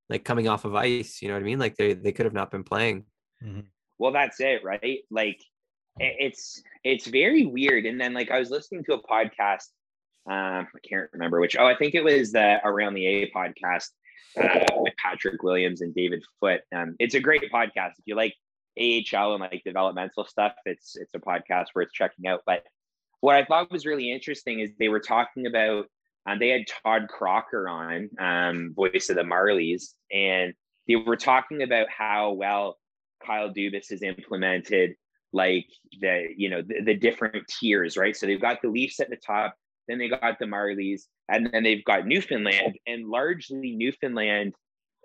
like 0.09 0.23
coming 0.25 0.47
off 0.47 0.65
of 0.65 0.75
ice 0.75 1.21
you 1.21 1.27
know 1.29 1.33
what 1.35 1.41
i 1.41 1.45
mean? 1.45 1.59
Like 1.59 1.75
they 1.77 1.93
they 1.93 2.11
could 2.11 2.25
have 2.25 2.33
not 2.33 2.51
been 2.51 2.63
playing. 2.63 3.05
Mm-hmm. 3.43 3.61
Well 3.97 4.11
that's 4.11 4.39
it 4.39 4.63
right? 4.63 4.99
Like 5.09 5.39
i- 5.41 5.45
it's 5.99 6.61
it's 6.83 7.07
very 7.07 7.45
weird 7.45 7.85
and 7.85 7.99
then 7.99 8.13
like 8.13 8.31
i 8.31 8.39
was 8.39 8.49
listening 8.49 8.83
to 8.83 8.93
a 8.93 9.01
podcast 9.01 9.69
um 10.29 10.67
i 10.75 10.79
can't 10.87 11.09
remember 11.13 11.39
which 11.39 11.55
oh 11.57 11.65
i 11.65 11.75
think 11.75 11.95
it 11.95 12.03
was 12.03 12.31
the 12.31 12.59
around 12.63 12.93
the 12.93 13.05
a 13.05 13.31
podcast 13.31 13.89
uh, 14.35 14.65
with 14.77 14.93
Patrick 14.97 15.41
Williams 15.43 15.81
and 15.81 15.93
David 15.93 16.23
Foot. 16.39 16.61
Um, 16.75 16.95
it's 16.99 17.15
a 17.15 17.19
great 17.19 17.51
podcast. 17.51 17.93
If 17.97 18.05
you 18.05 18.15
like 18.15 18.35
AHL 18.79 19.33
and 19.33 19.41
like 19.41 19.61
developmental 19.65 20.25
stuff, 20.25 20.53
it's 20.65 20.95
it's 20.95 21.13
a 21.13 21.19
podcast 21.19 21.67
worth 21.75 21.91
checking 21.93 22.27
out. 22.27 22.41
But 22.45 22.63
what 23.21 23.35
I 23.35 23.45
thought 23.45 23.71
was 23.71 23.85
really 23.85 24.11
interesting 24.11 24.59
is 24.59 24.71
they 24.77 24.89
were 24.89 24.99
talking 24.99 25.47
about 25.47 25.85
um, 26.25 26.39
they 26.39 26.49
had 26.49 26.67
Todd 26.67 27.07
Crocker 27.07 27.69
on, 27.69 28.09
um, 28.19 28.73
voice 28.75 29.09
of 29.09 29.15
the 29.15 29.23
Marlies, 29.23 29.93
and 30.11 30.53
they 30.87 30.95
were 30.95 31.17
talking 31.17 31.63
about 31.63 31.87
how 31.89 32.33
well 32.33 32.77
Kyle 33.25 33.49
Dubas 33.49 33.89
has 33.89 34.03
implemented 34.03 34.95
like 35.37 35.67
the 36.01 36.27
you 36.35 36.49
know 36.49 36.61
the, 36.61 36.81
the 36.83 36.95
different 36.95 37.47
tiers, 37.47 37.95
right? 37.95 38.17
So 38.17 38.25
they've 38.25 38.41
got 38.41 38.61
the 38.61 38.69
Leafs 38.69 38.99
at 38.99 39.09
the 39.09 39.15
top, 39.15 39.55
then 39.87 39.99
they 39.99 40.09
got 40.09 40.39
the 40.39 40.45
Marlies, 40.45 41.03
and 41.29 41.49
then 41.51 41.63
they've 41.63 41.85
got 41.85 42.05
Newfoundland, 42.05 42.77
and 42.85 43.07
largely 43.07 43.75
Newfoundland 43.75 44.53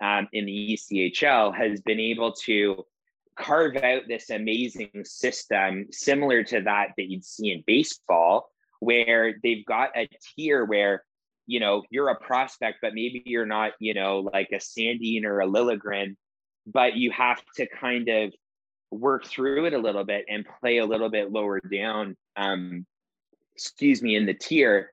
um, 0.01 0.27
in 0.33 0.45
the 0.45 0.77
ECHL 0.77 1.55
has 1.55 1.81
been 1.81 1.99
able 1.99 2.33
to 2.33 2.83
carve 3.37 3.75
out 3.77 4.03
this 4.07 4.29
amazing 4.29 4.91
system 5.03 5.87
similar 5.91 6.43
to 6.43 6.61
that 6.61 6.89
that 6.97 7.09
you'd 7.09 7.25
see 7.25 7.51
in 7.51 7.63
baseball, 7.65 8.49
where 8.79 9.35
they've 9.43 9.65
got 9.65 9.89
a 9.95 10.09
tier 10.35 10.65
where 10.65 11.03
you 11.45 11.59
know 11.59 11.83
you're 11.89 12.09
a 12.09 12.19
prospect, 12.19 12.79
but 12.81 12.93
maybe 12.93 13.23
you're 13.25 13.45
not, 13.45 13.71
you 13.79 13.93
know, 13.93 14.29
like 14.33 14.49
a 14.51 14.57
Sandin 14.57 15.25
or 15.25 15.41
a 15.41 15.47
Liljegren, 15.47 16.15
but 16.65 16.95
you 16.95 17.11
have 17.11 17.41
to 17.55 17.67
kind 17.67 18.09
of 18.09 18.33
work 18.93 19.25
through 19.25 19.65
it 19.65 19.73
a 19.73 19.77
little 19.77 20.03
bit 20.03 20.25
and 20.29 20.45
play 20.59 20.77
a 20.77 20.85
little 20.85 21.09
bit 21.09 21.31
lower 21.31 21.59
down 21.59 22.15
um, 22.35 22.85
excuse 23.55 24.01
me 24.01 24.15
in 24.15 24.25
the 24.25 24.33
tier 24.33 24.91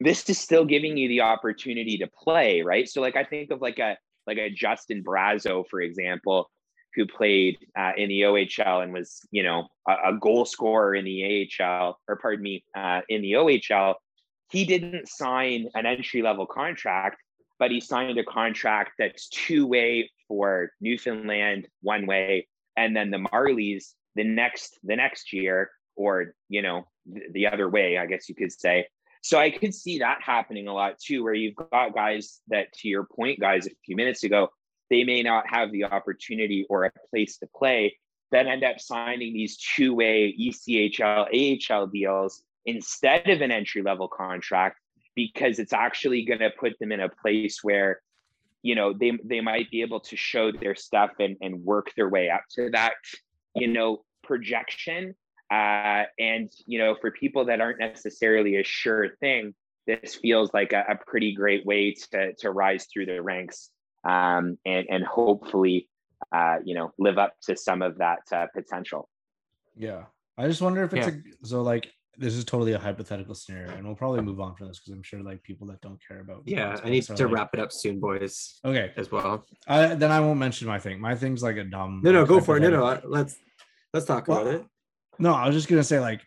this 0.00 0.28
is 0.28 0.38
still 0.38 0.64
giving 0.64 0.96
you 0.96 1.08
the 1.08 1.20
opportunity 1.20 1.98
to 1.98 2.08
play 2.22 2.62
right? 2.62 2.88
So 2.88 3.00
like 3.00 3.16
i 3.16 3.24
think 3.24 3.50
of 3.50 3.60
like 3.60 3.78
a 3.78 3.96
like 4.26 4.38
a 4.38 4.50
justin 4.50 5.02
brazeau 5.02 5.64
for 5.68 5.80
example 5.80 6.50
who 6.94 7.06
played 7.06 7.58
uh, 7.76 7.92
in 7.96 8.08
the 8.08 8.22
ohl 8.22 8.82
and 8.82 8.92
was 8.92 9.20
you 9.30 9.42
know 9.42 9.68
a, 9.88 10.10
a, 10.10 10.18
goal 10.18 10.44
scorer 10.44 10.94
in 10.94 11.04
the 11.04 11.48
ahl 11.60 11.98
or 12.08 12.16
pardon 12.16 12.42
me 12.42 12.64
uh, 12.76 13.00
in 13.08 13.22
the 13.22 13.32
ohl 13.32 13.94
he 14.50 14.64
didn't 14.64 15.08
sign 15.08 15.68
an 15.74 15.86
entry 15.86 16.22
level 16.22 16.46
contract 16.46 17.20
but 17.58 17.70
he 17.70 17.80
signed 17.80 18.18
a 18.18 18.24
contract 18.24 18.92
that's 18.98 19.28
two 19.28 19.66
way 19.66 20.10
for 20.28 20.70
newfoundland 20.80 21.66
one 21.82 22.06
way 22.06 22.46
and 22.76 22.96
then 22.96 23.10
the 23.10 23.18
Marlies 23.18 23.92
the 24.14 24.24
next 24.24 24.78
the 24.82 24.96
next 24.96 25.32
year, 25.32 25.70
or 25.96 26.34
you 26.48 26.62
know 26.62 26.86
the 27.06 27.46
other 27.46 27.68
way, 27.68 27.98
I 27.98 28.06
guess 28.06 28.28
you 28.28 28.34
could 28.34 28.52
say. 28.52 28.86
So 29.22 29.38
I 29.38 29.50
could 29.50 29.74
see 29.74 30.00
that 30.00 30.18
happening 30.20 30.68
a 30.68 30.74
lot 30.74 30.98
too, 30.98 31.24
where 31.24 31.32
you've 31.34 31.56
got 31.56 31.94
guys 31.94 32.40
that, 32.48 32.72
to 32.74 32.88
your 32.88 33.04
point, 33.04 33.40
guys, 33.40 33.66
a 33.66 33.70
few 33.84 33.96
minutes 33.96 34.22
ago, 34.22 34.48
they 34.90 35.02
may 35.02 35.22
not 35.22 35.44
have 35.48 35.72
the 35.72 35.84
opportunity 35.84 36.66
or 36.68 36.84
a 36.84 36.92
place 37.08 37.38
to 37.38 37.48
play, 37.56 37.96
then 38.32 38.46
end 38.46 38.64
up 38.64 38.78
signing 38.78 39.32
these 39.32 39.56
two-way 39.56 40.34
ECHL, 40.38 41.70
AHL 41.72 41.86
deals 41.86 42.42
instead 42.66 43.30
of 43.30 43.40
an 43.40 43.50
entry-level 43.50 44.08
contract 44.08 44.78
because 45.16 45.58
it's 45.58 45.72
actually 45.72 46.24
going 46.24 46.40
to 46.40 46.50
put 46.50 46.78
them 46.78 46.92
in 46.92 47.00
a 47.00 47.08
place 47.08 47.60
where 47.62 48.00
you 48.64 48.74
know 48.74 48.92
they 48.92 49.12
they 49.24 49.40
might 49.40 49.70
be 49.70 49.82
able 49.82 50.00
to 50.00 50.16
show 50.16 50.50
their 50.50 50.74
stuff 50.74 51.10
and 51.20 51.36
and 51.40 51.62
work 51.62 51.92
their 51.96 52.08
way 52.08 52.30
up 52.30 52.42
to 52.50 52.70
that 52.70 52.94
you 53.54 53.68
know 53.68 54.04
projection. 54.22 55.14
Uh, 55.52 56.04
and 56.18 56.50
you 56.66 56.78
know 56.78 56.96
for 57.00 57.10
people 57.10 57.44
that 57.44 57.60
aren't 57.60 57.78
necessarily 57.78 58.56
a 58.56 58.64
sure 58.64 59.10
thing 59.20 59.54
this 59.86 60.14
feels 60.14 60.52
like 60.54 60.72
a, 60.72 60.82
a 60.88 60.96
pretty 61.06 61.34
great 61.34 61.66
way 61.66 61.92
to 61.92 62.32
to 62.38 62.50
rise 62.50 62.86
through 62.92 63.04
the 63.04 63.20
ranks 63.20 63.70
um, 64.04 64.58
and 64.64 64.86
and 64.88 65.04
hopefully 65.04 65.88
uh, 66.32 66.56
you 66.64 66.74
know 66.74 66.92
live 66.98 67.18
up 67.18 67.34
to 67.42 67.56
some 67.56 67.82
of 67.82 67.98
that 67.98 68.20
uh, 68.32 68.46
potential. 68.54 69.08
Yeah. 69.76 70.04
I 70.36 70.48
just 70.48 70.62
wonder 70.62 70.82
if 70.82 70.92
it's 70.92 71.06
yeah. 71.06 71.12
a 71.12 71.46
so 71.46 71.62
like 71.62 71.88
this 72.18 72.34
is 72.34 72.44
totally 72.44 72.72
a 72.72 72.78
hypothetical 72.78 73.34
scenario, 73.34 73.72
and 73.72 73.86
we'll 73.86 73.96
probably 73.96 74.20
move 74.22 74.40
on 74.40 74.54
from 74.54 74.68
this 74.68 74.78
because 74.78 74.92
I'm 74.92 75.02
sure 75.02 75.22
like 75.22 75.42
people 75.42 75.66
that 75.68 75.80
don't 75.80 76.00
care 76.06 76.20
about. 76.20 76.42
Yeah, 76.44 76.78
I 76.82 76.90
need 76.90 77.02
to 77.04 77.12
like, 77.12 77.34
wrap 77.34 77.50
it 77.54 77.60
up 77.60 77.72
soon, 77.72 78.00
boys. 78.00 78.60
Okay, 78.64 78.92
as 78.96 79.10
well. 79.10 79.44
I, 79.66 79.94
then 79.94 80.10
I 80.10 80.20
won't 80.20 80.38
mention 80.38 80.66
my 80.66 80.78
thing. 80.78 81.00
My 81.00 81.14
thing's 81.14 81.42
like 81.42 81.56
a 81.56 81.64
dumb. 81.64 82.00
No, 82.02 82.12
no, 82.12 82.24
go 82.24 82.40
for 82.40 82.56
it. 82.56 82.60
No, 82.60 82.70
no, 82.70 83.00
let's 83.04 83.36
let's 83.92 84.06
talk 84.06 84.28
well, 84.28 84.42
about 84.42 84.54
it. 84.54 84.66
No, 85.18 85.34
I 85.34 85.46
was 85.46 85.54
just 85.54 85.68
gonna 85.68 85.84
say 85.84 86.00
like 86.00 86.22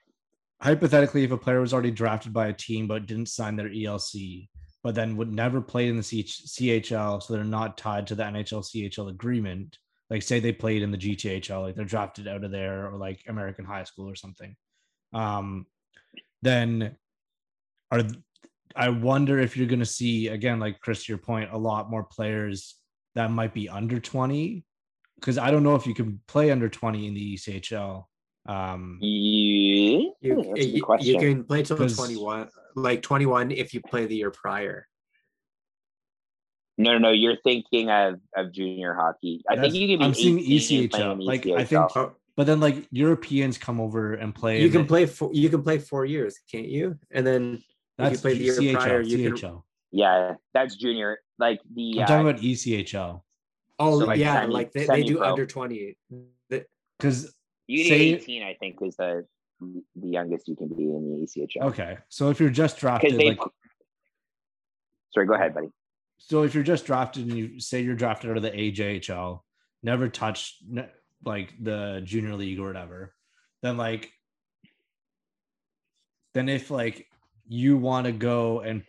hypothetically, 0.62 1.24
if 1.24 1.32
a 1.32 1.38
player 1.38 1.62
was 1.62 1.74
already 1.74 1.92
drafted 1.92 2.34
by 2.34 2.48
a 2.48 2.54
team 2.54 2.88
but 2.88 3.06
didn't 3.06 3.28
sign 3.28 3.56
their 3.56 3.70
ELC, 3.70 4.48
but 4.84 4.96
then 4.96 5.18
would 5.18 5.32
never 5.32 5.62
play 5.62 5.88
in 5.88 5.98
the 5.98 6.02
CHL, 6.02 7.22
so 7.22 7.34
they're 7.34 7.44
not 7.44 7.78
tied 7.78 8.08
to 8.08 8.16
the 8.16 8.24
NHL 8.24 8.64
CHL 8.64 9.10
agreement. 9.10 9.78
Like 10.10 10.22
say 10.22 10.40
they 10.40 10.54
played 10.54 10.84
in 10.84 10.92
the 10.92 10.98
GTHL, 10.98 11.62
like 11.62 11.76
they're 11.76 11.86
drafted 11.86 12.28
out 12.28 12.44
of 12.44 12.52
there, 12.52 12.88
or 12.88 12.98
like 12.98 13.22
American 13.28 13.66
high 13.66 13.84
school 13.84 14.10
or 14.10 14.16
something. 14.16 14.56
Um, 15.14 15.66
then 16.42 16.96
are 17.92 18.04
I 18.76 18.90
wonder 18.90 19.40
if 19.40 19.58
you're 19.58 19.68
going 19.68 19.80
to 19.80 19.86
see 19.86 20.28
again, 20.28 20.60
like 20.60 20.80
Chris, 20.80 21.10
your 21.10 21.18
point, 21.18 21.52
a 21.52 21.58
lot 21.58 21.90
more 21.90 22.04
players 22.04 22.76
that 23.16 23.32
might 23.32 23.54
be 23.54 23.68
under 23.68 24.00
20 24.00 24.64
because 25.16 25.38
I 25.38 25.50
don't 25.50 25.64
know 25.64 25.76
if 25.76 25.88
you 25.88 25.96
can 25.96 26.22
play 26.28 26.52
under 26.52 26.70
20 26.70 27.08
in 27.08 27.14
the 27.16 27.36
ECHL. 27.36 28.06
Um, 28.46 29.00
yeah, 29.02 30.00
you, 30.22 30.54
you, 30.56 30.86
you, 31.00 31.20
can 31.20 31.44
play 31.44 31.64
till 31.64 31.76
21, 31.76 32.50
like 32.76 33.02
21 33.02 33.52
if 33.52 33.74
you 33.74 33.82
play 33.82 34.06
the 34.06 34.16
year 34.16 34.32
prior. 34.32 34.88
No, 36.78 36.94
no, 36.94 36.98
no. 37.00 37.12
You're 37.12 37.38
thinking 37.44 37.90
of, 37.90 38.20
of 38.36 38.54
junior 38.54 38.94
hockey. 38.94 39.44
I 39.50 39.56
think 39.58 39.74
you 39.74 39.88
can 39.88 40.00
be. 40.00 40.06
I'm 40.06 40.14
seeing 40.14 40.38
ECHL. 40.40 41.26
Like 41.26 41.44
ECHL. 41.44 41.58
I 41.58 41.66
think 41.66 41.98
oh. 41.98 42.16
But 42.38 42.46
then 42.46 42.60
like 42.60 42.88
Europeans 42.92 43.58
come 43.58 43.82
over 43.82 44.14
and 44.14 44.34
play. 44.34 44.62
You 44.62 44.70
can 44.70 44.86
play 44.86 45.08
for 45.08 45.34
you 45.34 45.50
can 45.50 45.64
play 45.64 45.80
four 45.80 46.06
years, 46.06 46.38
can't 46.50 46.68
you? 46.68 46.98
And 47.12 47.26
then 47.26 47.64
that's 47.98 48.14
you 48.14 48.20
play 48.20 48.34
the 48.38 48.44
year 48.44 48.54
CHL, 48.54 48.74
prior. 48.74 49.02
You 49.02 49.32
CHL. 49.32 49.40
can. 49.40 49.62
Yeah, 49.92 50.36
that's 50.54 50.76
junior. 50.76 51.18
Like 51.40 51.60
the. 51.74 51.96
I'm 51.98 52.04
uh, 52.04 52.06
talking 52.06 52.30
about 52.30 52.42
ECHL. 52.42 53.22
Oh 53.80 54.00
so 54.00 54.06
like 54.06 54.20
yeah, 54.20 54.42
semi, 54.42 54.54
like 54.54 54.72
they, 54.72 54.86
they 54.86 55.04
do 55.04 55.24
under 55.24 55.48
twenty. 55.48 55.98
Because 56.50 57.34
you 57.66 57.84
need 57.84 57.90
say, 57.90 58.00
18, 58.14 58.44
I 58.44 58.54
think, 58.60 58.76
is 58.82 58.96
the 58.96 59.26
the 59.60 60.08
youngest 60.08 60.48
you 60.48 60.56
can 60.56 60.68
be 60.68 60.84
in 60.84 61.10
the 61.10 61.26
ECHL. 61.26 61.70
Okay, 61.70 61.98
so 62.08 62.30
if 62.30 62.40
you're 62.40 62.50
just 62.52 62.78
drafted, 62.78 63.20
they, 63.20 63.30
like, 63.30 63.40
sorry, 65.12 65.26
go 65.26 65.34
ahead, 65.34 65.56
buddy. 65.56 65.70
So 66.18 66.44
if 66.44 66.54
you're 66.54 66.64
just 66.64 66.86
drafted 66.86 67.28
and 67.28 67.36
you 67.36 67.60
say 67.60 67.82
you're 67.82 67.96
drafted 67.96 68.30
out 68.30 68.38
of 68.38 68.44
the 68.44 68.52
AJHL, 68.52 69.42
never 69.82 70.08
touched, 70.08 70.64
like 71.24 71.53
the 71.61 72.01
junior 72.03 72.36
league 72.36 72.59
or 72.59 72.67
whatever, 72.67 73.13
then 73.62 73.78
like 73.78 74.12
then 76.33 76.50
if 76.50 76.70
like 76.70 77.08
you 77.47 77.78
want 77.78 78.05
to 78.05 78.12
go 78.12 78.62
and 78.62 78.83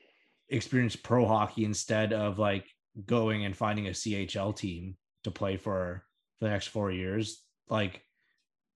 experience 0.49 0.97
pro 0.97 1.27
hockey 1.27 1.65
instead 1.65 2.13
of 2.13 2.39
like 2.39 2.67
going 3.07 3.45
and 3.45 3.57
finding 3.57 3.87
a 3.87 3.93
CHL 3.93 4.57
team 4.57 4.97
to 5.25 5.31
play 5.31 5.57
for 5.57 6.05
for 6.39 6.45
the 6.45 6.51
next 6.51 6.69
four 6.69 6.91
years, 6.91 7.43
like 7.69 8.03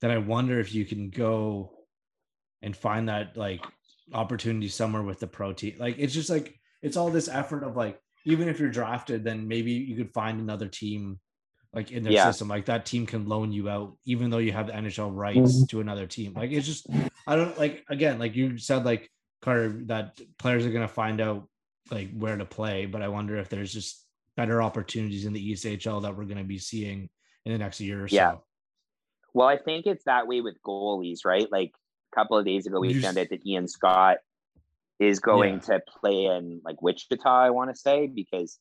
then 0.01 0.11
I 0.11 0.19
wonder 0.19 0.59
if 0.59 0.75
you 0.75 0.85
can 0.85 1.11
go 1.11 1.73
and 2.63 2.77
find 2.77 3.09
that 3.09 3.37
like 3.37 3.65
opportunity 4.13 4.69
somewhere 4.69 5.03
with 5.03 5.21
the 5.21 5.27
pro 5.27 5.53
team. 5.53 5.77
Like 5.79 5.97
it's 5.99 6.15
just 6.15 6.31
like 6.31 6.55
it's 6.83 6.97
all 6.97 7.11
this 7.11 7.29
effort 7.29 7.63
of 7.65 7.77
like 7.77 7.99
even 8.25 8.49
if 8.49 8.61
you're 8.61 8.71
drafted, 8.71 9.25
then 9.25 9.49
maybe 9.49 9.73
you 9.73 9.97
could 9.97 10.13
find 10.13 10.41
another 10.41 10.69
team 10.69 11.19
like 11.73 11.91
in 11.91 12.03
their 12.03 12.13
yeah. 12.13 12.27
system. 12.27 12.49
Like 12.49 12.67
that 12.67 12.87
team 12.87 13.07
can 13.07 13.27
loan 13.27 13.53
you 13.53 13.69
out, 13.69 13.97
even 14.05 14.31
though 14.31 14.39
you 14.39 14.53
have 14.53 14.67
the 14.67 14.73
NHL 14.73 15.15
rights 15.15 15.39
mm-hmm. 15.39 15.65
to 15.67 15.81
another 15.81 16.07
team. 16.07 16.35
Like 16.35 16.51
it's 16.51 16.67
just, 16.67 16.87
I 17.27 17.37
don't 17.37 17.59
like 17.59 17.85
again, 17.89 18.19
like 18.19 18.37
you 18.37 18.59
said, 18.59 18.85
like 18.85 19.11
Carter, 19.41 19.71
that 19.87 20.21
players 20.39 20.67
are 20.67 20.71
gonna 20.71 20.89
find 20.89 21.21
out 21.21 21.49
like 21.91 22.11
where 22.17 22.37
to 22.37 22.45
play. 22.45 22.87
But 22.87 23.03
I 23.03 23.09
wonder 23.09 23.37
if 23.37 23.49
there's 23.49 23.73
just 23.73 24.05
better 24.37 24.63
opportunities 24.63 25.25
in 25.25 25.33
the 25.33 25.53
ECHL 25.53 26.03
that 26.03 26.17
we're 26.17 26.25
gonna 26.25 26.45
be 26.45 26.59
seeing 26.59 27.09
in 27.45 27.53
the 27.53 27.59
next 27.59 27.81
year 27.81 28.05
or 28.05 28.09
yeah. 28.09 28.33
so. 28.33 28.45
Well, 29.35 29.49
I 29.49 29.57
think 29.57 29.87
it's 29.87 30.05
that 30.05 30.27
way 30.27 30.43
with 30.43 30.57
goalies, 30.63 31.21
right? 31.25 31.51
Like 31.51 31.73
a 32.13 32.15
couple 32.15 32.37
of 32.37 32.45
days 32.45 32.67
ago, 32.67 32.81
we 32.81 33.01
found 33.01 33.17
out 33.17 33.31
that 33.31 33.47
Ian 33.47 33.67
Scott 33.67 34.19
is 35.01 35.21
going 35.21 35.55
yeah. 35.55 35.61
to 35.61 35.83
play 36.01 36.27
in 36.27 36.61
like 36.65 36.83
Wichita, 36.83 37.29
I 37.29 37.51
want 37.51 37.71
to 37.71 37.77
say, 37.77 38.07
because 38.07 38.59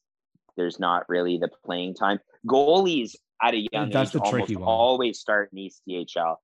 there's 0.58 0.80
not 0.80 1.08
really 1.10 1.38
the 1.38 1.50
playing 1.66 1.96
time. 1.96 2.20
Goalies 2.48 3.16
at 3.42 3.54
a 3.54 3.68
young 3.72 3.90
That's 3.90 4.16
age 4.16 4.22
almost 4.22 4.56
always 4.58 5.20
start 5.20 5.50
in 5.54 5.70
ECHL. 5.88 6.36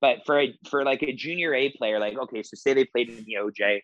But 0.00 0.24
for 0.26 0.40
a, 0.40 0.54
for 0.68 0.84
like 0.84 1.02
a 1.02 1.12
junior 1.12 1.54
A 1.54 1.70
player, 1.70 1.98
like 1.98 2.18
okay, 2.18 2.42
so 2.42 2.54
say 2.54 2.74
they 2.74 2.84
played 2.84 3.08
in 3.08 3.24
the 3.24 3.36
OJ 3.40 3.80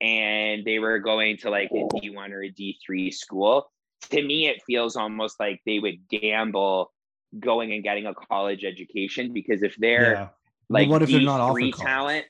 and 0.00 0.64
they 0.64 0.78
were 0.78 0.98
going 0.98 1.38
to 1.38 1.50
like 1.50 1.70
a 1.72 1.84
D1 1.96 2.30
or 2.30 2.44
a 2.44 2.50
D3 2.50 3.12
school. 3.12 3.70
To 4.10 4.22
me, 4.22 4.46
it 4.46 4.62
feels 4.66 4.96
almost 4.96 5.40
like 5.40 5.60
they 5.66 5.78
would 5.78 6.08
gamble 6.08 6.92
going 7.38 7.72
and 7.72 7.82
getting 7.82 8.06
a 8.06 8.14
college 8.14 8.64
education 8.64 9.32
because 9.32 9.62
if 9.62 9.74
they're 9.78 10.12
yeah. 10.12 10.28
like 10.68 10.88
what 10.88 11.02
if 11.02 11.08
D3 11.08 11.12
they're 11.12 11.20
not 11.22 11.40
talent, 11.78 12.26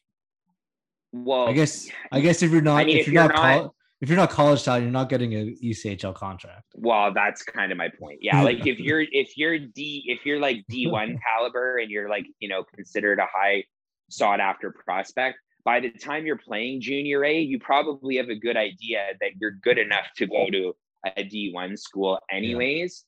well, 1.13 1.49
I 1.49 1.53
guess 1.53 1.89
I 2.13 2.21
guess 2.21 2.43
if 2.43 2.51
you're 2.51 2.63
not 2.63 2.79
I 2.79 2.85
mean, 2.85 2.97
if, 2.97 3.09
if, 3.09 3.13
you're, 3.13 3.23
you're, 3.23 3.33
not, 3.33 3.65
not 3.65 3.75
if 4.01 4.09
you're 4.09 4.17
not 4.17 4.31
college 4.31 4.63
talent, 4.63 4.85
you're 4.85 4.93
not 4.93 5.09
getting 5.09 5.33
a 5.33 5.55
ECHL 5.63 6.15
contract. 6.15 6.65
Well, 6.75 7.13
that's 7.15 7.43
kind 7.43 7.73
of 7.73 7.79
my 7.79 7.89
point. 7.89 8.19
Yeah, 8.21 8.43
like 8.43 8.67
if 8.67 8.79
you're 8.79 9.01
if 9.13 9.37
you're 9.37 9.59
D 9.59 10.05
if 10.07 10.27
you're 10.27 10.41
like 10.41 10.65
D1 10.71 11.19
caliber 11.27 11.79
and 11.79 11.91
you're 11.91 12.09
like, 12.09 12.27
you 12.41 12.49
know, 12.49 12.65
considered 12.75 13.19
a 13.19 13.27
high 13.33 13.65
sought 14.09 14.41
after 14.41 14.71
prospect, 14.85 15.39
by 15.65 15.81
the 15.81 15.91
time 15.91 16.27
you're 16.27 16.39
playing 16.39 16.81
junior 16.81 17.25
A, 17.25 17.41
you 17.41 17.59
probably 17.59 18.17
have 18.17 18.29
a 18.29 18.37
good 18.37 18.57
idea 18.57 19.15
that 19.21 19.31
you're 19.41 19.53
good 19.53 19.79
enough 19.79 20.07
to 20.19 20.27
go 20.27 20.49
to 20.51 20.77
a 21.17 21.25
D1 21.25 21.79
school 21.79 22.19
anyways. 22.31 23.05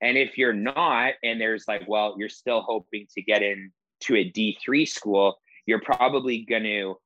And 0.00 0.16
if 0.16 0.38
you're 0.38 0.54
not 0.54 1.14
and 1.22 1.40
there's 1.40 1.66
like, 1.68 1.82
well, 1.86 2.16
you're 2.18 2.28
still 2.28 2.62
hoping 2.62 3.06
to 3.14 3.22
get 3.22 3.42
in 3.42 3.70
to 4.02 4.16
a 4.16 4.30
D3 4.30 4.88
school, 4.88 5.38
you're 5.66 5.80
probably 5.80 6.44
going 6.44 6.62
to 6.62 6.96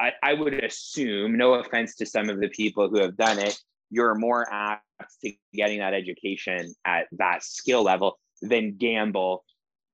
I, 0.00 0.12
I 0.22 0.34
would 0.34 0.54
assume, 0.62 1.36
no 1.36 1.54
offense 1.54 1.96
to 1.96 2.06
some 2.06 2.28
of 2.28 2.40
the 2.40 2.48
people 2.48 2.88
who 2.88 3.00
have 3.00 3.16
done 3.16 3.38
it, 3.38 3.58
you're 3.90 4.14
more 4.14 4.46
apt 4.52 4.82
to 5.24 5.32
getting 5.54 5.78
that 5.78 5.94
education 5.94 6.74
at 6.84 7.06
that 7.12 7.42
skill 7.42 7.82
level 7.82 8.18
than 8.42 8.76
gamble 8.76 9.44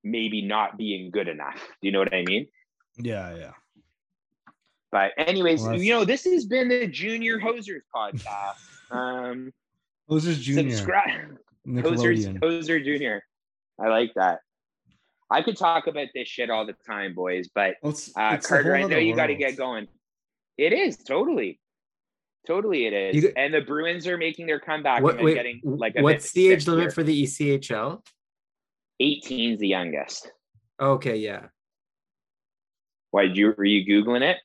maybe 0.04 0.42
not 0.42 0.76
being 0.76 1.10
good 1.10 1.28
enough. 1.28 1.54
Do 1.80 1.88
you 1.88 1.92
know 1.92 2.00
what 2.00 2.12
I 2.12 2.22
mean? 2.22 2.46
Yeah, 2.98 3.36
yeah. 3.36 3.52
But 4.90 5.12
anyways, 5.16 5.62
Well, 5.62 5.80
you 5.80 5.92
know, 5.92 6.04
this 6.04 6.24
has 6.24 6.44
been 6.44 6.68
the 6.68 6.86
Junior 6.86 7.38
Hosers 7.38 7.82
podcast. 7.94 8.54
Um 8.90 9.54
Those 10.06 10.28
are 10.28 10.34
junior. 10.34 10.76
subscribe 10.76 11.38
Hosers 11.66 12.38
Hoser 12.40 12.84
Junior. 12.84 13.24
I 13.80 13.88
like 13.88 14.12
that. 14.16 14.40
I 15.32 15.42
could 15.42 15.56
talk 15.56 15.86
about 15.86 16.08
this 16.14 16.28
shit 16.28 16.50
all 16.50 16.66
the 16.66 16.74
time, 16.86 17.14
boys, 17.14 17.48
but 17.54 17.76
Well, 17.82 17.92
it's- 17.92 18.12
uh, 18.16 18.34
it's 18.36 18.46
Carter, 18.46 18.76
I 18.76 18.82
know 18.82 18.98
you 18.98 19.16
got 19.16 19.28
to 19.28 19.34
get 19.34 19.56
going. 19.56 19.88
It 20.58 20.72
is 20.72 20.98
totally, 20.98 21.58
totally 22.46 22.86
it 22.86 22.92
is. 22.92 23.24
You 23.24 23.32
and 23.36 23.54
the 23.54 23.62
Bruins 23.62 24.06
are 24.06 24.18
making 24.18 24.46
their 24.46 24.60
comeback 24.60 25.02
What, 25.02 25.16
and 25.16 25.24
wait, 25.24 25.34
getting 25.34 25.60
like 25.64 25.94
a 25.96 26.02
what's 26.02 26.32
the 26.32 26.52
age 26.52 26.68
limit 26.68 26.92
for 26.92 27.02
the 27.02 27.22
ECHL? 27.22 28.04
18's 29.00 29.58
the 29.58 29.68
youngest. 29.68 30.30
Okay, 30.78 31.16
yeah. 31.16 31.46
Why 33.10 33.26
did 33.26 33.36
you 33.36 33.54
were 33.56 33.64
you 33.64 33.86
googling 33.86 34.22
it? 34.22 34.38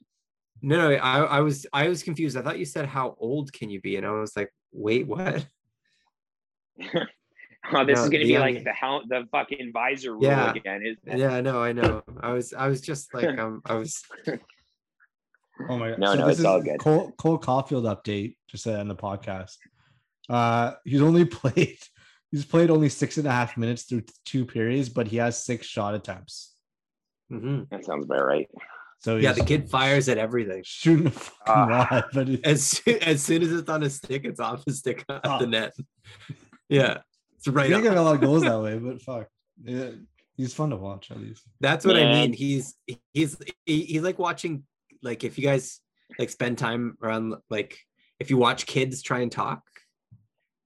No, 0.61 0.89
no, 0.89 0.95
I, 0.95 1.19
I 1.19 1.39
was 1.41 1.65
I 1.73 1.89
was 1.89 2.01
confused. 2.01 2.37
I 2.37 2.41
thought 2.41 2.57
you 2.57 2.65
said 2.65 2.85
how 2.85 3.15
old 3.19 3.51
can 3.51 3.69
you 3.69 3.81
be, 3.81 3.97
and 3.97 4.05
I 4.05 4.11
was 4.11 4.35
like, 4.35 4.51
wait, 4.71 5.07
what? 5.07 5.45
Oh, 7.73 7.83
this 7.85 7.97
No, 7.97 8.03
is 8.03 8.09
gonna 8.09 8.23
be 8.23 8.37
like 8.39 8.63
the 8.63 8.71
hell 8.71 9.01
the 9.07 9.27
fucking 9.31 9.71
visor 9.73 10.13
rule 10.13 10.23
Yeah. 10.23 10.51
again, 10.53 10.81
isn't 10.83 10.99
it? 11.05 11.19
Yeah, 11.19 11.41
no, 11.41 11.61
I 11.61 11.73
know. 11.73 12.01
I 12.21 12.31
was 12.31 12.53
I 12.53 12.67
was 12.67 12.81
just 12.81 13.13
like 13.13 13.37
um 13.37 13.61
I 13.65 13.73
was 13.75 14.03
Oh 15.69 15.77
my 15.77 15.89
god. 15.89 15.99
No, 15.99 16.13
no, 16.13 16.27
this 16.27 16.37
it's 16.39 16.45
all 16.45 16.57
is 16.59 16.63
good. 16.63 16.79
Cole, 16.79 17.11
Cole 17.17 17.39
Caufield 17.39 17.83
update, 17.83 18.35
just 18.47 18.63
to 18.65 18.77
end 18.79 18.89
the 18.89 18.95
podcast. 18.95 19.57
Uh 20.29 20.73
he's 20.85 21.01
only 21.01 21.25
played 21.39 21.77
he's 22.31 22.45
played 22.45 22.69
only 22.69 22.89
six 22.89 23.17
and 23.17 23.27
a 23.27 23.31
half 23.31 23.57
minutes 23.57 23.83
through 23.83 24.03
two 24.25 24.45
periods, 24.45 24.89
but 24.89 25.07
he 25.07 25.17
has 25.17 25.43
six 25.43 25.65
shot 25.67 25.93
attempts. 25.95 26.53
Mhm. 27.31 27.69
That 27.69 27.83
sounds 27.85 28.05
about 28.05 28.25
right. 28.25 28.47
So 28.99 29.17
yeah. 29.17 29.33
The 29.33 29.43
kid 29.43 29.69
fires 29.69 30.07
at 30.09 30.17
everything. 30.17 30.61
shooting 30.65 31.07
a 31.07 31.11
fucking 31.11 31.53
Ah. 31.53 31.87
lot, 31.91 32.05
but 32.13 32.29
As 32.45 32.63
soon, 32.65 32.97
as 33.03 33.21
soon 33.21 33.43
as 33.43 33.51
it's 33.51 33.69
on 33.69 33.83
a 33.83 33.89
stick, 33.89 34.23
it's 34.25 34.39
off 34.39 34.63
the 34.65 34.73
stick 34.73 35.03
at 35.09 35.21
Oh. 35.25 35.37
the 35.39 35.47
net. 35.47 35.73
Yeah, 36.69 36.99
it's 37.47 37.55
right. 37.55 37.67
he 37.67 37.73
didn't 37.73 37.87
on. 37.87 37.93
get 37.93 37.97
a 37.97 38.03
lot 38.03 38.15
of 38.15 38.21
goals 38.21 38.43
that 38.43 38.61
way, 38.61 38.77
but 38.77 39.01
fuck. 39.01 39.27
Yeah, 39.63 39.89
he's 40.35 40.53
fun 40.53 40.69
to 40.71 40.75
watch 40.77 41.11
at 41.11 41.19
least. 41.19 41.43
That's 41.59 41.85
what 41.85 41.97
I 41.97 42.05
mean. 42.05 42.33
He's 42.33 42.75
he's 43.13 43.37
he's 43.65 44.01
like 44.03 44.19
watching 44.19 44.63
like 45.01 45.23
if 45.23 45.37
you 45.37 45.43
guys 45.43 45.79
like 46.19 46.29
spend 46.29 46.57
time 46.57 46.97
around 47.01 47.35
like 47.49 47.77
if 48.19 48.29
you 48.29 48.37
watch 48.37 48.65
kids 48.65 49.01
try 49.01 49.19
and 49.19 49.31
talk, 49.31 49.61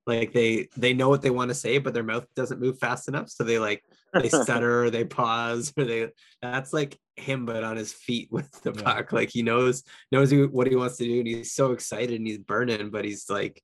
like 0.07 0.33
they 0.33 0.67
they 0.77 0.93
know 0.93 1.09
what 1.09 1.21
they 1.21 1.29
want 1.29 1.49
to 1.49 1.55
say, 1.55 1.77
but 1.77 1.93
their 1.93 2.03
mouth 2.03 2.25
doesn't 2.35 2.59
move 2.61 2.79
fast 2.79 3.07
enough, 3.07 3.29
so 3.29 3.43
they 3.43 3.59
like 3.59 3.83
they 4.13 4.29
stutter 4.43 4.83
or 4.85 4.89
they 4.89 5.05
pause 5.05 5.71
or 5.77 5.85
they 5.85 6.09
that's 6.41 6.73
like 6.73 6.97
him 7.15 7.45
but 7.45 7.63
on 7.63 7.77
his 7.77 7.93
feet 7.93 8.27
with 8.31 8.49
the 8.63 8.73
Yeah. 8.75 8.81
puck. 8.81 9.13
Like 9.13 9.29
he 9.29 9.41
knows 9.43 9.83
knows 10.11 10.33
what 10.33 10.67
he 10.67 10.75
wants 10.75 10.97
to 10.97 11.05
do 11.05 11.19
and 11.19 11.27
he's 11.27 11.53
so 11.53 11.71
excited 11.71 12.15
and 12.15 12.27
he's 12.27 12.39
burning, 12.39 12.89
but 12.89 13.05
he's 13.05 13.29
like 13.29 13.61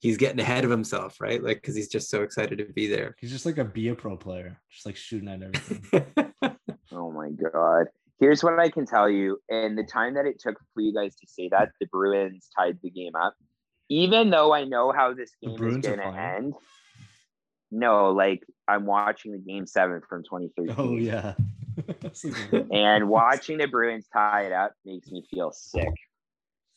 he's 0.00 0.16
getting 0.16 0.40
ahead 0.40 0.64
of 0.64 0.70
himself, 0.70 1.20
right? 1.20 1.42
Like 1.42 1.58
because 1.58 1.74
he's 1.74 1.88
just 1.88 2.08
so 2.10 2.22
excited 2.22 2.58
to 2.58 2.64
be 2.64 2.86
there. 2.86 3.16
He's 3.20 3.30
just 3.30 3.46
like 3.46 3.58
a 3.58 3.64
be 3.64 3.88
a 3.88 3.94
pro 3.94 4.16
player, 4.16 4.60
just 4.70 4.86
like 4.86 4.96
shooting 4.96 5.28
at 5.28 5.42
everything. 5.42 6.32
Oh 6.90 7.12
my 7.12 7.28
god. 7.30 7.86
Here's 8.18 8.42
what 8.42 8.58
I 8.58 8.70
can 8.70 8.86
tell 8.86 9.08
you. 9.08 9.38
In 9.48 9.76
the 9.76 9.84
time 9.84 10.14
that 10.14 10.26
it 10.26 10.40
took 10.40 10.56
for 10.74 10.80
you 10.80 10.92
guys 10.92 11.14
to 11.16 11.26
say 11.28 11.48
that, 11.50 11.68
the 11.80 11.86
Bruins 11.86 12.48
tied 12.56 12.78
the 12.82 12.90
game 12.90 13.14
up. 13.14 13.34
Even 13.88 14.30
though 14.30 14.52
I 14.52 14.64
know 14.64 14.90
how 14.90 15.14
this 15.14 15.30
game 15.40 15.52
is 15.52 15.58
going 15.58 15.98
to 15.98 16.06
end. 16.06 16.54
No, 17.70 18.10
like 18.10 18.42
I'm 18.66 18.86
watching 18.86 19.32
the 19.32 19.38
game 19.38 19.66
seven 19.66 20.00
from 20.08 20.24
2013. 20.24 20.74
oh 20.78 20.96
yeah. 20.96 21.34
And 22.72 23.08
watching 23.08 23.58
the 23.58 23.68
Bruins 23.68 24.06
tie 24.12 24.46
it 24.46 24.52
up 24.52 24.72
makes 24.84 25.10
me 25.10 25.24
feel 25.30 25.52
sick. 25.52 25.92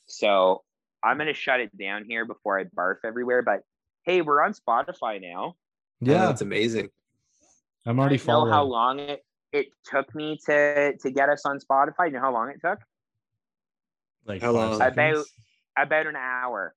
So 0.06 0.64
I'm 1.04 1.18
going 1.18 1.28
to 1.28 1.34
shut 1.34 1.60
it 1.60 1.76
down 1.78 2.06
here 2.08 2.26
before 2.26 2.60
I 2.60 2.66
barf 2.66 2.98
everywhere. 3.06 3.42
But 3.42 3.62
hey, 4.06 4.22
we're 4.22 4.42
on 4.42 4.54
Spotify 4.54 5.22
now. 5.22 5.56
yeah, 6.00 6.14
yeah, 6.14 6.26
that's 6.28 6.42
amazing. 6.42 6.90
I'm 7.86 8.00
already 8.00 8.20
I 8.22 8.26
know 8.28 8.50
how 8.50 8.64
long 8.64 9.00
it, 9.00 9.24
it 9.52 9.68
took 9.86 10.14
me 10.14 10.40
to, 10.46 10.96
to 10.98 11.12
get 11.12 11.30
us 11.30 11.44
on 11.46 11.60
Spotify. 11.60 12.08
You 12.08 12.14
know 12.14 12.22
how 12.22 12.34
long 12.34 12.50
it 12.50 12.60
took? 12.64 12.80
Like 14.26 14.42
How 14.42 14.52
long? 14.52 14.76
About 14.76 14.96
seconds. 14.96 15.32
about 15.78 16.08
an 16.08 16.16
hour. 16.16 16.76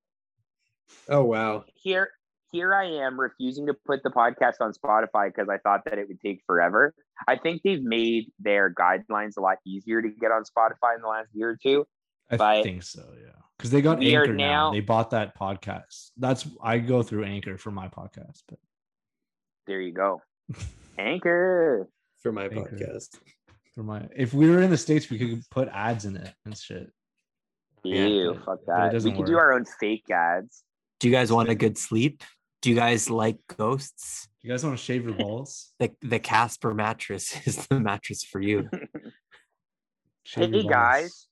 Oh 1.08 1.24
wow. 1.24 1.64
Here, 1.74 2.08
here 2.52 2.74
I 2.74 2.84
am 2.84 3.20
refusing 3.20 3.66
to 3.66 3.74
put 3.86 4.02
the 4.02 4.10
podcast 4.10 4.54
on 4.60 4.72
Spotify 4.72 5.28
because 5.28 5.48
I 5.50 5.58
thought 5.58 5.84
that 5.84 5.98
it 5.98 6.08
would 6.08 6.20
take 6.20 6.40
forever. 6.46 6.94
I 7.28 7.36
think 7.36 7.62
they've 7.62 7.82
made 7.82 8.32
their 8.38 8.72
guidelines 8.72 9.36
a 9.36 9.40
lot 9.40 9.58
easier 9.66 10.00
to 10.00 10.08
get 10.08 10.30
on 10.30 10.42
Spotify 10.44 10.94
in 10.96 11.02
the 11.02 11.08
last 11.08 11.28
year 11.34 11.50
or 11.50 11.58
two. 11.62 11.86
I 12.30 12.36
but 12.36 12.62
think 12.62 12.82
so, 12.82 13.02
yeah. 13.22 13.32
Because 13.64 13.72
they 13.72 13.80
got 13.80 13.98
we 13.98 14.14
Anchor 14.14 14.34
now. 14.34 14.46
now- 14.68 14.72
They 14.72 14.80
bought 14.80 15.08
that 15.12 15.34
podcast. 15.38 16.10
That's 16.18 16.46
I 16.62 16.76
go 16.76 17.02
through 17.02 17.24
Anchor 17.24 17.56
for 17.56 17.70
my 17.70 17.88
podcast, 17.88 18.42
but 18.46 18.58
There 19.66 19.80
you 19.80 19.90
go. 19.90 20.20
Anchor. 20.98 21.88
for 22.22 22.30
my 22.30 22.42
Anchor. 22.44 22.60
podcast. 22.76 23.18
for 23.74 23.82
my 23.82 24.06
if 24.14 24.34
we 24.34 24.50
were 24.50 24.60
in 24.60 24.68
the 24.68 24.76
states, 24.76 25.08
we 25.08 25.18
could 25.18 25.42
put 25.50 25.68
ads 25.68 26.04
in 26.04 26.14
it 26.18 26.30
and 26.44 26.54
shit. 26.54 26.90
Yeah, 27.84 28.04
Ew, 28.04 28.34
but- 28.34 28.44
fuck 28.44 28.66
that. 28.66 28.84
We 28.88 28.92
doesn't 28.92 29.16
could 29.16 29.24
do 29.24 29.38
our 29.38 29.54
own 29.54 29.64
fake 29.80 30.10
ads. 30.10 30.62
Do 31.00 31.08
you 31.08 31.14
guys 31.14 31.32
want 31.32 31.48
a 31.48 31.54
good 31.54 31.78
sleep? 31.78 32.22
Do 32.60 32.68
you 32.68 32.76
guys 32.76 33.08
like 33.08 33.38
ghosts? 33.56 34.28
Do 34.42 34.48
you 34.48 34.52
guys 34.52 34.62
want 34.62 34.76
to 34.78 34.84
shave 34.84 35.04
your 35.04 35.14
balls? 35.14 35.72
The 35.80 35.90
the 36.02 36.18
Casper 36.18 36.74
mattress 36.74 37.34
is 37.46 37.66
the 37.68 37.80
mattress 37.80 38.24
for 38.24 38.42
you. 38.42 38.68
Hey 40.26 40.62
guys. 40.68 41.28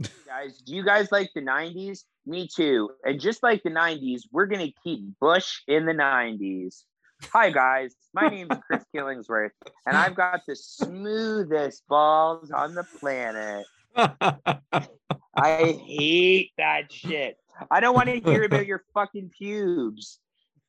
Balls. 0.00 0.12
Hey, 0.26 0.30
guys, 0.30 0.58
do 0.58 0.74
you 0.74 0.84
guys 0.84 1.12
like 1.12 1.30
the 1.34 1.42
90s? 1.42 2.04
Me 2.26 2.48
too. 2.48 2.90
And 3.04 3.20
just 3.20 3.42
like 3.42 3.62
the 3.62 3.70
90s, 3.70 4.22
we're 4.32 4.46
going 4.46 4.66
to 4.66 4.72
keep 4.84 5.00
Bush 5.20 5.60
in 5.68 5.86
the 5.86 5.92
90s. 5.92 6.84
Hi, 7.32 7.50
guys. 7.50 7.94
My 8.14 8.28
name 8.28 8.48
is 8.50 8.58
Chris 8.66 8.84
Killingsworth, 8.94 9.50
and 9.86 9.96
I've 9.96 10.14
got 10.14 10.40
the 10.46 10.56
smoothest 10.56 11.86
balls 11.88 12.50
on 12.50 12.74
the 12.74 12.84
planet. 12.98 13.66
I 13.96 15.78
hate 15.86 16.52
that 16.58 16.92
shit. 16.92 17.36
I 17.70 17.80
don't 17.80 17.94
want 17.94 18.08
to 18.08 18.20
hear 18.20 18.44
about 18.44 18.66
your 18.66 18.84
fucking 18.94 19.30
pubes. 19.36 20.18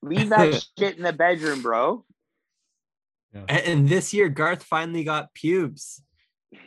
Leave 0.02 0.30
that 0.30 0.66
shit 0.80 0.98
in 0.98 1.04
the 1.04 1.14
bedroom, 1.14 1.62
bro. 1.62 2.06
Yeah. 3.34 3.46
and, 3.48 3.66
and 3.66 3.90
this 3.90 4.14
year, 4.14 4.28
Garth 4.28 4.64
finally 4.64 5.04
got 5.04 5.34
pubes. 5.34 6.04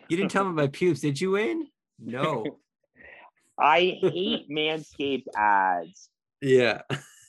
You 0.08 0.16
didn't 0.16 0.30
tell 0.30 0.44
me 0.44 0.50
about 0.50 0.72
pubes, 0.72 1.00
did 1.00 1.20
you, 1.20 1.32
Wayne? 1.32 1.66
No. 1.98 2.58
I 3.58 3.98
hate 4.00 4.48
Manscaped 4.50 5.26
ads. 5.36 6.08
Yeah. 6.40 6.82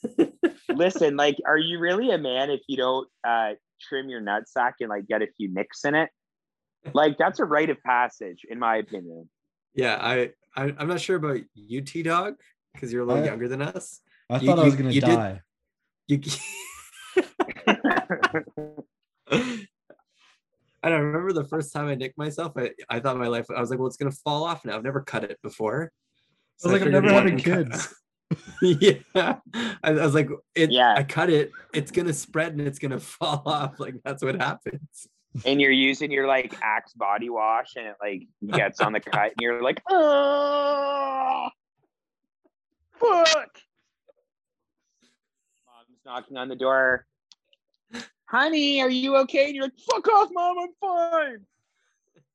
Listen, 0.70 1.16
like, 1.16 1.38
are 1.46 1.58
you 1.58 1.80
really 1.80 2.10
a 2.12 2.18
man 2.18 2.50
if 2.50 2.62
you 2.68 2.78
don't 2.78 3.08
uh, 3.28 3.52
trim 3.82 4.10
your 4.10 4.22
nutsack 4.22 4.74
and 4.80 4.90
like 4.90 5.08
get 5.08 5.22
a 5.22 5.28
few 5.38 5.54
nicks 5.54 5.86
in 5.86 5.94
it? 5.96 6.10
Like, 6.94 7.18
that's 7.18 7.40
a 7.40 7.46
rite 7.46 7.70
of 7.70 7.82
passage, 7.84 8.42
in 8.50 8.60
my 8.60 8.78
opinion. 8.78 9.30
Yeah. 9.76 9.98
I, 10.02 10.32
I 10.56 10.74
I'm 10.78 10.88
not 10.88 11.00
sure 11.02 11.16
about 11.18 11.42
you, 11.54 11.82
T 11.82 12.02
Dog, 12.04 12.36
because 12.74 12.92
you're 12.92 13.04
a 13.04 13.06
little 13.06 13.24
I- 13.24 13.28
younger 13.28 13.48
than 13.48 13.62
us. 13.62 14.02
I 14.30 14.40
You- 14.40 14.48
thought 14.48 14.60
I 14.60 14.64
was 14.64 14.76
gonna 14.76 14.92
you 14.92 15.02
did- 15.02 15.08
die. 15.16 15.42
You. 20.90 20.96
I 20.96 20.98
remember 20.98 21.34
the 21.34 21.48
first 21.48 21.74
time 21.74 21.88
I 21.88 21.96
nicked 21.96 22.18
myself. 22.18 22.54
I, 22.58 22.72
I 22.90 23.00
thought 23.00 23.18
my 23.18 23.28
life. 23.28 23.46
I 23.56 23.60
was 23.60 23.70
like, 23.70 23.80
well, 23.80 23.88
it's 23.88 23.98
gonna 23.98 24.12
fall 24.12 24.44
off 24.44 24.66
now. 24.66 24.76
I've 24.76 24.84
never 24.84 25.02
cut 25.02 25.24
it 25.24 25.40
before. 25.42 25.92
I 26.64 26.68
was 26.68 26.74
like, 26.74 26.82
I've 26.84 26.92
never 26.92 27.12
one 27.12 27.28
having 27.28 27.40
can 27.40 27.66
kids. 27.66 27.94
yeah, 28.62 28.94
I, 29.16 29.38
I 29.84 29.92
was 29.92 30.16
like, 30.16 30.30
it, 30.56 30.72
Yeah. 30.72 30.96
I 30.98 31.04
cut 31.04 31.30
it. 31.30 31.52
It's 31.74 31.92
gonna 31.92 32.14
spread 32.14 32.54
and 32.54 32.62
it's 32.62 32.80
gonna 32.80 33.00
fall 33.20 33.44
off. 33.46 33.80
Like 33.80 33.96
that's 34.04 34.24
what 34.24 34.36
happens. 34.36 35.08
and 35.46 35.60
you're 35.60 35.72
using 35.72 36.12
your 36.12 36.28
like 36.28 36.56
Axe 36.62 36.94
body 36.94 37.30
wash, 37.30 37.76
and 37.76 37.88
it 37.88 37.96
like 38.02 38.28
gets 38.58 38.80
on 38.80 38.94
the 38.94 39.00
cut, 39.00 39.32
and 39.32 39.36
you're 39.40 39.62
like, 39.62 39.82
oh, 39.90 41.50
fuck. 42.94 43.60
Mom's 45.66 46.00
knocking 46.06 46.38
on 46.38 46.48
the 46.48 46.56
door. 46.56 47.06
Honey, 48.28 48.82
are 48.82 48.90
you 48.90 49.16
okay? 49.18 49.46
And 49.46 49.56
you're 49.56 49.66
like, 49.66 49.80
fuck 49.92 50.08
off, 50.08 50.30
mom, 50.34 50.58
I'm 50.60 50.70
fine. 50.82 51.46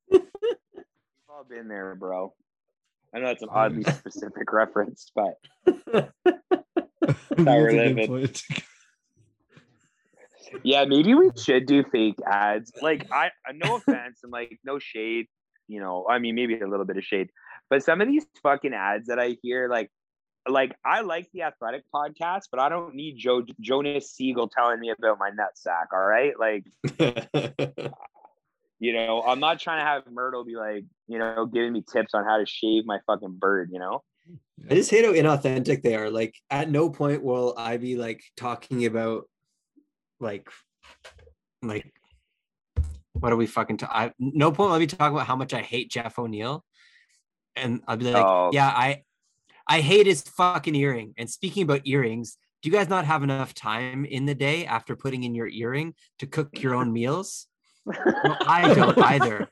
We've 0.11 0.21
all 1.29 1.43
been 1.43 1.67
there, 1.67 1.95
bro. 1.95 2.33
I 3.13 3.19
know 3.19 3.27
that's 3.27 3.41
an 3.41 3.49
oddly 3.51 3.83
specific 3.83 4.51
reference, 4.51 5.11
but 5.13 5.35
That's 7.01 7.19
we're 7.37 7.71
living. 7.71 8.29
yeah, 10.63 10.85
maybe 10.85 11.13
we 11.13 11.31
should 11.37 11.65
do 11.65 11.83
fake 11.91 12.19
ads. 12.25 12.71
Like, 12.81 13.11
I, 13.11 13.31
I 13.45 13.51
no 13.53 13.75
offense 13.75 14.19
and 14.23 14.31
like 14.31 14.59
no 14.63 14.79
shade, 14.79 15.27
you 15.67 15.81
know. 15.81 16.05
I 16.09 16.19
mean, 16.19 16.35
maybe 16.35 16.59
a 16.59 16.67
little 16.67 16.85
bit 16.85 16.97
of 16.97 17.03
shade, 17.03 17.29
but 17.69 17.83
some 17.83 18.01
of 18.01 18.07
these 18.07 18.25
fucking 18.43 18.73
ads 18.73 19.07
that 19.07 19.19
I 19.19 19.37
hear, 19.41 19.67
like, 19.69 19.89
like 20.49 20.75
I 20.83 21.01
like 21.01 21.29
the 21.33 21.43
Athletic 21.43 21.83
podcast, 21.93 22.43
but 22.51 22.59
I 22.59 22.69
don't 22.69 22.95
need 22.95 23.17
Joe 23.17 23.43
Jonas 23.59 24.11
Siegel 24.11 24.47
telling 24.47 24.79
me 24.79 24.89
about 24.89 25.19
my 25.19 25.29
nut 25.29 25.51
sack. 25.55 25.89
All 25.93 26.05
right, 26.05 26.33
like, 26.39 26.63
you 28.79 28.93
know, 28.93 29.21
I'm 29.21 29.39
not 29.39 29.59
trying 29.59 29.79
to 29.79 29.85
have 29.85 30.05
Mirtle 30.05 30.45
be 30.45 30.55
like, 30.55 30.85
you 31.07 31.19
know, 31.19 31.45
giving 31.45 31.73
me 31.73 31.83
tips 31.91 32.13
on 32.13 32.25
how 32.25 32.37
to 32.37 32.45
shave 32.45 32.85
my 32.85 32.99
fucking 33.05 33.37
bird. 33.39 33.69
You 33.71 33.79
know. 33.79 34.03
I 34.69 34.75
just 34.75 34.91
hate 34.91 35.05
how 35.05 35.11
inauthentic 35.11 35.81
they 35.81 35.95
are. 35.95 36.09
Like, 36.09 36.35
at 36.49 36.69
no 36.69 36.89
point 36.89 37.23
will 37.23 37.55
I 37.57 37.77
be 37.77 37.95
like 37.95 38.23
talking 38.37 38.85
about, 38.85 39.27
like, 40.19 40.47
like, 41.63 41.91
what 43.13 43.31
are 43.31 43.35
we 43.37 43.47
fucking? 43.47 43.77
Ta- 43.77 43.91
I 43.91 44.13
no 44.19 44.51
point 44.51 44.71
let 44.71 44.79
me 44.79 44.87
talk 44.87 45.11
about 45.11 45.27
how 45.27 45.35
much 45.35 45.53
I 45.53 45.61
hate 45.61 45.91
Jeff 45.91 46.17
O'Neill, 46.17 46.63
and 47.55 47.81
I'll 47.87 47.97
be 47.97 48.11
like, 48.11 48.25
Oh. 48.25 48.49
yeah, 48.53 48.67
I, 48.67 49.03
I 49.71 49.79
hate 49.79 50.05
his 50.05 50.21
fucking 50.21 50.75
earring. 50.75 51.13
And 51.17 51.29
speaking 51.29 51.63
about 51.63 51.87
earrings, 51.87 52.37
do 52.61 52.69
you 52.69 52.75
guys 52.75 52.89
not 52.89 53.05
have 53.05 53.23
enough 53.23 53.53
time 53.53 54.03
in 54.03 54.25
the 54.25 54.35
day 54.35 54.65
after 54.65 54.97
putting 54.97 55.23
in 55.23 55.33
your 55.33 55.47
earring 55.47 55.93
to 56.19 56.27
cook 56.27 56.61
your 56.61 56.75
own 56.75 56.91
meals? 56.91 57.47
No, 58.21 58.37
I 58.45 58.67
don't 58.67 59.01
either. 59.01 59.47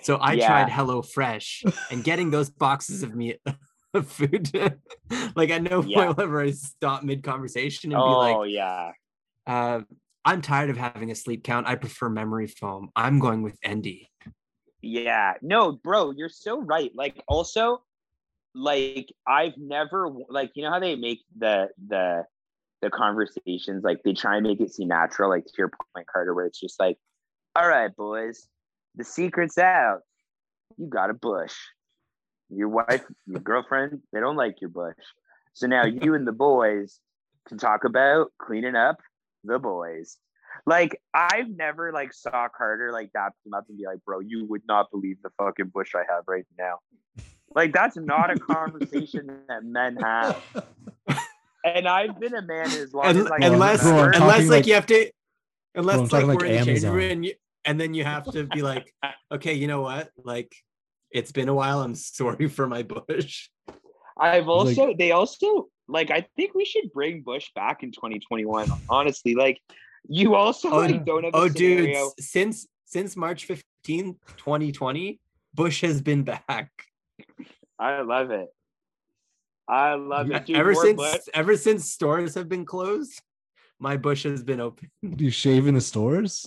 So 0.00 0.16
I 0.22 0.36
Yeah. 0.36 0.46
tried 0.46 0.70
Hello 0.70 1.02
Fresh 1.02 1.64
and 1.90 2.02
getting 2.02 2.30
those 2.30 2.48
boxes 2.48 3.02
of 3.02 3.14
meat 3.14 3.40
of 3.92 4.10
food. 4.10 4.50
like 5.36 5.50
at 5.50 5.62
no 5.62 5.82
point 5.82 5.90
Yeah. 5.90 6.08
will 6.08 6.20
ever 6.22 6.40
I 6.40 6.52
stop 6.52 7.02
mid 7.02 7.22
conversation 7.22 7.92
and 7.92 8.02
be 8.02 8.08
like, 8.08 8.36
oh 8.36 8.44
yeah. 8.44 8.92
uh, 9.46 9.82
I'm 10.24 10.40
tired 10.40 10.70
of 10.70 10.78
having 10.78 11.10
a 11.10 11.14
sleep 11.14 11.44
count. 11.44 11.66
I 11.66 11.74
prefer 11.74 12.08
memory 12.08 12.46
foam. 12.46 12.88
I'm 12.96 13.18
going 13.18 13.42
with 13.42 13.58
Endy. 13.62 14.08
Yeah, 14.80 15.34
no, 15.42 15.72
bro, 15.72 16.12
you're 16.12 16.30
so 16.30 16.58
right. 16.62 16.90
Like, 16.94 17.22
also, 17.28 17.82
like 18.54 19.12
I've 19.26 19.56
never 19.56 20.08
like 20.28 20.52
you 20.54 20.62
know 20.62 20.70
how 20.70 20.80
they 20.80 20.96
make 20.96 21.20
the 21.38 21.68
the 21.88 22.24
the 22.82 22.90
conversations 22.90 23.84
like 23.84 24.02
they 24.04 24.12
try 24.12 24.36
and 24.36 24.46
make 24.46 24.60
it 24.60 24.72
seem 24.72 24.88
natural. 24.88 25.30
Like 25.30 25.44
to 25.44 25.52
your 25.58 25.70
point, 25.94 26.06
Carter, 26.06 26.34
where 26.34 26.46
it's 26.46 26.58
just 26.58 26.80
like, 26.80 26.98
all 27.54 27.68
right, 27.68 27.94
boys, 27.94 28.48
the 28.96 29.04
secret's 29.04 29.58
out. 29.58 30.00
You 30.78 30.86
got 30.86 31.10
a 31.10 31.14
bush. 31.14 31.54
Your 32.48 32.68
wife, 32.68 33.04
your 33.26 33.40
girlfriend, 33.40 34.00
they 34.12 34.20
don't 34.20 34.36
like 34.36 34.60
your 34.60 34.70
bush. 34.70 34.96
So 35.52 35.66
now 35.66 35.84
you 36.02 36.14
and 36.14 36.26
the 36.26 36.32
boys 36.32 36.98
can 37.46 37.58
talk 37.58 37.84
about 37.84 38.32
cleaning 38.38 38.76
up 38.76 38.96
the 39.44 39.58
boys. 39.58 40.16
Like 40.66 41.00
I've 41.14 41.48
never 41.48 41.92
like 41.92 42.12
saw 42.12 42.48
Carter 42.48 42.90
like 42.92 43.12
dap 43.12 43.34
him 43.46 43.54
up 43.54 43.66
and 43.68 43.78
be 43.78 43.86
like, 43.86 44.04
bro, 44.04 44.20
you 44.20 44.46
would 44.46 44.62
not 44.66 44.90
believe 44.90 45.18
the 45.22 45.30
fucking 45.38 45.68
bush 45.72 45.94
I 45.94 46.02
have 46.12 46.24
right 46.26 46.46
now. 46.58 46.78
Like 47.54 47.72
that's 47.72 47.96
not 47.96 48.30
a 48.30 48.38
conversation 48.38 49.40
that 49.48 49.64
men 49.64 49.96
have. 49.96 50.42
And 51.64 51.86
I've 51.86 52.18
been 52.18 52.34
a 52.34 52.42
man 52.42 52.66
as 52.66 52.94
long 52.94 53.06
Un- 53.06 53.16
as 53.18 53.26
I 53.30 53.36
unless 53.46 53.82
bro, 53.82 54.04
unless 54.04 54.38
like, 54.38 54.48
like- 54.48 54.66
you 54.66 54.74
have 54.74 54.86
to 54.86 55.10
unless 55.74 55.98
I'm 55.98 56.06
like 56.06 56.26
we're 56.26 56.32
like 56.32 56.42
in 56.42 56.58
the 56.58 56.64
changing 56.64 56.90
room 56.90 57.10
and, 57.10 57.24
you, 57.24 57.34
and 57.64 57.80
then 57.80 57.92
you 57.94 58.04
have 58.04 58.24
to 58.32 58.44
be 58.44 58.62
like, 58.62 58.92
okay, 59.32 59.54
you 59.54 59.66
know 59.66 59.82
what? 59.82 60.10
Like 60.24 60.54
it's 61.10 61.32
been 61.32 61.48
a 61.48 61.54
while. 61.54 61.82
I'm 61.82 61.94
sorry 61.94 62.48
for 62.48 62.66
my 62.66 62.82
bush. 62.82 63.48
I've 64.18 64.46
like- 64.46 64.78
also 64.78 64.94
they 64.96 65.12
also 65.12 65.68
like 65.88 66.10
I 66.10 66.26
think 66.36 66.54
we 66.54 66.64
should 66.64 66.92
bring 66.92 67.22
Bush 67.22 67.50
back 67.54 67.82
in 67.82 67.90
2021. 67.90 68.70
Honestly, 68.88 69.34
like 69.34 69.60
you 70.08 70.34
also 70.34 70.70
Oh, 70.70 70.78
like 70.78 71.04
don't 71.04 71.24
have 71.24 71.34
Oh, 71.34 71.48
dude, 71.48 71.94
since 72.18 72.66
since 72.86 73.16
March 73.16 73.44
15, 73.44 74.16
2020, 74.38 75.20
Bush 75.54 75.80
has 75.82 76.00
been 76.00 76.22
back. 76.22 76.70
I 77.80 78.02
love 78.02 78.30
it. 78.30 78.48
I 79.66 79.94
love 79.94 80.30
it. 80.30 80.46
Dude, 80.46 80.56
ever 80.56 80.74
since 80.74 80.96
Bush- 80.96 81.28
ever 81.34 81.56
since 81.56 81.90
stores 81.90 82.34
have 82.34 82.48
been 82.48 82.64
closed, 82.66 83.20
my 83.78 83.96
bush 83.96 84.24
has 84.24 84.42
been 84.42 84.60
open. 84.60 84.90
Do 85.16 85.24
you 85.24 85.30
shave 85.30 85.66
in 85.66 85.74
the 85.74 85.80
stores? 85.80 86.46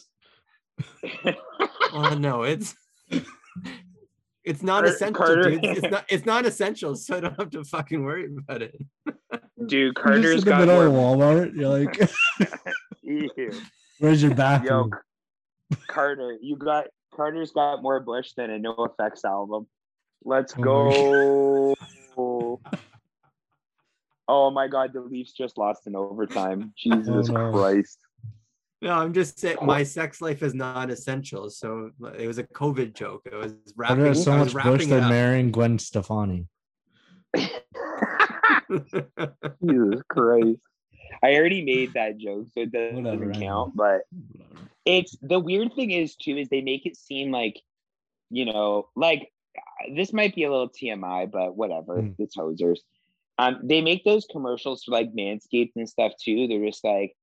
oh 1.93 2.15
no, 2.17 2.43
it's 2.43 2.75
it's 4.43 4.61
not 4.61 4.83
Car- 4.83 4.93
essential, 4.93 5.25
Carter- 5.25 5.49
dude. 5.51 5.63
It's 5.65 5.81
not 5.91 6.05
it's 6.09 6.25
not 6.25 6.45
essential, 6.45 6.95
so 6.95 7.17
I 7.17 7.19
don't 7.21 7.39
have 7.39 7.49
to 7.51 7.63
fucking 7.63 8.03
worry 8.03 8.27
about 8.37 8.61
it. 8.61 8.75
Dude, 9.65 9.71
You're 9.71 9.93
just 9.93 10.03
Carter's 10.03 10.33
in 10.33 10.39
the 10.39 10.45
got 10.51 10.59
middle 10.59 10.81
of 10.81 10.91
more. 10.91 11.15
Walmart. 11.15 11.55
You're 11.55 11.79
like, 11.79 12.11
where's 13.99 14.21
your 14.21 14.31
Yo, 14.31 14.35
bathroom? 14.37 14.91
Carter, 15.87 16.37
you 16.41 16.57
got 16.57 16.87
Carter's 17.15 17.51
got 17.51 17.81
more 17.81 18.01
Bush 18.01 18.33
than 18.35 18.49
a 18.49 18.59
No 18.59 18.75
Effects 18.83 19.23
album. 19.23 19.67
Let's 20.25 20.53
Oh 20.57 20.61
my 20.61 20.63
go. 20.63 21.75
oh 24.27 24.51
my 24.51 24.67
God, 24.67 24.93
the 24.93 25.01
Leafs 25.01 25.33
just 25.33 25.57
lost 25.57 25.87
in 25.87 25.95
overtime. 25.95 26.73
Oh 26.91 27.01
Jesus 27.05 27.29
Oh, 27.29 27.33
no. 27.33 27.51
Christ. 27.51 27.99
No, 28.81 28.91
I'm 28.91 29.13
just 29.13 29.39
saying 29.39 29.57
my 29.61 29.83
sex 29.83 30.19
life 30.21 30.43
is 30.43 30.53
not 30.53 30.89
essential. 30.89 31.49
So 31.49 31.91
it 32.17 32.27
was 32.27 32.37
a 32.37 32.43
COVID 32.43 32.93
joke. 32.93 33.21
It 33.25 33.33
was 33.33 33.53
wrapping. 33.77 33.95
Carter 33.95 34.07
has 34.09 34.23
so 34.23 34.37
much 34.37 34.53
Bush 34.53 34.87
than 34.87 35.07
marrying 35.09 35.51
Gwen 35.51 35.79
Stefani. 35.79 36.47
Jesus 39.63 40.01
Christ. 40.09 40.59
I 41.23 41.35
already 41.35 41.63
made 41.63 41.93
that 41.93 42.17
joke, 42.17 42.47
so 42.53 42.61
it 42.61 42.71
doesn't 42.73 43.03
Whatever, 43.03 43.31
I 43.31 43.39
know. 43.39 43.39
count. 43.39 43.77
But 43.77 44.01
it's 44.85 45.15
the 45.21 45.39
weird 45.39 45.73
thing 45.75 45.91
is 45.91 46.15
too 46.17 46.35
is 46.37 46.49
they 46.49 46.61
make 46.61 46.85
it 46.85 46.97
seem 46.97 47.31
like 47.31 47.61
you 48.29 48.43
know 48.45 48.89
like 48.95 49.31
this 49.95 50.13
might 50.13 50.35
be 50.35 50.43
a 50.43 50.51
little 50.51 50.69
tmi 50.69 51.29
but 51.31 51.55
whatever 51.55 51.97
Mm. 52.01 52.15
it's 52.19 52.35
hosers. 52.37 52.79
Um 53.37 53.59
they 53.63 53.81
make 53.81 54.03
those 54.03 54.25
commercials 54.31 54.83
for 54.83 54.91
like 54.91 55.13
manscaped 55.13 55.71
and 55.75 55.89
stuff 55.89 56.13
too. 56.21 56.47
They're 56.47 56.65
just 56.65 56.83
like 56.83 57.15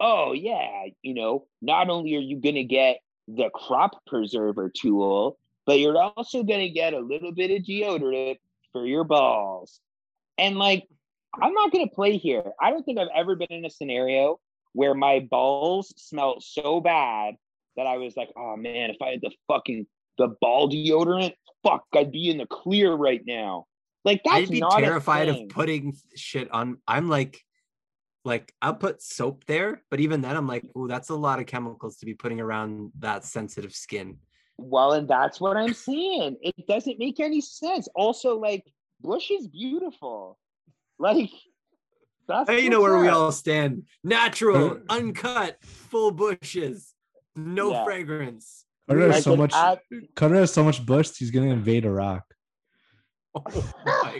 oh 0.00 0.32
yeah 0.32 0.86
you 1.02 1.14
know 1.14 1.46
not 1.62 1.88
only 1.88 2.16
are 2.16 2.20
you 2.20 2.36
gonna 2.40 2.64
get 2.64 2.98
the 3.28 3.48
crop 3.50 4.04
preserver 4.06 4.68
tool 4.68 5.38
but 5.66 5.78
you're 5.80 5.96
also 5.96 6.42
gonna 6.42 6.68
get 6.68 6.92
a 6.94 6.98
little 6.98 7.32
bit 7.32 7.50
of 7.50 7.62
deodorant 7.62 8.38
for 8.72 8.84
your 8.86 9.04
balls. 9.04 9.80
And 10.36 10.58
like 10.58 10.86
i'm 11.40 11.54
not 11.54 11.72
gonna 11.72 11.86
play 11.88 12.16
here. 12.18 12.52
I 12.60 12.70
don't 12.70 12.84
think 12.84 12.98
i've 12.98 13.08
ever 13.14 13.34
been 13.36 13.50
in 13.52 13.64
a 13.64 13.70
scenario 13.70 14.40
where 14.72 14.94
my 14.94 15.20
balls 15.20 15.94
smelled 15.96 16.42
so 16.42 16.80
bad 16.80 17.36
that 17.76 17.86
I 17.86 17.96
was 17.98 18.16
like, 18.16 18.30
oh 18.36 18.56
man, 18.56 18.90
if 18.90 18.96
I 19.02 19.10
had 19.10 19.20
the 19.20 19.30
fucking 19.48 19.86
the 20.18 20.28
ball 20.40 20.68
deodorant, 20.68 21.34
fuck, 21.62 21.84
I'd 21.94 22.12
be 22.12 22.30
in 22.30 22.38
the 22.38 22.46
clear 22.46 22.92
right 22.94 23.22
now. 23.26 23.66
Like 24.04 24.22
that's 24.24 24.36
I'd 24.36 24.50
be 24.50 24.60
not 24.60 24.78
terrified 24.78 25.28
a 25.28 25.42
of 25.42 25.48
putting 25.48 25.96
shit 26.14 26.50
on. 26.52 26.78
I'm 26.86 27.08
like, 27.08 27.40
like 28.24 28.52
I'll 28.60 28.74
put 28.74 29.02
soap 29.02 29.44
there, 29.46 29.82
but 29.90 30.00
even 30.00 30.20
then, 30.20 30.36
I'm 30.36 30.46
like, 30.46 30.64
oh, 30.76 30.86
that's 30.86 31.08
a 31.08 31.14
lot 31.14 31.40
of 31.40 31.46
chemicals 31.46 31.96
to 31.98 32.06
be 32.06 32.14
putting 32.14 32.40
around 32.40 32.92
that 32.98 33.24
sensitive 33.24 33.74
skin. 33.74 34.18
Well, 34.56 34.92
and 34.92 35.08
that's 35.08 35.40
what 35.40 35.56
I'm 35.56 35.74
saying. 35.74 36.36
It 36.42 36.66
doesn't 36.68 36.98
make 36.98 37.18
any 37.18 37.40
sense. 37.40 37.88
Also, 37.94 38.38
like 38.38 38.64
Bush 39.00 39.30
is 39.30 39.48
beautiful. 39.48 40.38
Like 40.98 41.30
that's 42.28 42.48
Hey, 42.48 42.60
you 42.60 42.70
know 42.70 42.80
what's 42.80 42.92
where 42.92 43.00
we 43.00 43.08
all 43.08 43.32
stand: 43.32 43.84
natural, 44.02 44.76
hmm. 44.76 44.82
uncut, 44.88 45.58
full 45.62 46.10
bushes, 46.10 46.92
no 47.34 47.72
Yeah. 47.72 47.84
fragrance. 47.84 48.63
Carter 48.88 49.12
has 49.12 49.24
so 49.24 49.36
much. 49.36 49.54
ab- 49.54 49.78
Carter 50.14 50.34
has 50.36 50.52
so 50.52 50.64
much 50.64 50.84
Bush. 50.84 51.12
He's 51.16 51.30
gonna 51.30 51.50
invade 51.50 51.84
Iraq. 51.84 52.22
Oh 53.36 53.62
my 53.84 54.18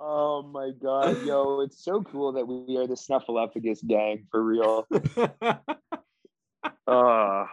oh 0.00 0.42
my 0.42 0.70
god, 0.80 1.22
yo, 1.26 1.60
it's 1.60 1.84
so 1.84 2.02
cool 2.02 2.32
that 2.32 2.46
we 2.46 2.76
are 2.76 2.86
the 2.86 2.94
Snuffleupagus 2.94 3.86
gang 3.86 4.26
for 4.30 4.42
real. 4.42 4.86
God. 4.90 5.60
Oh, 6.90 7.06
ah, 7.06 7.46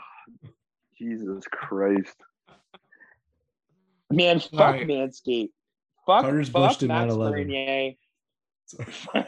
Jesus 0.98 1.44
Christ. 1.52 2.16
Man, 4.10 4.40
fuck 4.40 4.54
right. 4.60 4.88
Manscaped. 4.88 5.50
Fuck, 6.06 6.22
Carter's 6.22 6.48
fuck 6.48 6.62
bushed 6.62 6.84
in 6.84 6.88
Max 6.88 7.14
9/11. 7.14 7.32
Bernier. 7.32 7.94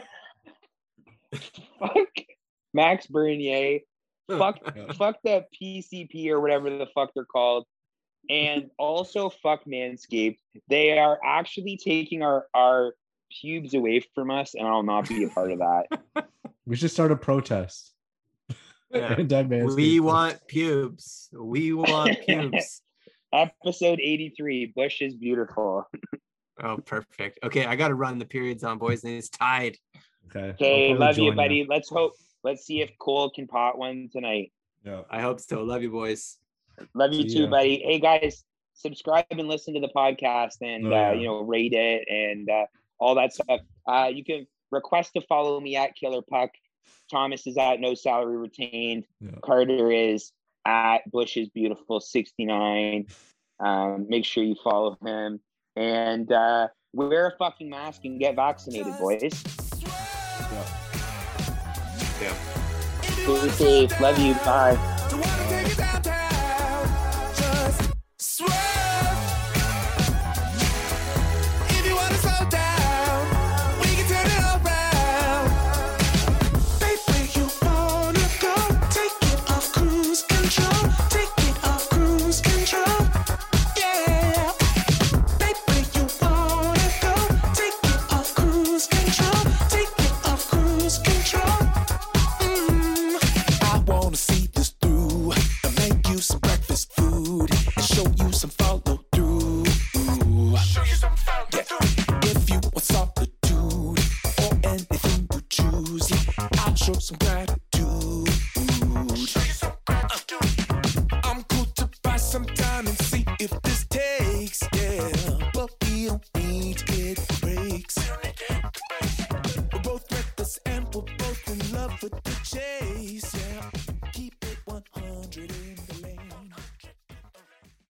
fuck, 1.79 2.07
Max 2.73 3.07
Bernier. 3.07 3.79
Oh, 4.29 4.37
fuck, 4.37 4.57
fuck 4.95 5.15
the 5.23 5.45
PCP 5.55 6.27
or 6.31 6.41
whatever 6.41 6.69
the 6.69 6.87
fuck 6.93 7.11
they're 7.15 7.23
called, 7.23 7.65
and 8.29 8.69
also 8.77 9.29
fuck 9.29 9.63
Manscaped. 9.63 10.39
They 10.67 10.99
are 10.99 11.17
actually 11.23 11.77
taking 11.77 12.23
our 12.23 12.45
our 12.53 12.93
pubes 13.31 13.73
away 13.73 14.03
from 14.13 14.29
us, 14.29 14.53
and 14.53 14.67
I'll 14.67 14.83
not 14.83 15.07
be 15.07 15.23
a 15.23 15.29
part 15.29 15.53
of 15.53 15.59
that. 15.59 16.01
We 16.65 16.75
should 16.75 16.91
start 16.91 17.13
a 17.13 17.15
protest. 17.15 17.93
Yeah. 18.91 19.15
We 19.17 20.01
want 20.01 20.45
pubes. 20.47 21.29
We 21.31 21.71
want 21.71 22.17
pubes. 22.25 22.81
Episode 23.31 24.01
eighty 24.01 24.33
three. 24.35 24.73
Bush 24.75 25.01
is 25.01 25.15
beautiful. 25.15 25.89
Oh, 26.61 26.77
perfect. 26.77 27.39
Okay, 27.43 27.65
I 27.65 27.77
got 27.77 27.89
to 27.89 27.95
run. 27.95 28.17
The 28.17 28.25
period's 28.25 28.65
on, 28.65 28.79
boys, 28.79 29.03
and 29.03 29.13
it's 29.13 29.29
tied. 29.29 29.77
Okay. 30.29 30.49
Okay, 30.49 30.93
love 30.93 31.17
you, 31.17 31.29
join 31.29 31.37
buddy. 31.37 31.65
Let's 31.69 31.89
hope. 31.89 32.13
Let's 32.43 32.65
see 32.65 32.81
if 32.81 32.91
Cole 32.99 33.29
can 33.29 33.47
pot 33.47 33.77
one 33.77 34.09
tonight. 34.11 34.51
Yeah. 34.85 35.01
I 35.09 35.21
hope 35.21 35.39
so. 35.39 35.63
Love 35.63 35.81
you, 35.83 35.91
boys. 35.91 36.37
Love 36.93 37.13
you 37.13 37.27
See 37.27 37.35
too, 37.37 37.43
ya. 37.43 37.49
buddy. 37.49 37.81
Hey 37.83 37.99
guys, 37.99 38.43
subscribe 38.73 39.25
and 39.31 39.47
listen 39.47 39.73
to 39.73 39.79
the 39.79 39.89
podcast 39.95 40.57
and 40.61 40.87
Oh, 40.87 40.89
yeah. 40.91 41.09
uh, 41.09 41.13
you 41.13 41.25
know 41.25 41.41
rate 41.41 41.73
it 41.73 42.07
and 42.07 42.49
uh, 42.49 42.65
all 42.99 43.15
that 43.15 43.33
stuff. 43.33 43.61
Uh, 43.87 44.09
you 44.13 44.23
can 44.23 44.45
request 44.71 45.13
to 45.13 45.21
follow 45.21 45.59
me 45.59 45.75
at 45.75 45.95
Killer 45.95 46.21
Puck. 46.21 46.51
Thomas 47.09 47.47
is 47.47 47.57
at 47.57 47.79
No 47.79 47.95
Salary 47.95 48.37
Retained. 48.37 49.05
Yeah. 49.19 49.31
Carter 49.43 49.91
is 49.91 50.31
at 50.65 51.09
Bush 51.11 51.35
is 51.37 51.49
Beautiful 51.49 51.99
69. 51.99 53.07
Um, 53.59 54.05
make 54.07 54.23
sure 54.25 54.43
you 54.43 54.55
follow 54.63 54.97
him 55.03 55.39
and 55.75 56.31
uh, 56.31 56.67
wear 56.93 57.27
a 57.27 57.37
fucking 57.37 57.69
mask 57.69 58.05
and 58.05 58.19
get 58.19 58.35
vaccinated, 58.35 58.93
boys. 58.99 59.43
Stay 63.03 63.49
safe. 63.49 64.01
Love 64.01 64.19
you. 64.19 64.33
Bye. 64.35 65.56